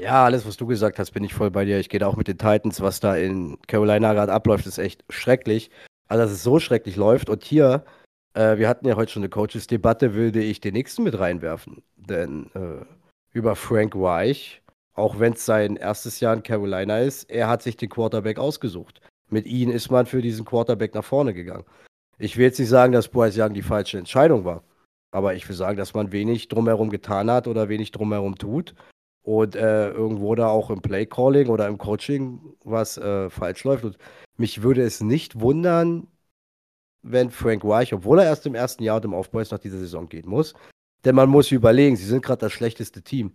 Ja, 0.00 0.24
alles, 0.24 0.44
was 0.46 0.56
du 0.56 0.66
gesagt 0.66 0.98
hast, 0.98 1.12
bin 1.12 1.22
ich 1.22 1.34
voll 1.34 1.50
bei 1.50 1.64
dir. 1.64 1.78
Ich 1.78 1.88
gehe 1.88 2.00
da 2.00 2.08
auch 2.08 2.16
mit 2.16 2.26
den 2.26 2.38
Titans. 2.38 2.80
Was 2.80 2.98
da 2.98 3.14
in 3.16 3.58
Carolina 3.68 4.12
gerade 4.12 4.32
abläuft, 4.32 4.66
ist 4.66 4.78
echt 4.78 5.04
schrecklich. 5.08 5.70
Also, 6.08 6.24
dass 6.24 6.32
es 6.32 6.42
so 6.42 6.58
schrecklich 6.58 6.96
läuft. 6.96 7.30
Und 7.30 7.44
hier 7.44 7.84
äh, 8.34 8.58
wir 8.58 8.68
hatten 8.68 8.86
ja 8.86 8.96
heute 8.96 9.12
schon 9.12 9.22
eine 9.22 9.30
Coaches-Debatte, 9.30 10.14
würde 10.14 10.42
ich 10.42 10.60
den 10.60 10.74
nächsten 10.74 11.04
mit 11.04 11.18
reinwerfen. 11.18 11.82
Denn 11.96 12.50
äh, 12.54 12.84
über 13.32 13.56
Frank 13.56 13.94
Reich, 13.96 14.62
auch 14.94 15.18
wenn 15.18 15.32
es 15.32 15.46
sein 15.46 15.76
erstes 15.76 16.20
Jahr 16.20 16.34
in 16.34 16.42
Carolina 16.42 16.98
ist, 16.98 17.30
er 17.30 17.48
hat 17.48 17.62
sich 17.62 17.76
den 17.76 17.88
Quarterback 17.88 18.38
ausgesucht. 18.38 19.00
Mit 19.30 19.46
ihm 19.46 19.70
ist 19.70 19.90
man 19.90 20.06
für 20.06 20.20
diesen 20.20 20.44
Quarterback 20.44 20.94
nach 20.94 21.04
vorne 21.04 21.32
gegangen. 21.32 21.64
Ich 22.18 22.36
will 22.36 22.44
jetzt 22.44 22.58
nicht 22.58 22.68
sagen, 22.68 22.92
dass 22.92 23.08
Bryce 23.08 23.38
Young 23.38 23.54
die 23.54 23.62
falsche 23.62 23.98
Entscheidung 23.98 24.44
war. 24.44 24.62
Aber 25.10 25.34
ich 25.34 25.48
will 25.48 25.56
sagen, 25.56 25.76
dass 25.76 25.94
man 25.94 26.12
wenig 26.12 26.48
drumherum 26.48 26.90
getan 26.90 27.30
hat 27.30 27.46
oder 27.46 27.68
wenig 27.68 27.92
drumherum 27.92 28.36
tut. 28.36 28.74
Und 29.22 29.56
äh, 29.56 29.90
irgendwo 29.90 30.34
da 30.34 30.48
auch 30.48 30.70
im 30.70 30.82
Playcalling 30.82 31.48
oder 31.48 31.66
im 31.66 31.78
Coaching 31.78 32.40
was 32.64 32.98
äh, 32.98 33.30
falsch 33.30 33.64
läuft. 33.64 33.84
Und 33.84 33.98
mich 34.36 34.62
würde 34.62 34.82
es 34.82 35.00
nicht 35.00 35.40
wundern, 35.40 36.08
wenn 37.02 37.30
Frank 37.30 37.64
Reich, 37.64 37.94
obwohl 37.94 38.18
er 38.18 38.26
erst 38.26 38.46
im 38.46 38.54
ersten 38.54 38.82
Jahr 38.82 38.96
und 38.96 39.04
im 39.04 39.14
Aufbau 39.14 39.40
ist, 39.40 39.52
nach 39.52 39.58
dieser 39.58 39.78
Saison 39.78 40.08
gehen 40.08 40.28
muss. 40.28 40.54
Denn 41.04 41.14
man 41.14 41.28
muss 41.28 41.52
überlegen, 41.52 41.96
sie 41.96 42.06
sind 42.06 42.24
gerade 42.24 42.40
das 42.40 42.52
schlechteste 42.52 43.02
Team. 43.02 43.32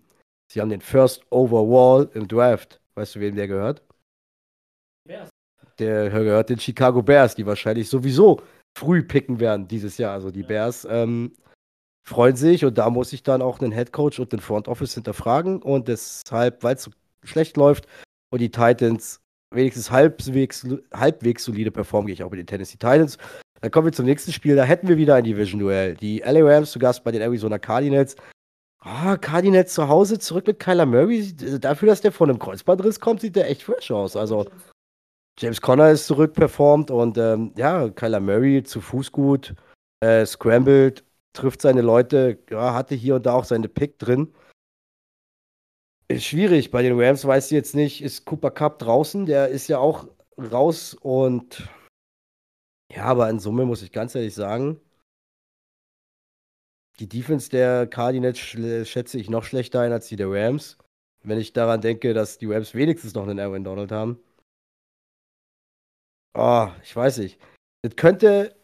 Sie 0.51 0.59
haben 0.59 0.69
den 0.69 0.81
First 0.81 1.23
Overall 1.29 2.09
im 2.13 2.27
Draft. 2.27 2.81
Weißt 2.95 3.15
du, 3.15 3.19
wem 3.19 3.35
der 3.35 3.47
gehört? 3.47 3.83
Bears. 5.07 5.29
Der 5.77 6.09
gehört 6.09 6.49
den 6.49 6.59
Chicago 6.59 7.01
Bears, 7.01 7.35
die 7.35 7.45
wahrscheinlich 7.45 7.87
sowieso 7.87 8.41
früh 8.77 9.03
picken 9.03 9.39
werden 9.39 9.67
dieses 9.67 9.97
Jahr. 9.97 10.13
Also 10.13 10.31
die 10.31 10.43
Bears 10.43 10.87
ähm, 10.89 11.33
freuen 12.05 12.35
sich 12.35 12.65
und 12.65 12.77
da 12.77 12.89
muss 12.89 13.13
ich 13.13 13.23
dann 13.23 13.41
auch 13.41 13.59
einen 13.59 13.71
Head 13.71 13.91
Coach 13.91 14.19
und 14.19 14.31
den 14.31 14.39
Front 14.39 14.67
Office 14.67 14.93
hinterfragen. 14.93 15.61
Und 15.61 15.87
deshalb, 15.87 16.63
weil 16.63 16.75
es 16.75 16.83
so 16.83 16.91
schlecht 17.23 17.57
läuft 17.57 17.87
und 18.31 18.39
die 18.39 18.51
Titans 18.51 19.21
wenigstens 19.51 19.91
halbwegs, 19.91 20.67
halbwegs 20.93 21.43
solide 21.43 21.71
performen, 21.71 22.07
gehe 22.07 22.13
ich 22.13 22.23
auch 22.23 22.31
mit 22.31 22.39
den 22.39 22.47
Tennessee 22.47 22.77
Titans. 22.77 23.17
Dann 23.61 23.71
kommen 23.71 23.87
wir 23.87 23.91
zum 23.91 24.05
nächsten 24.05 24.31
Spiel. 24.31 24.55
Da 24.55 24.63
hätten 24.63 24.87
wir 24.87 24.97
wieder 24.97 25.15
ein 25.15 25.23
Division-Duell. 25.23 25.95
Die 25.95 26.19
LA 26.19 26.41
Rams 26.41 26.71
zu 26.71 26.79
Gast 26.79 27.03
bei 27.03 27.11
den 27.11 27.21
Arizona 27.21 27.59
Cardinals. 27.59 28.15
Ah, 28.81 29.13
oh, 29.13 29.17
Cardinals 29.19 29.73
zu 29.73 29.89
Hause, 29.89 30.19
zurück 30.19 30.47
mit 30.47 30.59
Kyler 30.59 30.85
Murray. 30.85 31.33
Dafür, 31.59 31.89
dass 31.89 31.99
der 31.99 32.13
von 32.13 32.29
einem 32.29 32.39
Kreuzbandriss 32.39 33.01
kommt, 33.01 33.19
sieht 33.19 33.35
der 33.35 33.49
echt 33.49 33.63
fresh 33.63 33.91
aus. 33.91 34.15
Also, 34.15 34.45
James 35.39 35.61
Conner 35.61 35.91
ist 35.91 36.05
zurück 36.05 36.33
performt 36.33 36.91
und 36.91 37.17
ähm, 37.17 37.53
ja, 37.55 37.89
Kyler 37.89 38.19
Murray 38.19 38.61
zu 38.61 38.81
Fuß 38.81 39.13
gut, 39.13 39.55
äh, 40.01 40.25
scrambled, 40.25 41.05
trifft 41.31 41.61
seine 41.61 41.81
Leute, 41.81 42.39
ja, 42.49 42.73
hatte 42.73 42.93
hier 42.93 43.15
und 43.15 43.25
da 43.25 43.33
auch 43.33 43.45
seine 43.45 43.69
Pick 43.69 43.97
drin. 43.99 44.33
Ist 46.09 46.25
schwierig. 46.25 46.71
Bei 46.71 46.81
den 46.81 46.99
Rams 46.99 47.23
weiß 47.23 47.45
ich 47.45 47.51
jetzt 47.51 47.73
nicht, 47.73 48.01
ist 48.01 48.25
Cooper 48.25 48.51
Cup 48.51 48.79
draußen? 48.79 49.25
Der 49.25 49.47
ist 49.47 49.69
ja 49.69 49.77
auch 49.77 50.07
raus 50.37 50.93
und 50.93 51.69
ja, 52.93 53.05
aber 53.05 53.29
in 53.29 53.39
Summe 53.39 53.65
muss 53.65 53.81
ich 53.81 53.93
ganz 53.93 54.15
ehrlich 54.15 54.33
sagen, 54.33 54.81
die 56.99 57.07
Defense 57.07 57.49
der 57.49 57.87
Cardinals 57.87 58.39
schätze 58.39 59.17
ich 59.17 59.29
noch 59.29 59.45
schlechter 59.45 59.79
ein 59.81 59.93
als 59.93 60.07
die 60.09 60.17
der 60.17 60.29
Rams. 60.29 60.77
Wenn 61.23 61.39
ich 61.39 61.53
daran 61.53 61.79
denke, 61.79 62.13
dass 62.13 62.39
die 62.39 62.47
Rams 62.47 62.73
wenigstens 62.73 63.13
noch 63.13 63.23
einen 63.23 63.39
Aaron 63.39 63.63
Donald 63.63 63.91
haben. 63.91 64.19
Oh, 66.33 66.67
ich 66.83 66.95
weiß 66.95 67.19
nicht. 67.19 67.39
Das 67.81 67.95
könnte, 67.95 68.55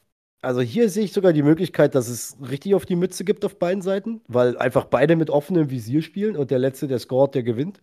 also 0.41 0.61
hier 0.61 0.89
sehe 0.89 1.05
ich 1.05 1.13
sogar 1.13 1.33
die 1.33 1.43
Möglichkeit, 1.43 1.95
dass 1.95 2.07
es 2.07 2.37
richtig 2.41 2.75
auf 2.75 2.85
die 2.85 2.95
Mütze 2.95 3.23
gibt 3.23 3.45
auf 3.45 3.57
beiden 3.57 3.81
Seiten, 3.81 4.21
weil 4.27 4.57
einfach 4.57 4.85
beide 4.85 5.15
mit 5.15 5.29
offenem 5.29 5.69
Visier 5.69 6.01
spielen 6.01 6.35
und 6.35 6.51
der 6.51 6.59
Letzte, 6.59 6.87
der 6.87 6.99
scoret, 6.99 7.35
der 7.35 7.43
gewinnt. 7.43 7.81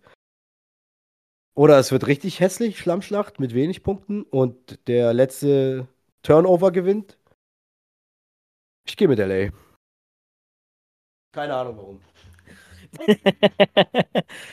Oder 1.55 1.77
es 1.79 1.91
wird 1.91 2.07
richtig 2.07 2.39
hässlich, 2.39 2.79
Schlammschlacht 2.79 3.39
mit 3.39 3.53
wenig 3.53 3.83
Punkten 3.83 4.23
und 4.23 4.87
der 4.87 5.13
Letzte 5.13 5.87
Turnover 6.23 6.71
gewinnt. 6.71 7.17
Ich 8.87 8.97
gehe 8.97 9.07
mit 9.07 9.19
LA. 9.19 9.51
Keine 11.33 11.55
Ahnung 11.55 11.77
warum. 11.77 12.01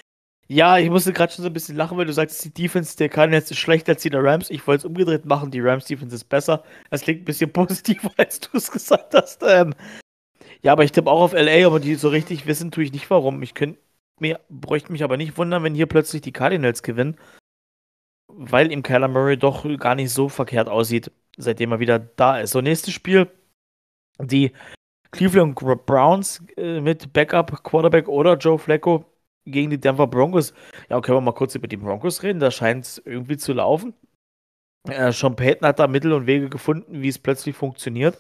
ja, 0.51 0.79
ich 0.79 0.91
musste 0.91 1.13
gerade 1.13 1.33
schon 1.33 1.43
so 1.43 1.49
ein 1.49 1.53
bisschen 1.53 1.77
lachen, 1.77 1.97
weil 1.97 2.07
du 2.07 2.13
sagst, 2.13 2.45
die 2.45 2.53
Defense 2.53 2.97
der 2.97 3.09
Cardinals 3.09 3.51
ist 3.51 3.59
schlechter 3.59 3.93
als 3.93 4.03
die 4.03 4.11
der 4.11 4.25
Rams. 4.25 4.51
Ich 4.51 4.67
wollte 4.67 4.81
es 4.81 4.85
umgedreht 4.85 5.25
machen, 5.25 5.51
die 5.51 5.61
Rams 5.61 5.85
Defense 5.85 6.15
ist 6.15 6.25
besser. 6.25 6.65
Das 6.91 7.03
klingt 7.03 7.23
ein 7.23 7.25
bisschen 7.25 7.53
positiver, 7.53 8.11
als 8.17 8.41
du 8.41 8.57
es 8.57 8.71
gesagt 8.71 9.15
hast. 9.15 9.43
Ähm, 9.47 9.75
ja, 10.63 10.73
aber 10.73 10.85
ich 10.85 10.93
tippe 10.93 11.11
auch 11.11 11.23
auf 11.23 11.33
LA, 11.33 11.67
aber 11.67 11.79
die 11.79 11.95
so 11.95 12.09
richtig 12.09 12.47
wissen 12.47 12.71
tue 12.71 12.85
ich 12.85 12.93
nicht 12.93 13.09
warum. 13.11 13.43
Ich 13.43 13.55
könnte 13.55 13.79
mir, 14.19 14.41
bräuchte 14.49 14.93
mich 14.93 15.05
aber 15.05 15.17
nicht 15.17 15.39
wundern, 15.39 15.63
wenn 15.63 15.75
hier 15.75 15.87
plötzlich 15.87 16.23
die 16.23 16.33
Cardinals 16.33 16.83
gewinnen, 16.83 17.17
weil 18.29 18.73
ihm 18.73 18.83
Kyler 18.83 19.09
Murray 19.09 19.37
doch 19.37 19.65
gar 19.79 19.95
nicht 19.95 20.11
so 20.11 20.29
verkehrt 20.29 20.69
aussieht 20.69 21.11
seitdem 21.37 21.73
er 21.73 21.81
wieder 21.81 21.99
da 21.99 22.39
ist. 22.41 22.53
So, 22.53 22.61
nächstes 22.61 22.95
Spiel. 22.95 23.29
Die 24.19 24.53
Cleveland 25.11 25.55
Browns 25.87 26.45
äh, 26.57 26.81
mit 26.81 27.13
Backup 27.13 27.65
Quarterback 27.65 28.09
oder 28.09 28.37
Joe 28.37 28.59
Flacco 28.59 29.05
gegen 29.51 29.71
die 29.71 29.81
Denver 29.81 30.07
Broncos. 30.07 30.55
Ja, 30.89 31.01
können 31.01 31.19
wir 31.19 31.23
mal 31.23 31.33
kurz 31.33 31.55
über 31.55 31.69
die 31.69 31.77
Broncos 31.77 32.23
reden. 32.23 32.41
Da 32.41 32.51
scheint 32.51 32.85
es 32.85 32.99
irgendwie 33.05 33.37
zu 33.37 33.53
laufen. 33.53 33.95
Äh, 34.89 35.13
Sean 35.13 35.37
Payton 35.37 35.69
hat 35.69 35.79
da 35.79 35.87
Mittel 35.87 36.13
und 36.13 36.27
Wege 36.27 36.49
gefunden, 36.49 37.03
wie 37.03 37.09
es 37.09 37.19
plötzlich 37.19 37.57
funktioniert. 37.57 38.19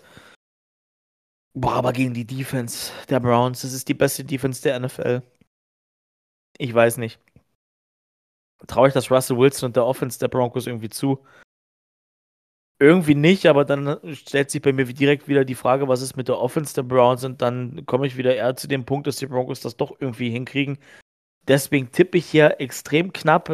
Boah, 1.54 1.74
aber 1.74 1.92
gegen 1.92 2.14
die 2.14 2.26
Defense 2.26 2.92
der 3.08 3.20
Browns, 3.20 3.62
das 3.62 3.72
ist 3.72 3.88
die 3.88 3.94
beste 3.94 4.24
Defense 4.24 4.62
der 4.62 4.78
NFL. 4.78 5.22
Ich 6.58 6.72
weiß 6.72 6.98
nicht. 6.98 7.18
Traue 8.66 8.88
ich 8.88 8.94
das 8.94 9.10
Russell 9.10 9.38
Wilson 9.38 9.68
und 9.68 9.76
der 9.76 9.86
Offense 9.86 10.18
der 10.18 10.28
Broncos 10.28 10.66
irgendwie 10.66 10.90
zu? 10.90 11.24
Irgendwie 12.78 13.14
nicht, 13.14 13.46
aber 13.46 13.64
dann 13.64 13.98
stellt 14.14 14.50
sich 14.50 14.62
bei 14.62 14.72
mir 14.72 14.84
direkt 14.84 15.28
wieder 15.28 15.44
die 15.44 15.54
Frage, 15.54 15.88
was 15.88 16.02
ist 16.02 16.16
mit 16.16 16.28
der 16.28 16.38
Offense 16.38 16.74
der 16.74 16.82
Browns 16.82 17.24
und 17.24 17.42
dann 17.42 17.84
komme 17.86 18.06
ich 18.06 18.16
wieder 18.16 18.34
eher 18.34 18.56
zu 18.56 18.68
dem 18.68 18.84
Punkt, 18.86 19.06
dass 19.06 19.16
die 19.16 19.26
Broncos 19.26 19.60
das 19.60 19.76
doch 19.76 19.96
irgendwie 20.00 20.30
hinkriegen. 20.30 20.78
Deswegen 21.50 21.92
tippe 21.92 22.16
ich 22.16 22.24
hier 22.24 22.60
extrem 22.60 23.12
knapp. 23.12 23.50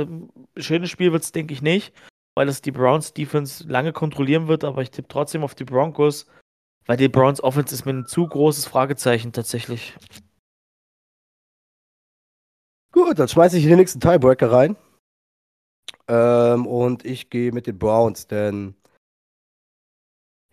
Schönes 0.57 0.90
Spiel 0.90 1.11
wird 1.11 1.24
es, 1.24 1.32
denke 1.32 1.53
ich, 1.53 1.62
nicht, 1.62 1.92
weil 2.36 2.49
es 2.49 2.62
die 2.62 2.70
Browns 2.70 3.12
Defense 3.12 3.66
lange 3.66 3.92
kontrollieren 3.92 4.47
wird, 4.47 4.62
aber 4.62 4.82
ich 4.82 4.92
tippe 4.92 5.09
trotzdem 5.09 5.42
auf 5.42 5.57
die 5.57 5.64
Broncos 5.64 6.26
weil 6.86 6.97
die 6.97 7.09
Browns 7.09 7.42
Offense 7.42 7.74
ist 7.74 7.84
mir 7.84 7.92
ein 7.92 8.07
zu 8.07 8.26
großes 8.26 8.66
Fragezeichen 8.66 9.32
tatsächlich. 9.32 9.94
Gut, 12.92 13.18
dann 13.18 13.28
schmeiße 13.28 13.59
ich 13.59 13.64
den 13.64 13.76
nächsten 13.76 14.01
Tiebreaker 14.01 14.51
rein. 14.51 14.76
Ähm, 16.09 16.66
und 16.66 17.05
ich 17.05 17.28
gehe 17.30 17.53
mit 17.53 17.66
den 17.66 17.78
Browns, 17.78 18.28
denn 18.28 18.74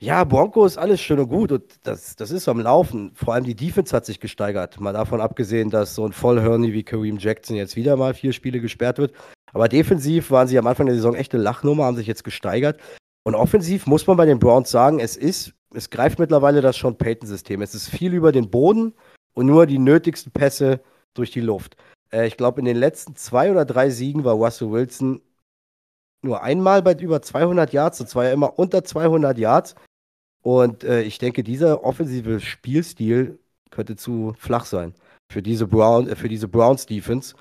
ja, 0.04 0.24
Broncos, 0.24 0.78
alles 0.78 1.02
schön 1.02 1.20
und 1.20 1.30
gut 1.30 1.52
und 1.52 1.64
das, 1.84 2.16
das 2.16 2.32
ist 2.32 2.48
am 2.50 2.60
Laufen. 2.60 3.12
Vor 3.16 3.34
allem 3.34 3.44
die 3.44 3.56
Defense 3.56 3.96
hat 3.96 4.06
sich 4.06 4.20
gesteigert. 4.20 4.80
Mal 4.80 4.94
davon 4.94 5.22
abgesehen, 5.22 5.70
dass 5.70 5.96
so 5.96 6.06
ein 6.06 6.14
Vollhörni 6.14 6.74
wie 6.74 6.84
Kareem 6.84 7.18
Jackson 7.18 7.56
jetzt 7.56 7.76
wieder 7.76 7.96
mal 7.96 8.14
vier 8.14 8.34
Spiele 8.34 8.60
gesperrt 8.60 8.98
wird. 8.98 9.14
Aber 9.54 9.70
defensiv 9.70 10.32
waren 10.32 10.48
sie 10.48 10.58
am 10.58 10.68
Anfang 10.68 10.88
der 10.88 10.96
Saison 10.96 11.16
echte 11.16 11.38
Lachnummer, 11.38 11.86
haben 11.86 11.96
sich 11.96 12.08
jetzt 12.08 12.24
gesteigert. 12.24 12.80
Und 13.24 13.36
offensiv 13.36 13.88
muss 13.88 14.06
man 14.06 14.18
bei 14.18 14.26
den 14.26 14.40
Browns 14.40 14.72
sagen, 14.72 15.00
es 15.00 15.16
ist 15.16 15.54
es 15.74 15.90
greift 15.90 16.20
mittlerweile 16.20 16.62
das 16.62 16.78
Sean 16.78 16.98
Payton-System. 16.98 17.62
Es 17.62 17.74
ist 17.74 17.90
viel 17.90 18.14
über 18.14 18.32
den 18.32 18.50
Boden 18.50 18.94
und 19.34 19.46
nur 19.46 19.66
die 19.66 19.80
nötigsten 19.80 20.32
Pässe 20.32 20.82
durch 21.14 21.32
die 21.32 21.42
Luft. 21.42 21.76
Äh, 22.12 22.28
ich 22.28 22.38
glaube, 22.38 22.60
in 22.60 22.66
den 22.66 22.78
letzten 22.78 23.16
zwei 23.16 23.52
oder 23.52 23.66
drei 23.66 23.90
Siegen 23.90 24.24
war 24.24 24.36
Russell 24.36 24.72
Wilson 24.72 25.22
nur 26.22 26.42
einmal 26.42 26.82
bei 26.82 26.94
über 26.94 27.22
200 27.22 27.74
Yards 27.74 28.00
und 28.02 28.08
zwar 28.08 28.32
immer 28.32 28.58
unter 28.58 28.84
200 28.84 29.38
Yards. 29.38 29.76
Und 30.44 30.84
äh, 30.84 31.02
ich 31.02 31.18
denke, 31.18 31.44
dieser 31.44 31.84
offensive 31.84 32.40
Spielstil 32.40 33.40
könnte 33.72 33.96
zu 33.96 34.36
flach 34.38 34.66
sein 34.66 34.94
für 35.32 35.42
diese, 35.42 35.66
Brown, 35.66 36.08
äh, 36.08 36.16
für 36.16 36.30
diese 36.30 36.48
Browns 36.48 36.86
Defense. 36.86 37.34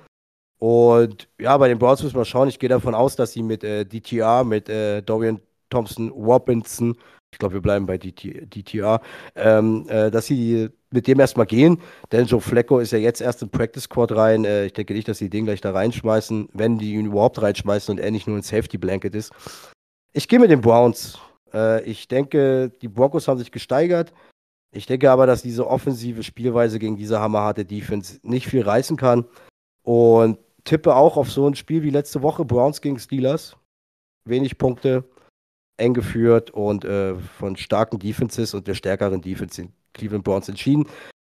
Und 0.59 1.29
ja, 1.39 1.59
bei 1.59 1.69
den 1.69 1.79
Browns 1.79 2.03
müssen 2.03 2.17
wir 2.17 2.25
schauen. 2.25 2.49
Ich 2.49 2.59
gehe 2.59 2.69
davon 2.71 2.95
aus, 2.95 3.17
dass 3.17 3.33
sie 3.33 3.43
mit 3.43 3.65
äh, 3.65 3.85
DTR, 3.85 4.45
mit 4.45 4.69
äh, 4.71 5.03
Dorian 5.03 5.41
Thompson 5.69 6.11
Robinson 6.11 6.97
ich 7.33 7.39
glaube, 7.39 7.55
wir 7.55 7.63
bleiben 7.63 7.87
bei 7.87 7.97
DT, 7.97 8.47
DTR, 8.55 9.01
ähm, 9.35 9.87
äh, 9.89 10.11
dass 10.11 10.27
sie 10.27 10.69
mit 10.91 11.07
dem 11.07 11.19
erstmal 11.19 11.47
gehen. 11.47 11.79
Denn 12.13 12.27
Joe 12.27 12.43
Flecko 12.43 12.79
ist 12.79 12.93
ja 12.93 12.99
jetzt 12.99 13.23
erst 13.23 13.43
im 13.43 13.49
Practice 13.49 13.85
Squad 13.85 14.13
rein. 14.13 14.45
Äh, 14.45 14.67
ich 14.67 14.75
denke 14.75 14.93
nicht, 14.93 15.09
dass 15.09 15.19
sie 15.19 15.31
den 15.31 15.47
gleich 15.47 15.63
da 15.63 15.73
reinschmeißen, 15.73 16.51
wenn 16.53 16.79
die 16.79 16.93
ihn 16.93 17.07
überhaupt 17.07 17.41
reinschmeißen 17.41 17.93
und 17.93 17.99
er 17.99 18.11
nicht 18.11 18.27
nur 18.27 18.37
ein 18.37 18.43
Safety 18.43 18.77
Blanket 18.77 19.15
ist. 19.15 19.33
Ich 20.13 20.29
gehe 20.29 20.39
mit 20.39 20.51
den 20.51 20.61
Browns. 20.61 21.19
Äh, 21.53 21.83
ich 21.85 22.09
denke, 22.09 22.71
die 22.81 22.89
Broncos 22.89 23.29
haben 23.29 23.39
sich 23.39 23.53
gesteigert. 23.53 24.13
Ich 24.75 24.87
denke 24.87 25.11
aber, 25.11 25.27
dass 25.27 25.43
diese 25.43 25.67
offensive 25.67 26.23
Spielweise 26.23 26.79
gegen 26.79 26.97
diese 26.97 27.21
hammerharte 27.21 27.65
Defense 27.65 28.19
nicht 28.23 28.47
viel 28.47 28.63
reißen 28.63 28.97
kann. 28.97 29.27
Und 29.83 30.39
tippe 30.65 30.95
auch 30.95 31.17
auf 31.17 31.31
so 31.31 31.47
ein 31.47 31.55
Spiel 31.55 31.83
wie 31.83 31.91
letzte 31.91 32.23
Woche, 32.23 32.45
Browns 32.45 32.81
gegen 32.81 32.99
Steelers. 32.99 33.57
Wenig 34.25 34.57
Punkte, 34.57 35.05
eng 35.77 35.95
geführt 35.95 36.51
und 36.53 36.85
äh, 36.85 37.17
von 37.17 37.57
starken 37.57 37.99
Defenses 37.99 38.55
und 38.55 38.67
der 38.69 38.75
stärkeren 38.75 39.21
Defense 39.21 39.63
in 39.63 39.73
Cleveland 39.93 40.25
Browns 40.25 40.49
entschieden. 40.49 40.87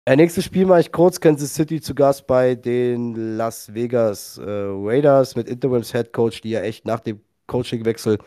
Äh, 0.06 0.16
nächstes 0.16 0.44
Spiel 0.44 0.66
mache 0.66 0.80
ich 0.80 0.92
kurz. 0.92 1.20
Kansas 1.20 1.54
City 1.54 1.80
zu 1.80 1.94
Gast 1.94 2.26
bei 2.26 2.54
den 2.56 3.36
Las 3.36 3.72
Vegas 3.72 4.38
äh, 4.38 4.42
Raiders 4.44 5.36
mit 5.36 5.48
Interims 5.48 5.92
Head 5.92 6.12
Coach, 6.12 6.40
die 6.40 6.50
ja 6.50 6.62
echt 6.62 6.84
nach 6.84 7.00
dem 7.00 7.20
Coachingwechsel 7.46 8.18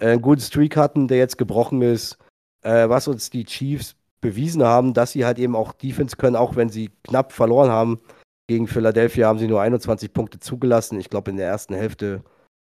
einen 0.00 0.22
guten 0.22 0.40
Streak 0.40 0.76
hatten, 0.76 1.08
der 1.08 1.18
jetzt 1.18 1.38
gebrochen 1.38 1.82
ist. 1.82 2.18
Äh, 2.62 2.88
was 2.88 3.08
uns 3.08 3.30
die 3.30 3.44
Chiefs 3.44 3.96
bewiesen 4.20 4.62
haben, 4.62 4.94
dass 4.94 5.12
sie 5.12 5.24
halt 5.24 5.38
eben 5.38 5.56
auch 5.56 5.72
Defense 5.72 6.16
können, 6.16 6.36
auch 6.36 6.56
wenn 6.56 6.68
sie 6.68 6.90
knapp 7.04 7.32
verloren 7.32 7.70
haben. 7.70 8.00
Gegen 8.48 8.68
Philadelphia 8.68 9.26
haben 9.26 9.38
sie 9.38 9.48
nur 9.48 9.60
21 9.60 10.12
Punkte 10.12 10.38
zugelassen. 10.38 11.00
Ich 11.00 11.10
glaube, 11.10 11.30
in 11.30 11.36
der 11.36 11.48
ersten 11.48 11.74
Hälfte 11.74 12.22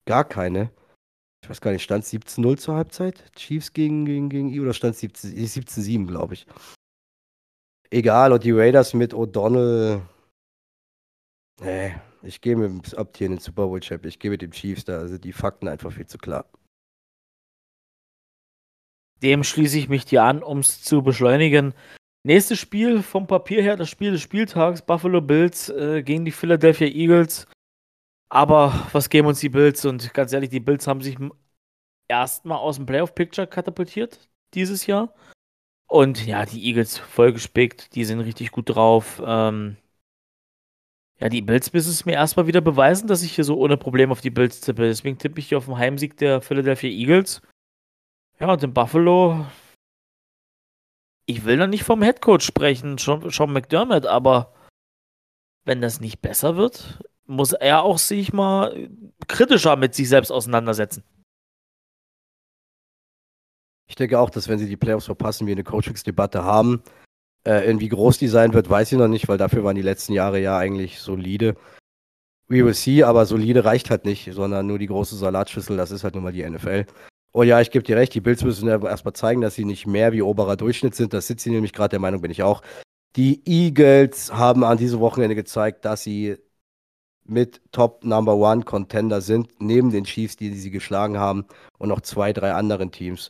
gar 0.07 0.25
keine 0.25 0.71
ich 1.47 1.51
weiß 1.51 1.61
gar 1.61 1.71
nicht, 1.71 1.85
stand 1.85 2.05
17-0 2.05 2.57
zur 2.57 2.75
Halbzeit? 2.75 3.33
Chiefs 3.37 3.73
gegen, 3.73 4.05
gegen, 4.05 4.29
gegen 4.29 4.61
oder 4.61 4.75
stand 4.75 4.97
17-7, 4.97 6.05
glaube 6.05 6.35
ich. 6.35 6.45
Egal, 7.89 8.33
und 8.33 8.43
die 8.43 8.51
Raiders 8.51 8.95
mit 8.95 9.15
O'Donnell. 9.15 10.01
Nee, 11.61 11.95
ich 12.23 12.41
gehe 12.41 12.57
mit 12.57 12.69
dem 12.69 12.99
Abtieren 12.99 13.35
in 13.35 13.39
den 13.39 13.45
Super 13.45 13.69
Bowl 13.69 13.79
Champ. 13.79 14.05
Ich 14.07 14.19
gehe 14.19 14.33
mit 14.33 14.43
dem 14.43 14.51
Chiefs, 14.51 14.85
da 14.85 15.07
sind 15.07 15.23
die 15.23 15.33
Fakten 15.33 15.69
einfach 15.69 15.93
viel 15.93 16.09
zu 16.09 16.19
klar. 16.19 16.47
Dem 19.23 19.45
schließe 19.45 19.79
ich 19.79 19.89
mich 19.89 20.05
dir 20.05 20.23
an, 20.25 20.43
um 20.43 20.59
es 20.59 20.83
zu 20.83 21.03
beschleunigen. 21.03 21.75
Nächstes 22.25 22.59
Spiel 22.59 23.03
vom 23.03 23.27
Papier 23.27 23.63
her, 23.63 23.77
das 23.77 23.89
Spiel 23.89 24.11
des 24.13 24.21
Spieltags, 24.21 24.83
Buffalo 24.83 25.21
Bills 25.21 25.69
äh, 25.69 26.03
gegen 26.03 26.25
die 26.25 26.33
Philadelphia 26.33 26.89
Eagles. 26.89 27.47
Aber 28.29 28.89
was 28.93 29.09
geben 29.09 29.29
uns 29.29 29.41
die 29.41 29.49
Bills? 29.49 29.85
Und 29.85 30.13
ganz 30.13 30.33
ehrlich, 30.33 30.51
die 30.51 30.61
Bills 30.61 30.87
haben 30.87 31.01
sich 31.01 31.17
erstmal 32.09 32.59
aus 32.59 32.77
dem 32.77 32.87
Playoff-Picture 32.87 33.47
katapultiert 33.47 34.29
dieses 34.55 34.87
Jahr. 34.87 35.15
Und 35.89 36.27
ja, 36.27 36.45
die 36.45 36.65
Eagles 36.67 36.99
vollgespickt, 36.99 37.95
die 37.95 38.05
sind 38.05 38.21
richtig 38.21 38.51
gut 38.51 38.75
drauf. 38.75 39.23
Ähm, 39.25 39.77
ja, 41.21 41.29
die 41.29 41.43
Bills 41.43 41.73
müssen 41.73 41.91
es 41.91 42.05
mir 42.05 42.15
erstmal 42.15 42.47
wieder 42.47 42.61
beweisen, 42.61 43.07
dass 43.07 43.23
ich 43.23 43.35
hier 43.35 43.45
so 43.45 43.57
ohne 43.57 43.77
Probleme 43.77 44.13
auf 44.13 44.21
die 44.21 44.31
Bills 44.31 44.61
tippe. 44.61 44.83
Deswegen 44.83 45.17
tippe 45.17 45.39
ich 45.39 45.49
hier 45.49 45.59
auf 45.59 45.67
den 45.67 45.79
Heimsieg 45.79 46.17
der 46.17 46.41
Philadelphia 46.41 46.91
Eagles. 46.91 47.41
Ja, 48.39 48.53
und 48.53 48.63
in 48.63 48.75
Buffalo. 48.75 49.47
Ich 51.27 51.45
will 51.45 51.57
noch 51.57 51.67
nicht 51.67 51.85
vom 51.85 52.03
Headcoach 52.03 52.43
sprechen, 52.43 52.99
Sean, 52.99 53.29
Sean 53.31 53.53
McDermott, 53.53 54.07
aber 54.07 54.55
wenn 55.65 55.81
das 55.81 56.01
nicht 56.01 56.21
besser 56.23 56.57
wird, 56.57 57.01
muss 57.27 57.53
er 57.53 57.83
auch 57.83 57.99
sich 57.99 58.33
mal 58.33 58.89
kritischer 59.27 59.77
mit 59.77 59.95
sich 59.95 60.09
selbst 60.09 60.31
auseinandersetzen. 60.31 61.03
Ich 63.89 63.97
denke 63.97 64.19
auch, 64.19 64.31
dass 64.31 64.49
wenn 64.49 64.59
sie 64.59 64.69
die 64.69 64.77
Playoffs 64.77 65.07
verpassen, 65.07 65.47
wir 65.47 65.55
eine 65.55 65.65
Coachingsdebatte 65.65 66.45
haben. 66.45 66.83
Äh, 67.45 67.71
in 67.71 67.81
wie 67.81 67.89
groß 67.89 68.19
die 68.19 68.29
sein 68.29 68.53
wird, 68.53 68.69
weiß 68.69 68.93
ich 68.93 68.99
noch 68.99 69.09
nicht, 69.09 69.29
weil 69.29 69.39
dafür 69.39 69.65
waren 69.65 69.77
die 69.77 69.83
letzten 69.83 70.13
Jahre 70.13 70.41
ja 70.41 70.59
eigentlich 70.59 71.01
solide. 71.01 71.57
We 72.49 72.65
will 72.65 72.75
see, 72.75 73.03
aber 73.03 73.27
solide 73.27 73.65
reicht 73.65 73.91
halt 73.91 74.05
nicht, 74.05 74.33
sondern 74.33 74.67
nur 74.67 74.79
die 74.79 74.87
große 74.87 75.17
Salatschüssel, 75.17 75.77
das 75.77 75.91
ist 75.91 76.05
halt 76.05 76.15
nun 76.15 76.25
mal 76.25 76.33
die 76.33 76.49
NFL. 76.49 76.87
Oh 77.37 77.43
ja, 77.43 77.61
ich 77.61 77.71
gebe 77.71 77.85
dir 77.85 77.99
recht, 77.99 78.15
die 78.15 78.23
Bills 78.23 78.43
müssen 78.45 78.67
ja 78.67 78.83
erstmal 78.83 79.13
zeigen, 79.13 79.43
dass 79.43 79.55
sie 79.55 79.67
nicht 79.67 79.87
mehr 79.87 80.11
wie 80.15 80.23
oberer 80.23 80.57
Durchschnitt 80.57 80.95
sind. 80.95 81.13
Das 81.13 81.27
sind 81.27 81.39
sie 81.39 81.51
nämlich 81.51 81.75
gerade, 81.75 81.91
der 81.91 81.99
Meinung 81.99 82.23
bin 82.23 82.31
ich 82.31 82.43
auch. 82.43 82.63
Die 83.15 83.43
Eagles 83.45 84.33
haben 84.33 84.65
an 84.65 84.79
diesem 84.79 85.01
Wochenende 85.01 85.35
gezeigt, 85.35 85.85
dass 85.85 86.03
sie 86.03 86.39
mit 87.25 87.61
Top 87.73 88.03
Number 88.05 88.37
One 88.37 88.63
Contender 88.63 89.21
sind, 89.21 89.51
neben 89.61 89.91
den 89.91 90.05
Chiefs, 90.05 90.37
die, 90.37 90.55
sie 90.55 90.71
geschlagen 90.71 91.19
haben 91.19 91.45
und 91.77 91.91
noch 91.91 92.01
zwei, 92.01 92.33
drei 92.33 92.55
anderen 92.55 92.91
Teams. 92.91 93.29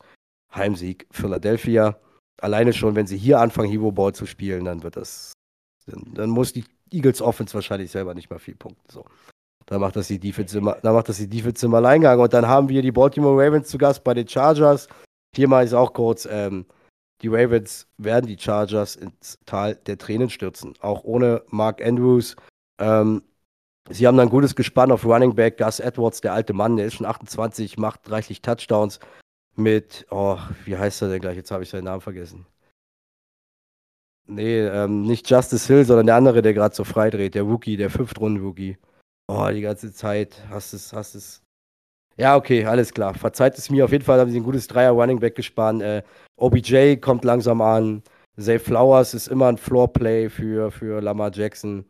Heimsieg 0.54 1.08
Philadelphia. 1.10 1.98
Alleine 2.40 2.74
schon, 2.74 2.94
wenn 2.94 3.08
sie 3.08 3.18
hier 3.18 3.40
anfangen, 3.40 3.68
Hero 3.68 3.90
Ball 3.90 4.14
zu 4.14 4.24
spielen, 4.24 4.66
dann 4.66 4.84
wird 4.84 4.96
das, 4.96 5.32
dann, 5.86 6.14
dann 6.14 6.30
muss 6.30 6.52
die 6.52 6.64
Eagles 6.92 7.20
Offense 7.20 7.54
wahrscheinlich 7.54 7.90
selber 7.90 8.14
nicht 8.14 8.30
mal 8.30 8.38
viel 8.38 8.54
Punkte. 8.54 8.84
So. 8.88 9.04
Da 9.66 9.78
macht 9.78 9.96
das 9.96 10.08
die 10.08 10.18
Defense 10.18 10.56
immer, 10.56 10.76
da 10.82 10.92
macht 10.92 11.08
das 11.08 11.18
die 11.18 11.28
Defense 11.28 11.66
im 11.66 11.74
Alleingang. 11.74 12.20
Und 12.20 12.32
dann 12.32 12.46
haben 12.46 12.68
wir 12.68 12.82
die 12.82 12.92
Baltimore 12.92 13.44
Ravens 13.44 13.68
zu 13.68 13.78
Gast 13.78 14.04
bei 14.04 14.14
den 14.14 14.28
Chargers. 14.28 14.88
Hier 15.34 15.48
mal 15.48 15.64
ist 15.64 15.74
auch 15.74 15.92
kurz, 15.92 16.26
ähm, 16.30 16.66
die 17.22 17.28
Ravens 17.28 17.88
werden 17.98 18.26
die 18.26 18.38
Chargers 18.38 18.96
ins 18.96 19.38
Tal 19.44 19.74
der 19.74 19.98
Tränen 19.98 20.30
stürzen. 20.30 20.74
Auch 20.80 21.04
ohne 21.04 21.42
Mark 21.48 21.84
Andrews. 21.84 22.36
Ähm, 22.78 23.22
Sie 23.88 24.06
haben 24.06 24.16
dann 24.16 24.28
gutes 24.28 24.56
Gespann 24.56 24.90
auf 24.90 25.04
Running 25.04 25.34
Back. 25.34 25.58
Gus 25.58 25.78
Edwards, 25.78 26.20
der 26.20 26.32
alte 26.32 26.52
Mann, 26.52 26.76
der 26.76 26.86
ist 26.86 26.94
schon 26.94 27.06
28, 27.06 27.78
macht 27.78 28.10
reichlich 28.10 28.42
Touchdowns 28.42 28.98
mit, 29.54 30.06
oh, 30.10 30.38
wie 30.64 30.76
heißt 30.76 31.02
er 31.02 31.08
denn 31.08 31.20
gleich? 31.20 31.36
Jetzt 31.36 31.50
habe 31.50 31.62
ich 31.62 31.70
seinen 31.70 31.84
Namen 31.84 32.00
vergessen. 32.00 32.46
Nee, 34.26 34.60
ähm, 34.66 35.02
nicht 35.02 35.30
Justice 35.30 35.72
Hill, 35.72 35.84
sondern 35.84 36.06
der 36.06 36.16
andere, 36.16 36.42
der 36.42 36.52
gerade 36.52 36.74
so 36.74 36.82
freidreht, 36.82 37.36
der 37.36 37.44
Rookie, 37.44 37.76
der 37.76 37.90
Fünftrunden-Rookie. 37.90 38.76
Oh, 39.28 39.48
die 39.52 39.60
ganze 39.60 39.92
Zeit 39.92 40.40
hast 40.50 40.72
es, 40.72 40.92
hast 40.92 41.14
es. 41.14 41.42
Ja, 42.16 42.36
okay, 42.36 42.64
alles 42.64 42.92
klar. 42.94 43.14
Verzeiht 43.14 43.58
es 43.58 43.68
mir. 43.70 43.84
Auf 43.84 43.92
jeden 43.92 44.04
Fall 44.04 44.20
haben 44.20 44.30
sie 44.30 44.40
ein 44.40 44.44
gutes 44.44 44.68
Dreier-Running 44.68 45.20
Back 45.20 45.34
gespannt. 45.34 45.82
Äh, 45.82 46.02
OBJ 46.36 46.96
kommt 46.96 47.24
langsam 47.24 47.60
an. 47.60 48.02
Zay 48.38 48.58
Flowers 48.58 49.14
ist 49.14 49.28
immer 49.28 49.48
ein 49.48 49.58
Floor-Play 49.58 50.30
für, 50.30 50.70
für 50.70 51.00
Lamar 51.00 51.30
Jackson. 51.32 51.84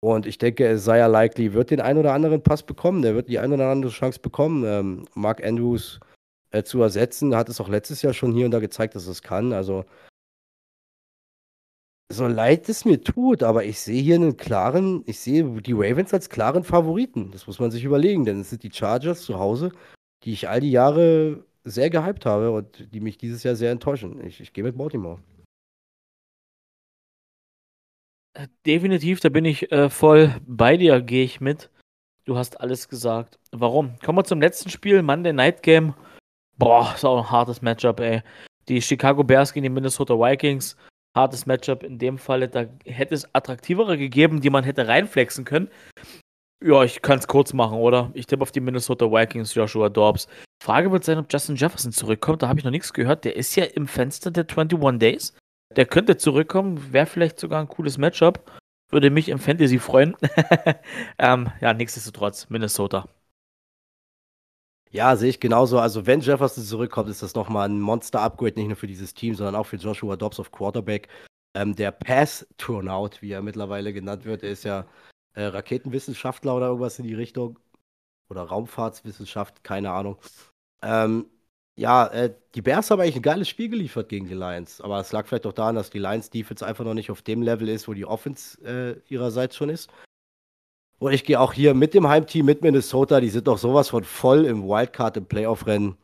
Und 0.00 0.26
ich 0.26 0.38
denke, 0.38 0.72
Isaiah 0.72 1.06
Likely 1.06 1.52
wird 1.52 1.70
den 1.70 1.80
ein 1.80 1.96
oder 1.96 2.12
anderen 2.12 2.42
Pass 2.42 2.62
bekommen. 2.62 3.02
Der 3.02 3.14
wird 3.14 3.28
die 3.28 3.38
ein 3.38 3.52
oder 3.52 3.70
andere 3.70 3.92
Chance 3.92 4.20
bekommen. 4.20 4.64
Ähm, 4.64 5.04
Mark 5.14 5.42
Andrews 5.44 6.00
äh, 6.50 6.62
zu 6.62 6.82
ersetzen, 6.82 7.34
hat 7.34 7.48
es 7.48 7.60
auch 7.60 7.68
letztes 7.68 8.02
Jahr 8.02 8.12
schon 8.12 8.32
hier 8.32 8.44
und 8.44 8.50
da 8.50 8.58
gezeigt, 8.58 8.94
dass 8.94 9.06
es 9.06 9.22
kann. 9.22 9.52
Also, 9.52 9.84
so 12.12 12.26
leid 12.26 12.68
es 12.68 12.84
mir 12.84 13.00
tut, 13.02 13.42
aber 13.42 13.64
ich 13.64 13.80
sehe 13.80 14.02
hier 14.02 14.16
einen 14.16 14.36
klaren, 14.36 15.02
ich 15.06 15.18
sehe 15.18 15.44
die 15.60 15.72
Ravens 15.72 16.12
als 16.12 16.28
klaren 16.28 16.64
Favoriten. 16.64 17.30
Das 17.32 17.46
muss 17.46 17.58
man 17.58 17.70
sich 17.70 17.84
überlegen, 17.84 18.24
denn 18.24 18.40
es 18.40 18.50
sind 18.50 18.62
die 18.62 18.72
Chargers 18.72 19.22
zu 19.22 19.38
Hause, 19.38 19.72
die 20.24 20.32
ich 20.32 20.48
all 20.48 20.60
die 20.60 20.70
Jahre 20.70 21.44
sehr 21.64 21.90
gehypt 21.90 22.26
habe 22.26 22.50
und 22.50 22.92
die 22.92 23.00
mich 23.00 23.18
dieses 23.18 23.42
Jahr 23.42 23.56
sehr 23.56 23.70
enttäuschen. 23.70 24.24
Ich, 24.24 24.40
ich 24.40 24.52
gehe 24.52 24.64
mit 24.64 24.76
Baltimore. 24.76 25.20
Äh, 28.34 28.48
definitiv, 28.66 29.20
da 29.20 29.28
bin 29.28 29.44
ich 29.44 29.70
äh, 29.72 29.90
voll 29.90 30.34
bei 30.46 30.76
dir, 30.76 31.00
gehe 31.00 31.24
ich 31.24 31.40
mit. 31.40 31.70
Du 32.24 32.36
hast 32.36 32.60
alles 32.60 32.88
gesagt. 32.88 33.38
Warum? 33.50 33.98
Kommen 34.04 34.18
wir 34.18 34.24
zum 34.24 34.40
letzten 34.40 34.70
Spiel, 34.70 35.02
Monday 35.02 35.32
Night 35.32 35.62
Game. 35.62 35.94
Boah, 36.56 36.92
ist 36.94 37.04
auch 37.04 37.18
ein 37.18 37.30
hartes 37.30 37.62
Matchup, 37.62 38.00
ey. 38.00 38.22
Die 38.68 38.80
Chicago 38.80 39.24
Bears 39.24 39.52
gegen 39.52 39.64
die 39.64 39.70
Minnesota 39.70 40.14
Vikings. 40.14 40.76
Hartes 41.14 41.46
Matchup 41.46 41.82
in 41.82 41.98
dem 41.98 42.18
Falle. 42.18 42.48
Da 42.48 42.66
hätte 42.84 43.14
es 43.14 43.34
attraktivere 43.34 43.98
gegeben, 43.98 44.40
die 44.40 44.50
man 44.50 44.64
hätte 44.64 44.88
reinflexen 44.88 45.44
können. 45.44 45.68
Ja, 46.64 46.84
ich 46.84 47.02
kann 47.02 47.18
es 47.18 47.26
kurz 47.26 47.52
machen, 47.52 47.78
oder? 47.78 48.10
Ich 48.14 48.26
tippe 48.26 48.42
auf 48.42 48.52
die 48.52 48.60
Minnesota 48.60 49.06
Vikings, 49.06 49.54
Joshua 49.54 49.88
Dobbs. 49.88 50.28
Frage 50.62 50.92
wird 50.92 51.02
sein, 51.02 51.18
ob 51.18 51.32
Justin 51.32 51.56
Jefferson 51.56 51.90
zurückkommt. 51.90 52.42
Da 52.42 52.48
habe 52.48 52.60
ich 52.60 52.64
noch 52.64 52.70
nichts 52.70 52.92
gehört. 52.92 53.24
Der 53.24 53.34
ist 53.34 53.56
ja 53.56 53.64
im 53.64 53.88
Fenster 53.88 54.30
der 54.30 54.44
21 54.44 54.98
Days. 54.98 55.34
Der 55.76 55.86
könnte 55.86 56.16
zurückkommen, 56.16 56.92
wäre 56.92 57.06
vielleicht 57.06 57.40
sogar 57.40 57.60
ein 57.60 57.68
cooles 57.68 57.98
Matchup. 57.98 58.50
Würde 58.90 59.10
mich 59.10 59.28
im 59.28 59.38
Fantasy 59.38 59.78
freuen. 59.78 60.14
ähm, 61.18 61.50
ja, 61.60 61.72
nichtsdestotrotz, 61.72 62.48
Minnesota. 62.50 63.08
Ja, 64.92 65.16
sehe 65.16 65.30
ich 65.30 65.40
genauso. 65.40 65.78
Also, 65.78 66.06
wenn 66.06 66.20
Jefferson 66.20 66.62
zurückkommt, 66.64 67.08
ist 67.08 67.22
das 67.22 67.34
nochmal 67.34 67.68
ein 67.68 67.80
Monster-Upgrade, 67.80 68.56
nicht 68.56 68.68
nur 68.68 68.76
für 68.76 68.86
dieses 68.86 69.14
Team, 69.14 69.34
sondern 69.34 69.54
auch 69.54 69.66
für 69.66 69.76
Joshua 69.76 70.16
Dobbs 70.16 70.38
auf 70.38 70.52
Quarterback. 70.52 71.08
Ähm, 71.54 71.74
der 71.74 71.92
Pass-Turnout, 71.92 73.20
wie 73.20 73.32
er 73.32 73.40
mittlerweile 73.40 73.94
genannt 73.94 74.26
wird, 74.26 74.42
ist 74.42 74.64
ja 74.64 74.86
äh, 75.32 75.44
Raketenwissenschaftler 75.44 76.54
oder 76.54 76.66
irgendwas 76.66 76.98
in 76.98 77.06
die 77.06 77.14
Richtung. 77.14 77.58
Oder 78.28 78.42
Raumfahrtswissenschaft, 78.42 79.64
keine 79.64 79.92
Ahnung. 79.92 80.18
Ähm, 80.82 81.26
ja, 81.74 82.06
äh, 82.08 82.34
die 82.54 82.62
Bears 82.62 82.90
haben 82.90 83.00
eigentlich 83.00 83.16
ein 83.16 83.22
geiles 83.22 83.48
Spiel 83.48 83.70
geliefert 83.70 84.10
gegen 84.10 84.28
die 84.28 84.34
Lions. 84.34 84.82
Aber 84.82 85.00
es 85.00 85.10
lag 85.12 85.26
vielleicht 85.26 85.46
auch 85.46 85.54
daran, 85.54 85.74
dass 85.74 85.88
die 85.88 86.00
Lions 86.00 86.28
Defense 86.28 86.66
einfach 86.66 86.84
noch 86.84 86.94
nicht 86.94 87.10
auf 87.10 87.22
dem 87.22 87.40
Level 87.40 87.68
ist, 87.70 87.88
wo 87.88 87.94
die 87.94 88.04
Offense 88.04 88.60
äh, 88.62 89.00
ihrerseits 89.12 89.56
schon 89.56 89.70
ist. 89.70 89.90
Und 91.02 91.12
ich 91.12 91.24
gehe 91.24 91.40
auch 91.40 91.52
hier 91.52 91.74
mit 91.74 91.94
dem 91.94 92.06
Heimteam, 92.06 92.46
mit 92.46 92.62
Minnesota. 92.62 93.18
Die 93.18 93.28
sind 93.28 93.48
doch 93.48 93.58
sowas 93.58 93.88
von 93.88 94.04
voll 94.04 94.44
im 94.44 94.62
Wildcard, 94.62 95.16
im 95.16 95.26
Playoff-Rennen. 95.26 95.96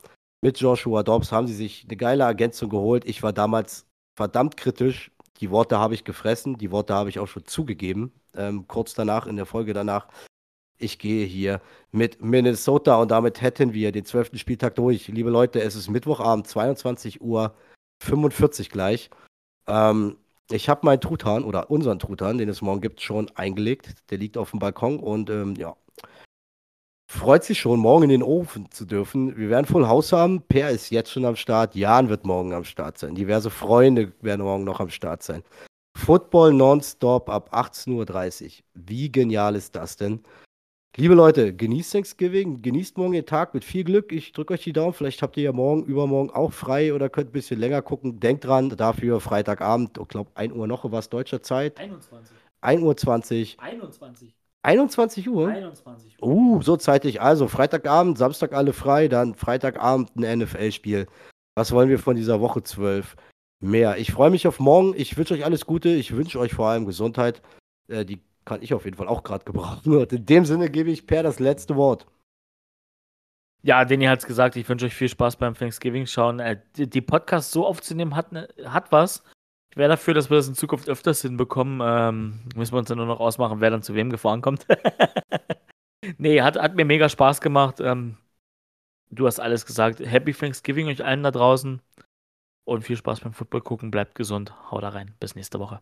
Mit 0.42 0.58
Joshua 0.58 1.04
Dobbs 1.04 1.30
haben 1.30 1.46
sie 1.46 1.54
sich 1.54 1.84
eine 1.84 1.96
geile 1.96 2.24
Ergänzung 2.24 2.68
geholt. 2.68 3.04
Ich 3.04 3.22
war 3.22 3.32
damals 3.32 3.86
verdammt 4.16 4.56
kritisch. 4.56 5.12
Die 5.40 5.52
Worte 5.52 5.78
habe 5.78 5.94
ich 5.94 6.02
gefressen. 6.02 6.58
Die 6.58 6.72
Worte 6.72 6.94
habe 6.94 7.10
ich 7.10 7.20
auch 7.20 7.28
schon 7.28 7.44
zugegeben. 7.44 8.10
Ähm, 8.34 8.66
kurz 8.66 8.94
danach, 8.94 9.28
in 9.28 9.36
der 9.36 9.46
Folge 9.46 9.72
danach 9.72 10.08
ich 10.78 10.98
gehe 10.98 11.26
hier 11.26 11.60
mit 11.92 12.20
Minnesota 12.20 12.96
und 12.96 13.12
damit 13.12 13.40
hätten 13.40 13.74
wir 13.74 13.92
den 13.92 14.04
zwölften 14.04 14.38
Spieltag 14.38 14.74
durch. 14.74 15.06
Liebe 15.06 15.30
Leute, 15.30 15.60
es 15.60 15.76
ist 15.76 15.88
Mittwochabend, 15.88 16.48
22 16.48 17.20
Uhr 17.20 17.54
45 18.02 18.70
gleich. 18.70 19.10
Ähm, 19.68 20.16
ich 20.50 20.68
habe 20.68 20.86
meinen 20.86 21.00
Truthahn 21.00 21.44
oder 21.44 21.70
unseren 21.70 21.98
Truthahn, 21.98 22.38
den 22.38 22.48
es 22.48 22.62
morgen 22.62 22.80
gibt, 22.80 23.00
schon 23.00 23.30
eingelegt. 23.34 23.94
Der 24.10 24.18
liegt 24.18 24.36
auf 24.38 24.50
dem 24.50 24.58
Balkon 24.58 24.98
und 24.98 25.30
ähm, 25.30 25.54
ja, 25.56 25.76
freut 27.10 27.44
sich 27.44 27.58
schon, 27.58 27.80
morgen 27.80 28.04
in 28.04 28.10
den 28.10 28.22
Ofen 28.22 28.70
zu 28.70 28.84
dürfen. 28.84 29.36
Wir 29.36 29.50
werden 29.50 29.66
Full 29.66 29.86
House 29.86 30.12
haben. 30.12 30.42
Per 30.42 30.70
ist 30.70 30.90
jetzt 30.90 31.10
schon 31.10 31.24
am 31.24 31.36
Start. 31.36 31.74
Jan 31.74 32.08
wird 32.08 32.26
morgen 32.26 32.52
am 32.52 32.64
Start 32.64 32.98
sein. 32.98 33.14
Diverse 33.14 33.50
Freunde 33.50 34.12
werden 34.20 34.42
morgen 34.42 34.64
noch 34.64 34.80
am 34.80 34.90
Start 34.90 35.22
sein. 35.22 35.42
Football 35.96 36.52
nonstop 36.52 37.28
ab 37.28 37.52
18.30 37.52 38.44
Uhr. 38.44 38.50
Wie 38.74 39.10
genial 39.10 39.56
ist 39.56 39.74
das 39.74 39.96
denn? 39.96 40.22
Liebe 40.96 41.14
Leute, 41.14 41.54
genießt 41.54 41.92
Thanksgiving, 41.92 42.60
genießt 42.60 42.98
morgen 42.98 43.12
den 43.12 43.26
Tag 43.26 43.54
mit 43.54 43.64
viel 43.64 43.84
Glück. 43.84 44.10
Ich 44.10 44.32
drücke 44.32 44.54
euch 44.54 44.64
die 44.64 44.72
Daumen. 44.72 44.92
Vielleicht 44.92 45.22
habt 45.22 45.36
ihr 45.36 45.44
ja 45.44 45.52
morgen, 45.52 45.84
übermorgen 45.84 46.30
auch 46.30 46.52
frei 46.52 46.92
oder 46.92 47.08
könnt 47.08 47.30
ein 47.30 47.32
bisschen 47.32 47.60
länger 47.60 47.82
gucken. 47.82 48.18
Denkt 48.18 48.44
dran, 48.44 48.70
dafür 48.70 49.20
Freitagabend, 49.20 49.96
ich 49.96 50.08
glaube 50.08 50.30
1 50.34 50.52
Uhr 50.54 50.66
noch 50.66 50.90
was 50.90 51.08
deutscher 51.08 51.42
Zeit. 51.42 51.78
21. 51.78 52.36
1 52.60 52.82
Uhr 52.82 52.96
20. 52.96 53.60
21. 53.60 54.34
21 54.62 55.28
Uhr? 55.28 55.48
21 55.48 56.16
Uhr. 56.20 56.28
Uh, 56.28 56.62
so 56.62 56.76
zeitig. 56.76 57.20
Also 57.20 57.46
Freitagabend, 57.46 58.18
Samstag 58.18 58.52
alle 58.52 58.72
frei, 58.72 59.08
dann 59.08 59.34
Freitagabend 59.34 60.10
ein 60.16 60.40
NFL-Spiel. 60.40 61.06
Was 61.54 61.72
wollen 61.72 61.88
wir 61.88 61.98
von 61.98 62.16
dieser 62.16 62.40
Woche 62.40 62.62
12? 62.62 63.16
Mehr. 63.60 63.98
Ich 63.98 64.12
freue 64.12 64.30
mich 64.30 64.46
auf 64.46 64.60
morgen. 64.60 64.94
Ich 64.96 65.16
wünsche 65.16 65.34
euch 65.34 65.44
alles 65.44 65.66
Gute. 65.66 65.88
Ich 65.88 66.14
wünsche 66.14 66.38
euch 66.38 66.54
vor 66.54 66.68
allem 66.68 66.86
Gesundheit. 66.86 67.42
Äh, 67.88 68.04
die 68.04 68.20
kann 68.48 68.62
ich 68.62 68.72
auf 68.72 68.86
jeden 68.86 68.96
Fall 68.96 69.08
auch 69.08 69.22
gerade 69.22 69.44
gebrauchen. 69.44 69.94
Und 69.94 70.12
in 70.12 70.24
dem 70.24 70.46
Sinne 70.46 70.70
gebe 70.70 70.90
ich 70.90 71.06
Per 71.06 71.22
das 71.22 71.38
letzte 71.38 71.76
Wort. 71.76 72.06
Ja, 73.62 73.84
Denny 73.84 74.06
hat 74.06 74.20
es 74.20 74.26
gesagt, 74.26 74.56
ich 74.56 74.66
wünsche 74.68 74.86
euch 74.86 74.94
viel 74.94 75.10
Spaß 75.10 75.36
beim 75.36 75.54
Thanksgiving 75.54 76.06
schauen. 76.06 76.40
Äh, 76.40 76.60
die, 76.76 76.88
die 76.88 77.02
Podcasts 77.02 77.52
so 77.52 77.66
aufzunehmen 77.66 78.16
hat, 78.16 78.32
ne, 78.32 78.48
hat 78.64 78.90
was. 78.90 79.22
Ich 79.70 79.76
wäre 79.76 79.90
dafür, 79.90 80.14
dass 80.14 80.30
wir 80.30 80.38
das 80.38 80.48
in 80.48 80.54
Zukunft 80.54 80.88
öfters 80.88 81.20
hinbekommen. 81.20 81.80
Ähm, 81.84 82.40
müssen 82.56 82.72
wir 82.72 82.78
uns 82.78 82.88
dann 82.88 82.96
nur 82.96 83.06
noch 83.06 83.20
ausmachen, 83.20 83.60
wer 83.60 83.70
dann 83.70 83.82
zu 83.82 83.94
wem 83.94 84.08
gefahren 84.08 84.40
kommt. 84.40 84.66
nee, 86.18 86.40
hat, 86.40 86.56
hat 86.56 86.74
mir 86.74 86.86
mega 86.86 87.10
Spaß 87.10 87.42
gemacht. 87.42 87.80
Ähm, 87.80 88.16
du 89.10 89.26
hast 89.26 89.40
alles 89.40 89.66
gesagt. 89.66 90.00
Happy 90.00 90.32
Thanksgiving 90.32 90.88
euch 90.88 91.04
allen 91.04 91.22
da 91.22 91.30
draußen. 91.30 91.82
Und 92.64 92.82
viel 92.82 92.96
Spaß 92.96 93.20
beim 93.20 93.34
Football 93.34 93.60
gucken. 93.60 93.90
Bleibt 93.90 94.14
gesund. 94.14 94.54
Haut 94.70 94.82
da 94.82 94.90
rein. 94.90 95.14
Bis 95.20 95.34
nächste 95.34 95.58
Woche. 95.58 95.80